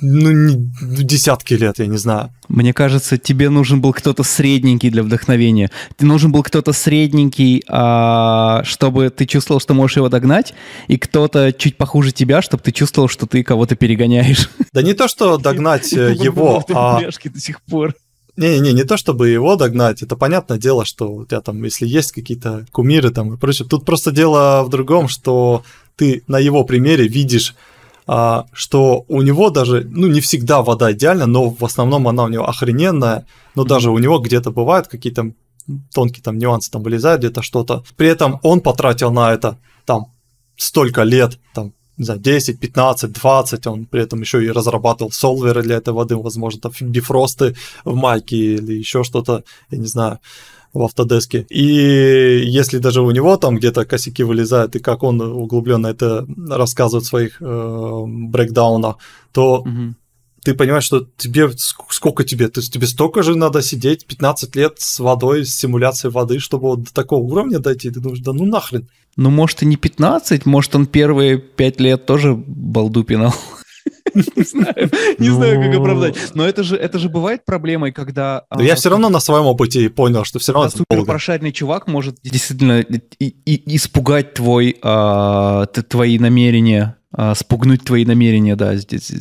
ну, 0.00 0.30
не, 0.30 0.54
десятки 0.80 1.54
лет, 1.54 1.80
я 1.80 1.86
не 1.86 1.96
знаю. 1.96 2.30
Мне 2.48 2.72
кажется, 2.72 3.18
тебе 3.18 3.50
нужен 3.50 3.80
был 3.80 3.92
кто-то 3.92 4.22
средненький 4.22 4.90
для 4.90 5.02
вдохновения. 5.02 5.70
Ты 5.96 6.06
нужен 6.06 6.30
был 6.30 6.44
кто-то 6.44 6.72
средненький, 6.72 7.64
а, 7.68 8.62
чтобы 8.64 9.10
ты 9.10 9.26
чувствовал, 9.26 9.60
что 9.60 9.74
можешь 9.74 9.96
его 9.96 10.08
догнать, 10.08 10.54
и 10.86 10.98
кто-то 10.98 11.52
чуть 11.52 11.76
похуже 11.76 12.12
тебя, 12.12 12.42
чтобы 12.42 12.62
ты 12.62 12.70
чувствовал, 12.70 13.08
что 13.08 13.26
ты 13.26 13.42
кого-то 13.42 13.74
перегоняешь. 13.76 14.50
Да 14.72 14.82
не 14.82 14.92
то, 14.92 15.08
что 15.08 15.38
догнать 15.38 15.92
э, 15.92 16.12
его, 16.18 16.64
а... 16.68 17.00
до 17.00 17.40
сих 17.40 17.60
пор. 17.62 17.94
Не-не, 18.36 18.72
не 18.72 18.84
то 18.84 18.96
чтобы 18.96 19.28
его 19.30 19.56
догнать, 19.56 20.02
это 20.02 20.14
понятное 20.14 20.58
дело, 20.58 20.84
что 20.84 21.12
у 21.12 21.26
тебя 21.26 21.40
там, 21.40 21.64
если 21.64 21.88
есть 21.88 22.12
какие-то 22.12 22.66
кумиры 22.70 23.10
там 23.10 23.34
и 23.34 23.36
прочее, 23.36 23.66
тут 23.68 23.84
просто 23.84 24.12
дело 24.12 24.62
в 24.62 24.68
другом, 24.68 25.08
что 25.08 25.64
ты 25.96 26.22
на 26.28 26.38
его 26.38 26.62
примере 26.62 27.08
видишь 27.08 27.56
что 28.52 29.04
у 29.08 29.22
него 29.22 29.50
даже, 29.50 29.86
ну, 29.90 30.06
не 30.06 30.20
всегда 30.20 30.62
вода 30.62 30.92
идеальна, 30.92 31.26
но 31.26 31.50
в 31.50 31.62
основном 31.64 32.08
она 32.08 32.24
у 32.24 32.28
него 32.28 32.48
охрененная, 32.48 33.26
но 33.54 33.64
даже 33.64 33.90
у 33.90 33.98
него 33.98 34.18
где-то 34.18 34.50
бывают 34.50 34.88
какие-то 34.88 35.32
тонкие 35.92 36.22
там 36.22 36.38
нюансы, 36.38 36.70
там 36.70 36.82
вылезают 36.82 37.20
где-то 37.20 37.42
что-то. 37.42 37.84
При 37.96 38.08
этом 38.08 38.40
он 38.42 38.60
потратил 38.60 39.12
на 39.12 39.32
это 39.32 39.58
там 39.84 40.06
столько 40.56 41.02
лет, 41.02 41.38
там 41.52 41.74
не 41.98 42.04
знаю, 42.04 42.20
10, 42.20 42.60
15, 42.60 43.12
20, 43.12 43.66
он 43.66 43.84
при 43.84 44.02
этом 44.02 44.20
еще 44.20 44.42
и 44.42 44.50
разрабатывал 44.50 45.10
солверы 45.10 45.62
для 45.62 45.76
этой 45.76 45.92
воды, 45.92 46.16
возможно, 46.16 46.60
там 46.60 46.72
бифросты 46.80 47.56
в 47.84 47.94
майке 47.96 48.36
или 48.54 48.74
еще 48.74 49.02
что-то, 49.02 49.42
я 49.70 49.78
не 49.78 49.86
знаю 49.86 50.20
в 50.78 50.84
автодеске. 50.84 51.46
И 51.50 52.42
если 52.46 52.78
даже 52.78 53.02
у 53.02 53.10
него 53.10 53.36
там 53.36 53.56
где-то 53.56 53.84
косяки 53.84 54.22
вылезают, 54.22 54.76
и 54.76 54.78
как 54.78 55.02
он 55.02 55.20
углубленно 55.20 55.88
это 55.88 56.26
рассказывает 56.48 57.04
в 57.04 57.08
своих 57.08 57.36
э, 57.40 58.02
брейкдаунах, 58.06 58.96
то 59.32 59.60
угу. 59.60 59.94
ты 60.44 60.54
понимаешь, 60.54 60.84
что 60.84 61.06
тебе 61.16 61.50
сколько 61.88 62.24
тебе? 62.24 62.48
То 62.48 62.60
есть 62.60 62.72
тебе 62.72 62.86
столько 62.86 63.22
же 63.22 63.34
надо 63.34 63.62
сидеть 63.62 64.06
15 64.06 64.56
лет 64.56 64.74
с 64.78 65.00
водой, 65.00 65.44
с 65.44 65.56
симуляцией 65.56 66.12
воды, 66.12 66.38
чтобы 66.38 66.68
вот 66.68 66.84
до 66.84 66.94
такого 66.94 67.24
уровня 67.24 67.58
дойти. 67.58 67.90
Ты 67.90 68.00
думаешь, 68.00 68.20
да 68.20 68.32
ну 68.32 68.44
нахрен. 68.44 68.88
Ну, 69.16 69.30
может, 69.30 69.62
и 69.64 69.66
не 69.66 69.76
15, 69.76 70.46
может, 70.46 70.76
он 70.76 70.86
первые 70.86 71.38
5 71.38 71.80
лет 71.80 72.06
тоже 72.06 72.34
балду 72.36 73.02
пинал. 73.02 73.34
Не 74.14 74.42
знаю, 74.42 74.90
не 75.18 75.28
знаю, 75.30 75.62
как 75.62 75.80
оправдать. 75.80 76.16
Но 76.34 76.46
это 76.46 76.62
же, 76.62 76.76
это 76.76 76.98
же 76.98 77.08
бывает 77.08 77.44
проблемой, 77.44 77.92
когда... 77.92 78.44
Но 78.54 78.62
я 78.62 78.72
а, 78.72 78.76
все 78.76 78.90
равно 78.90 79.08
на 79.08 79.20
своем 79.20 79.46
опыте 79.46 79.90
понял, 79.90 80.24
что 80.24 80.38
все 80.38 80.52
равно... 80.52 80.70
Супер 80.70 81.04
прошаренный 81.04 81.52
чувак 81.52 81.86
может 81.86 82.16
действительно 82.22 82.84
испугать 83.20 84.34
твой, 84.34 84.76
а, 84.82 85.66
твои 85.66 86.18
намерения, 86.18 86.96
а, 87.12 87.34
спугнуть 87.34 87.84
твои 87.84 88.04
намерения, 88.04 88.56
да, 88.56 88.76
здесь 88.76 89.12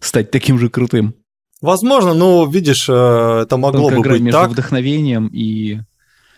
стать 0.00 0.30
таким 0.30 0.58
же 0.58 0.68
крутым. 0.68 1.14
Возможно, 1.60 2.14
но 2.14 2.46
видишь, 2.46 2.86
э, 2.88 3.42
это 3.42 3.56
могло 3.56 3.90
бы 3.90 4.02
быть 4.02 4.20
между 4.20 4.48
вдохновением 4.48 5.28
и... 5.32 5.80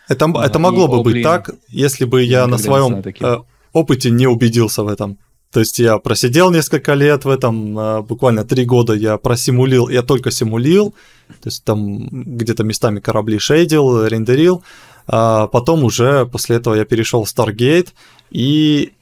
Это, 0.08 0.32
это 0.42 0.58
могло 0.58 0.88
бы 0.88 1.02
быть 1.02 1.22
так, 1.22 1.50
если 1.68 2.04
бы 2.04 2.22
я 2.22 2.46
на 2.46 2.56
своем 2.56 3.02
э, 3.04 3.38
опыте 3.72 4.10
не 4.10 4.26
убедился 4.26 4.82
в 4.82 4.88
этом. 4.88 5.18
То 5.52 5.60
есть 5.60 5.78
я 5.78 5.98
просидел 5.98 6.50
несколько 6.50 6.94
лет 6.94 7.24
в 7.24 7.28
этом, 7.28 7.78
а, 7.78 8.02
буквально 8.02 8.44
три 8.44 8.64
года 8.64 8.92
я 8.92 9.16
просимулил, 9.16 9.88
я 9.88 10.02
только 10.02 10.30
симулил, 10.30 10.94
то 11.28 11.48
есть 11.48 11.64
там 11.64 12.08
где-то 12.10 12.64
местами 12.64 13.00
корабли 13.00 13.38
шейдил, 13.38 14.06
рендерил, 14.06 14.62
а 15.06 15.46
потом 15.46 15.84
уже 15.84 16.26
после 16.26 16.56
этого 16.56 16.74
я 16.74 16.84
перешел 16.84 17.24
в 17.24 17.28
Stargate, 17.28 17.88
и 18.30 18.92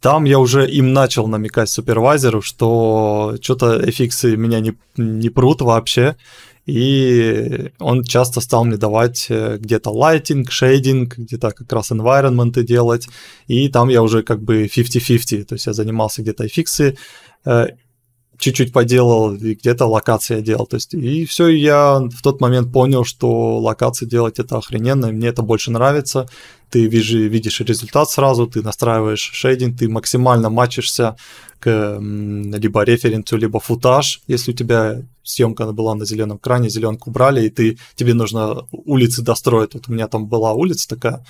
там 0.00 0.24
я 0.24 0.38
уже 0.38 0.70
им 0.70 0.92
начал 0.92 1.26
намекать 1.26 1.68
супервайзеру, 1.68 2.42
что 2.42 3.36
что-то 3.40 3.80
FX 3.80 4.36
меня 4.36 4.60
не, 4.60 4.74
не 4.96 5.30
прут 5.30 5.60
вообще, 5.60 6.16
и 6.68 7.70
он 7.78 8.04
часто 8.04 8.40
стал 8.40 8.64
мне 8.64 8.76
давать 8.76 9.26
э, 9.30 9.56
где-то 9.58 9.90
лайтинг, 9.90 10.50
шейдинг, 10.50 11.16
где-то 11.16 11.52
как 11.52 11.72
раз 11.72 11.90
environment 11.90 12.62
делать, 12.62 13.08
и 13.46 13.68
там 13.70 13.88
я 13.88 14.02
уже 14.02 14.22
как 14.22 14.42
бы 14.42 14.66
50-50, 14.66 15.44
то 15.44 15.54
есть 15.54 15.66
я 15.66 15.72
занимался 15.72 16.20
где-то 16.20 16.46
фиксы, 16.46 16.98
э, 17.46 17.68
чуть-чуть 18.38 18.72
поделал, 18.72 19.34
и 19.34 19.54
где-то 19.54 19.86
локации 19.86 20.40
делал. 20.40 20.66
То 20.66 20.76
есть, 20.76 20.94
и 20.94 21.26
все, 21.26 21.48
я 21.48 21.98
в 21.98 22.22
тот 22.22 22.40
момент 22.40 22.72
понял, 22.72 23.04
что 23.04 23.58
локации 23.58 24.06
делать 24.06 24.38
это 24.38 24.58
охрененно, 24.58 25.06
и 25.06 25.12
мне 25.12 25.28
это 25.28 25.42
больше 25.42 25.70
нравится. 25.70 26.28
Ты 26.70 26.86
видишь, 26.86 27.10
видишь 27.10 27.60
результат 27.60 28.10
сразу, 28.10 28.46
ты 28.46 28.62
настраиваешь 28.62 29.30
шейдинг, 29.32 29.78
ты 29.78 29.88
максимально 29.88 30.50
матчишься 30.50 31.16
к 31.58 31.98
либо 32.00 32.82
референсу, 32.82 33.36
либо 33.36 33.58
футаж. 33.58 34.20
Если 34.28 34.52
у 34.52 34.54
тебя 34.54 35.02
съемка 35.24 35.72
была 35.72 35.94
на 35.94 36.04
зеленом 36.04 36.38
кране, 36.38 36.68
зеленку 36.68 37.10
убрали, 37.10 37.46
и 37.46 37.50
ты, 37.50 37.78
тебе 37.96 38.14
нужно 38.14 38.66
улицы 38.70 39.22
достроить. 39.22 39.74
Вот 39.74 39.88
у 39.88 39.92
меня 39.92 40.06
там 40.06 40.26
была 40.26 40.52
улица 40.52 40.88
такая, 40.88 41.24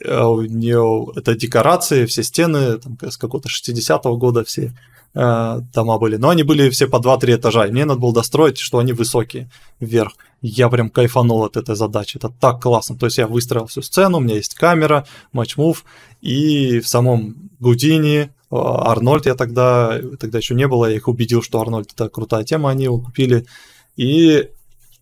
э, 0.00 0.24
у 0.24 0.42
нее 0.42 1.06
это 1.16 1.34
декорации, 1.34 2.06
все 2.06 2.22
стены 2.22 2.78
там, 2.78 2.96
с 3.02 3.16
какого-то 3.16 3.48
60-го 3.48 4.16
года 4.16 4.44
все 4.44 4.72
э, 5.16 5.60
дома 5.74 5.98
были. 5.98 6.16
Но 6.16 6.28
они 6.28 6.42
были 6.42 6.68
все 6.70 6.86
по 6.86 6.96
2-3 6.96 7.36
этажа, 7.36 7.66
и 7.66 7.72
мне 7.72 7.84
надо 7.84 8.00
было 8.00 8.12
достроить, 8.12 8.58
что 8.58 8.78
они 8.78 8.92
высокие 8.92 9.50
вверх. 9.80 10.12
Я 10.42 10.68
прям 10.68 10.90
кайфанул 10.90 11.44
от 11.44 11.56
этой 11.56 11.74
задачи. 11.74 12.18
Это 12.18 12.28
так 12.28 12.62
классно. 12.62 12.96
То 12.96 13.06
есть 13.06 13.18
я 13.18 13.26
выстроил 13.26 13.66
всю 13.66 13.82
сцену, 13.82 14.18
у 14.18 14.20
меня 14.20 14.36
есть 14.36 14.54
камера, 14.54 15.06
матч-мув, 15.32 15.84
и 16.20 16.80
в 16.80 16.88
самом 16.88 17.50
Гудини 17.58 18.30
а, 18.50 18.92
Арнольд 18.92 19.26
я 19.26 19.34
тогда, 19.34 19.98
тогда 20.20 20.38
еще 20.38 20.54
не 20.54 20.68
было, 20.68 20.86
я 20.86 20.96
их 20.96 21.08
убедил, 21.08 21.42
что 21.42 21.60
Арнольд 21.60 21.92
это 21.92 22.08
крутая 22.08 22.44
тема, 22.44 22.70
они 22.70 22.84
его 22.84 22.98
купили. 22.98 23.46
И 23.96 24.50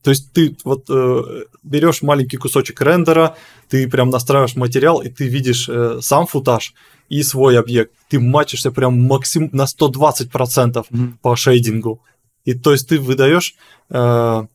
то 0.04 0.10
есть 0.10 0.32
ты 0.32 0.54
вот 0.64 0.84
э, 0.90 1.44
берешь 1.62 2.02
маленький 2.02 2.36
кусочек 2.36 2.82
рендера, 2.82 3.36
ты 3.70 3.88
прям 3.88 4.10
настраиваешь 4.10 4.54
материал, 4.54 5.00
и 5.00 5.08
ты 5.08 5.26
видишь 5.26 5.66
э, 5.66 6.00
сам 6.02 6.26
футаж 6.26 6.74
и 7.08 7.22
свой 7.22 7.58
объект. 7.58 7.92
Ты 8.10 8.20
мачишься 8.20 8.70
прям 8.70 9.00
максим 9.00 9.48
на 9.52 9.64
120% 9.64 10.28
mm-hmm. 10.30 11.12
по 11.22 11.36
шейдингу. 11.36 12.02
И 12.44 12.52
то 12.52 12.72
есть 12.72 12.86
ты 12.86 13.00
выдаешь 13.00 13.54
э, 13.88 14.46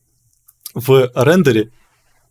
в 0.75 1.11
рендере 1.15 1.71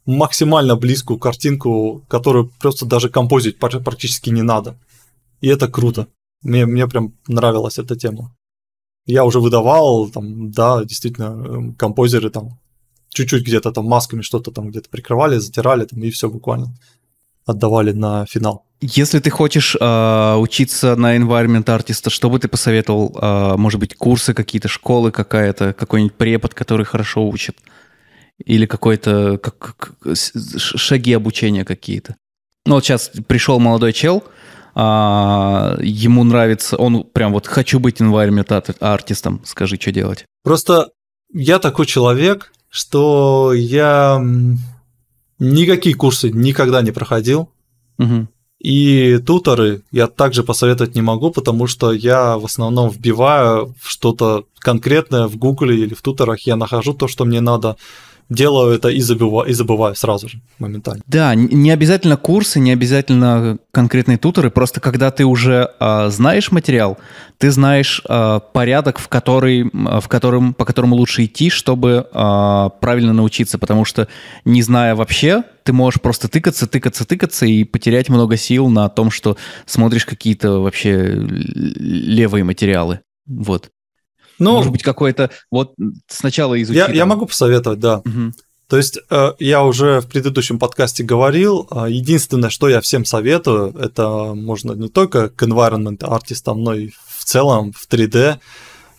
максимально 0.07 0.77
близкую 0.77 1.19
картинку, 1.19 2.05
которую 2.07 2.53
просто 2.61 2.86
даже 2.86 3.09
композить 3.09 3.59
практически 3.59 4.31
не 4.31 4.43
надо. 4.43 4.78
И 5.40 5.49
это 5.49 5.66
круто. 5.66 6.07
Мне, 6.43 6.66
мне 6.66 6.86
прям 6.86 7.15
нравилась 7.27 7.78
эта 7.78 7.97
тема. 7.97 8.32
Я 9.07 9.24
уже 9.24 9.40
выдавал, 9.40 10.09
там, 10.09 10.53
да, 10.53 10.85
действительно, 10.85 11.24
эм, 11.24 11.74
композеры 11.74 12.31
там 12.31 12.61
чуть-чуть 13.11 13.45
где-то 13.45 13.73
там 13.73 13.87
масками 13.87 14.23
что-то 14.23 14.51
там 14.51 14.71
где-то 14.71 14.89
прикрывали, 14.89 15.39
затирали 15.39 15.85
там 15.85 16.03
и 16.03 16.11
все 16.11 16.29
буквально 16.29 16.75
отдавали 17.47 17.93
на 17.93 18.27
финал. 18.27 18.65
Если 18.81 19.19
ты 19.19 19.31
хочешь 19.31 19.77
э, 19.81 20.35
учиться 20.37 20.95
на 20.95 21.17
environment 21.17 21.69
артиста, 21.69 22.11
что 22.11 22.31
бы 22.31 22.39
ты 22.39 22.47
посоветовал? 22.47 23.17
Э, 23.21 23.57
может 23.57 23.81
быть, 23.81 23.97
курсы 23.97 24.35
какие-то, 24.35 24.69
школы 24.69 25.11
какая-то, 25.11 25.73
какой-нибудь 25.73 26.15
препод, 26.15 26.55
который 26.55 26.87
хорошо 26.87 27.27
учит? 27.27 27.57
Или 28.45 28.67
какой-то 28.67 29.39
как, 29.39 29.59
как, 29.59 29.95
шаги 30.15 31.13
обучения 31.13 31.65
какие-то? 31.65 32.15
Ну 32.67 32.77
вот 32.77 32.85
сейчас 32.85 33.11
пришел 33.27 33.59
молодой 33.59 33.93
чел, 33.93 34.23
а, 34.75 35.77
ему 35.81 36.23
нравится, 36.23 36.77
он 36.77 37.03
прям 37.03 37.33
вот 37.33 37.49
хочу 37.49 37.81
быть 37.81 38.01
environment 38.01 38.77
артистом, 38.79 39.41
скажи, 39.45 39.77
что 39.81 39.91
делать. 39.91 40.25
Просто 40.45 40.91
я 41.33 41.59
такой 41.59 41.87
человек, 41.87 42.53
что 42.70 43.53
я 43.55 44.23
никакие 45.39 45.95
курсы 45.95 46.31
никогда 46.31 46.82
не 46.82 46.90
проходил. 46.90 47.51
Угу. 47.99 48.28
И 48.61 49.19
туторы 49.24 49.82
я 49.93 50.09
также 50.09 50.43
посоветовать 50.43 50.97
не 50.97 51.03
могу, 51.03 51.31
потому 51.31 51.69
что 51.69 51.93
я 51.93 52.36
в 52.39 52.45
основном 52.45 52.90
вбиваю 52.90 53.74
что-то 53.81 54.47
конкретное 54.59 55.28
в 55.28 55.36
Гугле 55.36 55.77
или 55.77 55.95
в 55.95 56.03
туторах, 56.03 56.40
я 56.40 56.57
нахожу 56.57 56.93
то, 56.93 57.07
что 57.07 57.24
мне 57.24 57.40
надо 57.40 57.77
делаю 58.29 58.75
это 58.75 58.89
и 58.89 59.01
забываю, 59.01 59.49
и 59.49 59.53
забываю 59.53 59.95
сразу 59.95 60.29
же, 60.29 60.41
моментально. 60.59 61.03
Да, 61.07 61.35
не 61.35 61.71
обязательно 61.71 62.17
курсы, 62.17 62.61
не 62.61 62.73
обязательно 62.73 63.59
конкретные 63.71 64.19
туторы, 64.19 64.51
просто 64.51 64.81
когда 64.81 65.11
ты 65.11 65.25
уже 65.25 65.71
э, 65.81 66.09
знаешь 66.11 66.53
материал, 66.53 66.99
ты 67.39 67.51
знаешь 67.51 68.03
э, 68.09 68.41
порядок, 68.53 68.99
в, 68.99 69.09
который, 69.09 69.71
в 69.73 70.09
котором, 70.09 70.55
по 70.55 70.65
которому 70.65 70.97
лучше 70.97 71.25
идти, 71.25 71.51
чтобы 71.51 72.07
э, 72.13 72.71
правильно 72.81 73.13
научиться, 73.13 73.59
потому 73.59 73.85
что 73.85 74.09
не 74.45 74.63
зная 74.63 74.95
вообще, 74.95 75.45
ты 75.63 75.73
можешь 75.73 76.01
просто 76.01 76.29
тыкаться, 76.29 76.67
тыкаться, 76.67 77.07
тыкаться 77.07 77.47
и 77.47 77.65
потерять 77.65 78.09
много 78.09 78.37
сил 78.37 78.69
на 78.69 78.89
том, 78.89 79.11
что 79.11 79.37
смотришь 79.67 80.05
какие-то 80.07 80.61
вообще 80.61 81.15
левые 81.19 82.45
материалы. 82.45 83.01
Вот. 83.27 83.71
Ну, 84.39 84.52
Может 84.52 84.73
быть, 84.73 84.82
какое-то... 84.82 85.31
Вот 85.51 85.74
сначала 86.06 86.60
изучить. 86.62 86.89
Я, 86.89 86.93
я 86.93 87.06
могу 87.06 87.27
посоветовать, 87.27 87.81
да. 87.81 87.98
Угу. 87.98 88.32
То 88.69 88.77
есть 88.77 88.98
э, 89.09 89.32
я 89.39 89.65
уже 89.65 90.01
в 90.01 90.09
предыдущем 90.09 90.59
подкасте 90.59 91.02
говорил, 91.02 91.66
э, 91.70 91.86
единственное, 91.89 92.51
что 92.51 92.69
я 92.69 92.82
всем 92.82 93.06
советую, 93.06 93.74
это 93.78 94.35
можно 94.35 94.73
не 94.73 94.89
только 94.89 95.31
к 95.31 95.43
environment 95.43 96.05
артистам, 96.05 96.62
но 96.62 96.74
и 96.74 96.90
в 96.90 97.24
целом 97.24 97.73
в 97.73 97.89
3D 97.89 98.15
э, 98.15 98.36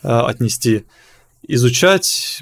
отнести. 0.01 0.85
Изучать 1.47 2.41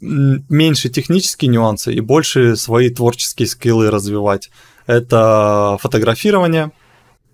меньше 0.00 0.90
технические 0.90 1.50
нюансы 1.50 1.92
и 1.92 2.00
больше 2.00 2.56
свои 2.56 2.90
творческие 2.90 3.48
скиллы 3.48 3.90
развивать. 3.90 4.50
Это 4.86 5.78
фотографирование. 5.80 6.70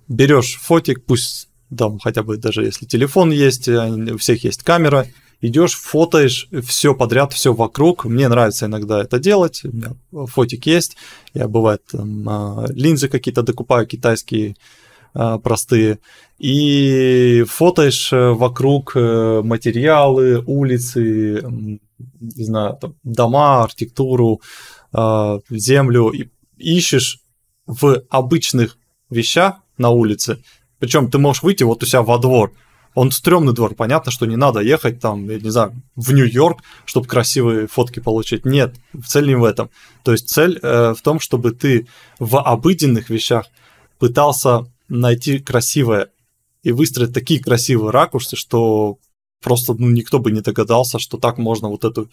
Берешь 0.09 0.59
фотик, 0.63 1.05
пусть 1.05 1.50
там 1.77 1.99
хотя 1.99 2.23
бы 2.23 2.37
даже 2.37 2.65
если 2.65 2.87
телефон 2.87 3.31
есть, 3.31 3.69
у 3.69 4.19
всех 4.19 4.45
есть 4.45 4.63
камера, 4.63 5.07
идешь, 5.41 5.75
фотоешь 5.75 6.49
все 6.65 6.95
подряд, 6.95 7.33
все 7.33 7.53
вокруг. 7.53 8.05
Мне 8.05 8.29
нравится 8.29 8.67
иногда 8.67 9.03
это 9.03 9.19
делать. 9.19 9.63
У 9.65 9.69
меня 9.69 9.95
фотик 10.27 10.67
есть. 10.67 10.97
Я 11.35 11.49
бывает 11.49 11.83
там, 11.91 12.29
а, 12.29 12.67
линзы 12.69 13.09
какие-то 13.09 13.43
докупаю 13.43 13.87
китайские 13.87 14.57
а, 15.15 15.39
простые. 15.39 15.99
И 16.39 17.45
фотоешь 17.47 18.13
э, 18.15 18.31
вокруг 18.31 18.93
э, 18.95 19.43
материалы, 19.45 20.43
улицы, 20.47 21.43
не 22.19 22.45
знаю, 22.45 22.79
там, 22.81 22.95
дома, 23.05 23.65
архитектуру, 23.65 24.41
а, 24.93 25.41
землю. 25.51 26.11
И 26.11 26.29
ищешь 26.57 27.21
в 27.67 28.03
обычных 28.09 28.79
вещах 29.11 29.57
на 29.77 29.91
улице 29.91 30.43
Причем 30.81 31.11
ты 31.11 31.19
можешь 31.19 31.45
выйти 31.45 31.63
вот 31.63 31.83
у 31.83 31.87
себя 31.87 32.03
во 32.03 32.19
двор, 32.19 32.53
он 32.95 33.13
стрёмный 33.13 33.53
двор, 33.53 33.75
понятно, 33.75 34.11
что 34.11 34.27
не 34.27 34.37
надо 34.37 34.61
ехать 34.61 34.99
там, 34.99 35.29
я 35.31 35.39
не 35.39 35.51
знаю, 35.51 35.81
в 35.95 36.13
Нью-Йорк, 36.13 36.63
чтобы 36.85 37.07
красивые 37.07 37.69
фотки 37.69 38.01
получить. 38.01 38.45
Нет, 38.45 38.75
цель 39.07 39.29
не 39.29 39.37
в 39.37 39.45
этом. 39.45 39.71
То 40.03 40.11
есть 40.11 40.29
цель 40.29 40.59
э, 40.61 40.95
в 40.95 41.01
том, 41.03 41.21
чтобы 41.21 41.53
ты 41.53 41.87
в 42.19 42.41
обыденных 42.41 43.09
вещах 43.09 43.47
пытался 44.01 44.67
найти 44.89 45.39
красивое 45.39 46.09
и 46.65 46.73
выстроить 46.73 47.15
такие 47.15 47.41
красивые 47.41 47.91
ракурсы, 47.93 48.35
что 48.35 48.99
просто 49.41 49.75
ну, 49.75 49.89
никто 49.91 50.19
бы 50.19 50.33
не 50.33 50.41
догадался, 50.41 50.99
что 50.99 51.17
так 51.17 51.39
можно 51.39 51.69
вот 51.69 51.85
эту 51.85 52.11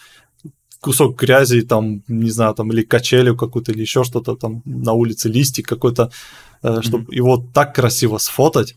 кусок 0.79 1.19
грязи, 1.19 1.61
там, 1.61 2.03
не 2.07 2.29
знаю, 2.29 2.53
там, 2.53 2.71
или 2.71 2.83
качелю 2.83 3.35
какую-то, 3.35 3.71
или 3.71 3.81
еще 3.81 4.03
что-то 4.03 4.35
там 4.35 4.61
на 4.65 4.93
улице, 4.93 5.27
листик 5.27 5.67
какой-то, 5.67 6.11
чтобы 6.61 7.05
mm-hmm. 7.05 7.15
его 7.15 7.37
так 7.53 7.75
красиво 7.75 8.17
сфотать, 8.17 8.75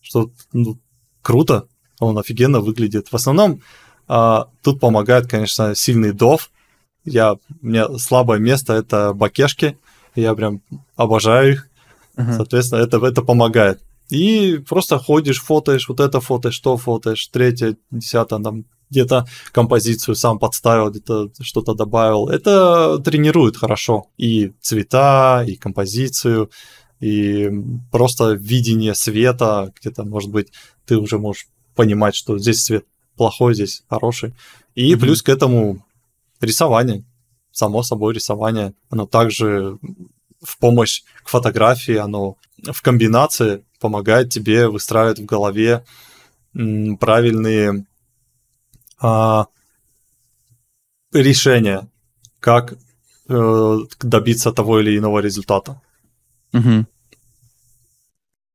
что 0.00 0.30
ну, 0.52 0.78
круто, 1.22 1.66
он 1.98 2.18
офигенно 2.18 2.60
выглядит. 2.60 3.08
В 3.08 3.14
основном 3.14 3.60
а, 4.08 4.48
тут 4.62 4.80
помогает, 4.80 5.28
конечно, 5.28 5.74
сильный 5.74 6.12
дов. 6.12 6.50
Я, 7.04 7.34
у 7.34 7.38
меня 7.60 7.88
слабое 7.98 8.38
место 8.38 8.72
это 8.72 9.12
бакешки, 9.14 9.78
я 10.14 10.34
прям 10.34 10.62
обожаю 10.96 11.52
их. 11.52 11.68
Uh-huh. 12.16 12.36
Соответственно, 12.36 12.80
это, 12.80 12.98
это 13.06 13.22
помогает. 13.22 13.80
И 14.10 14.58
просто 14.68 14.98
ходишь, 14.98 15.40
фотоешь, 15.40 15.88
вот 15.88 16.00
это 16.00 16.20
фотоешь, 16.20 16.54
что 16.54 16.76
фотоешь, 16.76 17.26
третье, 17.28 17.76
десятое, 17.90 18.40
там 18.40 18.64
где-то 18.90 19.26
композицию 19.52 20.16
сам 20.16 20.38
подставил, 20.38 20.90
где-то 20.90 21.30
что-то 21.40 21.74
добавил. 21.74 22.28
Это 22.28 22.98
тренирует 22.98 23.56
хорошо 23.56 24.08
и 24.18 24.52
цвета, 24.60 25.44
и 25.46 25.54
композицию, 25.54 26.50
и 27.00 27.50
просто 27.90 28.32
видение 28.32 28.94
света, 28.94 29.72
где-то, 29.80 30.04
может 30.04 30.30
быть, 30.30 30.52
ты 30.84 30.96
уже 30.96 31.18
можешь 31.18 31.48
понимать, 31.74 32.14
что 32.14 32.38
здесь 32.38 32.62
свет 32.62 32.84
плохой, 33.16 33.54
здесь 33.54 33.82
хороший. 33.88 34.34
И 34.74 34.92
mm-hmm. 34.92 35.00
плюс 35.00 35.22
к 35.22 35.28
этому 35.28 35.84
рисование. 36.40 37.04
Само 37.52 37.82
собой 37.82 38.14
рисование. 38.14 38.74
Оно 38.90 39.06
также 39.06 39.78
в 40.42 40.58
помощь 40.58 41.02
к 41.24 41.28
фотографии, 41.28 41.96
оно 41.96 42.36
в 42.62 42.80
комбинации 42.82 43.64
помогает 43.80 44.30
тебе 44.30 44.68
выстраивать 44.68 45.18
в 45.18 45.24
голове 45.24 45.84
правильные 46.52 47.86
а, 48.98 49.46
решения, 51.12 51.88
как 52.40 52.74
э, 53.28 53.78
добиться 54.02 54.52
того 54.52 54.80
или 54.80 54.98
иного 54.98 55.20
результата. 55.20 55.80
Угу. 56.52 56.86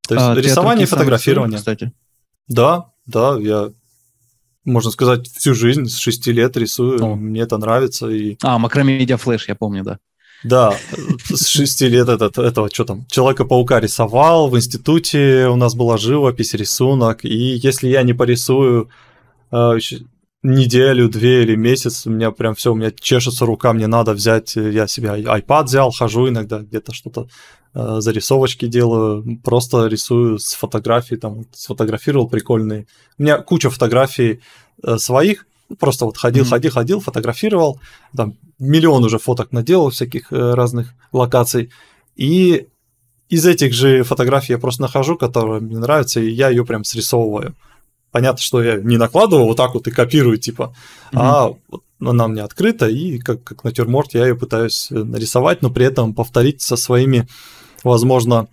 То 0.07 0.15
есть 0.15 0.27
а, 0.27 0.35
рисование 0.35 0.83
и 0.83 0.87
фотографирование. 0.87 1.57
Кстати. 1.57 1.91
Да, 2.47 2.91
да, 3.05 3.37
я, 3.39 3.71
можно 4.63 4.91
сказать, 4.91 5.27
всю 5.27 5.53
жизнь 5.53 5.87
с 5.87 5.97
6 5.97 6.27
лет 6.27 6.57
рисую, 6.57 7.03
О. 7.03 7.15
мне 7.15 7.41
это 7.41 7.57
нравится. 7.57 8.09
И... 8.09 8.37
А, 8.43 8.59
Макромедиа 8.59 9.17
Флэш, 9.17 9.47
я 9.47 9.55
помню, 9.55 9.83
да. 9.83 9.99
Да, 10.43 10.75
с 11.23 11.47
6 11.47 11.81
лет 11.81 12.07
этот, 12.07 12.37
этого, 12.37 12.69
что 12.71 12.85
там, 12.85 13.05
Человека-паука 13.07 13.79
рисовал, 13.79 14.49
в 14.49 14.55
институте 14.55 15.47
у 15.47 15.55
нас 15.55 15.73
была 15.73 15.97
живопись, 15.97 16.53
рисунок, 16.53 17.25
и 17.25 17.55
если 17.55 17.87
я 17.87 18.03
не 18.03 18.13
порисую 18.13 18.89
э, 19.51 19.79
неделю, 20.45 21.09
две 21.09 21.43
или 21.43 21.55
месяц, 21.55 22.05
у 22.05 22.11
меня 22.11 22.31
прям 22.31 22.55
все, 22.55 22.71
у 22.71 22.75
меня 22.75 22.91
чешется 22.91 23.45
рука, 23.45 23.73
мне 23.73 23.87
надо 23.87 24.13
взять, 24.13 24.55
я 24.55 24.87
себе 24.87 25.09
iPad 25.09 25.63
взял, 25.63 25.91
хожу 25.91 26.29
иногда, 26.29 26.59
где-то 26.59 26.93
что-то 26.93 27.27
Э, 27.77 27.97
зарисовочки 27.99 28.67
делаю, 28.67 29.37
просто 29.43 29.87
рисую 29.87 30.39
с 30.39 30.53
фотографий, 30.53 31.17
там, 31.17 31.45
сфотографировал 31.53 32.29
прикольные. 32.29 32.87
У 33.17 33.23
меня 33.23 33.39
куча 33.39 33.69
фотографий 33.69 34.39
э, 34.81 34.97
своих, 34.97 35.45
просто 35.77 36.05
вот 36.05 36.15
ходил, 36.15 36.45
mm-hmm. 36.45 36.49
ходил, 36.49 36.71
ходил, 36.71 36.99
фотографировал, 37.01 37.81
там 38.15 38.35
миллион 38.59 39.03
уже 39.03 39.19
фоток 39.19 39.51
наделал 39.51 39.89
всяких 39.89 40.31
э, 40.31 40.53
разных 40.53 40.93
локаций, 41.11 41.69
и 42.15 42.67
из 43.27 43.45
этих 43.45 43.73
же 43.73 44.03
фотографий 44.03 44.53
я 44.53 44.57
просто 44.57 44.83
нахожу, 44.83 45.17
которые 45.17 45.59
мне 45.59 45.77
нравятся, 45.77 46.21
и 46.21 46.31
я 46.31 46.47
ее 46.47 46.65
прям 46.65 46.85
срисовываю. 46.85 47.55
Понятно, 48.15 48.41
что 48.41 48.63
я 48.63 48.77
не 48.77 48.95
накладываю 48.95 49.45
вот 49.45 49.57
так 49.57 49.73
вот 49.73 49.89
и 49.89 49.91
копирую, 49.91 50.37
типа, 50.37 50.73
mm-hmm. 51.11 51.17
а 51.19 51.49
вот 51.67 51.83
она 51.99 52.29
мне 52.29 52.43
открыта, 52.43 52.87
и 52.87 53.19
как, 53.19 53.43
как 53.43 53.65
натюрморт 53.65 54.13
я 54.13 54.25
ее 54.25 54.35
пытаюсь 54.35 54.87
нарисовать, 54.89 55.61
но 55.61 55.69
при 55.69 55.85
этом 55.85 56.13
повторить 56.13 56.61
со 56.61 56.77
своими 56.77 57.27
возможно, 57.83 58.47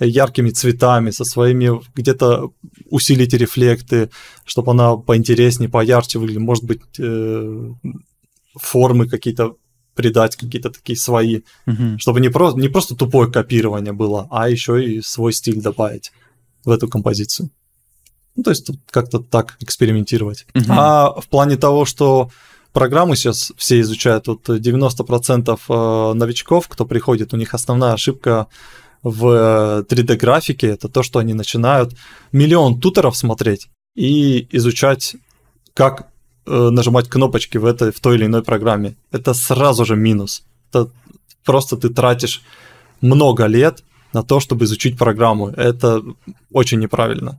яркими 0.00 0.48
цветами, 0.48 1.10
со 1.10 1.26
своими 1.26 1.82
где-то 1.94 2.52
усилить 2.88 3.34
рефлекты, 3.34 4.08
чтобы 4.46 4.72
она 4.72 4.96
поинтереснее, 4.96 5.68
поярче 5.68 6.18
выглядела, 6.18 6.42
может 6.42 6.64
быть, 6.64 6.80
э, 6.98 7.72
формы 8.54 9.06
какие-то 9.06 9.56
придать 9.94 10.36
какие-то 10.36 10.70
такие 10.70 10.96
свои, 10.96 11.42
угу. 11.66 11.98
чтобы 11.98 12.20
не, 12.20 12.30
про, 12.30 12.52
не 12.52 12.68
просто 12.68 12.96
тупое 12.96 13.30
копирование 13.30 13.92
было, 13.92 14.28
а 14.30 14.48
еще 14.48 14.82
и 14.82 15.02
свой 15.02 15.34
стиль 15.34 15.60
добавить 15.60 16.10
в 16.64 16.70
эту 16.70 16.88
композицию. 16.88 17.50
Ну, 18.36 18.42
то 18.42 18.50
есть 18.50 18.70
как-то 18.90 19.20
так 19.20 19.56
экспериментировать. 19.60 20.46
Угу. 20.54 20.64
А 20.68 21.20
в 21.20 21.28
плане 21.28 21.56
того, 21.56 21.84
что 21.84 22.30
программу 22.72 23.14
сейчас 23.14 23.52
все 23.56 23.80
изучают, 23.80 24.26
вот 24.26 24.48
90% 24.48 25.58
э, 25.68 26.14
новичков, 26.14 26.68
кто 26.68 26.84
приходит, 26.84 27.32
у 27.32 27.36
них 27.36 27.54
основная 27.54 27.92
ошибка 27.92 28.48
в 29.02 29.84
3D-графике, 29.88 30.68
это 30.68 30.88
то, 30.88 31.02
что 31.02 31.18
они 31.18 31.34
начинают 31.34 31.94
миллион 32.32 32.80
туторов 32.80 33.16
смотреть 33.16 33.68
и 33.94 34.48
изучать, 34.50 35.16
как 35.74 36.08
э, 36.46 36.70
нажимать 36.70 37.08
кнопочки 37.08 37.58
в, 37.58 37.64
этой, 37.64 37.92
в 37.92 38.00
той 38.00 38.16
или 38.16 38.26
иной 38.26 38.42
программе. 38.42 38.96
Это 39.12 39.34
сразу 39.34 39.84
же 39.84 39.94
минус. 39.94 40.42
Это 40.70 40.90
просто 41.44 41.76
ты 41.76 41.90
тратишь 41.90 42.42
много 43.00 43.46
лет 43.46 43.84
на 44.12 44.22
то, 44.22 44.40
чтобы 44.40 44.64
изучить 44.64 44.98
программу. 44.98 45.48
Это 45.48 46.02
очень 46.52 46.80
неправильно. 46.80 47.38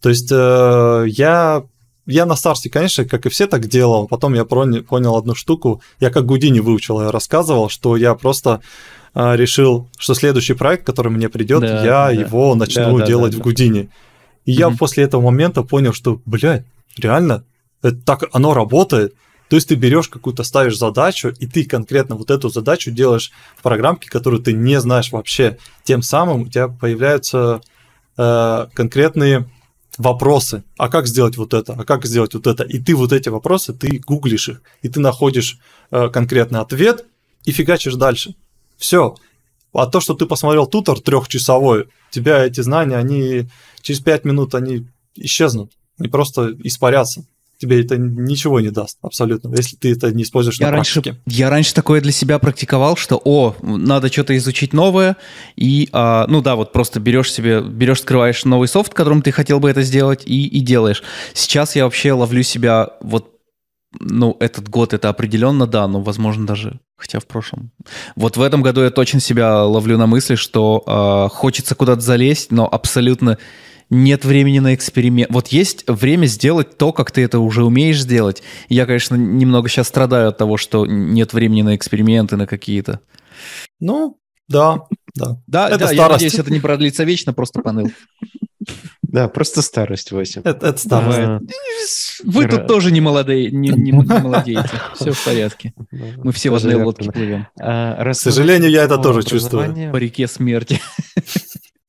То 0.00 0.08
есть 0.08 0.30
э, 0.30 1.04
я 1.08 1.64
я 2.08 2.24
на 2.24 2.36
старте, 2.36 2.70
конечно, 2.70 3.04
как 3.04 3.26
и 3.26 3.28
все 3.28 3.46
так 3.46 3.66
делал, 3.66 4.08
потом 4.08 4.32
я 4.32 4.46
понял 4.46 5.16
одну 5.16 5.34
штуку, 5.34 5.82
я 6.00 6.10
как 6.10 6.24
Гудини 6.24 6.60
выучил, 6.60 7.02
я 7.02 7.12
рассказывал, 7.12 7.68
что 7.68 7.96
я 7.96 8.14
просто 8.14 8.62
э, 9.14 9.36
решил, 9.36 9.88
что 9.98 10.14
следующий 10.14 10.54
проект, 10.54 10.86
который 10.86 11.12
мне 11.12 11.28
придет, 11.28 11.60
да, 11.60 11.84
я 11.84 12.06
да. 12.06 12.10
его 12.10 12.54
начну 12.54 12.98
да, 12.98 13.06
делать 13.06 13.32
да, 13.32 13.36
да, 13.36 13.42
в 13.42 13.44
Гудини. 13.44 13.90
И 14.46 14.52
угу. 14.52 14.58
я 14.58 14.70
после 14.70 15.04
этого 15.04 15.20
момента 15.20 15.62
понял, 15.62 15.92
что, 15.92 16.22
блядь, 16.24 16.64
реально, 16.96 17.44
это 17.82 17.98
так 17.98 18.24
оно 18.32 18.54
работает. 18.54 19.14
То 19.50 19.56
есть 19.56 19.68
ты 19.68 19.74
берешь 19.74 20.08
какую-то, 20.08 20.44
ставишь 20.44 20.78
задачу, 20.78 21.34
и 21.38 21.46
ты 21.46 21.64
конкретно 21.64 22.16
вот 22.16 22.30
эту 22.30 22.48
задачу 22.48 22.90
делаешь 22.90 23.32
в 23.56 23.62
программке, 23.62 24.08
которую 24.08 24.42
ты 24.42 24.54
не 24.54 24.80
знаешь 24.80 25.12
вообще. 25.12 25.58
Тем 25.84 26.00
самым 26.00 26.42
у 26.42 26.48
тебя 26.48 26.68
появляются 26.68 27.60
э, 28.16 28.66
конкретные 28.74 29.48
вопросы, 29.98 30.62
а 30.76 30.88
как 30.88 31.06
сделать 31.06 31.36
вот 31.36 31.52
это, 31.52 31.74
а 31.74 31.84
как 31.84 32.06
сделать 32.06 32.34
вот 32.34 32.46
это, 32.46 32.62
и 32.62 32.78
ты 32.78 32.94
вот 32.94 33.12
эти 33.12 33.28
вопросы, 33.28 33.72
ты 33.72 33.98
гуглишь 33.98 34.48
их, 34.48 34.62
и 34.82 34.88
ты 34.88 35.00
находишь 35.00 35.58
э, 35.90 36.08
конкретный 36.08 36.60
ответ 36.60 37.04
и 37.44 37.52
фигачишь 37.52 37.94
дальше. 37.94 38.34
Все. 38.76 39.16
А 39.72 39.86
то, 39.86 40.00
что 40.00 40.14
ты 40.14 40.26
посмотрел 40.26 40.66
тутор 40.66 41.00
трехчасовой, 41.00 41.88
тебя 42.10 42.44
эти 42.44 42.60
знания, 42.60 42.96
они 42.96 43.48
через 43.82 44.00
пять 44.00 44.24
минут 44.24 44.54
они 44.54 44.86
исчезнут, 45.16 45.72
они 45.98 46.08
просто 46.08 46.56
испарятся 46.62 47.24
тебе 47.58 47.82
это 47.82 47.96
ничего 47.98 48.60
не 48.60 48.70
даст 48.70 48.98
абсолютно, 49.02 49.54
если 49.54 49.76
ты 49.76 49.92
это 49.92 50.12
не 50.12 50.22
используешь 50.22 50.58
я 50.60 50.66
на 50.66 50.72
раньше, 50.72 51.02
практике. 51.02 51.20
Я 51.26 51.50
раньше 51.50 51.74
такое 51.74 52.00
для 52.00 52.12
себя 52.12 52.38
практиковал, 52.38 52.96
что, 52.96 53.20
о, 53.24 53.56
надо 53.60 54.10
что-то 54.10 54.36
изучить 54.36 54.72
новое, 54.72 55.16
и, 55.56 55.88
а, 55.92 56.26
ну 56.28 56.40
да, 56.40 56.56
вот 56.56 56.72
просто 56.72 57.00
берешь 57.00 57.32
себе, 57.32 57.60
берешь, 57.60 58.00
скрываешь 58.00 58.44
новый 58.44 58.68
софт, 58.68 58.94
которым 58.94 59.22
ты 59.22 59.32
хотел 59.32 59.60
бы 59.60 59.68
это 59.68 59.82
сделать, 59.82 60.22
и, 60.24 60.46
и 60.46 60.60
делаешь. 60.60 61.02
Сейчас 61.34 61.76
я 61.76 61.84
вообще 61.84 62.12
ловлю 62.12 62.42
себя 62.42 62.90
вот 63.00 63.34
ну, 64.00 64.36
этот 64.38 64.68
год 64.68 64.92
это 64.92 65.08
определенно 65.08 65.66
да, 65.66 65.88
но, 65.88 66.00
возможно, 66.02 66.46
даже 66.46 66.78
хотя 66.96 67.20
в 67.20 67.26
прошлом. 67.26 67.70
Вот 68.16 68.36
в 68.36 68.42
этом 68.42 68.62
году 68.62 68.82
я 68.82 68.90
точно 68.90 69.20
себя 69.20 69.64
ловлю 69.64 69.96
на 69.96 70.06
мысли, 70.06 70.34
что 70.34 70.82
э, 70.86 71.34
хочется 71.34 71.74
куда-то 71.74 72.00
залезть, 72.00 72.50
но 72.50 72.68
абсолютно 72.70 73.38
нет 73.90 74.24
времени 74.24 74.58
на 74.58 74.74
эксперимент. 74.74 75.30
Вот 75.30 75.48
есть 75.48 75.84
время 75.88 76.26
сделать 76.26 76.76
то, 76.76 76.92
как 76.92 77.10
ты 77.10 77.22
это 77.22 77.38
уже 77.38 77.64
умеешь 77.64 78.00
сделать. 78.00 78.42
Я, 78.68 78.86
конечно, 78.86 79.14
немного 79.14 79.68
сейчас 79.68 79.88
страдаю 79.88 80.28
от 80.28 80.38
того, 80.38 80.56
что 80.56 80.86
нет 80.86 81.32
времени 81.32 81.62
на 81.62 81.76
эксперименты, 81.76 82.36
на 82.36 82.46
какие-то. 82.46 83.00
Ну, 83.80 84.18
да, 84.48 84.86
да. 85.14 85.40
Да, 85.46 85.68
это 85.68 85.78
да, 85.78 85.86
старость. 85.86 85.96
я 85.96 86.08
надеюсь, 86.08 86.34
это 86.34 86.52
не 86.52 86.60
продлится 86.60 87.04
вечно, 87.04 87.32
просто 87.32 87.60
поныл. 87.60 87.90
Да, 89.02 89.28
просто 89.28 89.62
старость, 89.62 90.12
Вася. 90.12 90.40
Это, 90.44 90.66
это 90.66 90.78
старость. 90.78 92.20
Вы 92.24 92.46
тут 92.46 92.66
тоже 92.66 92.92
не, 92.92 93.00
молодые, 93.00 93.50
не, 93.50 93.70
не, 93.70 93.90
не 93.90 93.92
молодеете. 93.92 94.70
Все 94.94 95.12
в 95.12 95.24
порядке. 95.24 95.72
Мы 95.90 96.32
все 96.32 96.50
в 96.50 96.54
одной 96.56 96.74
лодке 96.74 97.10
плывем. 97.10 97.46
А, 97.58 98.04
К 98.04 98.14
сожалению, 98.14 98.70
я 98.70 98.84
это 98.84 98.98
тоже 98.98 99.22
чувствую. 99.22 99.92
По 99.92 99.96
реке 99.96 100.26
смерти. 100.28 100.80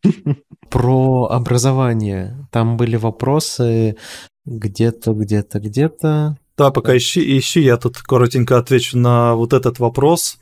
Про 0.69 1.27
образование. 1.31 2.47
Там 2.51 2.77
были 2.77 2.95
вопросы 2.95 3.97
где-то, 4.45 5.13
где-то, 5.13 5.59
где-то. 5.59 6.37
Да, 6.57 6.71
пока 6.71 6.95
ищи, 6.97 7.37
ищи, 7.37 7.61
я 7.61 7.77
тут 7.77 7.97
коротенько 7.97 8.57
отвечу 8.57 8.97
на 8.97 9.35
вот 9.35 9.53
этот 9.53 9.79
вопрос. 9.79 10.37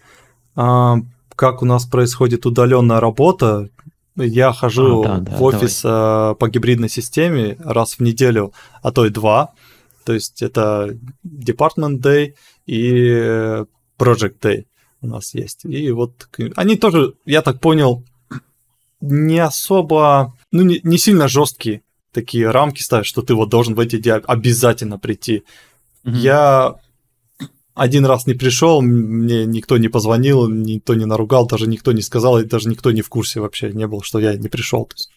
А, 0.56 0.98
как 1.36 1.62
у 1.62 1.66
нас 1.66 1.86
происходит 1.86 2.46
удаленная 2.46 3.00
работа? 3.00 3.70
Я 4.16 4.52
хожу 4.52 5.04
а, 5.04 5.08
да, 5.08 5.18
да, 5.20 5.38
в 5.38 5.44
офис 5.44 5.84
давай. 5.84 6.36
по 6.36 6.50
гибридной 6.50 6.90
системе 6.90 7.56
раз 7.60 7.94
в 7.94 8.00
неделю, 8.00 8.52
а 8.82 8.92
то 8.92 9.06
и 9.06 9.10
два. 9.10 9.54
То 10.06 10.14
есть 10.14 10.42
это 10.42 10.98
Department 11.24 12.02
Day 12.02 12.34
и 12.66 13.64
Project 14.00 14.40
Day 14.42 14.66
у 15.02 15.08
нас 15.08 15.34
есть. 15.36 15.66
И 15.66 15.92
вот 15.92 16.28
они 16.56 16.78
тоже, 16.78 17.14
я 17.26 17.42
так 17.42 17.60
понял, 17.60 18.04
не 19.02 19.40
особо, 19.40 20.36
ну, 20.52 20.64
не, 20.64 20.80
не 20.84 20.98
сильно 20.98 21.28
жесткие 21.28 21.82
такие 22.12 22.50
рамки 22.50 22.82
ставят, 22.82 23.06
что 23.06 23.22
ты 23.22 23.36
вот 23.36 23.50
должен 23.50 23.76
в 23.76 23.80
эти 23.80 23.98
дни 23.98 24.12
обязательно 24.12 24.98
прийти. 24.98 25.44
Mm-hmm. 26.04 26.16
Я 26.16 26.76
один 27.76 28.06
раз 28.08 28.26
не 28.26 28.34
пришел, 28.34 28.82
мне 28.82 29.46
никто 29.46 29.78
не 29.78 29.88
позвонил, 29.88 30.50
никто 30.50 30.96
не 30.96 31.06
наругал, 31.06 31.46
даже 31.46 31.68
никто 31.68 31.92
не 31.92 32.02
сказал, 32.02 32.40
и 32.40 32.44
даже 32.44 32.70
никто 32.70 32.92
не 32.92 33.04
в 33.04 33.10
курсе 33.10 33.40
вообще 33.40 33.72
не 33.72 33.86
был, 33.86 34.02
что 34.02 34.18
я 34.18 34.36
не 34.36 34.48
пришел. 34.48 34.86
То 34.86 34.96
есть 34.96 35.10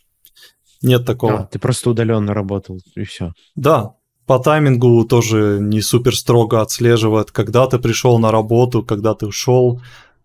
нет 0.83 1.07
такого. 1.07 1.41
А, 1.41 1.47
ты 1.47 1.59
просто 1.59 1.91
удаленно 1.91 2.35
работал, 2.35 2.79
и 2.95 3.05
все. 3.05 3.33
Да, 3.55 3.95
по 4.27 4.39
таймингу 4.39 5.05
тоже 5.07 5.59
не 5.59 5.81
супер 5.81 6.15
строго 6.15 6.61
отслеживает, 6.61 7.31
когда 7.31 7.67
ты 7.67 7.79
пришел 7.79 8.19
на 8.19 8.31
работу, 8.31 8.83
когда 8.83 9.15
ты 9.15 9.27
ушел. 9.27 9.81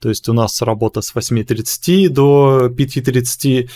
То 0.05 0.09
есть 0.09 0.29
у 0.29 0.33
нас 0.33 0.61
работа 0.61 1.01
с 1.01 1.15
8.30 1.15 2.09
до 2.09 2.67
5.30. 2.67 3.69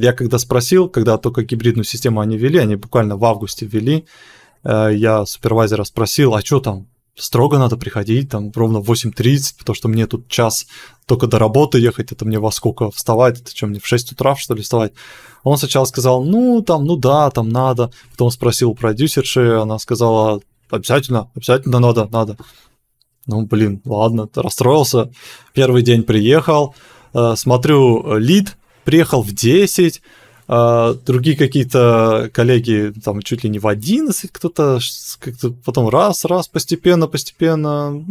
Я 0.00 0.12
когда 0.14 0.38
спросил, 0.38 0.88
когда 0.88 1.18
только 1.18 1.42
гибридную 1.42 1.84
систему 1.84 2.20
они 2.20 2.38
ввели, 2.38 2.58
они 2.58 2.76
буквально 2.76 3.18
в 3.18 3.24
августе 3.26 3.66
ввели, 3.66 4.06
э, 4.64 4.92
я 4.94 5.26
супервайзера 5.26 5.84
спросил, 5.84 6.34
а 6.34 6.40
что 6.40 6.60
там, 6.60 6.86
строго 7.14 7.58
надо 7.58 7.76
приходить, 7.76 8.30
там, 8.30 8.50
ровно 8.54 8.80
в 8.80 8.90
8.30, 8.90 9.58
потому 9.58 9.74
что 9.74 9.88
мне 9.88 10.06
тут 10.06 10.28
час 10.28 10.66
только 11.04 11.26
до 11.26 11.38
работы 11.38 11.78
ехать, 11.78 12.10
это 12.10 12.24
мне 12.24 12.38
во 12.38 12.50
сколько 12.50 12.90
вставать, 12.90 13.38
это 13.42 13.54
что, 13.54 13.66
мне 13.66 13.80
в 13.80 13.86
6 13.86 14.12
утра, 14.12 14.34
что 14.34 14.54
ли, 14.54 14.62
вставать? 14.62 14.94
Он 15.42 15.58
сначала 15.58 15.84
сказал, 15.84 16.24
ну, 16.24 16.62
там, 16.62 16.86
ну 16.86 16.96
да, 16.96 17.30
там 17.30 17.50
надо, 17.50 17.90
потом 18.12 18.30
спросил 18.30 18.70
у 18.70 18.74
продюсерши, 18.74 19.60
она 19.60 19.78
сказала, 19.78 20.40
обязательно, 20.70 21.30
обязательно 21.34 21.80
надо, 21.80 22.08
надо. 22.10 22.38
Ну, 23.26 23.46
блин, 23.46 23.80
ладно, 23.84 24.28
расстроился. 24.34 25.10
Первый 25.52 25.82
день 25.82 26.02
приехал, 26.02 26.74
э, 27.14 27.34
смотрю, 27.36 28.16
лид 28.16 28.56
приехал 28.84 29.22
в 29.22 29.32
10, 29.32 30.02
а 30.48 30.94
другие 31.06 31.36
какие-то 31.36 32.30
коллеги 32.32 32.92
там 33.02 33.22
чуть 33.22 33.44
ли 33.44 33.50
не 33.50 33.58
в 33.58 33.66
11 33.66 34.30
кто-то, 34.32 34.80
как-то 35.20 35.50
потом 35.64 35.88
раз, 35.88 36.24
раз, 36.24 36.48
постепенно, 36.48 37.06
постепенно. 37.06 38.04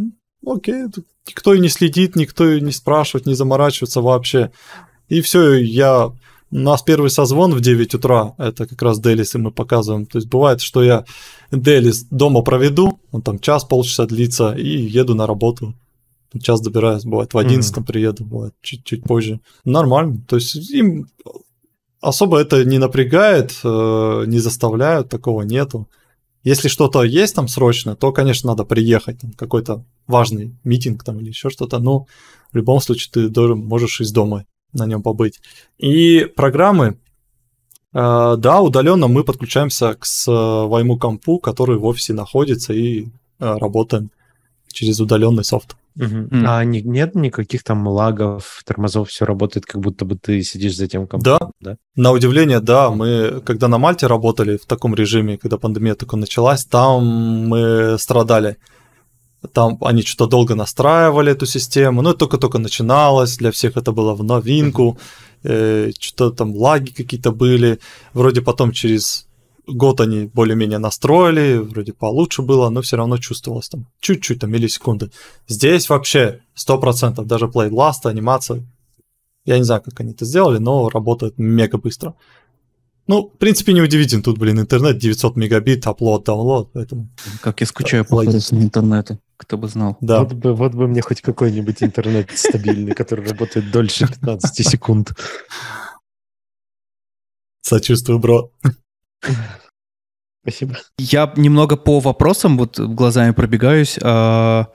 Окей, 0.44 0.86
никто 1.28 1.54
и 1.54 1.60
не 1.60 1.68
следит, 1.68 2.16
никто 2.16 2.50
и 2.50 2.60
не 2.60 2.72
спрашивает, 2.72 3.26
не 3.26 3.34
заморачивается 3.34 4.00
вообще. 4.00 4.50
И 5.08 5.20
все, 5.20 5.52
я 5.54 6.10
у 6.52 6.58
нас 6.58 6.82
первый 6.82 7.08
созвон 7.08 7.54
в 7.54 7.60
9 7.60 7.94
утра, 7.94 8.34
это 8.36 8.66
как 8.66 8.82
раз 8.82 9.00
Делисы 9.00 9.38
мы 9.38 9.50
показываем. 9.50 10.04
То 10.04 10.18
есть 10.18 10.28
бывает, 10.28 10.60
что 10.60 10.82
я 10.82 11.04
Делис 11.50 12.04
дома 12.10 12.42
проведу, 12.42 13.00
он 13.10 13.22
там 13.22 13.38
час, 13.38 13.64
полчаса 13.64 14.06
длится, 14.06 14.52
и 14.52 14.68
еду 14.68 15.14
на 15.14 15.26
работу. 15.26 15.74
Час 16.40 16.60
добираюсь, 16.60 17.04
бывает 17.04 17.34
в 17.34 17.38
11 17.38 17.74
mm-hmm. 17.74 17.84
приеду, 17.84 18.24
бывает 18.24 18.54
чуть-чуть 18.62 19.02
позже. 19.04 19.40
Нормально. 19.64 20.22
То 20.28 20.36
есть 20.36 20.54
им 20.70 21.06
особо 22.00 22.38
это 22.38 22.64
не 22.64 22.78
напрягает, 22.78 23.58
э, 23.64 24.24
не 24.26 24.38
заставляют, 24.38 25.08
такого 25.08 25.42
нету. 25.42 25.88
Если 26.44 26.68
что-то 26.68 27.02
есть 27.02 27.34
там 27.34 27.48
срочно, 27.48 27.96
то, 27.96 28.12
конечно, 28.12 28.50
надо 28.50 28.64
приехать, 28.64 29.20
там, 29.20 29.32
какой-то 29.32 29.84
важный 30.06 30.56
митинг 30.64 31.04
там 31.04 31.20
или 31.20 31.28
еще 31.28 31.50
что-то, 31.50 31.78
но 31.78 32.06
в 32.52 32.56
любом 32.56 32.80
случае 32.80 33.10
ты 33.12 33.28
должен, 33.28 33.58
можешь 33.58 34.00
из 34.00 34.10
дома 34.12 34.44
на 34.72 34.86
нем 34.86 35.02
побыть. 35.02 35.40
И 35.78 36.24
программы, 36.36 36.98
э, 37.92 38.34
да, 38.38 38.60
удаленно 38.60 39.08
мы 39.08 39.24
подключаемся 39.24 39.94
к 39.94 40.04
своему 40.04 40.98
компу, 40.98 41.38
который 41.38 41.78
в 41.78 41.84
офисе 41.84 42.12
находится, 42.14 42.72
и 42.72 43.04
э, 43.04 43.08
работаем 43.38 44.10
через 44.68 45.00
удаленный 45.00 45.44
софт. 45.44 45.76
Угу. 45.96 46.04
Mm. 46.06 46.44
А 46.46 46.64
не, 46.64 46.80
нет 46.80 47.14
никаких 47.14 47.62
там 47.62 47.86
лагов, 47.86 48.62
тормозов, 48.64 49.10
все 49.10 49.26
работает, 49.26 49.66
как 49.66 49.80
будто 49.80 50.06
бы 50.06 50.16
ты 50.16 50.42
сидишь 50.42 50.76
за 50.76 50.88
тем 50.88 51.06
компом. 51.06 51.38
Да, 51.38 51.50
да, 51.60 51.76
на 51.96 52.12
удивление, 52.12 52.60
да. 52.60 52.90
Мы, 52.90 53.42
когда 53.44 53.68
на 53.68 53.76
Мальте 53.78 54.06
работали 54.06 54.56
в 54.56 54.64
таком 54.64 54.94
режиме, 54.94 55.36
когда 55.36 55.58
пандемия 55.58 55.94
только 55.94 56.16
началась, 56.16 56.64
там 56.64 57.04
мы 57.48 57.98
страдали. 57.98 58.56
Там 59.52 59.78
они 59.80 60.02
что-то 60.02 60.30
долго 60.30 60.54
настраивали 60.54 61.32
эту 61.32 61.46
систему, 61.46 62.02
но 62.02 62.10
это 62.10 62.18
только-только 62.20 62.58
начиналось, 62.58 63.36
для 63.36 63.50
всех 63.50 63.76
это 63.76 63.92
было 63.92 64.14
в 64.14 64.22
новинку, 64.22 64.98
э, 65.42 65.90
что-то 65.98 66.36
там 66.36 66.56
лаги 66.56 66.92
какие-то 66.92 67.32
были. 67.32 67.78
Вроде 68.14 68.40
потом 68.40 68.72
через 68.72 69.26
год 69.66 70.00
они 70.00 70.26
более-менее 70.26 70.78
настроили, 70.78 71.58
вроде 71.58 71.92
получше 71.92 72.42
было, 72.42 72.70
но 72.70 72.80
все 72.82 72.96
равно 72.96 73.18
чувствовалось 73.18 73.68
там 73.68 73.86
чуть-чуть, 74.00 74.40
там 74.40 74.50
миллисекунды. 74.50 75.10
Здесь 75.48 75.88
вообще 75.88 76.40
100%, 76.56 77.24
даже 77.24 77.46
Play 77.46 77.70
Last, 77.70 78.08
анимация, 78.10 78.64
я 79.44 79.58
не 79.58 79.64
знаю, 79.64 79.82
как 79.82 80.00
они 80.00 80.12
это 80.12 80.24
сделали, 80.24 80.58
но 80.58 80.88
работает 80.88 81.38
мега 81.38 81.78
быстро. 81.78 82.14
Ну, 83.08 83.30
в 83.34 83.38
принципе, 83.38 83.72
неудивительно, 83.72 84.22
тут, 84.22 84.38
блин, 84.38 84.60
интернет 84.60 84.98
900 84.98 85.36
мегабит, 85.36 85.86
upload, 85.86 86.24
download, 86.24 86.68
поэтому... 86.72 87.08
Как 87.40 87.60
я 87.60 87.66
скучаю 87.66 88.04
по 88.04 88.24
интернету, 88.24 89.18
кто 89.42 89.58
бы 89.58 89.68
знал. 89.68 89.96
Да. 90.00 90.20
Вот 90.20 90.32
бы, 90.32 90.54
вот 90.54 90.72
бы 90.72 90.86
мне 90.86 91.02
хоть 91.02 91.20
какой-нибудь 91.20 91.82
интернет 91.82 92.30
стабильный, 92.34 92.94
который 92.94 93.28
работает 93.28 93.70
дольше 93.70 94.06
15 94.06 94.66
секунд. 94.66 95.12
Сочувствую, 97.60 98.18
бро. 98.18 98.50
Спасибо. 100.42 100.76
Я 100.98 101.32
немного 101.36 101.76
по 101.76 102.00
вопросам 102.00 102.56
вот 102.56 102.78
глазами 102.78 103.32
пробегаюсь. 103.32 103.98
А, 104.02 104.68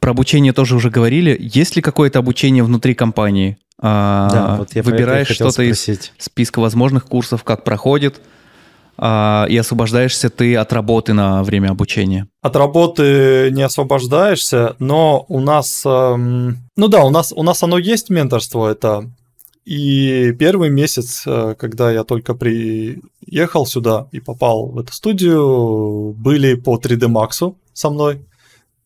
про 0.00 0.10
обучение 0.10 0.52
тоже 0.52 0.76
уже 0.76 0.90
говорили. 0.90 1.36
Есть 1.38 1.76
ли 1.76 1.82
какое-то 1.82 2.18
обучение 2.18 2.64
внутри 2.64 2.94
компании? 2.94 3.58
А, 3.80 4.30
да, 4.30 4.56
вот 4.56 4.74
я 4.74 4.82
Выбираешь 4.82 5.28
что-то 5.28 5.62
из 5.62 5.88
списка 6.18 6.60
возможных 6.60 7.06
курсов, 7.06 7.44
как 7.44 7.64
проходит, 7.64 8.20
и 8.96 9.56
освобождаешься 9.56 10.30
ты 10.30 10.56
от 10.56 10.72
работы 10.72 11.12
на 11.12 11.42
время 11.42 11.70
обучения? 11.70 12.28
От 12.42 12.56
работы 12.56 13.50
не 13.52 13.62
освобождаешься, 13.62 14.76
но 14.78 15.24
у 15.28 15.40
нас, 15.40 15.82
эм, 15.84 16.58
ну 16.76 16.88
да, 16.88 17.04
у 17.04 17.10
нас 17.10 17.32
у 17.34 17.42
нас 17.42 17.62
оно 17.62 17.78
есть 17.78 18.10
менторство, 18.10 18.68
это 18.68 19.10
и 19.64 20.32
первый 20.38 20.68
месяц, 20.68 21.22
э, 21.26 21.54
когда 21.58 21.90
я 21.90 22.04
только 22.04 22.34
приехал 22.34 23.64
сюда 23.64 24.08
и 24.12 24.20
попал 24.20 24.66
в 24.66 24.78
эту 24.78 24.92
студию, 24.92 26.12
были 26.12 26.54
по 26.54 26.76
3D 26.76 27.08
Max 27.08 27.54
со 27.72 27.90
мной. 27.90 28.26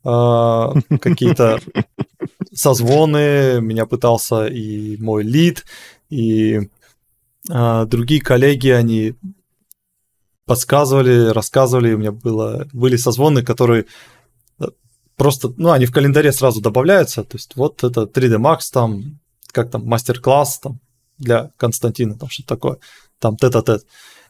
А, 0.05 0.73
какие-то 1.01 1.59
созвоны, 2.53 3.61
меня 3.61 3.87
пытался 3.87 4.47
и 4.47 4.97
мой 4.99 5.25
лид, 5.25 5.65
и 6.09 6.71
а, 7.51 7.85
другие 7.85 8.21
коллеги, 8.21 8.69
они 8.69 9.15
подсказывали, 10.49 11.29
рассказывали, 11.29 11.93
у 11.95 11.99
меня 11.99 12.11
было, 12.11 12.67
были 12.73 12.97
созвоны, 12.97 13.43
которые 13.43 13.85
э, 14.59 14.65
просто, 15.17 15.53
ну, 15.59 15.71
они 15.71 15.87
в 15.87 15.93
календаре 15.93 16.33
сразу 16.33 16.61
добавляются, 16.61 17.23
то 17.23 17.37
есть 17.37 17.55
вот 17.55 17.85
это 17.85 18.03
3D 18.03 18.39
Max, 18.39 18.61
там 18.73 19.21
как 19.53 19.71
там, 19.71 19.85
мастер-класс 19.87 20.61
там 20.61 20.81
для 21.19 21.53
Константина, 21.59 22.19
там 22.19 22.29
что-то 22.31 22.49
такое, 22.49 22.79
там 23.19 23.37
тет-а-тет. 23.37 23.87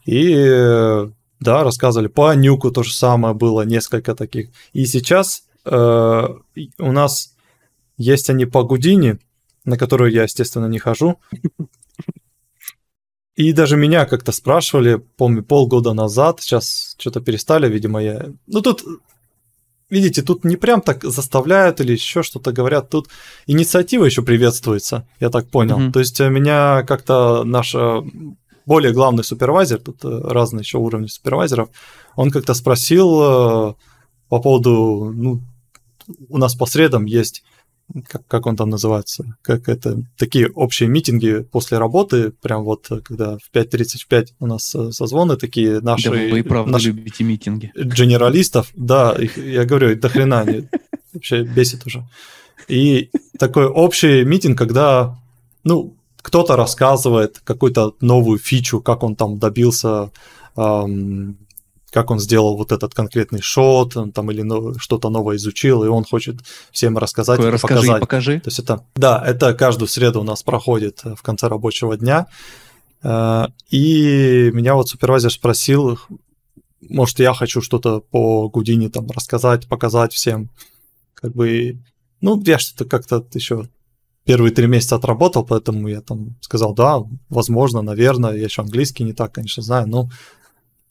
И 0.06 1.08
да, 1.40 1.62
рассказывали 1.62 2.08
по 2.08 2.34
Нюку 2.34 2.70
то 2.70 2.82
же 2.82 2.92
самое 2.92 3.34
было, 3.34 3.62
несколько 3.62 4.14
таких. 4.14 4.50
И 4.72 4.86
сейчас 4.86 5.44
э, 5.64 6.28
у 6.78 6.92
нас 6.92 7.34
есть 7.96 8.30
они 8.30 8.44
по 8.44 8.64
Гудини, 8.64 9.18
на 9.64 9.76
которую 9.76 10.10
я, 10.10 10.24
естественно, 10.24 10.66
не 10.66 10.78
хожу. 10.78 11.20
И 13.38 13.52
даже 13.52 13.76
меня 13.76 14.04
как-то 14.04 14.32
спрашивали, 14.32 15.00
помню, 15.16 15.44
полгода 15.44 15.92
назад, 15.92 16.40
сейчас 16.40 16.96
что-то 16.98 17.20
перестали, 17.20 17.68
видимо, 17.68 18.02
я... 18.02 18.32
Ну, 18.48 18.60
тут 18.62 18.82
видите, 19.88 20.22
тут 20.22 20.42
не 20.42 20.56
прям 20.56 20.80
так 20.80 21.04
заставляют 21.04 21.80
или 21.80 21.92
еще 21.92 22.24
что-то 22.24 22.50
говорят, 22.50 22.90
тут 22.90 23.08
инициатива 23.46 24.04
еще 24.04 24.22
приветствуется, 24.22 25.06
я 25.20 25.30
так 25.30 25.50
понял. 25.50 25.78
Mm-hmm. 25.78 25.92
То 25.92 26.00
есть 26.00 26.20
э, 26.20 26.28
меня 26.28 26.82
как-то 26.82 27.44
наш 27.44 27.76
э, 27.76 28.02
более 28.66 28.92
главный 28.92 29.22
супервайзер, 29.22 29.78
тут 29.82 30.04
э, 30.04 30.08
разные 30.08 30.62
еще 30.62 30.78
уровни 30.78 31.06
супервайзеров, 31.06 31.68
он 32.16 32.32
как-то 32.32 32.54
спросил 32.54 33.76
по 34.28 34.40
поводу, 34.40 35.12
ну, 35.14 35.40
у 36.28 36.38
нас 36.38 36.56
по 36.56 36.66
средам 36.66 37.04
есть 37.04 37.44
как, 38.06 38.26
как 38.26 38.46
он 38.46 38.56
там 38.56 38.70
называется, 38.70 39.36
как 39.42 39.68
это, 39.68 40.02
такие 40.16 40.48
общие 40.50 40.88
митинги 40.88 41.40
после 41.50 41.78
работы, 41.78 42.30
прям 42.30 42.64
вот 42.64 42.86
когда 43.04 43.38
в 43.38 43.54
5.35 43.54 44.28
у 44.40 44.46
нас 44.46 44.74
э, 44.74 44.92
созвоны 44.92 45.36
такие 45.36 45.80
наши... 45.80 46.04
Да 46.04 46.10
вы 46.10 46.38
и 46.38 46.42
правда 46.42 46.72
наши 46.72 46.88
любите 46.88 47.24
митинги. 47.24 47.72
Генералистов, 47.74 48.70
да, 48.74 49.12
их, 49.12 49.38
я 49.38 49.64
говорю, 49.64 49.96
до 49.96 50.08
хрена 50.08 50.40
они 50.40 50.68
вообще 51.12 51.42
бесит 51.42 51.86
уже. 51.86 52.06
И 52.68 53.10
такой 53.38 53.66
общий 53.66 54.24
митинг, 54.24 54.58
когда, 54.58 55.18
ну, 55.64 55.94
кто-то 56.22 56.56
рассказывает 56.56 57.40
какую-то 57.42 57.94
новую 58.00 58.38
фичу, 58.38 58.80
как 58.80 59.02
он 59.02 59.16
там 59.16 59.38
добился 59.38 60.10
эм, 60.56 61.38
как 61.90 62.10
он 62.10 62.18
сделал 62.20 62.56
вот 62.56 62.72
этот 62.72 62.94
конкретный 62.94 63.40
шот, 63.40 63.96
он 63.96 64.12
там 64.12 64.30
или 64.30 64.78
что-то 64.78 65.08
новое 65.08 65.36
изучил, 65.36 65.84
и 65.84 65.88
он 65.88 66.04
хочет 66.04 66.36
всем 66.70 66.98
рассказать 66.98 67.38
Какое, 67.38 67.52
расскажи 67.52 67.80
показать. 67.80 68.00
покажи. 68.00 68.40
То 68.40 68.48
есть 68.48 68.58
это, 68.58 68.84
да, 68.94 69.22
это 69.26 69.54
каждую 69.54 69.88
среду 69.88 70.20
у 70.20 70.24
нас 70.24 70.42
проходит 70.42 71.02
в 71.04 71.22
конце 71.22 71.48
рабочего 71.48 71.96
дня. 71.96 72.26
Э, 73.02 73.46
и 73.70 74.50
меня 74.52 74.74
вот 74.74 74.88
супервайзер 74.88 75.32
спросил, 75.32 75.98
может, 76.80 77.18
я 77.18 77.32
хочу 77.32 77.62
что-то 77.62 78.00
по 78.00 78.48
Гудине 78.48 78.90
там 78.90 79.06
рассказать, 79.10 79.66
показать 79.66 80.12
всем. 80.12 80.50
Как 81.14 81.32
бы, 81.32 81.78
ну, 82.20 82.40
я 82.44 82.58
что-то 82.58 82.84
как-то 82.84 83.24
еще 83.32 83.68
первые 84.24 84.52
три 84.52 84.66
месяца 84.66 84.96
отработал, 84.96 85.44
поэтому 85.44 85.88
я 85.88 86.02
там 86.02 86.36
сказал, 86.42 86.74
да, 86.74 87.02
возможно, 87.30 87.80
наверное, 87.80 88.34
я 88.34 88.44
еще 88.44 88.60
английский 88.60 89.04
не 89.04 89.14
так, 89.14 89.32
конечно, 89.32 89.62
знаю, 89.62 89.88
но 89.88 90.10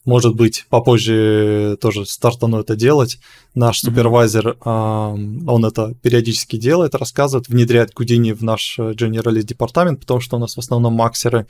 может 0.08 0.36
быть, 0.36 0.66
попозже 0.70 1.78
тоже 1.82 2.06
стартану 2.06 2.62
это 2.62 2.78
делать. 2.78 3.20
Наш 3.54 3.82
супервайзер, 3.82 4.58
mm-hmm. 4.62 5.44
он 5.46 5.66
это 5.66 5.96
периодически 6.02 6.56
делает, 6.56 6.96
рассказывает, 6.96 7.50
внедряет 7.50 7.94
Гудини 7.94 8.32
в 8.32 8.42
наш 8.42 8.80
Generalist 8.80 9.44
департамент, 9.44 10.00
потому 10.00 10.22
что 10.22 10.38
у 10.38 10.40
нас 10.40 10.56
в 10.56 10.60
основном 10.60 10.94
максеры, 10.94 11.46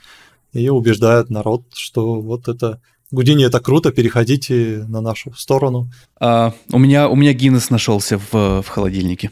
и 0.53 0.69
убеждает 0.69 1.29
народ, 1.29 1.65
что 1.75 2.19
вот 2.19 2.47
это 2.47 2.81
Гудини 3.11 3.45
это 3.45 3.59
круто, 3.59 3.91
переходите 3.91 4.85
на 4.87 5.01
нашу 5.01 5.33
сторону. 5.35 5.91
А, 6.19 6.51
у 6.71 6.79
меня 6.79 7.09
у 7.09 7.15
меня 7.15 7.33
Гиннес 7.33 7.69
нашелся 7.69 8.17
в, 8.17 8.63
в 8.63 8.67
холодильнике. 8.67 9.29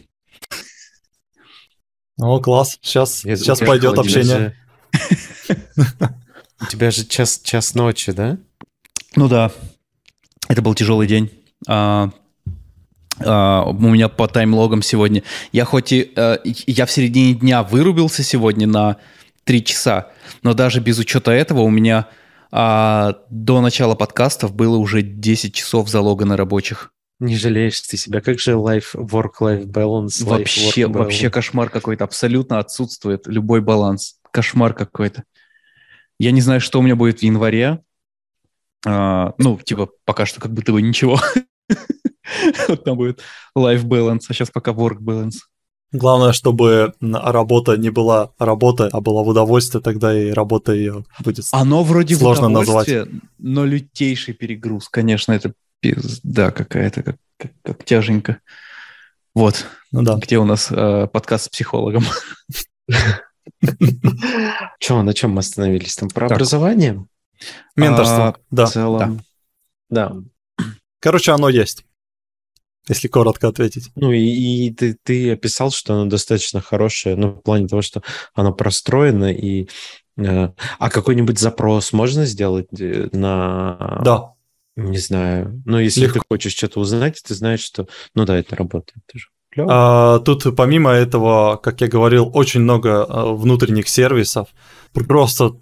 О, 2.20 2.40
класс. 2.40 2.78
Сейчас, 2.80 3.22
сейчас 3.22 3.58
пойдет 3.60 3.98
общение. 3.98 4.56
У 6.62 6.66
тебя 6.68 6.92
же 6.92 7.06
час, 7.06 7.42
час 7.44 7.74
ночи, 7.74 8.12
да? 8.12 8.38
Ну 9.16 9.28
да, 9.28 9.52
это 10.50 10.62
был 10.62 10.76
тяжелый 10.76 11.08
день. 11.08 11.32
А, 11.68 12.10
а, 13.20 13.64
у 13.64 13.74
меня 13.74 14.10
по 14.10 14.28
таймлогам 14.28 14.82
сегодня. 14.82 15.24
Я 15.52 15.66
хоть 15.66 15.94
и 15.94 16.12
а, 16.16 16.40
я 16.44 16.86
в 16.86 16.92
середине 16.92 17.34
дня 17.34 17.64
вырубился 17.64 18.24
сегодня 18.24 18.68
на 18.68 18.98
3 19.46 19.64
часа, 19.64 20.12
но 20.44 20.54
даже 20.54 20.82
без 20.82 21.00
учета 21.00 21.32
этого 21.32 21.62
у 21.62 21.70
меня 21.70 22.10
а, 22.52 23.16
до 23.30 23.62
начала 23.62 23.96
подкастов 23.96 24.54
было 24.54 24.78
уже 24.78 25.02
10 25.02 25.54
часов 25.54 25.90
залога 25.90 26.26
на 26.26 26.36
рабочих. 26.36 26.92
Не 27.20 27.38
жалеешь 27.38 27.80
ты 27.80 27.96
себя? 27.96 28.20
Как 28.20 28.40
же 28.40 28.52
life, 28.52 28.94
work-life 28.94 29.66
balance? 29.66 30.24
Вообще, 30.26 30.82
life, 30.82 30.92
вообще 30.92 31.30
кошмар 31.30 31.70
какой-то. 31.70 32.04
Абсолютно 32.04 32.60
отсутствует 32.60 33.26
любой 33.28 33.62
баланс. 33.62 34.18
Кошмар 34.32 34.74
какой-то. 34.74 35.24
Я 36.20 36.32
не 36.32 36.42
знаю, 36.42 36.60
что 36.60 36.80
у 36.80 36.82
меня 36.82 36.98
будет 36.98 37.20
в 37.20 37.24
январе, 37.24 37.80
а, 38.86 39.34
ну, 39.38 39.58
типа, 39.58 39.90
пока 40.06 40.26
что 40.26 40.40
как 40.40 40.54
будто 40.54 40.72
бы 40.72 40.82
ничего. 40.82 41.20
Вот 42.68 42.84
там 42.84 42.98
будет 42.98 43.22
life 43.56 43.84
balance, 43.84 44.22
а 44.30 44.34
сейчас 44.34 44.50
пока 44.50 44.72
work 44.72 44.98
balance. 45.00 45.36
Главное, 45.92 46.34
чтобы 46.34 46.94
работа 47.00 47.78
не 47.78 47.90
была 47.90 48.32
работа, 48.40 48.90
а 48.92 49.00
была 49.00 49.24
в 49.24 49.28
удовольствие, 49.28 49.82
тогда 49.82 50.18
и 50.18 50.32
работа 50.32 50.74
ее 50.74 51.06
будет 51.20 51.46
Оно 51.52 51.84
вроде 51.84 52.16
сложно 52.16 52.50
в 52.50 52.52
удовольствие, 52.52 53.06
назвать. 53.06 53.22
но 53.38 53.66
лютейший 53.66 54.34
перегруз. 54.34 54.90
Конечно, 54.90 55.32
это 55.32 55.54
пизда 55.80 56.52
какая-то, 56.52 57.04
как, 57.04 57.16
как, 57.38 57.52
как 57.64 57.86
тяженько. 57.86 58.40
Вот, 59.34 59.66
ну 59.92 60.02
да. 60.02 60.16
где 60.16 60.38
у 60.38 60.46
нас 60.46 60.70
э, 60.72 61.08
подкаст 61.12 61.46
с 61.46 61.50
психологом. 61.50 62.04
Че, 64.80 65.02
на 65.04 65.14
чем 65.14 65.32
мы 65.32 65.40
остановились? 65.40 65.96
Там 65.96 66.10
про 66.10 66.28
образование? 66.28 67.06
Менторство, 67.76 68.28
а, 68.28 68.36
да. 68.52 68.66
В 68.66 68.72
целом, 68.72 69.22
да. 69.90 70.12
да. 70.60 70.66
Короче, 71.00 71.32
оно 71.32 71.50
есть, 71.50 71.86
если 72.88 73.08
коротко 73.08 73.48
ответить. 73.48 73.92
Ну 73.96 74.12
и, 74.12 74.20
и 74.20 74.74
ты, 74.74 74.98
ты 75.04 75.34
описал, 75.34 75.72
что 75.72 75.94
оно 75.94 76.06
достаточно 76.10 76.62
хорошее, 76.62 77.16
ну 77.16 77.30
в 77.30 77.42
плане 77.42 77.68
того, 77.68 77.82
что 77.82 78.02
оно 78.34 78.54
простроено 78.54 79.32
и... 79.32 79.68
Э, 80.18 80.50
а 80.80 80.90
какой-нибудь 80.90 81.40
запрос 81.40 81.94
можно 81.94 82.26
сделать 82.26 82.68
э, 82.80 83.10
на... 83.12 84.02
Да. 84.04 84.32
Не 84.76 84.98
знаю. 84.98 85.62
Ну, 85.66 85.80
если 85.80 86.02
Легко. 86.02 86.20
ты 86.20 86.26
хочешь 86.28 86.54
что-то 86.54 86.80
узнать, 86.82 87.22
ты 87.26 87.34
знаешь, 87.34 87.62
что... 87.62 87.88
Ну 88.14 88.26
да, 88.26 88.38
это 88.38 88.56
работает 88.56 89.00
тоже. 89.12 89.28
А, 89.58 90.20
тут 90.20 90.56
помимо 90.56 90.92
этого, 90.92 91.58
как 91.58 91.82
я 91.82 91.88
говорил, 91.88 92.30
очень 92.34 92.62
много 92.62 93.04
а, 93.04 93.34
внутренних 93.34 93.88
сервисов. 93.88 94.50
Просто 94.92 95.56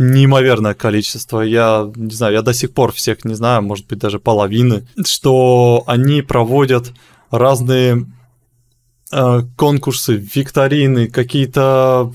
неимоверное 0.00 0.72
количество. 0.72 1.42
Я 1.42 1.92
не 1.94 2.14
знаю, 2.14 2.32
я 2.32 2.42
до 2.42 2.54
сих 2.54 2.72
пор 2.72 2.90
всех 2.92 3.24
не 3.24 3.34
знаю, 3.34 3.62
может 3.62 3.86
быть, 3.86 3.98
даже 3.98 4.18
половины, 4.18 4.88
что 5.04 5.84
они 5.86 6.22
проводят 6.22 6.92
разные 7.30 8.06
э, 9.12 9.42
конкурсы, 9.56 10.14
викторины, 10.16 11.08
какие-то 11.08 12.12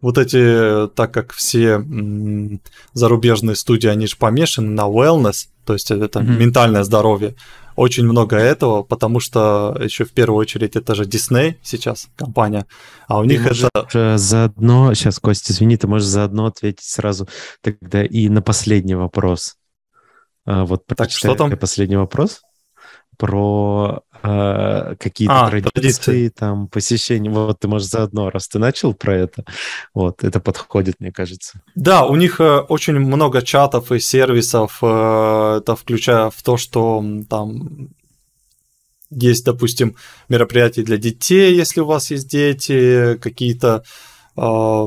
вот 0.00 0.18
эти, 0.18 0.88
так 0.94 1.12
как 1.12 1.32
все 1.32 1.80
зарубежные 2.92 3.54
студии, 3.54 3.88
они 3.88 4.08
же 4.08 4.16
помешаны 4.16 4.70
на 4.70 4.82
wellness, 4.82 5.46
то 5.64 5.74
есть 5.74 5.90
это 5.92 6.18
mm-hmm. 6.18 6.38
ментальное 6.38 6.82
здоровье, 6.82 7.36
очень 7.76 8.04
много 8.04 8.36
этого, 8.36 8.82
потому 8.82 9.20
что 9.20 9.76
еще 9.80 10.04
в 10.04 10.12
первую 10.12 10.38
очередь 10.38 10.76
это 10.76 10.94
же 10.94 11.04
Disney 11.04 11.56
сейчас 11.62 12.08
компания, 12.16 12.66
а 13.06 13.20
у 13.20 13.22
ты 13.22 13.28
них 13.28 13.46
это... 13.46 14.18
Заодно, 14.18 14.94
сейчас, 14.94 15.20
Костя, 15.20 15.52
извини, 15.52 15.76
ты 15.76 15.86
можешь 15.86 16.08
заодно 16.08 16.46
ответить 16.46 16.84
сразу 16.84 17.28
тогда 17.60 18.04
и 18.04 18.28
на 18.28 18.42
последний 18.42 18.94
вопрос. 18.94 19.56
А, 20.46 20.64
вот 20.64 20.86
так, 20.86 21.10
что 21.10 21.34
там? 21.34 21.56
Последний 21.56 21.96
вопрос 21.96 22.40
про 23.16 24.02
э, 24.26 24.94
какие-то 24.98 25.46
а, 25.46 25.50
традиции, 25.50 25.70
традиции, 25.70 26.28
там, 26.28 26.68
посещения. 26.68 27.30
Вот 27.30 27.60
ты 27.60 27.68
можешь 27.68 27.88
заодно, 27.88 28.30
раз 28.30 28.48
ты 28.48 28.58
начал 28.58 28.94
про 28.94 29.16
это, 29.16 29.44
вот, 29.94 30.24
это 30.24 30.40
подходит, 30.40 30.96
мне 30.98 31.12
кажется. 31.12 31.60
Да, 31.74 32.04
у 32.06 32.16
них 32.16 32.40
э, 32.40 32.58
очень 32.58 32.98
много 32.98 33.42
чатов 33.42 33.92
и 33.92 34.00
сервисов, 34.00 34.78
э, 34.82 35.58
это 35.58 35.76
включая 35.76 36.30
в 36.30 36.42
то, 36.42 36.56
что 36.56 37.04
там 37.28 37.90
есть, 39.10 39.44
допустим, 39.44 39.96
мероприятия 40.28 40.82
для 40.82 40.96
детей, 40.96 41.54
если 41.54 41.80
у 41.80 41.86
вас 41.86 42.10
есть 42.10 42.28
дети, 42.28 43.16
какие-то 43.20 43.84
э, 44.36 44.86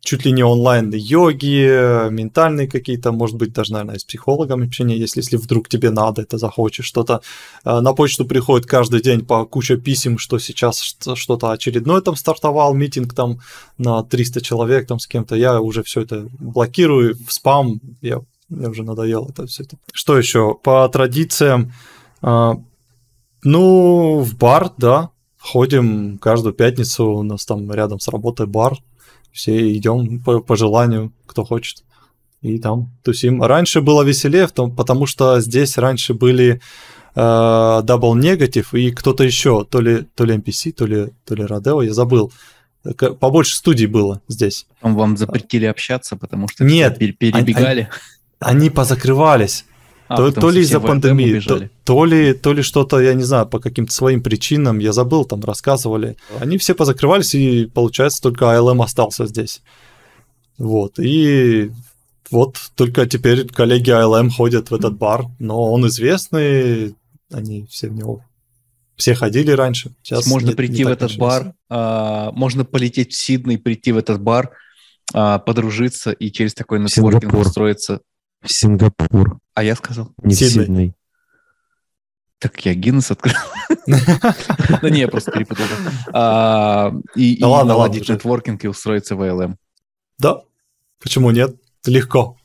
чуть 0.00 0.24
ли 0.24 0.32
не 0.32 0.42
онлайн 0.42 0.90
йоги, 0.94 2.08
ментальные 2.10 2.68
какие-то, 2.68 3.12
может 3.12 3.36
быть, 3.36 3.52
даже, 3.52 3.72
наверное, 3.72 3.98
с 3.98 4.04
психологом 4.04 4.62
общение, 4.62 4.98
если, 4.98 5.20
если 5.20 5.36
вдруг 5.36 5.68
тебе 5.68 5.90
надо, 5.90 6.22
это 6.22 6.38
захочешь 6.38 6.86
что-то. 6.86 7.20
Э, 7.64 7.80
на 7.80 7.92
почту 7.92 8.24
приходит 8.24 8.66
каждый 8.66 9.02
день 9.02 9.24
по 9.24 9.44
куче 9.44 9.76
писем, 9.76 10.18
что 10.18 10.38
сейчас 10.38 10.96
что-то 11.14 11.50
очередное 11.50 12.00
там 12.00 12.16
стартовал, 12.16 12.74
митинг 12.74 13.14
там 13.14 13.40
на 13.78 14.02
300 14.02 14.40
человек 14.40 14.86
там 14.86 14.98
с 14.98 15.06
кем-то. 15.06 15.36
Я 15.36 15.60
уже 15.60 15.82
все 15.82 16.02
это 16.02 16.28
блокирую, 16.38 17.16
в 17.26 17.32
спам, 17.32 17.80
я, 18.00 18.20
мне 18.48 18.68
уже 18.68 18.82
надоело 18.82 19.28
это 19.28 19.46
все 19.46 19.64
это. 19.64 19.76
Что 19.92 20.16
еще? 20.16 20.54
По 20.62 20.88
традициям, 20.88 21.72
э, 22.22 22.52
ну, 23.42 24.20
в 24.20 24.36
бар, 24.36 24.70
да, 24.78 25.10
ходим 25.38 26.18
каждую 26.18 26.54
пятницу, 26.54 27.06
у 27.06 27.22
нас 27.22 27.44
там 27.44 27.70
рядом 27.72 28.00
с 28.00 28.08
работой 28.08 28.46
бар, 28.46 28.78
все 29.32 29.76
идем 29.76 30.20
по, 30.20 30.40
по 30.40 30.56
желанию, 30.56 31.12
кто 31.26 31.44
хочет. 31.44 31.84
И 32.42 32.58
там 32.58 32.90
тусим. 33.02 33.42
Раньше 33.42 33.80
было 33.80 34.02
веселее, 34.02 34.48
потому 34.48 35.06
что 35.06 35.40
здесь 35.40 35.76
раньше 35.76 36.14
были 36.14 36.60
э, 37.14 37.20
Double 37.20 38.14
Negative 38.14 38.66
и 38.78 38.90
кто-то 38.92 39.24
еще, 39.24 39.64
то 39.64 39.80
ли, 39.80 40.06
то 40.14 40.24
ли 40.24 40.36
NPC, 40.36 40.72
то 40.72 40.86
ли, 40.86 41.08
то 41.24 41.34
ли 41.34 41.44
Родео, 41.44 41.82
я 41.82 41.92
забыл. 41.92 42.32
Побольше 43.20 43.56
студий 43.56 43.86
было 43.86 44.22
здесь. 44.26 44.66
Вам 44.80 45.18
запретили 45.18 45.66
общаться, 45.66 46.16
потому 46.16 46.48
что 46.48 46.64
Нет, 46.64 46.98
перебегали? 46.98 47.90
Они, 48.40 48.58
они 48.58 48.70
позакрывались. 48.70 49.66
А, 50.10 50.16
то, 50.16 50.32
то 50.32 50.50
ли 50.50 50.62
из-за 50.62 50.80
пандемии, 50.80 51.38
то, 51.38 51.68
то 51.84 52.04
ли, 52.04 52.34
то 52.34 52.52
ли 52.52 52.62
что-то, 52.62 52.98
я 52.98 53.14
не 53.14 53.22
знаю, 53.22 53.46
по 53.46 53.60
каким-то 53.60 53.92
своим 53.92 54.24
причинам, 54.24 54.80
я 54.80 54.92
забыл, 54.92 55.24
там 55.24 55.40
рассказывали. 55.44 56.16
Они 56.40 56.58
все 56.58 56.74
позакрывались, 56.74 57.36
и 57.36 57.66
получается 57.66 58.20
только 58.20 58.46
ALM 58.46 58.82
остался 58.82 59.26
здесь. 59.26 59.62
Вот, 60.58 60.98
и 60.98 61.70
вот 62.28 62.56
только 62.74 63.06
теперь 63.06 63.46
коллеги 63.46 63.90
ALM 63.90 64.30
ходят 64.30 64.72
в 64.72 64.74
этот 64.74 64.98
бар, 64.98 65.26
но 65.38 65.70
он 65.72 65.86
известный, 65.86 66.96
они 67.32 67.66
все 67.66 67.88
в 67.88 67.92
него 67.92 68.24
все 68.96 69.14
ходили 69.14 69.52
раньше. 69.52 69.92
Сейчас 70.02 70.26
можно 70.26 70.48
не, 70.48 70.54
прийти 70.54 70.78
не 70.78 70.84
в 70.84 70.88
этот 70.88 71.16
бар, 71.18 71.54
а, 71.68 72.32
можно 72.32 72.64
полететь 72.64 73.12
в 73.12 73.16
Сидней, 73.16 73.58
прийти 73.58 73.92
в 73.92 73.96
этот 73.96 74.20
бар, 74.20 74.50
а, 75.14 75.38
подружиться 75.38 76.10
и 76.10 76.32
через 76.32 76.52
такой 76.52 76.80
нетворкинг 76.80 77.32
устроиться. 77.34 78.00
В 78.42 78.52
Сингапур. 78.52 79.38
А 79.54 79.62
я 79.62 79.76
сказал? 79.76 80.12
Не 80.22 80.34
Сидней. 80.34 80.48
в 80.48 80.66
Сидней. 80.66 80.94
Так 82.38 82.64
я 82.64 82.72
Гиннес 82.74 83.10
открыл. 83.10 83.34
Да 83.86 84.80
не, 84.90 85.00
я 85.00 85.08
просто 85.08 85.30
перепутал. 85.30 85.66
А, 86.12 86.90
и 87.14 87.36
наладить 87.40 88.08
нетворкинг 88.08 88.64
и 88.64 88.68
устроиться 88.68 89.14
в 89.14 89.22
ALM. 89.22 89.56
Да, 90.18 90.42
почему 91.02 91.30
нет? 91.32 91.54
Легко. 91.84 92.38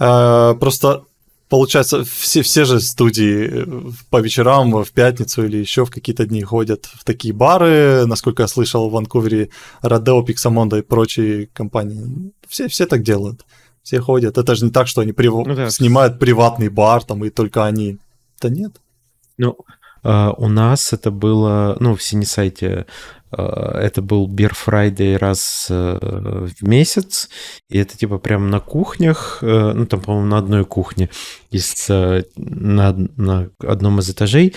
А, 0.00 0.54
просто 0.54 1.04
получается, 1.48 2.04
все, 2.04 2.42
все 2.42 2.64
же 2.64 2.80
студии 2.80 3.48
э, 3.50 3.92
по 4.10 4.20
вечерам, 4.20 4.82
в 4.82 4.90
пятницу 4.92 5.44
или 5.44 5.58
еще 5.58 5.84
в 5.84 5.90
какие-то 5.90 6.26
дни 6.26 6.42
ходят 6.42 6.86
в 6.86 7.04
такие 7.04 7.32
бары. 7.32 8.04
Насколько 8.06 8.42
я 8.42 8.48
слышал, 8.48 8.88
в 8.88 8.92
Ванкувере 8.92 9.50
Родео, 9.80 10.24
Pixamondo 10.24 10.78
и 10.78 10.82
прочие 10.82 11.46
компании. 11.46 12.32
Все, 12.48 12.68
все 12.68 12.86
так 12.86 13.02
делают. 13.02 13.44
Все 13.88 14.00
ходят. 14.00 14.36
Это 14.36 14.54
же 14.54 14.66
не 14.66 14.70
так, 14.70 14.86
что 14.86 15.00
они 15.00 15.12
прив... 15.12 15.32
ну, 15.32 15.54
да. 15.54 15.70
снимают 15.70 16.18
приватный 16.18 16.68
бар 16.68 17.02
там 17.02 17.24
и 17.24 17.30
только 17.30 17.64
они. 17.64 17.96
Да 18.38 18.50
нет. 18.50 18.72
Ну, 19.38 19.56
Uh, 20.04 20.32
у 20.38 20.46
нас 20.46 20.92
это 20.92 21.10
было, 21.10 21.76
ну, 21.80 21.96
в 21.96 22.02
Синесайте 22.02 22.86
uh, 23.32 23.72
это 23.72 24.00
был 24.00 24.28
Beer 24.28 24.52
Friday 24.54 25.18
раз 25.18 25.66
uh, 25.68 26.46
в 26.46 26.62
месяц, 26.62 27.28
и 27.68 27.78
это 27.78 27.98
типа 27.98 28.18
прям 28.18 28.48
на 28.48 28.60
кухнях, 28.60 29.38
ну, 29.42 29.86
там, 29.86 30.00
по-моему, 30.00 30.28
на 30.28 30.38
одной 30.38 30.64
кухне, 30.64 31.10
из, 31.50 31.88
на, 31.88 32.94
на 33.16 33.50
одном 33.58 33.98
из 33.98 34.08
этажей 34.08 34.54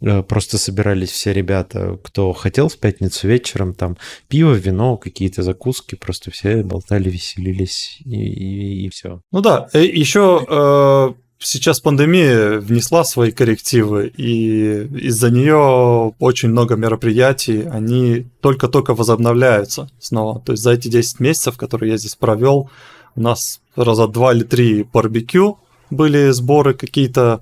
просто 0.00 0.58
собирались 0.58 1.10
все 1.10 1.32
ребята, 1.32 1.98
кто 2.02 2.32
хотел 2.32 2.68
в 2.68 2.78
пятницу 2.78 3.28
вечером, 3.28 3.74
там 3.74 3.96
пиво, 4.28 4.52
вино, 4.54 4.96
какие-то 4.96 5.42
закуски, 5.42 5.94
просто 5.94 6.30
все 6.30 6.62
болтали, 6.62 7.08
веселились 7.08 7.98
и, 8.04 8.16
и, 8.16 8.86
и 8.86 8.88
все. 8.90 9.20
Ну 9.32 9.40
да, 9.40 9.68
э, 9.72 9.84
еще 9.84 11.14
сейчас 11.38 11.80
пандемия 11.80 12.58
внесла 12.60 13.04
свои 13.04 13.30
коррективы, 13.30 14.08
и 14.08 14.86
из-за 15.08 15.30
нее 15.30 16.14
очень 16.18 16.50
много 16.50 16.76
мероприятий, 16.76 17.62
они 17.62 18.26
только-только 18.40 18.94
возобновляются 18.94 19.90
снова. 19.98 20.40
То 20.40 20.52
есть 20.52 20.62
за 20.62 20.72
эти 20.72 20.88
10 20.88 21.20
месяцев, 21.20 21.56
которые 21.56 21.92
я 21.92 21.98
здесь 21.98 22.16
провел, 22.16 22.70
у 23.14 23.20
нас 23.20 23.60
раза 23.74 24.06
два 24.08 24.32
или 24.32 24.44
три 24.44 24.82
барбекю 24.82 25.58
были 25.90 26.30
сборы 26.30 26.74
какие-то, 26.74 27.40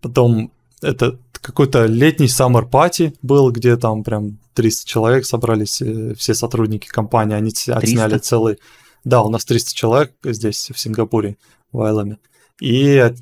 потом 0.00 0.52
это 0.82 1.18
какой-то 1.32 1.86
летний 1.86 2.26
summer 2.26 2.68
party 2.68 3.14
был, 3.22 3.50
где 3.50 3.76
там 3.76 4.04
прям 4.04 4.38
300 4.54 4.86
человек 4.86 5.26
собрались, 5.26 5.80
э, 5.80 6.14
все 6.14 6.34
сотрудники 6.34 6.88
компании, 6.88 7.34
они 7.34 7.50
отсняли 7.50 8.10
300? 8.10 8.18
целый... 8.18 8.58
Да, 9.04 9.22
у 9.22 9.30
нас 9.30 9.44
300 9.44 9.74
человек 9.74 10.12
здесь, 10.22 10.70
в 10.72 10.78
Сингапуре, 10.78 11.36
в 11.72 11.82
Айламе 11.82 12.18
и 12.62 13.12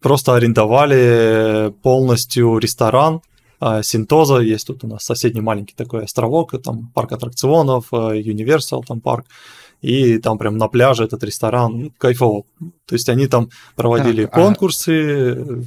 просто 0.00 0.34
арендовали 0.34 1.72
полностью 1.82 2.58
ресторан 2.58 3.22
а, 3.60 3.82
Синтоза, 3.82 4.40
есть 4.40 4.66
тут 4.66 4.84
у 4.84 4.88
нас 4.88 5.04
соседний 5.04 5.40
маленький 5.40 5.74
такой 5.74 6.04
островок, 6.04 6.60
там 6.62 6.90
парк 6.94 7.12
аттракционов, 7.12 7.86
а, 7.92 8.14
Universal 8.14 8.82
там 8.86 9.00
парк, 9.00 9.24
и 9.80 10.18
там 10.18 10.36
прям 10.36 10.58
на 10.58 10.68
пляже 10.68 11.04
этот 11.04 11.24
ресторан, 11.24 11.78
ну, 11.78 11.92
кайфово. 11.96 12.44
То 12.86 12.94
есть 12.94 13.08
они 13.08 13.26
там 13.26 13.48
проводили 13.74 14.26
так, 14.26 14.34
конкурсы, 14.34 15.32
а... 15.32 15.62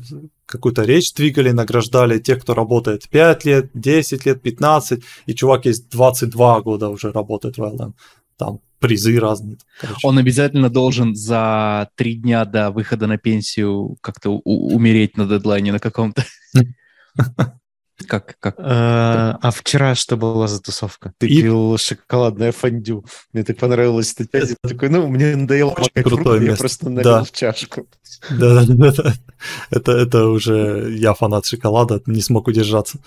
какую-то 0.48 0.84
речь 0.84 1.14
двигали, 1.14 1.52
награждали 1.52 2.18
тех, 2.20 2.42
кто 2.42 2.56
работает 2.56 3.08
5 3.10 3.46
лет, 3.46 3.70
10 3.74 4.26
лет, 4.26 4.42
15, 4.42 5.04
и 5.28 5.36
чувак 5.36 5.66
есть 5.66 5.90
22 5.90 6.62
года 6.62 6.90
уже 6.90 7.12
работает 7.12 7.58
в 7.58 7.62
LM. 7.62 7.94
Там 8.38 8.62
призы 8.80 9.20
разные. 9.20 9.58
Короче. 9.80 10.08
Он 10.08 10.18
обязательно 10.18 10.70
должен 10.70 11.16
за 11.16 11.90
три 11.96 12.16
дня 12.16 12.46
до 12.46 12.72
выхода 12.72 13.08
на 13.08 13.18
пенсию 13.18 13.98
как-то 14.02 14.30
умереть 14.30 15.18
на 15.18 15.26
дедлайне 15.28 15.72
на 15.72 15.80
каком-то. 15.80 16.24
Как, 18.06 18.38
как? 18.40 18.56
А, 18.60 19.40
а 19.42 19.52
вчера 19.52 19.96
что 19.96 20.18
была 20.18 20.48
за 20.48 20.62
тусовка? 20.62 21.14
Ты 21.18 21.28
и... 21.28 21.42
пил 21.42 21.78
шоколадное 21.78 22.52
фондю. 22.52 23.04
Мне 23.34 23.44
так 23.44 23.58
понравилось 23.58 24.14
эта 24.18 24.40
часть. 24.40 24.56
Я 24.64 24.70
такой, 24.70 24.90
ну, 24.90 25.08
мне 25.08 25.36
надоело 25.36 25.72
макать 25.72 26.06
фрукты, 26.08 26.46
я 26.46 26.56
просто 26.56 26.90
налил 26.90 27.04
да. 27.04 27.24
в 27.24 27.32
чашку. 27.32 27.88
Да, 28.30 28.66
да, 28.66 28.92
да. 28.92 29.14
Это, 29.72 29.92
это 29.94 30.28
уже 30.28 30.94
я 30.96 31.14
фанат 31.14 31.46
шоколада, 31.46 32.02
не 32.06 32.22
смог 32.22 32.48
удержаться. 32.48 33.00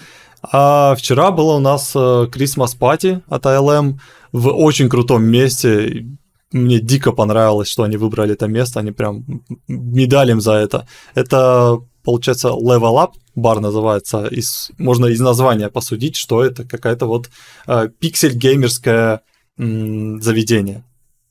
А 0.42 0.94
вчера 0.96 1.30
было 1.30 1.56
у 1.56 1.60
нас 1.60 1.94
Christmas 1.94 2.76
Party 2.78 3.22
от 3.28 3.46
ILM 3.46 3.98
в 4.32 4.48
очень 4.48 4.88
крутом 4.88 5.24
месте. 5.24 6.06
Мне 6.52 6.80
дико 6.80 7.12
понравилось, 7.12 7.68
что 7.68 7.84
они 7.84 7.96
выбрали 7.96 8.32
это 8.32 8.48
место, 8.48 8.80
они 8.80 8.90
прям 8.90 9.24
медаль 9.68 10.30
им 10.30 10.40
за 10.40 10.54
это. 10.54 10.88
Это, 11.14 11.80
получается, 12.10 12.48
Level 12.48 12.96
Up 12.96 13.12
бар 13.36 13.60
называется, 13.60 14.26
из, 14.26 14.70
можно 14.78 15.06
из 15.06 15.20
названия 15.20 15.68
посудить, 15.68 16.16
что 16.16 16.42
это 16.44 16.64
какая-то 16.64 17.06
вот 17.06 17.30
э, 17.66 17.88
пиксель-геймерское 18.00 19.20
м, 19.58 20.20
заведение. 20.20 20.84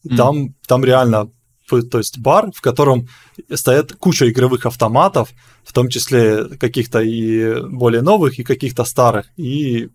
Mm. 0.07 0.15
Там, 0.15 0.55
там 0.67 0.85
реально 0.85 1.29
то 1.91 1.99
есть 1.99 2.17
бар, 2.17 2.51
в 2.51 2.61
котором 2.61 3.07
стоят 3.53 3.93
куча 3.93 4.27
игровых 4.27 4.65
автоматов, 4.65 5.29
в 5.63 5.71
том 5.71 5.87
числе 5.89 6.45
каких-то 6.57 6.99
и 6.99 7.61
более 7.69 8.01
новых, 8.01 8.39
и 8.39 8.43
каких-то 8.43 8.85
старых, 8.85 9.27
и 9.37 9.89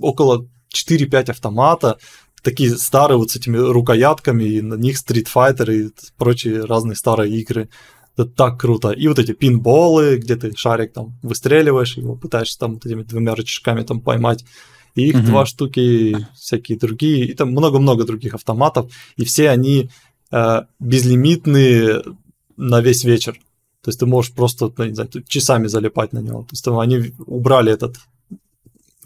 около 0.00 0.48
4-5 0.74 1.30
автомата, 1.30 1.98
такие 2.42 2.76
старые 2.76 3.18
вот 3.18 3.30
с 3.30 3.36
этими 3.36 3.58
рукоятками, 3.58 4.42
и 4.42 4.60
на 4.60 4.74
них 4.74 4.96
Street 4.96 5.28
Fighter 5.32 5.72
и 5.72 5.90
прочие 6.16 6.64
разные 6.64 6.96
старые 6.96 7.32
игры. 7.38 7.68
Это 8.16 8.26
так 8.26 8.60
круто. 8.60 8.90
И 8.90 9.08
вот 9.08 9.18
эти 9.18 9.32
пинболы, 9.32 10.18
где 10.18 10.36
ты 10.36 10.52
шарик 10.56 10.92
там 10.92 11.18
выстреливаешь, 11.22 11.96
его 11.96 12.14
пытаешься 12.14 12.58
там 12.58 12.74
вот 12.74 12.86
этими 12.86 13.02
двумя 13.02 13.34
рычажками 13.34 13.82
там 13.82 14.00
поймать. 14.00 14.44
И 14.94 15.08
их 15.08 15.16
mm-hmm. 15.16 15.26
два 15.26 15.46
штуки, 15.46 16.16
всякие 16.36 16.78
другие, 16.78 17.26
и 17.26 17.34
там 17.34 17.50
много-много 17.50 18.04
других 18.04 18.34
автоматов, 18.34 18.92
и 19.16 19.24
все 19.24 19.50
они 19.50 19.90
э, 20.30 20.62
безлимитные 20.78 22.02
на 22.56 22.80
весь 22.80 23.02
вечер. 23.02 23.34
То 23.82 23.88
есть 23.88 23.98
ты 23.98 24.06
можешь 24.06 24.32
просто, 24.32 24.72
ну, 24.76 24.84
не 24.84 24.94
знаю, 24.94 25.10
часами 25.26 25.66
залипать 25.66 26.12
на 26.12 26.20
него. 26.20 26.42
То 26.42 26.52
есть 26.52 26.64
там 26.64 26.78
они 26.78 27.12
убрали 27.26 27.72
этот, 27.72 27.96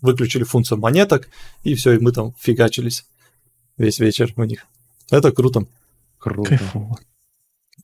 выключили 0.02 0.44
функцию 0.44 0.78
монеток, 0.78 1.30
и 1.64 1.74
все, 1.74 1.92
и 1.92 1.98
мы 1.98 2.12
там 2.12 2.34
фигачились 2.38 3.06
весь 3.78 3.98
вечер 3.98 4.34
у 4.36 4.44
них. 4.44 4.66
Это 5.10 5.32
круто. 5.32 5.66
Круто. 6.18 6.50
Кайфово. 6.50 6.98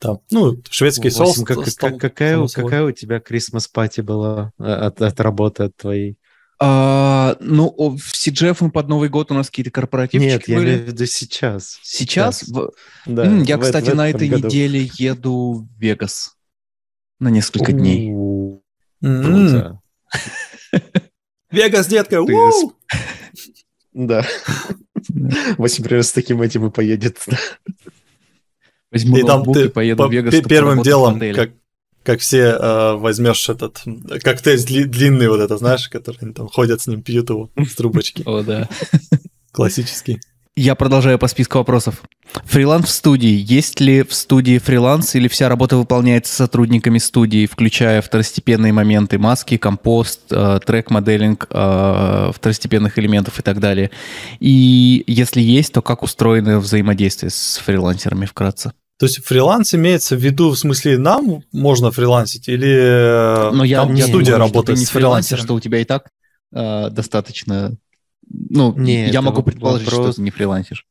Да. 0.04 0.18
Ну, 0.30 0.60
шведский 0.70 1.10
соус. 1.10 1.42
Как, 1.44 1.64
как, 1.64 1.98
какая, 1.98 2.46
какая 2.46 2.84
у 2.84 2.92
тебя 2.92 3.18
Christmas 3.18 3.68
пати 3.72 4.02
была 4.02 4.52
э, 4.58 4.64
от, 4.64 5.00
от 5.00 5.20
работы 5.20 5.64
от 5.64 5.76
твоей? 5.76 6.18
А, 6.60 7.36
ну, 7.40 7.74
в 7.78 8.12
CGF 8.12 8.58
мы 8.60 8.70
под 8.70 8.88
Новый 8.88 9.08
год 9.08 9.30
у 9.30 9.34
нас 9.34 9.48
какие-то 9.48 9.70
корпоративчики 9.70 10.30
Нет, 10.30 10.48
я 10.48 10.56
были. 10.56 10.68
имею 10.68 10.84
в 10.84 10.86
виду 10.88 11.06
сейчас. 11.06 11.78
Сейчас? 11.82 12.40
сейчас. 12.40 12.48
В... 12.48 12.70
Да, 13.06 13.24
М, 13.24 13.42
я, 13.42 13.56
в, 13.56 13.60
кстати, 13.60 13.90
в 13.90 13.96
на 13.96 14.08
этой 14.10 14.28
году. 14.28 14.46
неделе 14.46 14.88
еду 14.98 15.66
в 15.68 15.80
Вегас 15.80 16.36
на 17.18 17.28
несколько 17.28 17.72
дней. 17.72 18.12
Круто. 19.00 19.80
Вегас, 21.50 21.86
детка! 21.86 22.20
Да. 23.92 24.26
Вася, 25.58 25.82
например, 25.82 26.04
с 26.04 26.12
таким 26.12 26.42
этим 26.42 26.66
и 26.66 26.70
поедет. 26.70 27.24
Возьму 28.94 29.16
и 29.16 29.22
там 29.22 29.44
ты 29.52 29.64
и 29.64 29.68
поеду 29.68 30.08
в 30.08 30.12
Вегас. 30.12 30.34
Первым 30.48 30.82
делом, 30.82 31.20
как, 31.34 31.50
как 32.04 32.20
все 32.20 32.56
э, 32.58 32.94
возьмешь 32.94 33.48
этот 33.48 33.82
коктейль 34.22 34.86
длинный 34.86 35.28
вот 35.28 35.40
это, 35.40 35.56
знаешь, 35.56 35.88
который 35.88 36.18
они 36.20 36.32
там 36.32 36.48
ходят 36.48 36.80
с 36.80 36.86
ним, 36.86 37.02
пьют 37.02 37.28
его 37.30 37.50
с 37.56 37.74
трубочки. 37.74 38.22
О, 38.26 38.42
да. 38.42 38.68
Классический. 39.52 40.20
Я 40.56 40.76
продолжаю 40.76 41.18
по 41.18 41.26
списку 41.26 41.58
вопросов. 41.58 42.02
Фриланс 42.44 42.86
в 42.86 42.90
студии. 42.90 43.44
Есть 43.44 43.80
ли 43.80 44.04
в 44.04 44.14
студии 44.14 44.58
фриланс 44.58 45.16
или 45.16 45.26
вся 45.26 45.48
работа 45.48 45.76
выполняется 45.76 46.32
сотрудниками 46.32 46.98
студии, 46.98 47.46
включая 47.46 48.00
второстепенные 48.00 48.72
моменты, 48.72 49.18
маски, 49.18 49.56
компост, 49.56 50.20
э, 50.30 50.60
трек-моделинг 50.64 51.48
э, 51.50 52.30
второстепенных 52.32 52.98
элементов 53.00 53.40
и 53.40 53.42
так 53.42 53.58
далее? 53.58 53.90
И 54.38 55.02
если 55.08 55.40
есть, 55.40 55.72
то 55.72 55.82
как 55.82 56.04
устроено 56.04 56.60
взаимодействие 56.60 57.30
с 57.30 57.60
фрилансерами 57.64 58.26
вкратце? 58.26 58.72
То 58.98 59.06
есть 59.06 59.24
фриланс 59.24 59.74
имеется 59.74 60.16
в 60.16 60.20
виду, 60.20 60.50
в 60.50 60.58
смысле, 60.58 60.98
нам 60.98 61.42
можно 61.52 61.90
фрилансить 61.90 62.48
или 62.48 63.50
Но 63.52 63.64
я, 63.64 63.82
там 63.82 63.92
не, 63.92 64.02
студия 64.02 64.36
работает 64.36 64.78
не 64.78 64.84
с 64.84 64.90
фрилансером? 64.90 65.44
Что 65.44 65.54
у 65.54 65.60
тебя 65.60 65.80
и 65.80 65.84
так 65.84 66.10
э, 66.52 66.90
достаточно... 66.90 67.76
Ну, 68.26 68.72
не, 68.76 69.10
я 69.10 69.20
могу 69.20 69.42
предположить, 69.42 69.86
вопрос... 69.90 70.08
что 70.08 70.16
ты 70.16 70.22
не 70.22 70.30
фрилансишь. 70.30 70.86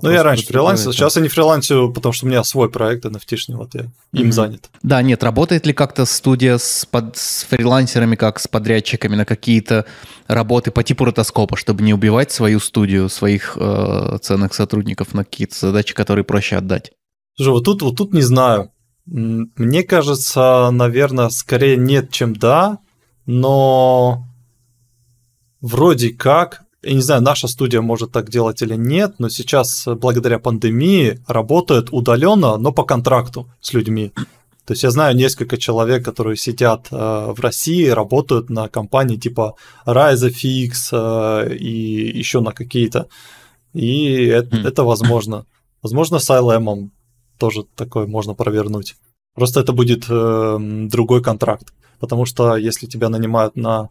Ну, 0.00 0.10
я 0.10 0.22
раньше 0.22 0.46
фрилансил, 0.46 0.92
сейчас 0.92 1.16
я 1.16 1.22
не 1.22 1.28
фрилансил, 1.28 1.92
потому 1.92 2.12
что 2.12 2.24
у 2.26 2.28
меня 2.28 2.42
свой 2.44 2.70
проект 2.70 3.04
NFT-шный, 3.04 3.56
вот 3.56 3.74
я 3.74 3.82
им 4.12 4.28
mm-hmm. 4.28 4.32
занят. 4.32 4.70
Да, 4.82 5.02
нет, 5.02 5.22
работает 5.22 5.66
ли 5.66 5.72
как-то 5.72 6.06
студия 6.06 6.56
с, 6.56 6.86
под, 6.86 7.16
с 7.16 7.44
фрилансерами, 7.44 8.16
как 8.16 8.38
с 8.38 8.48
подрядчиками 8.48 9.16
на 9.16 9.24
какие-то 9.24 9.84
работы 10.28 10.70
по 10.70 10.82
типу 10.82 11.04
ротоскопа, 11.04 11.56
чтобы 11.56 11.82
не 11.82 11.92
убивать 11.92 12.32
свою 12.32 12.60
студию, 12.60 13.08
своих 13.08 13.56
э, 13.60 14.18
ценных 14.22 14.54
сотрудников 14.54 15.12
на 15.14 15.24
какие-то 15.24 15.58
задачи, 15.58 15.94
которые 15.94 16.24
проще 16.24 16.56
отдать? 16.56 16.92
Слушай, 17.34 17.50
вот 17.50 17.64
тут, 17.64 17.82
вот 17.82 17.96
тут 17.96 18.14
не 18.14 18.22
знаю. 18.22 18.70
Мне 19.04 19.82
кажется, 19.82 20.70
наверное, 20.70 21.28
скорее 21.28 21.76
нет, 21.76 22.10
чем 22.10 22.34
да, 22.34 22.78
но 23.26 24.24
вроде 25.60 26.10
как 26.10 26.61
я 26.82 26.94
не 26.94 27.00
знаю, 27.00 27.22
наша 27.22 27.48
студия 27.48 27.80
может 27.80 28.12
так 28.12 28.30
делать 28.30 28.62
или 28.62 28.74
нет, 28.74 29.14
но 29.18 29.28
сейчас 29.28 29.86
э, 29.86 29.94
благодаря 29.94 30.38
пандемии 30.38 31.20
работают 31.26 31.88
удаленно, 31.92 32.56
но 32.56 32.72
по 32.72 32.84
контракту 32.84 33.48
с 33.60 33.72
людьми. 33.72 34.12
То 34.64 34.72
есть 34.74 34.84
я 34.84 34.90
знаю 34.90 35.16
несколько 35.16 35.56
человек, 35.56 36.04
которые 36.04 36.36
сидят 36.36 36.88
э, 36.90 36.96
в 36.96 37.40
России, 37.40 37.86
работают 37.88 38.50
на 38.50 38.68
компании 38.68 39.16
типа 39.16 39.54
RiseFX 39.86 40.70
э, 40.92 41.54
и 41.56 42.18
еще 42.18 42.40
на 42.40 42.52
какие-то. 42.52 43.08
И 43.72 44.26
это, 44.26 44.56
mm. 44.56 44.68
это 44.68 44.84
возможно. 44.84 45.46
Возможно, 45.82 46.18
с 46.18 46.30
ILM 46.30 46.90
тоже 47.38 47.64
такое 47.74 48.06
можно 48.06 48.34
провернуть. 48.34 48.94
Просто 49.34 49.60
это 49.60 49.72
будет 49.72 50.06
э, 50.08 50.58
другой 50.88 51.22
контракт. 51.22 51.72
Потому 51.98 52.24
что 52.24 52.56
если 52.56 52.86
тебя 52.86 53.08
нанимают 53.08 53.56
на 53.56 53.88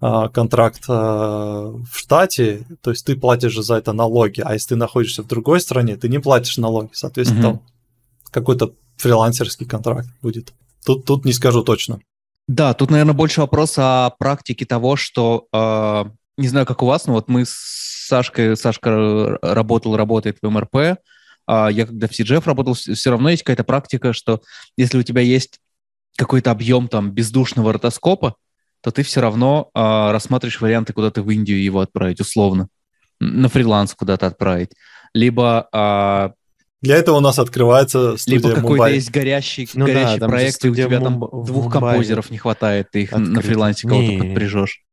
контракт 0.00 0.84
а, 0.88 1.72
в 1.90 1.98
штате, 1.98 2.64
то 2.82 2.90
есть 2.90 3.04
ты 3.04 3.16
платишь 3.16 3.56
за 3.56 3.74
это 3.74 3.92
налоги, 3.92 4.40
а 4.40 4.52
если 4.52 4.70
ты 4.70 4.76
находишься 4.76 5.22
в 5.22 5.26
другой 5.26 5.60
стране, 5.60 5.96
ты 5.96 6.08
не 6.08 6.20
платишь 6.20 6.56
налоги, 6.56 6.90
соответственно, 6.92 7.48
угу. 7.48 7.58
там 7.58 7.66
какой-то 8.30 8.74
фрилансерский 8.96 9.66
контракт 9.66 10.08
будет. 10.22 10.52
Тут, 10.84 11.04
тут 11.04 11.24
не 11.24 11.32
скажу 11.32 11.62
точно. 11.62 12.00
Да, 12.46 12.74
тут, 12.74 12.90
наверное, 12.90 13.14
больше 13.14 13.40
вопрос 13.40 13.74
о 13.76 14.10
практике 14.18 14.64
того, 14.64 14.96
что, 14.96 15.46
э, 15.52 16.04
не 16.36 16.48
знаю, 16.48 16.64
как 16.64 16.82
у 16.82 16.86
вас, 16.86 17.06
но 17.06 17.14
вот 17.14 17.28
мы 17.28 17.44
с 17.44 18.06
Сашкой, 18.08 18.56
Сашка 18.56 19.38
работал, 19.42 19.96
работает 19.96 20.38
в 20.40 20.48
МРП, 20.48 20.76
э, 20.76 20.96
я 21.46 21.86
когда 21.86 22.06
в 22.06 22.12
CGF 22.12 22.42
работал, 22.46 22.74
все 22.74 23.10
равно 23.10 23.30
есть 23.30 23.42
какая-то 23.42 23.64
практика, 23.64 24.12
что 24.12 24.40
если 24.76 24.98
у 24.98 25.02
тебя 25.02 25.20
есть 25.20 25.60
какой-то 26.16 26.50
объем 26.50 26.88
там 26.88 27.10
бездушного 27.10 27.72
ротоскопа, 27.72 28.36
то 28.80 28.90
ты 28.90 29.02
все 29.02 29.20
равно 29.20 29.70
э, 29.74 29.80
рассматриваешь 29.80 30.60
варианты 30.60 30.92
куда-то 30.92 31.22
в 31.22 31.30
Индию 31.30 31.62
его 31.62 31.80
отправить, 31.80 32.20
условно, 32.20 32.68
на 33.20 33.48
фриланс 33.48 33.94
куда-то 33.94 34.26
отправить. 34.26 34.70
Либо... 35.14 35.68
Э, 35.72 36.30
для 36.80 36.96
этого 36.96 37.16
у 37.16 37.20
нас 37.20 37.38
открывается 37.38 38.16
студия 38.16 38.38
Либо 38.38 38.54
какой-то 38.54 38.86
есть 38.86 39.10
горящий, 39.10 39.68
ну, 39.74 39.86
горящий 39.86 40.18
да, 40.18 40.28
проект, 40.28 40.64
и 40.64 40.68
у 40.68 40.74
тебя 40.74 41.00
там 41.00 41.18
двух 41.18 41.64
Мумбай 41.64 41.80
композеров 41.80 42.30
не 42.30 42.38
хватает, 42.38 42.90
ты 42.92 43.02
их 43.02 43.12
Открыто. 43.12 43.32
на 43.32 43.40
фрилансе 43.40 43.88
кого-то 43.88 44.18
подпряжешь. 44.18 44.84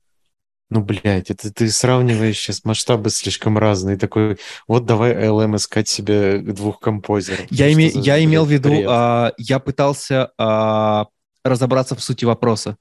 Ну, 0.71 0.81
блядь, 0.81 1.29
это 1.29 1.53
ты 1.53 1.69
сравниваешь 1.69 2.37
сейчас 2.37 2.65
масштабы 2.65 3.11
слишком 3.11 3.57
разные. 3.57 3.97
Такой, 3.97 4.39
вот 4.67 4.85
давай 4.85 5.13
LM 5.13 5.57
искать 5.57 5.87
себе 5.87 6.39
двух 6.39 6.79
композеров. 6.79 7.45
Я, 7.51 7.71
име, 7.71 7.89
я 7.89 8.23
имел 8.23 8.45
в 8.45 8.51
виду, 8.51 8.73
а, 8.87 9.33
я 9.37 9.59
пытался 9.59 10.31
а, 10.39 11.05
разобраться 11.43 11.95
в 11.95 12.03
сути 12.03 12.25
вопроса. 12.25 12.77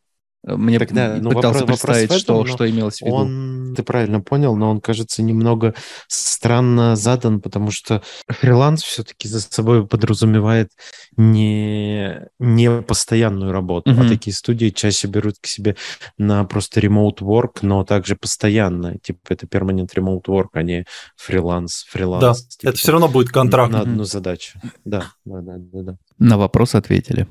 Мне 0.46 0.78
Тогда, 0.78 1.16
ну, 1.20 1.30
пытался 1.30 1.60
вопрос, 1.60 1.80
представить, 1.80 2.10
вопрос 2.10 2.22
этом, 2.22 2.46
что, 2.46 2.54
что 2.54 2.70
имелось 2.70 2.98
в 2.98 3.02
виду. 3.02 3.14
Он, 3.14 3.74
ты 3.74 3.82
правильно 3.82 4.20
понял, 4.20 4.54
но 4.54 4.70
он, 4.70 4.80
кажется, 4.82 5.22
немного 5.22 5.74
странно 6.06 6.96
задан, 6.96 7.40
потому 7.40 7.70
что 7.70 8.02
фриланс 8.28 8.82
все-таки 8.82 9.26
за 9.26 9.40
собой 9.40 9.86
подразумевает 9.86 10.70
не, 11.16 12.28
не 12.38 12.82
постоянную 12.82 13.52
работу, 13.52 13.90
mm-hmm. 13.90 14.04
а 14.04 14.08
такие 14.08 14.34
студии 14.34 14.68
чаще 14.68 15.08
берут 15.08 15.36
к 15.40 15.46
себе 15.46 15.76
на 16.18 16.44
просто 16.44 16.80
remote 16.80 17.20
work, 17.20 17.60
но 17.62 17.82
также 17.84 18.14
постоянно. 18.14 18.98
Типа 18.98 19.20
это 19.30 19.46
permanent 19.46 19.88
remote 19.96 20.24
work, 20.26 20.48
а 20.52 20.62
не 20.62 20.84
фриланс. 21.16 21.86
фриланс 21.88 22.20
да, 22.20 22.34
типа, 22.34 22.68
это 22.68 22.78
все 22.78 22.92
равно 22.92 23.08
будет 23.08 23.30
контракт. 23.30 23.72
На 23.72 23.80
одну 23.80 24.04
задачу. 24.04 24.60
Да, 24.84 25.06
да, 25.24 25.40
да, 25.40 25.54
да. 25.56 25.82
да. 25.82 25.96
На 26.18 26.36
вопрос 26.36 26.74
ответили. 26.74 27.26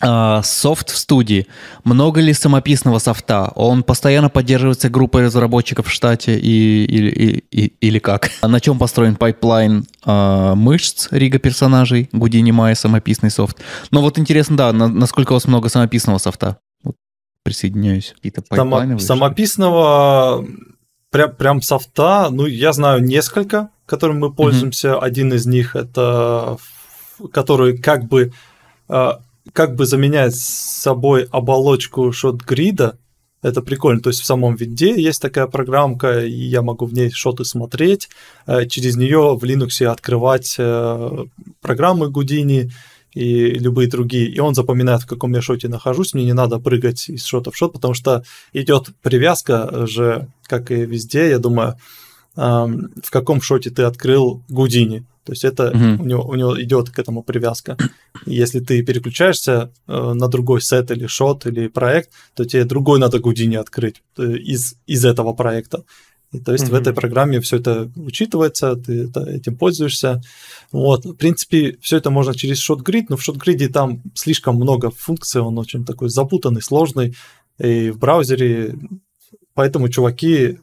А, 0.00 0.42
софт 0.42 0.90
в 0.90 0.96
студии. 0.96 1.46
Много 1.84 2.20
ли 2.20 2.32
самописного 2.32 2.98
софта? 2.98 3.52
Он 3.54 3.82
постоянно 3.82 4.28
поддерживается 4.28 4.90
группой 4.90 5.24
разработчиков 5.24 5.86
в 5.86 5.90
штате 5.90 6.38
и, 6.38 6.84
или, 6.84 7.10
и, 7.10 7.44
и, 7.50 7.72
или 7.80 7.98
как? 7.98 8.30
На 8.42 8.60
чем 8.60 8.78
построен 8.78 9.16
пайплайн 9.16 9.86
э, 10.04 10.54
мышц, 10.54 11.08
рига 11.10 11.38
персонажей? 11.38 12.08
Houdini, 12.12 12.50
Maya 12.50 12.74
самописный 12.74 13.30
софт. 13.30 13.58
Но 13.90 14.02
вот 14.02 14.18
интересно, 14.18 14.56
да, 14.56 14.72
на, 14.72 14.88
насколько 14.88 15.32
у 15.32 15.34
вас 15.34 15.46
много 15.46 15.68
самописного 15.68 16.18
софта? 16.18 16.58
Вот, 16.82 16.96
присоединяюсь. 17.42 18.12
Какие-то 18.16 18.42
пайплайны? 18.42 18.98
Само, 18.98 19.20
самописного 19.20 20.44
прям, 21.10 21.34
прям 21.36 21.62
софта, 21.62 22.28
ну, 22.30 22.46
я 22.46 22.72
знаю 22.72 23.02
несколько, 23.02 23.70
которым 23.86 24.18
мы 24.18 24.32
пользуемся. 24.32 24.88
Mm-hmm. 24.88 24.98
Один 24.98 25.32
из 25.32 25.46
них 25.46 25.76
это 25.76 26.58
который 27.32 27.78
как 27.78 28.04
бы 28.04 28.32
а, 28.88 29.20
как 29.52 29.74
бы 29.74 29.86
заменяет 29.86 30.34
собой 30.34 31.28
оболочку 31.30 32.12
ShotGrid'а. 32.12 32.98
Это 33.42 33.60
прикольно. 33.60 34.00
То 34.00 34.08
есть 34.08 34.20
в 34.20 34.24
самом 34.24 34.56
винде 34.56 35.00
есть 35.00 35.20
такая 35.20 35.46
программка, 35.46 36.24
и 36.24 36.32
я 36.32 36.62
могу 36.62 36.86
в 36.86 36.94
ней 36.94 37.10
шоты 37.10 37.44
смотреть. 37.44 38.08
Э, 38.46 38.66
через 38.66 38.96
нее 38.96 39.36
в 39.36 39.44
Linux 39.44 39.84
открывать 39.84 40.56
э, 40.58 41.24
программы 41.60 42.08
Гудини 42.10 42.72
и 43.12 43.50
любые 43.50 43.88
другие. 43.88 44.28
И 44.28 44.40
он 44.40 44.54
запоминает, 44.54 45.02
в 45.02 45.06
каком 45.06 45.34
я 45.34 45.42
шоте 45.42 45.68
нахожусь. 45.68 46.14
Мне 46.14 46.24
не 46.24 46.32
надо 46.32 46.58
прыгать 46.58 47.10
из 47.10 47.24
шота 47.26 47.50
в 47.50 47.56
шот, 47.56 47.74
потому 47.74 47.92
что 47.92 48.24
идет 48.54 48.88
привязка 49.02 49.86
же, 49.86 50.26
как 50.46 50.70
и 50.70 50.86
везде, 50.86 51.28
я 51.28 51.38
думаю, 51.38 51.78
в 52.34 53.10
каком 53.10 53.40
шоте 53.40 53.70
ты 53.70 53.82
открыл 53.82 54.42
Гудини. 54.48 55.04
То 55.24 55.32
есть 55.32 55.44
это 55.44 55.70
угу. 55.70 56.02
у, 56.02 56.06
него, 56.06 56.22
у 56.22 56.34
него 56.34 56.62
идет 56.62 56.90
к 56.90 56.98
этому 56.98 57.22
привязка. 57.22 57.76
Если 58.26 58.60
ты 58.60 58.82
переключаешься 58.82 59.72
э, 59.86 60.12
на 60.14 60.28
другой 60.28 60.60
сет 60.60 60.90
или 60.90 61.06
шот 61.06 61.46
или 61.46 61.68
проект, 61.68 62.10
то 62.34 62.44
тебе 62.44 62.64
другой 62.64 62.98
надо 62.98 63.18
Гудини 63.18 63.56
открыть 63.56 64.02
э, 64.18 64.36
из, 64.36 64.76
из 64.86 65.04
этого 65.04 65.32
проекта. 65.32 65.84
И, 66.34 66.40
то 66.40 66.52
есть 66.52 66.64
mm 66.64 66.70
в 66.70 66.74
этой 66.74 66.92
программе 66.92 67.40
все 67.40 67.58
это 67.58 67.90
учитывается, 67.96 68.74
ты 68.74 69.04
это, 69.04 69.20
этим 69.20 69.56
пользуешься. 69.56 70.20
Вот, 70.72 71.04
в 71.04 71.14
принципе, 71.14 71.78
все 71.80 71.98
это 71.98 72.10
можно 72.10 72.34
через 72.34 72.58
ShotGrid, 72.58 73.06
но 73.08 73.16
в 73.16 73.26
ShotGrid 73.26 73.68
там 73.68 74.02
слишком 74.14 74.56
много 74.56 74.90
функций, 74.90 75.40
он 75.40 75.58
очень 75.58 75.84
такой 75.84 76.08
запутанный, 76.08 76.60
сложный, 76.60 77.14
и 77.58 77.90
в 77.90 77.98
браузере, 77.98 78.76
поэтому 79.54 79.88
чуваки, 79.88 80.58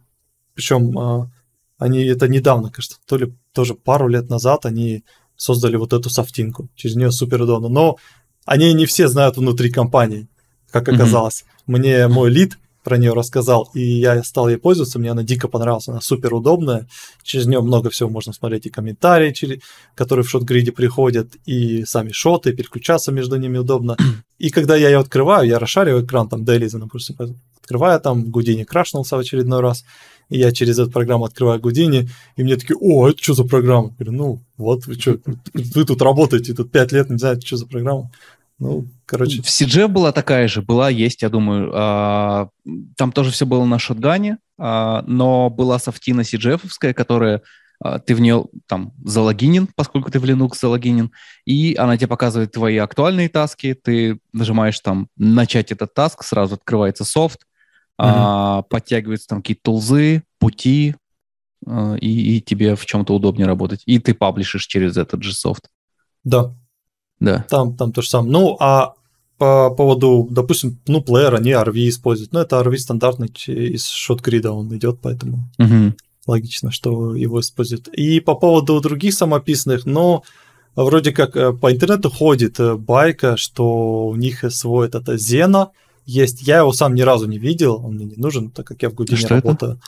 причем 0.55 0.97
а, 0.99 1.31
они 1.77 2.03
это 2.03 2.27
недавно, 2.27 2.69
кажется, 2.69 2.97
то 3.05 3.15
ли 3.15 3.33
тоже 3.53 3.75
пару 3.75 4.07
лет 4.07 4.29
назад 4.29 4.65
они 4.65 5.03
создали 5.35 5.75
вот 5.75 5.93
эту 5.93 6.09
софтинку. 6.09 6.69
Через 6.75 6.95
нее 6.95 7.11
супер 7.11 7.41
удобно. 7.41 7.69
Но 7.69 7.97
они 8.45 8.73
не 8.73 8.85
все 8.85 9.07
знают 9.07 9.37
внутри 9.37 9.71
компании, 9.71 10.27
как 10.69 10.87
оказалось. 10.87 11.43
Mm-hmm. 11.43 11.63
Мне 11.67 12.07
мой 12.07 12.29
лид 12.29 12.57
про 12.83 12.97
нее 12.97 13.13
рассказал, 13.13 13.69
и 13.73 13.81
я 13.81 14.23
стал 14.23 14.49
ей 14.49 14.57
пользоваться, 14.57 14.97
мне 14.97 15.11
она 15.11 15.23
дико 15.23 15.47
понравилась, 15.47 15.87
она 15.87 16.01
супер 16.01 16.33
удобная, 16.33 16.87
через 17.21 17.45
нее 17.45 17.61
много 17.61 17.89
всего 17.89 18.09
можно 18.09 18.33
смотреть, 18.33 18.65
и 18.65 18.69
комментарии, 18.69 19.33
через, 19.33 19.59
которые 19.95 20.25
в 20.25 20.29
шот-гриде 20.29 20.71
приходят, 20.71 21.35
и 21.45 21.85
сами 21.85 22.11
шоты, 22.11 22.53
переключаться 22.53 23.11
между 23.11 23.35
ними 23.35 23.59
удобно. 23.59 23.97
И 24.39 24.49
когда 24.49 24.75
я 24.75 24.89
ее 24.89 24.97
открываю, 24.97 25.47
я 25.47 25.59
расшариваю 25.59 26.05
экран, 26.05 26.27
там 26.27 26.43
Dailies, 26.43 26.77
допустим, 26.77 27.15
открываю, 27.61 27.99
там 28.01 28.31
Гудини 28.31 28.63
крашнулся 28.63 29.15
в 29.15 29.19
очередной 29.19 29.61
раз, 29.61 29.83
и 30.31 30.39
я 30.39 30.51
через 30.53 30.79
эту 30.79 30.89
программу 30.89 31.25
открываю 31.25 31.59
Гудини, 31.59 32.09
и 32.37 32.43
мне 32.43 32.55
такие, 32.55 32.77
о, 32.79 33.09
это 33.09 33.21
что 33.21 33.33
за 33.33 33.43
программа? 33.43 33.89
Я 33.99 34.05
говорю, 34.05 34.11
ну, 34.13 34.39
вот 34.57 34.85
вы 34.87 34.93
что, 34.93 35.19
вы 35.53 35.85
тут 35.85 36.01
работаете, 36.01 36.53
тут 36.53 36.71
пять 36.71 36.93
лет, 36.93 37.09
не 37.09 37.17
знаете, 37.17 37.45
что 37.45 37.57
за 37.57 37.67
программа. 37.67 38.09
Ну, 38.57 38.87
короче. 39.05 39.41
В 39.41 39.47
CG 39.47 39.87
была 39.87 40.13
такая 40.13 40.47
же, 40.47 40.61
была, 40.61 40.89
есть, 40.89 41.21
я 41.21 41.29
думаю. 41.29 41.71
А, 41.73 42.49
там 42.95 43.11
тоже 43.11 43.31
все 43.31 43.45
было 43.45 43.65
на 43.65 43.77
шотгане, 43.77 44.37
а, 44.57 45.03
но 45.05 45.49
была 45.49 45.79
софтина 45.79 46.21
CGF, 46.21 46.61
которая 46.93 47.41
а, 47.83 47.99
ты 47.99 48.15
в 48.15 48.21
нее 48.21 48.45
там 48.67 48.93
залогинен, 49.03 49.67
поскольку 49.75 50.11
ты 50.11 50.19
в 50.19 50.23
Linux 50.23 50.53
залогинен, 50.61 51.11
и 51.45 51.75
она 51.77 51.97
тебе 51.97 52.07
показывает 52.07 52.53
твои 52.53 52.77
актуальные 52.77 53.27
таски, 53.27 53.73
ты 53.73 54.19
нажимаешь 54.31 54.79
там 54.79 55.07
«Начать 55.17 55.73
этот 55.73 55.93
таск», 55.93 56.23
сразу 56.23 56.55
открывается 56.55 57.03
софт, 57.03 57.41
а, 58.03 58.61
подтягиваются 58.63 59.27
там 59.27 59.41
какие-то 59.41 59.61
тулзы, 59.63 60.23
пути, 60.39 60.95
а, 61.67 61.95
и, 61.95 62.37
и 62.37 62.41
тебе 62.41 62.75
в 62.75 62.85
чем-то 62.85 63.13
удобнее 63.13 63.45
работать. 63.45 63.83
И 63.85 63.99
ты 63.99 64.13
паблишишь 64.13 64.65
через 64.65 64.97
этот 64.97 65.21
же 65.21 65.33
софт. 65.33 65.69
Да. 66.23 66.55
Да. 67.19 67.45
Там, 67.49 67.77
там 67.77 67.91
то 67.91 68.01
же 68.01 68.09
самое. 68.09 68.31
Ну, 68.31 68.57
а 68.59 68.95
по 69.37 69.69
поводу, 69.69 70.27
допустим, 70.31 70.79
ну, 70.87 71.01
плеер, 71.01 71.35
они 71.35 71.51
RV 71.51 71.89
используют. 71.89 72.33
Ну, 72.33 72.39
это 72.39 72.59
RV 72.59 72.77
стандартный 72.77 73.27
из 73.47 73.87
шотгрида 73.87 74.51
он 74.51 74.75
идет, 74.75 74.99
поэтому. 75.01 75.49
Угу. 75.59 75.95
логично, 76.25 76.71
что 76.71 77.15
его 77.15 77.39
используют. 77.39 77.87
И 77.89 78.19
по 78.19 78.35
поводу 78.35 78.79
других 78.81 79.13
самописных, 79.13 79.85
но 79.85 80.23
вроде 80.75 81.11
как 81.11 81.35
э, 81.35 81.53
по 81.53 81.71
интернету 81.71 82.09
ходит 82.09 82.59
э, 82.59 82.75
байка, 82.75 83.37
что 83.37 84.07
у 84.07 84.15
них 84.15 84.43
свой 84.51 84.87
этот 84.87 85.19
Зена 85.19 85.69
есть. 86.11 86.41
Я 86.41 86.59
его 86.59 86.73
сам 86.73 86.93
ни 86.93 87.01
разу 87.01 87.27
не 87.27 87.37
видел, 87.37 87.83
он 87.83 87.95
мне 87.95 88.05
не 88.05 88.15
нужен, 88.15 88.51
так 88.51 88.67
как 88.67 88.81
я 88.81 88.89
в 88.89 88.93
Гудине 88.93 89.17
что 89.19 89.35
работаю. 89.35 89.79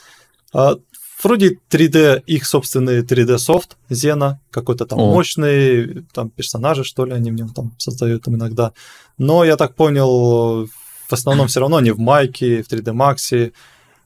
Это? 0.52 0.80
Вроде 1.22 1.58
3D, 1.70 2.22
их 2.26 2.44
собственный 2.44 3.02
3D 3.02 3.38
софт 3.38 3.78
Зена, 3.88 4.40
какой-то 4.50 4.84
там 4.84 4.98
О. 4.98 5.12
мощный, 5.12 6.04
там 6.12 6.28
персонажи, 6.28 6.84
что 6.84 7.06
ли, 7.06 7.12
они 7.12 7.30
в 7.30 7.34
нем 7.34 7.48
там 7.48 7.72
создают 7.78 8.24
там 8.24 8.34
иногда. 8.34 8.72
Но 9.16 9.44
я 9.44 9.56
так 9.56 9.74
понял, 9.74 10.66
в 10.66 11.12
основном 11.12 11.46
все 11.46 11.60
равно 11.60 11.80
не 11.80 11.92
в 11.92 11.98
Майке, 11.98 12.62
в 12.62 12.70
3D 12.70 12.92
Max, 12.92 13.52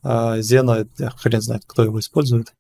а 0.03 0.41
Зена, 0.41 0.87
я 0.99 1.11
хрен 1.11 1.41
знает, 1.41 1.63
кто 1.67 1.83
его 1.83 1.99
использует. 1.99 2.55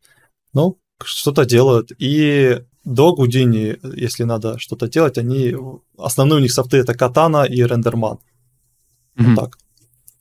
Ну, 0.52 0.78
что-то 1.04 1.44
делают. 1.44 1.92
И 1.98 2.60
до 2.84 3.14
Гудини, 3.14 3.78
если 3.96 4.24
надо 4.24 4.58
что-то 4.58 4.88
делать, 4.88 5.18
они 5.18 5.54
основные 5.96 6.38
у 6.38 6.42
них 6.42 6.52
софты 6.52 6.78
это 6.78 6.94
Катана 6.94 7.44
и 7.44 7.62
Рендерман. 7.62 8.18
Mm-hmm. 9.18 9.34
Вот 9.34 9.36
так. 9.36 9.58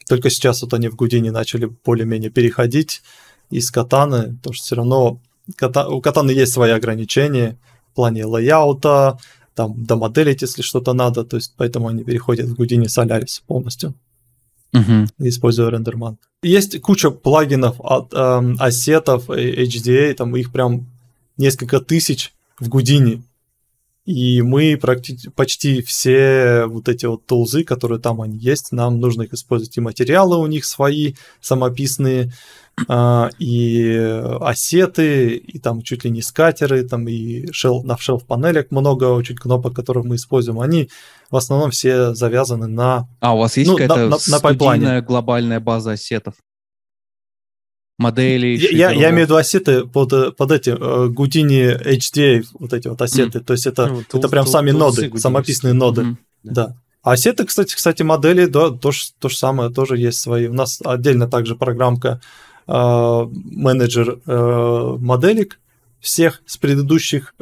Только 0.07 0.29
сейчас 0.29 0.61
вот 0.61 0.73
они 0.73 0.87
в 0.87 0.95
Гудини 0.95 1.29
начали 1.29 1.65
более-менее 1.85 2.29
переходить 2.29 3.01
из 3.49 3.71
катаны, 3.71 4.35
потому 4.37 4.53
что 4.53 4.65
все 4.65 4.75
равно 4.75 5.21
ката, 5.55 5.87
у 5.87 6.01
катаны 6.01 6.31
есть 6.31 6.53
свои 6.53 6.71
ограничения 6.71 7.57
в 7.91 7.95
плане 7.95 8.25
лайаута, 8.25 9.19
там 9.53 9.83
домоделить, 9.83 10.41
если 10.41 10.61
что-то 10.61 10.93
надо, 10.93 11.23
то 11.23 11.37
есть 11.37 11.53
поэтому 11.57 11.87
они 11.87 12.03
переходят 12.03 12.47
в 12.47 12.61
Houdini 12.61 12.85
Solaris 12.85 13.41
полностью, 13.45 13.95
uh-huh. 14.73 15.07
используя 15.19 15.69
рендерман. 15.69 16.17
Есть 16.43 16.79
куча 16.81 17.09
плагинов 17.09 17.77
от 17.79 18.13
эм, 18.13 18.55
ассетов, 18.59 19.29
HDA, 19.29 20.13
там 20.13 20.35
их 20.35 20.51
прям 20.51 20.85
несколько 21.37 21.79
тысяч 21.79 22.33
в 22.59 22.69
Гудине. 22.69 23.23
И 24.07 24.41
мы 24.41 24.77
практически 24.81 25.27
почти 25.27 25.81
все 25.81 26.63
вот 26.67 26.87
эти 26.87 27.05
вот 27.05 27.25
тулзы, 27.25 27.65
которые 27.65 27.99
там 27.99 28.21
они 28.21 28.37
есть, 28.37 28.71
нам 28.71 29.01
нужно 29.01 29.23
их 29.23 29.33
использовать. 29.33 29.75
И 29.75 29.81
материалы 29.81 30.37
у 30.37 30.47
них 30.47 30.63
свои 30.63 31.15
самописные, 31.41 32.31
а, 32.87 33.29
и 33.37 33.97
осеты, 34.39 35.35
и 35.35 35.59
там 35.59 35.81
чуть 35.81 36.05
ли 36.05 36.09
не 36.09 36.21
скатеры, 36.21 36.83
там 36.83 37.05
и 37.09 37.51
шел, 37.51 37.83
на 37.83 37.97
шелф 37.97 38.25
панелях 38.25 38.67
много 38.69 39.05
очень 39.05 39.35
кнопок, 39.35 39.75
которые 39.75 40.05
мы 40.05 40.15
используем. 40.15 40.61
Они 40.61 40.89
в 41.29 41.35
основном 41.35 41.71
все 41.71 42.13
завязаны 42.13 42.67
на... 42.67 43.09
А, 43.19 43.35
у 43.35 43.39
вас 43.39 43.57
есть 43.57 43.69
ну, 43.69 43.75
какая-то 43.75 44.07
на, 44.07 44.39
на, 44.39 44.75
на 44.77 45.01
глобальная 45.01 45.59
база 45.59 45.91
осетов? 45.91 46.35
Модели. 47.97 48.57
Я, 48.57 48.91
я 48.91 49.09
имею 49.09 49.25
в 49.25 49.29
виду 49.29 49.35
ассеты 49.35 49.85
под, 49.85 50.35
под 50.35 50.51
эти 50.51 50.69
uh, 50.69 51.07
Houdini 51.09 51.81
HDA, 51.83 52.45
вот 52.53 52.73
эти 52.73 52.87
вот 52.87 53.01
ассеты. 53.01 53.39
Mm. 53.39 53.43
То 53.43 53.53
есть 53.53 53.65
это, 53.65 53.87
ну, 53.87 54.03
это 54.13 54.29
прям 54.29 54.45
сами 54.45 54.71
ноды, 54.71 55.11
самописные 55.17 55.73
ноды. 55.73 56.01
Mm-hmm. 56.01 56.15
Да. 56.43 56.75
А 57.01 57.13
ассеты, 57.13 57.45
кстати, 57.45 57.75
кстати, 57.75 58.03
модели, 58.03 58.45
да, 58.45 58.69
то, 58.69 58.91
то 59.19 59.29
же 59.29 59.37
самое, 59.37 59.71
тоже 59.71 59.97
есть 59.97 60.19
свои. 60.19 60.47
У 60.47 60.53
нас 60.53 60.79
отдельно 60.83 61.27
также 61.27 61.55
программка 61.55 62.21
uh, 62.67 63.31
менеджер 63.33 64.19
моделек 64.25 65.59
всех 65.99 66.43
с 66.45 66.57
предыдущих 66.57 67.33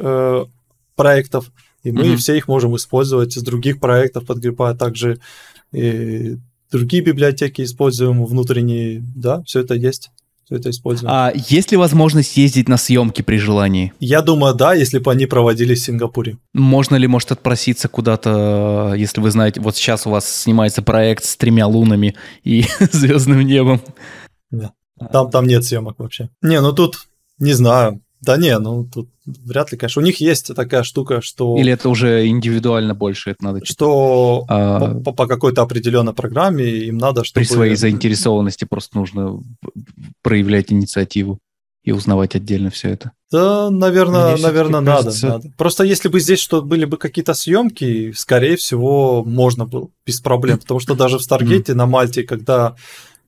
проектов, 0.94 1.52
и 1.82 1.92
мы 1.92 2.04
mm-hmm. 2.04 2.16
все 2.16 2.36
их 2.36 2.48
можем 2.48 2.74
использовать 2.76 3.36
из 3.36 3.42
других 3.42 3.80
проектов, 3.80 4.24
подгребая 4.24 4.74
также 4.74 5.20
и 5.72 6.38
другие 6.70 7.02
библиотеки 7.02 7.62
используем 7.62 8.24
внутренние, 8.24 9.04
да, 9.14 9.42
все 9.42 9.60
это 9.60 9.74
есть 9.74 10.10
все 10.46 10.56
это 10.56 10.70
используем. 10.70 11.10
А 11.12 11.32
есть 11.34 11.72
ли 11.72 11.76
возможность 11.76 12.36
ездить 12.36 12.68
на 12.68 12.76
съемки 12.76 13.20
при 13.22 13.36
желании? 13.36 13.92
Я 13.98 14.22
думаю, 14.22 14.54
да, 14.54 14.74
если 14.74 15.00
бы 15.00 15.10
они 15.10 15.26
проводились 15.26 15.82
в 15.82 15.84
Сингапуре. 15.84 16.38
Можно 16.54 16.94
ли, 16.94 17.08
может, 17.08 17.32
отпроситься 17.32 17.88
куда-то, 17.88 18.94
если 18.96 19.20
вы 19.20 19.32
знаете, 19.32 19.60
вот 19.60 19.76
сейчас 19.76 20.06
у 20.06 20.10
вас 20.10 20.42
снимается 20.42 20.82
проект 20.82 21.24
с 21.24 21.36
тремя 21.36 21.66
лунами 21.66 22.14
и 22.44 22.64
звездным 22.92 23.40
небом? 23.40 23.80
Да. 24.52 24.72
Там, 25.12 25.30
там 25.30 25.46
нет 25.46 25.64
съемок 25.64 25.98
вообще. 25.98 26.30
Не, 26.42 26.60
ну 26.60 26.72
тут, 26.72 27.08
не 27.38 27.52
знаю, 27.52 28.00
да 28.26 28.36
не, 28.36 28.58
ну 28.58 28.84
тут 28.84 29.08
вряд 29.24 29.72
ли, 29.72 29.78
конечно. 29.78 30.02
У 30.02 30.04
них 30.04 30.20
есть 30.20 30.54
такая 30.54 30.82
штука, 30.82 31.22
что... 31.22 31.56
Или 31.56 31.72
это 31.72 31.88
уже 31.88 32.26
индивидуально 32.26 32.94
больше, 32.94 33.30
это 33.30 33.44
надо... 33.44 33.64
Что 33.64 34.44
а... 34.48 34.94
по, 34.96 35.12
по 35.12 35.26
какой-то 35.26 35.62
определенной 35.62 36.12
программе 36.12 36.64
им 36.64 36.98
надо, 36.98 37.24
чтобы... 37.24 37.46
При 37.46 37.52
своей 37.52 37.76
заинтересованности 37.76 38.64
просто 38.64 38.98
нужно 38.98 39.40
проявлять 40.22 40.72
инициативу 40.72 41.38
и 41.84 41.92
узнавать 41.92 42.34
отдельно 42.34 42.70
все 42.70 42.90
это. 42.90 43.12
Да, 43.30 43.70
наверное, 43.70 44.34
Мне 44.34 44.42
наверное, 44.42 44.80
надо, 44.80 45.04
кажется... 45.04 45.28
надо. 45.28 45.52
Просто 45.56 45.84
если 45.84 46.08
бы 46.08 46.18
здесь 46.18 46.40
что 46.40 46.60
были 46.60 46.84
бы 46.84 46.96
какие-то 46.96 47.32
съемки, 47.32 48.12
скорее 48.12 48.56
всего, 48.56 49.22
можно 49.24 49.66
было 49.66 49.88
без 50.04 50.20
проблем. 50.20 50.58
Потому 50.58 50.80
что 50.80 50.96
даже 50.96 51.18
в 51.18 51.22
Старгейте 51.22 51.74
на 51.74 51.86
Мальте, 51.86 52.24
когда 52.24 52.74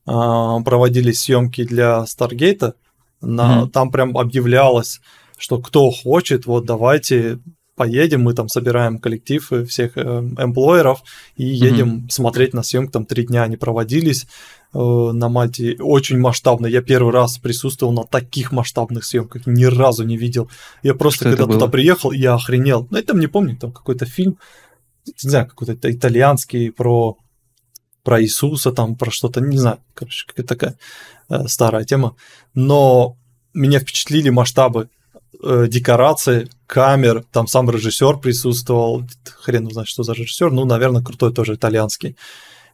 э, 0.07 0.11
проводились 0.11 1.21
съемки 1.21 1.63
для 1.63 2.05
Старгейта, 2.07 2.75
на, 3.21 3.63
mm-hmm. 3.63 3.71
Там 3.71 3.91
прям 3.91 4.17
объявлялось, 4.17 5.01
что 5.37 5.59
кто 5.59 5.91
хочет, 5.91 6.47
вот 6.47 6.65
давайте 6.65 7.39
поедем, 7.79 8.23
мы 8.23 8.35
там 8.35 8.49
собираем 8.49 8.99
коллектив 8.99 9.53
всех 9.69 9.97
э, 9.97 10.01
эмплойеров 10.01 11.03
и 11.37 11.45
едем 11.45 11.89
mm-hmm. 11.89 12.11
смотреть 12.11 12.53
на 12.53 12.63
съемки, 12.63 12.91
там 12.91 13.07
три 13.07 13.25
дня 13.25 13.45
они 13.45 13.57
проводились 13.57 14.27
э, 14.75 14.79
на 14.79 15.29
Мальте, 15.29 15.77
очень 15.79 16.19
масштабно, 16.19 16.67
я 16.67 16.83
первый 16.83 17.13
раз 17.13 17.39
присутствовал 17.39 17.93
на 17.93 18.03
таких 18.03 18.51
масштабных 18.51 19.05
съемках, 19.05 19.47
ни 19.47 19.65
разу 19.65 20.05
не 20.05 20.17
видел, 20.17 20.51
я 20.83 20.95
просто 20.95 21.29
что 21.29 21.37
когда 21.37 21.53
туда 21.55 21.69
приехал, 21.69 22.11
я 22.11 22.35
охренел, 22.35 22.89
ну 22.91 22.99
это 22.99 23.17
не 23.17 23.29
помню, 23.29 23.57
там 23.57 23.71
какой-то 23.73 24.07
фильм, 24.07 24.39
не 25.07 25.31
знаю, 25.31 25.47
какой-то 25.47 25.91
итальянский 25.91 26.73
про 26.73 27.17
про 28.09 28.23
Иисуса, 28.23 28.73
там 28.73 28.95
про 28.95 29.11
что-то, 29.11 29.43
не 29.43 29.59
знаю, 29.59 29.81
короче, 29.93 30.25
какая-то 30.27 30.49
такая 30.49 30.79
э, 31.29 31.47
старая 31.47 31.85
тема. 31.85 32.17
Но 32.55 33.19
меня 33.53 33.81
впечатлили 33.81 34.31
масштабы 34.31 34.89
э, 35.43 35.67
декорации, 35.69 36.49
камер, 36.67 37.25
там 37.31 37.47
сам 37.47 37.69
режиссер 37.69 38.17
присутствовал, 38.17 39.05
хрен 39.43 39.67
узнает, 39.67 39.89
что 39.89 40.05
за 40.05 40.15
режиссер, 40.15 40.51
ну, 40.51 40.65
наверное, 40.65 41.03
крутой 41.03 41.35
тоже 41.35 41.57
итальянский. 41.57 42.17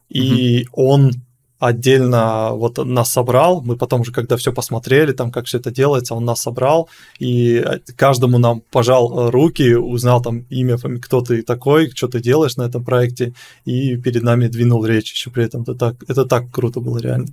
И 0.07 0.61
mm-hmm. 0.61 0.69
он 0.71 1.11
отдельно 1.59 2.51
вот 2.53 2.77
нас 2.77 3.11
собрал, 3.11 3.61
мы 3.61 3.77
потом 3.77 4.01
уже, 4.01 4.11
когда 4.11 4.37
все 4.37 4.51
посмотрели, 4.51 5.13
там, 5.13 5.31
как 5.31 5.45
все 5.45 5.57
это 5.57 5.71
делается, 5.71 6.15
он 6.15 6.25
нас 6.25 6.41
собрал, 6.41 6.89
и 7.19 7.65
каждому 7.95 8.37
нам 8.37 8.61
пожал 8.71 9.29
руки, 9.31 9.73
узнал 9.73 10.21
там 10.21 10.45
имя, 10.49 10.77
кто 10.77 11.21
ты 11.21 11.41
такой, 11.41 11.89
что 11.91 12.07
ты 12.07 12.19
делаешь 12.19 12.57
на 12.57 12.63
этом 12.63 12.83
проекте, 12.83 13.33
и 13.63 13.95
перед 13.97 14.23
нами 14.23 14.47
двинул 14.47 14.85
речь 14.85 15.13
еще 15.13 15.29
при 15.29 15.45
этом. 15.45 15.61
Это 15.63 15.75
так, 15.75 15.95
это 16.07 16.25
так 16.25 16.51
круто 16.51 16.79
было 16.79 16.97
реально. 16.97 17.27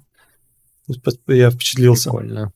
Я 1.27 1.51
впечатлился. 1.51 2.11
Прикольно. 2.11 2.53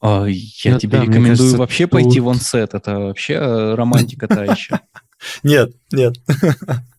А, 0.00 0.24
я 0.26 0.72
ну, 0.72 0.78
тебе 0.78 0.98
да, 0.98 1.04
рекомендую 1.04 1.36
кажется, 1.36 1.58
вообще 1.58 1.84
тут... 1.84 1.90
пойти 1.90 2.20
в 2.20 2.28
онсет, 2.28 2.74
это 2.74 2.98
вообще 2.98 3.34
э, 3.34 3.74
романтика 3.74 4.28
та 4.28 4.44
еще. 4.44 4.80
Нет, 5.42 5.74
нет. 5.92 6.14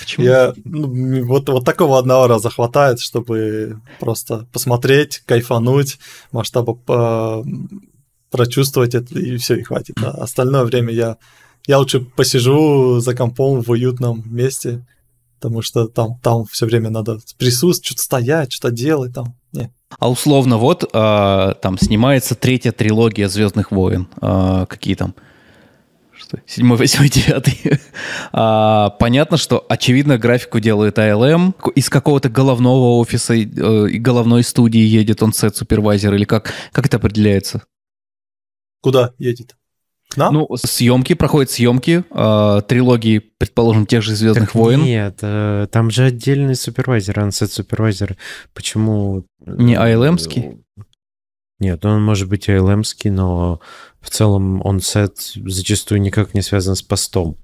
Почему? 0.00 0.26
Я, 0.26 0.54
ну, 0.64 1.24
вот, 1.26 1.48
вот 1.48 1.64
такого 1.64 1.98
одного 1.98 2.26
раза 2.26 2.50
хватает, 2.50 3.00
чтобы 3.00 3.80
просто 4.00 4.46
посмотреть, 4.52 5.22
кайфануть, 5.26 5.98
масштаба 6.32 6.74
по, 6.74 7.44
прочувствовать 8.30 8.94
это, 8.94 9.18
и 9.18 9.36
все, 9.36 9.56
и 9.56 9.62
хватит. 9.62 9.96
А 10.02 10.10
остальное 10.10 10.64
время 10.64 10.92
я, 10.92 11.16
я 11.66 11.78
лучше 11.78 12.00
посижу 12.00 13.00
за 13.00 13.14
компом 13.14 13.62
в 13.62 13.70
уютном 13.70 14.22
месте, 14.26 14.86
потому 15.40 15.62
что 15.62 15.86
там, 15.88 16.18
там 16.22 16.44
все 16.46 16.66
время 16.66 16.90
надо 16.90 17.18
присутствовать, 17.36 17.84
что-то 17.84 18.02
стоять, 18.02 18.52
что-то 18.52 18.74
делать 18.74 19.14
там. 19.14 19.34
Не. 19.52 19.72
А 19.98 20.10
условно, 20.10 20.58
вот 20.58 20.88
а, 20.92 21.54
там 21.54 21.78
снимается 21.78 22.34
третья 22.34 22.72
трилогия 22.72 23.28
Звездных 23.28 23.70
войн. 23.70 24.08
А, 24.20 24.66
какие 24.66 24.94
там? 24.94 25.14
Что 26.28 26.40
седьмой, 26.46 26.76
восьмой, 26.76 27.08
девятый. 27.08 27.58
а, 28.32 28.90
понятно, 28.90 29.36
что 29.36 29.64
очевидно 29.68 30.18
графику 30.18 30.60
делает 30.60 30.98
ALM. 30.98 31.54
Из 31.74 31.88
какого-то 31.88 32.28
головного 32.28 32.98
офиса 32.98 33.34
э, 33.34 33.36
и 33.36 33.98
головной 33.98 34.42
студии 34.42 34.80
едет 34.80 35.22
он 35.22 35.32
сет 35.32 35.56
супервайзер 35.56 36.14
или 36.14 36.24
как, 36.24 36.52
как 36.72 36.86
это 36.86 36.98
определяется? 36.98 37.62
Куда 38.80 39.12
едет? 39.18 39.56
К 40.08 40.16
нам? 40.16 40.34
Ну, 40.34 40.48
съемки, 40.56 41.14
проходят 41.14 41.50
съемки, 41.50 42.04
э, 42.10 42.62
трилогии, 42.66 43.18
предположим, 43.18 43.86
тех 43.86 44.02
же 44.02 44.14
Звездных 44.14 44.48
так 44.48 44.54
войн. 44.54 44.82
Нет, 44.82 45.18
э, 45.22 45.66
там 45.70 45.90
же 45.90 46.04
отдельный 46.04 46.54
супервайзер, 46.54 47.18
ансет 47.20 47.52
супервайзер. 47.52 48.16
Почему? 48.54 49.24
Не 49.44 49.74
ALM-ский? 49.74 50.58
Нет, 51.60 51.84
он 51.84 52.02
может 52.02 52.28
быть 52.28 52.48
ALM-ский, 52.48 53.10
но 53.10 53.60
в 54.00 54.10
целом 54.10 54.64
он 54.64 54.80
сет 54.80 55.18
зачастую 55.18 56.00
никак 56.00 56.34
не 56.34 56.42
связан 56.42 56.76
с 56.76 56.82
постом. 56.82 57.36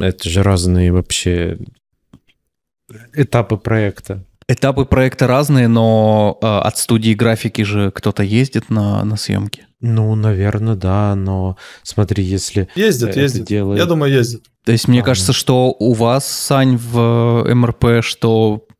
Это 0.00 0.28
же 0.28 0.42
разные 0.42 0.92
вообще 0.92 1.58
этапы 3.14 3.56
проекта. 3.56 4.24
Этапы 4.48 4.86
проекта 4.86 5.26
разные, 5.26 5.68
но 5.68 6.38
э, 6.40 6.46
от 6.46 6.78
студии 6.78 7.12
графики 7.12 7.62
же 7.62 7.90
кто-то 7.90 8.22
ездит 8.22 8.70
на, 8.70 9.04
на 9.04 9.16
съемки. 9.16 9.66
Ну, 9.80 10.14
наверное, 10.14 10.74
да, 10.74 11.14
но 11.14 11.58
смотри, 11.82 12.24
если... 12.24 12.68
Ездит, 12.74 13.14
ездит. 13.14 13.44
Делает... 13.44 13.78
Я 13.78 13.86
думаю, 13.86 14.12
ездит. 14.12 14.44
То 14.64 14.72
есть 14.72 14.88
мне 14.88 15.02
а, 15.02 15.04
кажется, 15.04 15.34
что 15.34 15.76
у 15.78 15.92
вас, 15.92 16.26
Сань, 16.26 16.76
в 16.78 17.44
МРП, 17.46 18.02
что 18.02 18.66
э, 18.70 18.74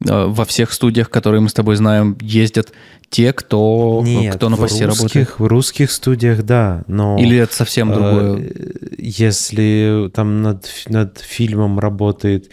во 0.00 0.44
всех 0.44 0.72
студиях, 0.72 1.10
которые 1.10 1.40
мы 1.40 1.48
с 1.48 1.54
тобой 1.54 1.76
знаем, 1.76 2.16
ездят 2.20 2.72
те, 3.10 3.32
кто, 3.32 4.02
Нет, 4.04 4.36
кто 4.36 4.48
на 4.48 4.56
посте 4.56 4.86
работает? 4.86 5.38
В 5.38 5.46
русских 5.46 5.90
студиях, 5.90 6.42
да, 6.42 6.84
но... 6.86 7.18
Или 7.18 7.38
это 7.38 7.54
совсем 7.54 7.92
другое? 7.92 8.38
Э, 8.38 8.94
если 8.98 10.10
там 10.14 10.42
над, 10.42 10.68
над 10.88 11.18
фильмом 11.18 11.78
работает 11.78 12.50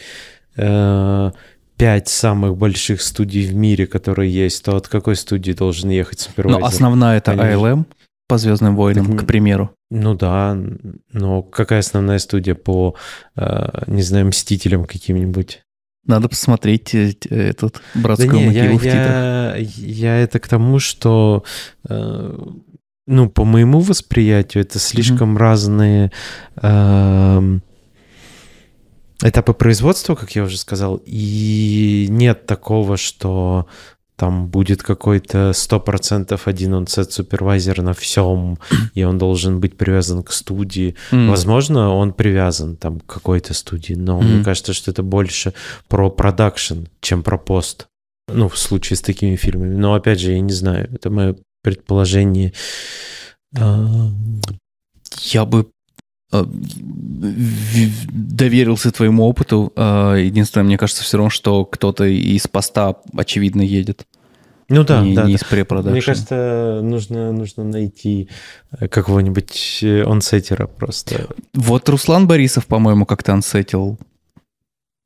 э, 0.56 1.32
пять 1.78 2.08
самых 2.08 2.58
больших 2.58 3.02
студий 3.02 3.46
в 3.46 3.54
мире, 3.54 3.86
которые 3.86 4.34
есть, 4.34 4.64
то 4.64 4.76
от 4.76 4.88
какой 4.88 5.16
студии 5.16 5.52
должен 5.52 5.90
ехать 5.90 6.22
супервайзер? 6.22 6.60
Ну, 6.60 6.66
основная 6.66 7.18
это 7.18 7.36
Конечно. 7.36 7.60
ALM 7.60 7.86
по 8.28 8.38
Звездным 8.38 8.76
войнам, 8.76 9.06
так, 9.06 9.24
к 9.24 9.28
примеру. 9.28 9.72
Ну 9.92 10.16
да, 10.16 10.58
но 11.12 11.44
какая 11.44 11.80
основная 11.80 12.18
студия 12.20 12.56
по, 12.56 12.96
э, 13.36 13.84
не 13.88 14.02
знаю, 14.02 14.28
Мстителям 14.28 14.86
каким-нибудь? 14.86 15.65
Надо 16.06 16.30
посмотреть 16.30 16.94
э, 16.94 17.14
этот 17.30 17.82
братскую 17.96 18.32
да 18.32 18.38
не, 18.38 18.46
могилу 18.48 18.64
я, 18.64 18.78
в 18.78 18.82
титрах. 18.82 19.78
Я, 19.78 20.16
я 20.16 20.18
это 20.18 20.40
к 20.40 20.48
тому, 20.48 20.80
что, 20.80 21.44
э, 21.90 22.38
ну, 23.08 23.30
по 23.30 23.44
моему 23.44 23.80
восприятию, 23.80 24.64
это 24.64 24.80
слишком 24.80 25.36
mm-hmm. 25.36 25.40
разные 25.40 26.12
э, 26.62 27.60
этапы 29.22 29.54
производства, 29.54 30.16
как 30.16 30.36
я 30.36 30.44
уже 30.44 30.58
сказал, 30.58 31.02
и 31.06 32.08
нет 32.10 32.46
такого, 32.46 32.98
что 32.98 33.68
там 34.16 34.48
будет 34.48 34.82
какой-то 34.82 35.52
100% 35.52 36.40
один 36.46 36.74
он 36.74 36.88
сет 36.88 37.12
супервайзер 37.12 37.82
на 37.82 37.94
всем, 37.94 38.58
и 38.94 39.04
он 39.04 39.18
должен 39.18 39.60
быть 39.60 39.78
привязан 39.78 40.24
к 40.24 40.32
студии. 40.32 40.96
Mm. 41.12 41.30
Возможно, 41.30 41.90
он 41.94 42.14
привязан 42.14 42.78
там 42.78 43.00
к 43.00 43.06
какой-то 43.06 43.54
студии, 43.54 43.94
но 43.94 44.20
mm. 44.20 44.24
мне 44.24 44.44
кажется, 44.44 44.74
что 44.74 44.92
это 44.92 45.04
больше 45.04 45.54
про 45.90 46.10
продакшн, 46.10 46.86
чем 47.02 47.24
про 47.24 47.38
пост. 47.38 47.88
Ну, 48.28 48.50
в 48.50 48.58
случае 48.58 48.98
с 48.98 49.02
такими 49.02 49.36
фильмами. 49.36 49.76
Но, 49.76 49.94
опять 49.94 50.20
же, 50.20 50.32
я 50.32 50.40
не 50.40 50.54
знаю, 50.54 50.90
это 50.92 51.10
мое 51.10 51.36
предположение. 51.62 52.54
Я 53.52 55.46
бы 55.46 55.70
доверился 56.44 58.92
твоему 58.92 59.26
опыту. 59.26 59.72
Э, 59.76 60.16
единственное, 60.20 60.66
мне 60.66 60.78
кажется, 60.78 61.04
все 61.04 61.18
равно, 61.18 61.30
что 61.30 61.66
кто-то 61.66 62.06
из 62.06 62.48
поста, 62.48 62.96
очевидно, 63.16 63.62
едет. 63.62 64.06
Ну 64.68 64.84
да, 64.84 65.04
не, 65.04 65.16
да. 65.16 65.24
Не 65.24 65.34
да. 65.34 65.36
из 65.36 65.44
препродакшн. 65.44 65.92
Мне 65.92 66.02
кажется, 66.02 66.80
нужно, 66.82 67.32
нужно 67.32 67.64
найти 67.64 68.30
э, 68.72 68.88
какого-нибудь 68.88 69.84
онсеттера 70.06 70.68
просто. 70.68 71.28
Вот 71.54 71.88
Руслан 71.88 72.28
Борисов, 72.28 72.66
по-моему, 72.66 73.06
как-то 73.06 73.34
онсетил 73.34 74.00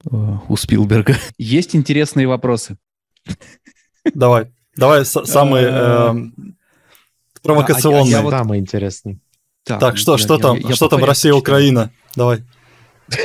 у 0.03 0.55
Спилберга. 0.55 1.17
Есть 1.37 1.75
интересные 1.75 2.27
вопросы. 2.27 2.77
Давай, 4.13 4.51
давай 4.77 5.05
самые 5.05 6.31
провокационные. 7.41 8.29
Самые 8.29 8.61
интересные. 8.61 9.19
Так, 9.65 9.79
так 9.79 9.97
что, 9.97 10.13
я, 10.13 10.17
что 10.17 10.35
я, 10.35 10.39
там? 10.39 10.57
Я, 10.57 10.75
что 10.75 10.87
там 10.87 11.03
Россия, 11.03 11.33
Украина? 11.33 11.91
Давай. 12.15 12.43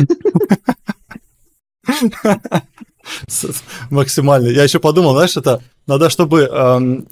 Максимально. 3.90 4.48
Я 4.48 4.64
еще 4.64 4.78
подумал, 4.78 5.12
знаешь, 5.14 5.36
это 5.36 5.62
надо, 5.86 6.10
чтобы 6.10 6.42
эм, 6.42 7.06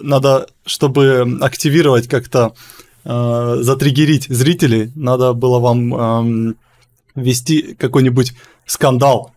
надо, 0.00 0.46
чтобы 0.64 1.38
активировать 1.40 2.08
как-то 2.08 2.54
э, 3.04 3.56
затриггерить 3.60 4.28
зрителей, 4.28 4.92
надо 4.94 5.32
было 5.32 5.58
вам 5.58 5.94
эм, 5.94 6.56
вести 7.14 7.74
какой-нибудь 7.74 8.34
скандал 8.66 9.32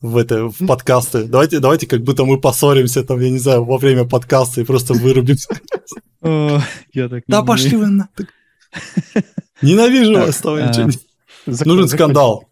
в 0.00 0.16
это 0.16 0.48
в 0.48 0.66
подкасты. 0.66 1.24
Давайте, 1.24 1.60
давайте, 1.60 1.86
как 1.86 2.02
будто 2.02 2.24
мы 2.24 2.40
поссоримся 2.40 3.02
там, 3.04 3.20
я 3.20 3.30
не 3.30 3.38
знаю, 3.38 3.64
во 3.64 3.78
время 3.78 4.04
подкаста 4.04 4.60
и 4.60 4.64
просто 4.64 4.94
вырубимся. 4.94 5.58
Да 7.26 7.42
пошли 7.42 7.76
вы 7.76 7.86
на. 7.86 8.08
Ненавижу 9.62 10.14
вас, 10.14 10.38
товарищи. 10.38 10.98
А, 11.46 11.64
Нужен 11.64 11.88
скандал. 11.88 12.48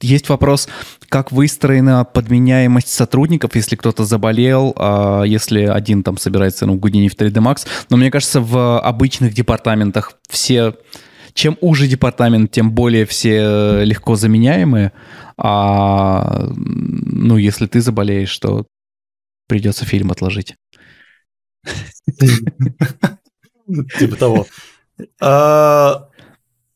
Есть 0.00 0.28
вопрос, 0.28 0.68
как 1.08 1.30
выстроена 1.30 2.04
подменяемость 2.04 2.88
сотрудников, 2.88 3.54
если 3.54 3.76
кто-то 3.76 4.04
заболел, 4.04 4.74
а 4.76 5.22
если 5.22 5.62
один 5.62 6.02
там 6.02 6.16
собирается 6.18 6.66
ну, 6.66 6.78
в 6.78 6.84
Houdini 6.84 7.08
в 7.08 7.16
3D 7.16 7.34
Max. 7.34 7.66
Но 7.90 7.96
мне 7.96 8.10
кажется, 8.10 8.40
в 8.40 8.80
обычных 8.80 9.34
департаментах 9.34 10.14
все... 10.28 10.74
Чем 11.32 11.56
уже 11.60 11.86
департамент, 11.86 12.50
тем 12.50 12.72
более 12.72 13.06
все 13.06 13.84
легко 13.84 14.16
заменяемые. 14.16 14.90
А 15.36 16.48
ну, 16.56 17.36
если 17.36 17.66
ты 17.66 17.80
заболеешь, 17.80 18.36
то 18.38 18.66
придется 19.46 19.84
фильм 19.84 20.10
отложить. 20.10 20.56
Типа 23.98 24.16
того. 24.16 24.46
А, 25.20 26.08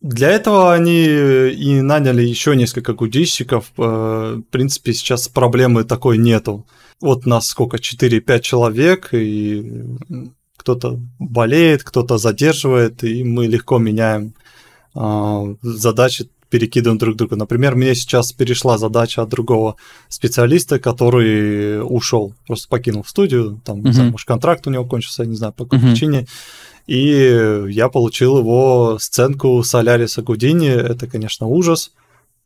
для 0.00 0.30
этого 0.30 0.72
они 0.72 1.04
и 1.04 1.80
наняли 1.80 2.22
еще 2.22 2.54
несколько 2.56 2.92
гудищиков. 2.92 3.72
А, 3.78 4.36
в 4.36 4.42
принципе, 4.50 4.92
сейчас 4.92 5.28
проблемы 5.28 5.84
такой 5.84 6.18
нету. 6.18 6.66
Вот 7.00 7.26
нас 7.26 7.48
сколько, 7.48 7.78
4-5 7.78 8.40
человек, 8.40 9.08
и 9.12 9.84
кто-то 10.56 11.00
болеет, 11.18 11.82
кто-то 11.82 12.18
задерживает, 12.18 13.02
и 13.04 13.24
мы 13.24 13.46
легко 13.46 13.78
меняем 13.78 14.34
а, 14.94 15.44
задачи 15.62 16.28
перекидываем 16.50 16.98
друг 16.98 17.16
друга. 17.16 17.36
Например, 17.36 17.74
мне 17.74 17.94
сейчас 17.94 18.32
перешла 18.32 18.78
задача 18.78 19.22
от 19.22 19.28
другого 19.28 19.76
специалиста, 20.08 20.78
который 20.78 21.80
ушел, 21.82 22.34
просто 22.46 22.68
покинул 22.68 23.04
студию, 23.04 23.60
там, 23.64 23.80
uh-huh. 23.80 23.92
знаю, 23.92 24.10
может, 24.12 24.26
контракт 24.26 24.66
у 24.66 24.70
него 24.70 24.84
кончился, 24.84 25.22
я 25.22 25.28
не 25.28 25.36
знаю, 25.36 25.52
по 25.52 25.64
какой 25.64 25.78
uh-huh. 25.78 25.90
причине. 25.90 26.26
И 26.86 27.64
я 27.70 27.88
получил 27.88 28.38
его 28.38 28.98
сценку 29.00 29.62
Соляриса 29.62 30.22
Гудини. 30.22 30.68
Это, 30.68 31.06
конечно, 31.06 31.46
ужас 31.46 31.92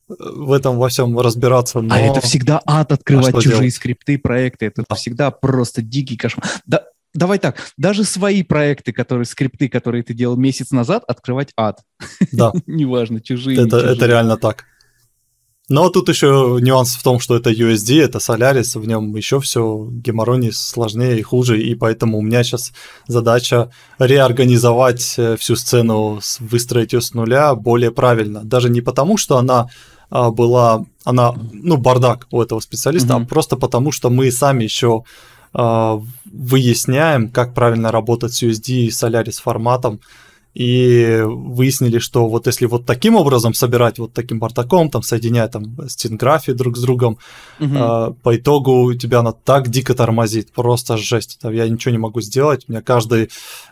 в 0.08 0.52
этом 0.52 0.78
во 0.78 0.88
всем 0.88 1.18
разбираться. 1.18 1.80
Но... 1.80 1.94
А 1.94 1.98
это 1.98 2.20
всегда 2.20 2.60
ад 2.64 2.92
открывать 2.92 3.34
а 3.34 3.40
чужие 3.40 3.58
делать? 3.58 3.74
скрипты, 3.74 4.18
проекты. 4.18 4.66
Это 4.66 4.84
да. 4.88 4.94
всегда 4.94 5.30
просто 5.30 5.82
дикий 5.82 6.16
кошмар. 6.16 6.46
Да, 6.66 6.84
давай 7.18 7.38
так, 7.38 7.56
даже 7.76 8.04
свои 8.04 8.42
проекты, 8.42 8.92
которые, 8.92 9.26
скрипты, 9.26 9.68
которые 9.68 10.02
ты 10.02 10.14
делал 10.14 10.36
месяц 10.36 10.70
назад, 10.70 11.04
открывать 11.06 11.52
ад. 11.56 11.80
Да. 12.32 12.52
Неважно, 12.66 13.20
чужие. 13.20 13.60
Это, 13.60 13.78
это 13.78 14.06
реально 14.06 14.36
так. 14.36 14.64
Но 15.70 15.90
тут 15.90 16.08
еще 16.08 16.58
нюанс 16.62 16.94
в 16.94 17.02
том, 17.02 17.20
что 17.20 17.36
это 17.36 17.50
USD, 17.50 18.02
это 18.02 18.18
Solaris, 18.18 18.78
в 18.78 18.86
нем 18.86 19.14
еще 19.14 19.38
все 19.38 19.86
геморрой 19.90 20.50
сложнее 20.50 21.18
и 21.18 21.22
хуже, 21.22 21.60
и 21.60 21.74
поэтому 21.74 22.18
у 22.18 22.22
меня 22.22 22.42
сейчас 22.42 22.72
задача 23.06 23.70
реорганизовать 23.98 25.14
э, 25.18 25.36
всю 25.36 25.56
сцену, 25.56 26.20
выстроить 26.40 26.94
ее 26.94 27.02
с 27.02 27.12
нуля 27.12 27.54
более 27.54 27.90
правильно. 27.90 28.40
Даже 28.44 28.70
не 28.70 28.80
потому, 28.80 29.18
что 29.18 29.36
она 29.36 29.68
а, 30.10 30.30
была, 30.30 30.86
она, 31.04 31.34
ну, 31.52 31.76
бардак 31.76 32.26
у 32.30 32.40
этого 32.40 32.60
специалиста, 32.60 33.14
mm-hmm. 33.14 33.24
а 33.24 33.26
просто 33.26 33.56
потому, 33.56 33.92
что 33.92 34.08
мы 34.08 34.30
сами 34.32 34.64
еще 34.64 35.04
выясняем, 35.52 37.30
как 37.30 37.54
правильно 37.54 37.90
работать 37.90 38.34
с 38.34 38.42
USD 38.42 38.72
и 38.72 38.88
Solaris 38.88 39.40
форматом, 39.42 40.00
и 40.58 41.22
выяснили, 41.24 42.00
что 42.00 42.28
вот 42.28 42.48
если 42.48 42.66
вот 42.66 42.84
таким 42.84 43.14
образом 43.14 43.54
собирать, 43.54 44.00
вот 44.00 44.12
таким 44.12 44.40
бардаком, 44.40 44.90
там, 44.90 45.02
соединяя 45.02 45.46
там 45.46 45.76
стенграфии 45.88 46.50
друг 46.50 46.76
с 46.76 46.82
другом, 46.82 47.18
угу. 47.60 47.74
э, 47.74 48.12
по 48.24 48.36
итогу 48.36 48.92
тебя 48.94 49.20
она 49.20 49.30
так 49.30 49.68
дико 49.68 49.94
тормозит, 49.94 50.50
просто 50.50 50.96
жесть. 50.96 51.38
Там, 51.40 51.52
я 51.52 51.68
ничего 51.68 51.92
не 51.92 51.98
могу 51.98 52.20
сделать, 52.22 52.64
у 52.66 52.72
меня 52.72 52.82
каждая 52.82 53.28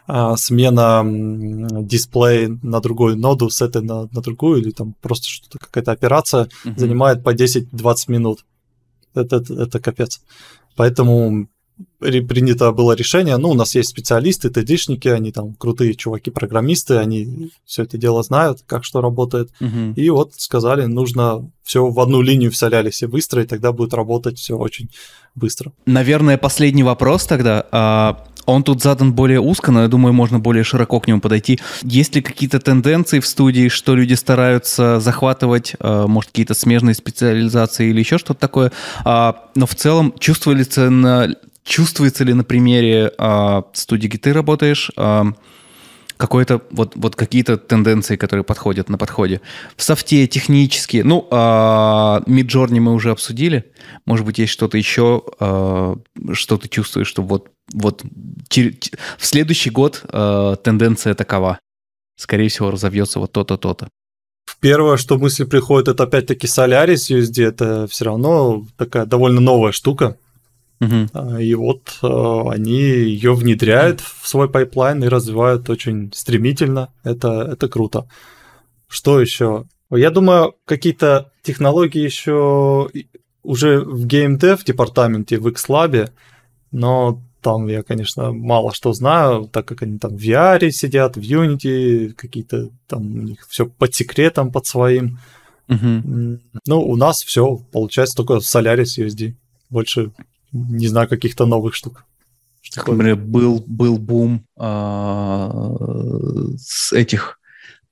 э, 0.06 0.34
смена 0.36 1.02
дисплея 1.82 2.56
на 2.62 2.80
другую 2.80 3.16
ноду, 3.16 3.50
с 3.50 3.62
этой 3.62 3.82
на, 3.82 4.02
на 4.02 4.20
другую, 4.20 4.60
или 4.60 4.70
там 4.70 4.94
просто 5.00 5.28
что-то, 5.28 5.58
какая-то 5.58 5.90
операция 5.90 6.48
угу. 6.64 6.74
занимает 6.76 7.24
по 7.24 7.34
10-20 7.34 7.96
минут. 8.08 8.44
Это, 9.12 9.36
это, 9.36 9.54
это 9.54 9.80
капец. 9.80 10.20
Поэтому 10.76 11.48
принято 11.98 12.72
было 12.72 12.92
решение, 12.92 13.36
ну, 13.36 13.50
у 13.50 13.54
нас 13.54 13.74
есть 13.74 13.90
специалисты, 13.90 14.50
ТДшники, 14.50 15.08
они 15.08 15.32
там 15.32 15.54
крутые 15.54 15.94
чуваки-программисты, 15.94 16.96
они 16.96 17.50
все 17.64 17.82
это 17.82 17.98
дело 17.98 18.22
знают, 18.22 18.60
как 18.66 18.84
что 18.84 19.00
работает. 19.00 19.50
Угу. 19.60 19.94
И 19.96 20.10
вот 20.10 20.34
сказали, 20.36 20.86
нужно 20.86 21.50
все 21.62 21.86
в 21.86 21.98
одну 22.00 22.22
линию 22.22 22.50
в 22.50 22.56
Солярисе 22.56 23.06
выстроить, 23.06 23.48
тогда 23.48 23.72
будет 23.72 23.94
работать 23.94 24.38
все 24.38 24.56
очень 24.56 24.90
быстро. 25.34 25.72
Наверное, 25.86 26.38
последний 26.38 26.82
вопрос 26.82 27.26
тогда. 27.26 27.66
А, 27.72 28.24
Он 28.46 28.62
тут 28.62 28.82
задан 28.82 29.12
более 29.12 29.40
узко, 29.40 29.72
но 29.72 29.82
я 29.82 29.88
думаю, 29.88 30.12
можно 30.12 30.38
более 30.38 30.62
широко 30.64 31.00
к 31.00 31.08
нему 31.08 31.20
подойти. 31.20 31.58
Есть 31.82 32.14
ли 32.14 32.22
какие-то 32.22 32.60
тенденции 32.60 33.18
в 33.18 33.26
студии, 33.26 33.68
что 33.68 33.96
люди 33.96 34.14
стараются 34.14 35.00
захватывать, 35.00 35.74
э, 35.80 36.04
может, 36.06 36.30
какие-то 36.30 36.54
смежные 36.54 36.94
специализации 36.94 37.90
или 37.90 37.98
еще 37.98 38.18
что-то 38.18 38.38
такое? 38.38 38.70
А, 39.04 39.48
но 39.56 39.66
в 39.66 39.74
целом 39.74 40.14
чувствуется 40.20 41.36
чувствуется 41.66 42.24
ли 42.24 42.32
на 42.32 42.44
примере 42.44 43.12
а, 43.18 43.64
студии, 43.74 44.06
где 44.06 44.18
ты 44.18 44.32
работаешь, 44.32 44.90
а, 44.96 45.26
какой-то 46.16 46.62
вот, 46.70 46.92
вот 46.94 47.16
какие-то 47.16 47.58
тенденции, 47.58 48.16
которые 48.16 48.44
подходят 48.44 48.88
на 48.88 48.96
подходе. 48.96 49.42
В 49.76 49.82
софте 49.82 50.26
технические, 50.26 51.04
ну, 51.04 51.26
а, 51.30 52.22
Midjourney 52.26 52.80
мы 52.80 52.94
уже 52.94 53.10
обсудили. 53.10 53.64
Может 54.06 54.24
быть, 54.24 54.38
есть 54.38 54.52
что-то 54.52 54.78
еще, 54.78 55.24
а, 55.40 55.96
что 56.32 56.56
ты 56.56 56.68
чувствуешь, 56.68 57.08
что 57.08 57.22
вот, 57.22 57.50
вот 57.72 58.02
в 58.02 59.26
следующий 59.26 59.70
год 59.70 60.02
а, 60.08 60.56
тенденция 60.56 61.14
такова. 61.14 61.58
Скорее 62.18 62.48
всего, 62.48 62.70
разовьется 62.70 63.18
вот 63.18 63.32
то-то, 63.32 63.58
то-то. 63.58 63.88
Первое, 64.60 64.96
что 64.96 65.16
в 65.16 65.20
мысли 65.20 65.44
приходит, 65.44 65.88
это 65.88 66.04
опять-таки 66.04 66.46
Solaris 66.46 67.10
USD. 67.10 67.44
Это 67.44 67.86
все 67.88 68.06
равно 68.06 68.64
такая 68.78 69.04
довольно 69.04 69.40
новая 69.40 69.72
штука. 69.72 70.16
Угу. 70.80 71.38
И 71.38 71.54
вот 71.54 71.98
а, 72.02 72.50
они 72.50 72.78
ее 72.78 73.34
внедряют 73.34 74.00
в 74.00 74.28
свой 74.28 74.48
пайплайн 74.48 75.02
и 75.04 75.08
развивают 75.08 75.70
очень 75.70 76.12
стремительно. 76.12 76.92
Это, 77.02 77.48
это 77.52 77.68
круто. 77.68 78.08
Что 78.88 79.20
еще? 79.20 79.64
Я 79.90 80.10
думаю, 80.10 80.54
какие-то 80.64 81.30
технологии 81.42 82.00
еще 82.00 82.90
уже 83.42 83.80
в 83.80 84.06
геймдев 84.06 84.64
департаменте, 84.64 85.38
в 85.38 85.46
Xlab, 85.46 86.10
но 86.72 87.22
там 87.40 87.68
я, 87.68 87.84
конечно, 87.84 88.32
мало 88.32 88.74
что 88.74 88.92
знаю, 88.92 89.48
так 89.48 89.66
как 89.66 89.82
они 89.82 89.98
там 89.98 90.16
в 90.16 90.20
VR 90.20 90.68
сидят, 90.70 91.16
в 91.16 91.20
Unity, 91.20 92.12
какие-то 92.12 92.70
там 92.88 93.02
у 93.02 93.22
них 93.22 93.46
все 93.48 93.66
под 93.66 93.94
секретом, 93.94 94.50
под 94.50 94.66
своим. 94.66 95.20
Угу. 95.68 96.38
Ну, 96.66 96.80
у 96.80 96.96
нас 96.96 97.22
все 97.22 97.56
получается 97.70 98.16
только 98.16 98.34
Solaris 98.34 98.98
USD. 98.98 99.34
Больше 99.70 100.10
не 100.56 100.88
знаю, 100.88 101.08
каких-то 101.08 101.46
новых 101.46 101.74
штук. 101.74 102.04
Например, 102.76 103.16
был, 103.16 103.62
был 103.66 103.98
бум 103.98 104.44
а, 104.56 105.50
с 106.58 106.92
этих 106.92 107.38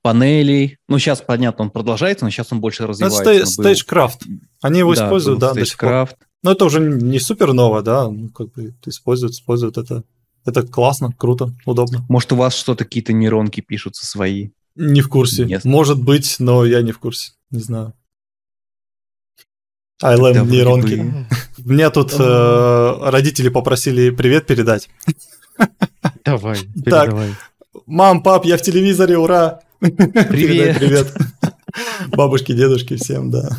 панелей. 0.03 0.79
Ну, 0.89 0.99
сейчас, 0.99 1.23
понятно, 1.23 1.65
он 1.65 1.71
продолжается, 1.71 2.25
но 2.25 2.31
сейчас 2.31 2.53
он 2.53 2.61
больше 2.61 2.87
развивается. 2.87 3.31
Это 3.31 3.45
Stagecraft. 3.45 4.19
Они 4.61 4.81
его 4.81 4.95
да, 4.95 5.05
используют, 5.05 5.39
да, 5.39 5.55
до 5.55 5.65
сих 5.65 5.79
пор. 5.79 6.11
Но 6.43 6.53
это 6.53 6.67
уже 6.67 6.81
не 6.81 7.19
супер 7.21 7.55
ново, 7.55 7.83
да, 7.83 8.11
ну, 8.11 8.29
как 8.29 8.53
бы 8.53 8.75
используют, 8.85 9.33
используют 9.33 9.79
это. 9.79 10.05
Это 10.45 10.63
классно, 10.63 11.11
круто, 11.11 11.55
удобно. 11.65 12.05
Может, 12.11 12.33
у 12.33 12.37
вас 12.37 12.55
что-то 12.55 12.85
какие-то 12.85 13.15
нейронки 13.15 13.63
пишутся 13.63 14.05
свои? 14.05 14.51
Не 14.75 15.01
в 15.01 15.09
курсе. 15.09 15.47
Нет. 15.47 15.65
Может 15.65 16.03
быть, 16.03 16.37
но 16.39 16.67
я 16.67 16.83
не 16.83 16.93
в 16.93 16.99
курсе. 16.99 17.33
Не 17.51 17.61
знаю. 17.61 17.95
ILM 20.03 20.47
нейронки. 20.47 20.95
Бы... 20.97 21.27
Мне 21.65 21.91
тут 21.91 22.15
э, 22.19 22.97
родители 23.03 23.49
попросили 23.49 24.11
привет 24.11 24.47
передать. 24.47 24.89
Давай, 26.25 26.59
передавай. 26.85 27.29
Так, 27.29 27.83
мам, 27.87 28.23
пап, 28.23 28.45
я 28.45 28.57
в 28.57 28.63
телевизоре, 28.63 29.17
ура! 29.17 29.61
Привет. 29.81 30.79
привет. 30.79 31.15
Бабушке, 32.09 32.55
дедушке, 32.55 32.97
всем, 32.97 33.31
да. 33.31 33.51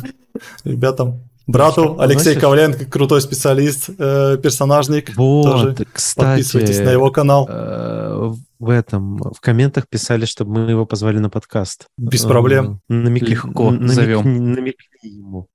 Ребятам. 0.64 1.20
Брату 1.46 2.00
Алексей 2.00 2.24
Значит, 2.24 2.40
Коваленко, 2.40 2.84
крутой 2.86 3.20
специалист, 3.20 3.88
э, 3.98 4.36
персонажник. 4.42 5.16
Вот, 5.16 5.44
тоже. 5.44 5.76
кстати. 5.92 6.26
Подписывайтесь 6.26 6.80
на 6.80 6.90
его 6.90 7.10
канал. 7.12 7.46
Э, 7.48 8.32
в 8.58 8.68
этом, 8.68 9.18
в 9.18 9.40
комментах 9.40 9.88
писали, 9.88 10.24
чтобы 10.24 10.60
мы 10.60 10.70
его 10.70 10.86
позвали 10.86 11.18
на 11.18 11.30
подкаст. 11.30 11.86
Без 11.96 12.24
проблем. 12.24 12.80
Э, 12.88 12.94
намек, 12.94 13.28
Легко, 13.28 13.70
намек, 13.70 13.92
зовем. 13.92 14.52
Намекни 14.54 15.08
ему 15.08 15.48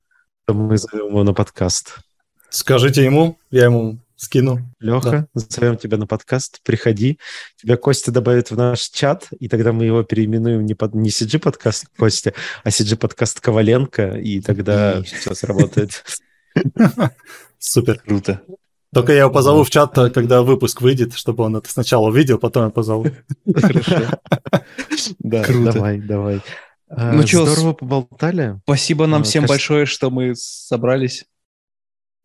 мы 0.47 0.77
зовем 0.77 1.07
его 1.07 1.23
на 1.23 1.33
подкаст. 1.33 1.99
Скажите 2.49 3.03
ему, 3.03 3.37
я 3.49 3.65
ему 3.65 3.99
скину. 4.15 4.59
Леха, 4.79 5.27
да. 5.33 5.41
зовем 5.49 5.77
тебя 5.77 5.97
на 5.97 6.05
подкаст, 6.05 6.61
приходи. 6.63 7.17
Тебя 7.57 7.77
Костя 7.77 8.11
добавит 8.11 8.51
в 8.51 8.57
наш 8.57 8.81
чат, 8.89 9.27
и 9.39 9.47
тогда 9.47 9.73
мы 9.73 9.85
его 9.85 10.03
переименуем 10.03 10.65
не, 10.65 10.73
под, 10.73 10.93
не 10.93 11.09
CG 11.09 11.39
подкаст 11.39 11.85
Костя, 11.97 12.33
а 12.63 12.69
CG 12.69 12.97
подкаст 12.97 13.39
Коваленко, 13.39 14.17
и 14.17 14.41
тогда 14.41 14.99
и... 14.99 15.03
все 15.03 15.33
сработает. 15.33 16.03
Супер. 17.59 17.99
Круто. 17.99 18.41
Только 18.93 19.13
я 19.13 19.19
его 19.19 19.31
позову 19.31 19.63
в 19.63 19.69
чат, 19.69 19.93
когда 20.13 20.41
выпуск 20.41 20.81
выйдет, 20.81 21.13
чтобы 21.13 21.45
он 21.45 21.55
это 21.55 21.69
сначала 21.69 22.09
увидел, 22.09 22.37
потом 22.37 22.65
я 22.65 22.69
позову. 22.69 23.07
Хорошо. 23.53 24.01
Да, 25.19 25.45
давай, 25.47 25.99
давай. 25.99 26.41
Ну 26.97 27.25
что, 27.25 27.45
здорово 27.45 27.73
поболтали. 27.73 28.59
Спасибо 28.63 29.07
нам 29.07 29.23
всем 29.23 29.45
большое, 29.45 29.85
что 29.85 30.09
мы 30.09 30.35
собрались. 30.35 31.25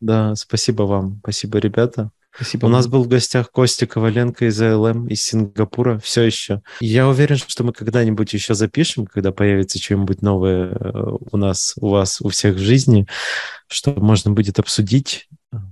Да, 0.01 0.35
спасибо 0.35 0.83
вам. 0.83 1.21
Спасибо, 1.23 1.59
ребята. 1.59 2.11
Спасибо. 2.37 2.67
У 2.67 2.69
нас 2.69 2.87
был 2.87 3.03
в 3.03 3.09
гостях 3.09 3.51
Костя 3.51 3.87
Коваленко 3.87 4.47
из 4.47 4.61
АЛМ 4.61 5.07
из 5.07 5.23
Сингапура 5.23 5.99
все 5.99 6.23
еще. 6.23 6.61
Я 6.81 7.09
уверен, 7.09 7.39
что 7.39 7.65
мы 7.65 7.73
когда-нибудь 7.73 8.35
еще 8.35 8.55
запишем, 8.55 9.07
когда 9.07 9.33
появится 9.33 9.79
что-нибудь 9.79 10.21
новое 10.21 10.69
э, 10.69 11.17
у 11.33 11.37
нас, 11.39 11.75
у 11.81 11.89
вас, 11.89 12.21
у 12.21 12.29
всех 12.29 12.57
в 12.57 12.59
жизни, 12.59 13.07
что 13.69 13.93
можно 13.93 14.33
будет 14.33 14.59
обсудить. 14.59 15.29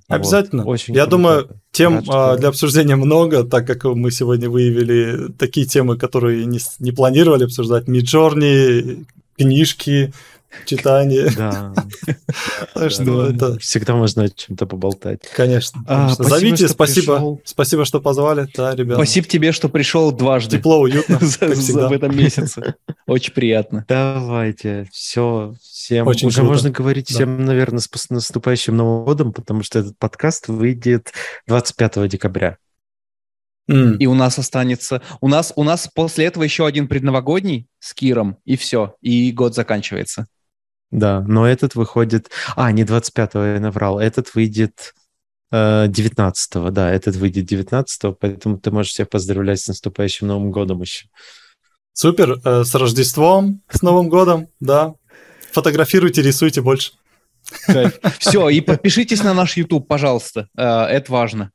Обязательно. 0.09 0.64
Вот. 0.64 0.72
Очень 0.72 0.94
Я 0.94 1.02
круто. 1.02 1.10
думаю, 1.16 1.48
тем 1.72 1.94
Рад, 1.96 2.05
что... 2.05 2.36
для 2.36 2.48
обсуждения 2.48 2.96
много, 2.96 3.44
так 3.44 3.66
как 3.66 3.84
мы 3.84 4.10
сегодня 4.10 4.48
выявили 4.48 5.32
такие 5.32 5.66
темы, 5.66 5.96
которые 5.96 6.46
не, 6.46 6.60
не 6.78 6.92
планировали 6.92 7.44
обсуждать. 7.44 7.88
Миджорни, 7.88 9.05
книжки, 9.36 10.12
читание. 10.66 11.30
Да. 11.36 11.72
Так 12.74 12.90
что 12.90 13.26
это... 13.26 13.59
Всегда 13.59 13.94
можно 13.94 14.24
о 14.24 14.28
чем-то 14.28 14.66
поболтать. 14.66 15.20
Конечно. 15.34 15.84
А, 15.86 16.09
Зовите, 16.10 16.68
спасибо. 16.68 17.38
Спасибо, 17.44 17.84
что 17.84 18.01
позвали. 18.01 18.48
Да, 18.56 18.74
ребят. 18.74 18.96
Спасибо 18.96 19.28
тебе, 19.28 19.52
что 19.52 19.68
пришел 19.68 20.12
дважды. 20.12 20.59
Тепло, 20.59 20.80
уютно, 20.80 21.18
в 21.20 21.92
этом 21.92 22.16
месяце. 22.16 22.74
Очень 23.06 23.32
приятно. 23.32 23.84
Давайте. 23.88 24.88
Все. 24.92 25.55
Всем 25.85 26.06
Очень 26.06 26.28
уже 26.28 26.43
можно 26.43 26.70
говорить 26.70 27.11
всем, 27.11 27.44
наверное, 27.44 27.81
с 27.81 28.09
наступающим 28.09 28.74
Новым 28.74 29.05
годом, 29.05 29.32
потому 29.35 29.62
что 29.62 29.81
этот 29.81 29.98
подкаст 29.98 30.48
выйдет 30.48 31.12
25 31.47 32.09
декабря. 32.09 32.56
Mm. 33.70 33.98
И 33.98 34.06
у 34.06 34.15
нас 34.15 34.39
останется... 34.39 35.02
У 35.20 35.28
нас, 35.28 35.52
у 35.56 35.62
нас 35.62 35.86
после 35.94 36.24
этого 36.24 36.43
еще 36.43 36.65
один 36.65 36.89
предновогодний 36.89 37.69
с 37.81 37.93
Киром, 37.93 38.39
и 38.47 38.56
все. 38.56 38.94
И 39.02 39.31
год 39.31 39.55
заканчивается. 39.55 40.27
Да, 40.90 41.20
но 41.20 41.47
этот 41.47 41.74
выходит... 41.74 42.31
А, 42.56 42.73
не 42.73 42.85
25-го 42.85 43.44
я 43.44 43.61
наврал. 43.61 44.01
Этот 44.01 44.35
выйдет 44.35 44.94
19-го, 45.52 46.69
э, 46.69 46.70
да, 46.70 46.90
этот 46.90 47.16
выйдет 47.16 47.52
19-го, 47.52 48.15
поэтому 48.15 48.59
ты 48.59 48.70
можешь 48.70 48.93
всех 48.93 49.11
поздравлять 49.11 49.61
с 49.61 49.69
наступающим 49.69 50.28
Новым 50.28 50.51
годом 50.51 50.81
еще. 50.81 51.09
Супер, 51.93 52.40
э, 52.43 52.65
с 52.65 52.74
Рождеством, 52.74 53.61
с 53.69 53.82
Новым 53.82 54.09
годом, 54.09 54.48
да. 54.61 54.94
Фотографируйте, 55.55 56.20
рисуйте 56.20 56.60
больше. 56.60 56.93
Все, 58.18 58.48
и 58.48 58.60
подпишитесь 58.60 59.22
на 59.22 59.35
наш 59.35 59.56
YouTube, 59.56 59.86
пожалуйста, 59.86 60.48
э, 60.56 60.62
это 60.62 61.12
важно. 61.12 61.52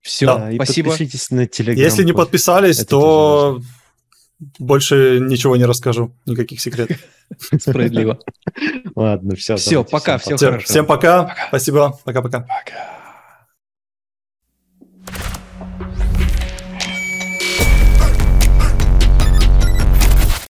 Все, 0.00 0.26
да, 0.26 0.50
спасибо. 0.54 0.90
подпишитесь 0.90 1.30
на 1.30 1.44
Telegram. 1.44 1.74
Если 1.74 2.02
не 2.02 2.12
подписались, 2.12 2.80
это 2.80 2.90
то 2.90 3.62
больше 4.58 5.20
ничего 5.20 5.56
не 5.56 5.64
расскажу, 5.64 6.14
никаких 6.26 6.60
секретов. 6.60 6.98
Справедливо. 7.60 8.18
Ладно, 8.96 9.36
все. 9.36 9.56
Все, 9.56 9.84
пока, 9.84 10.18
все 10.18 10.36
хорошо. 10.36 10.66
Всем 10.66 10.86
пока. 10.86 11.34
Спасибо. 11.48 11.98
Пока-пока. 12.04 12.40
Пока. 12.40 12.91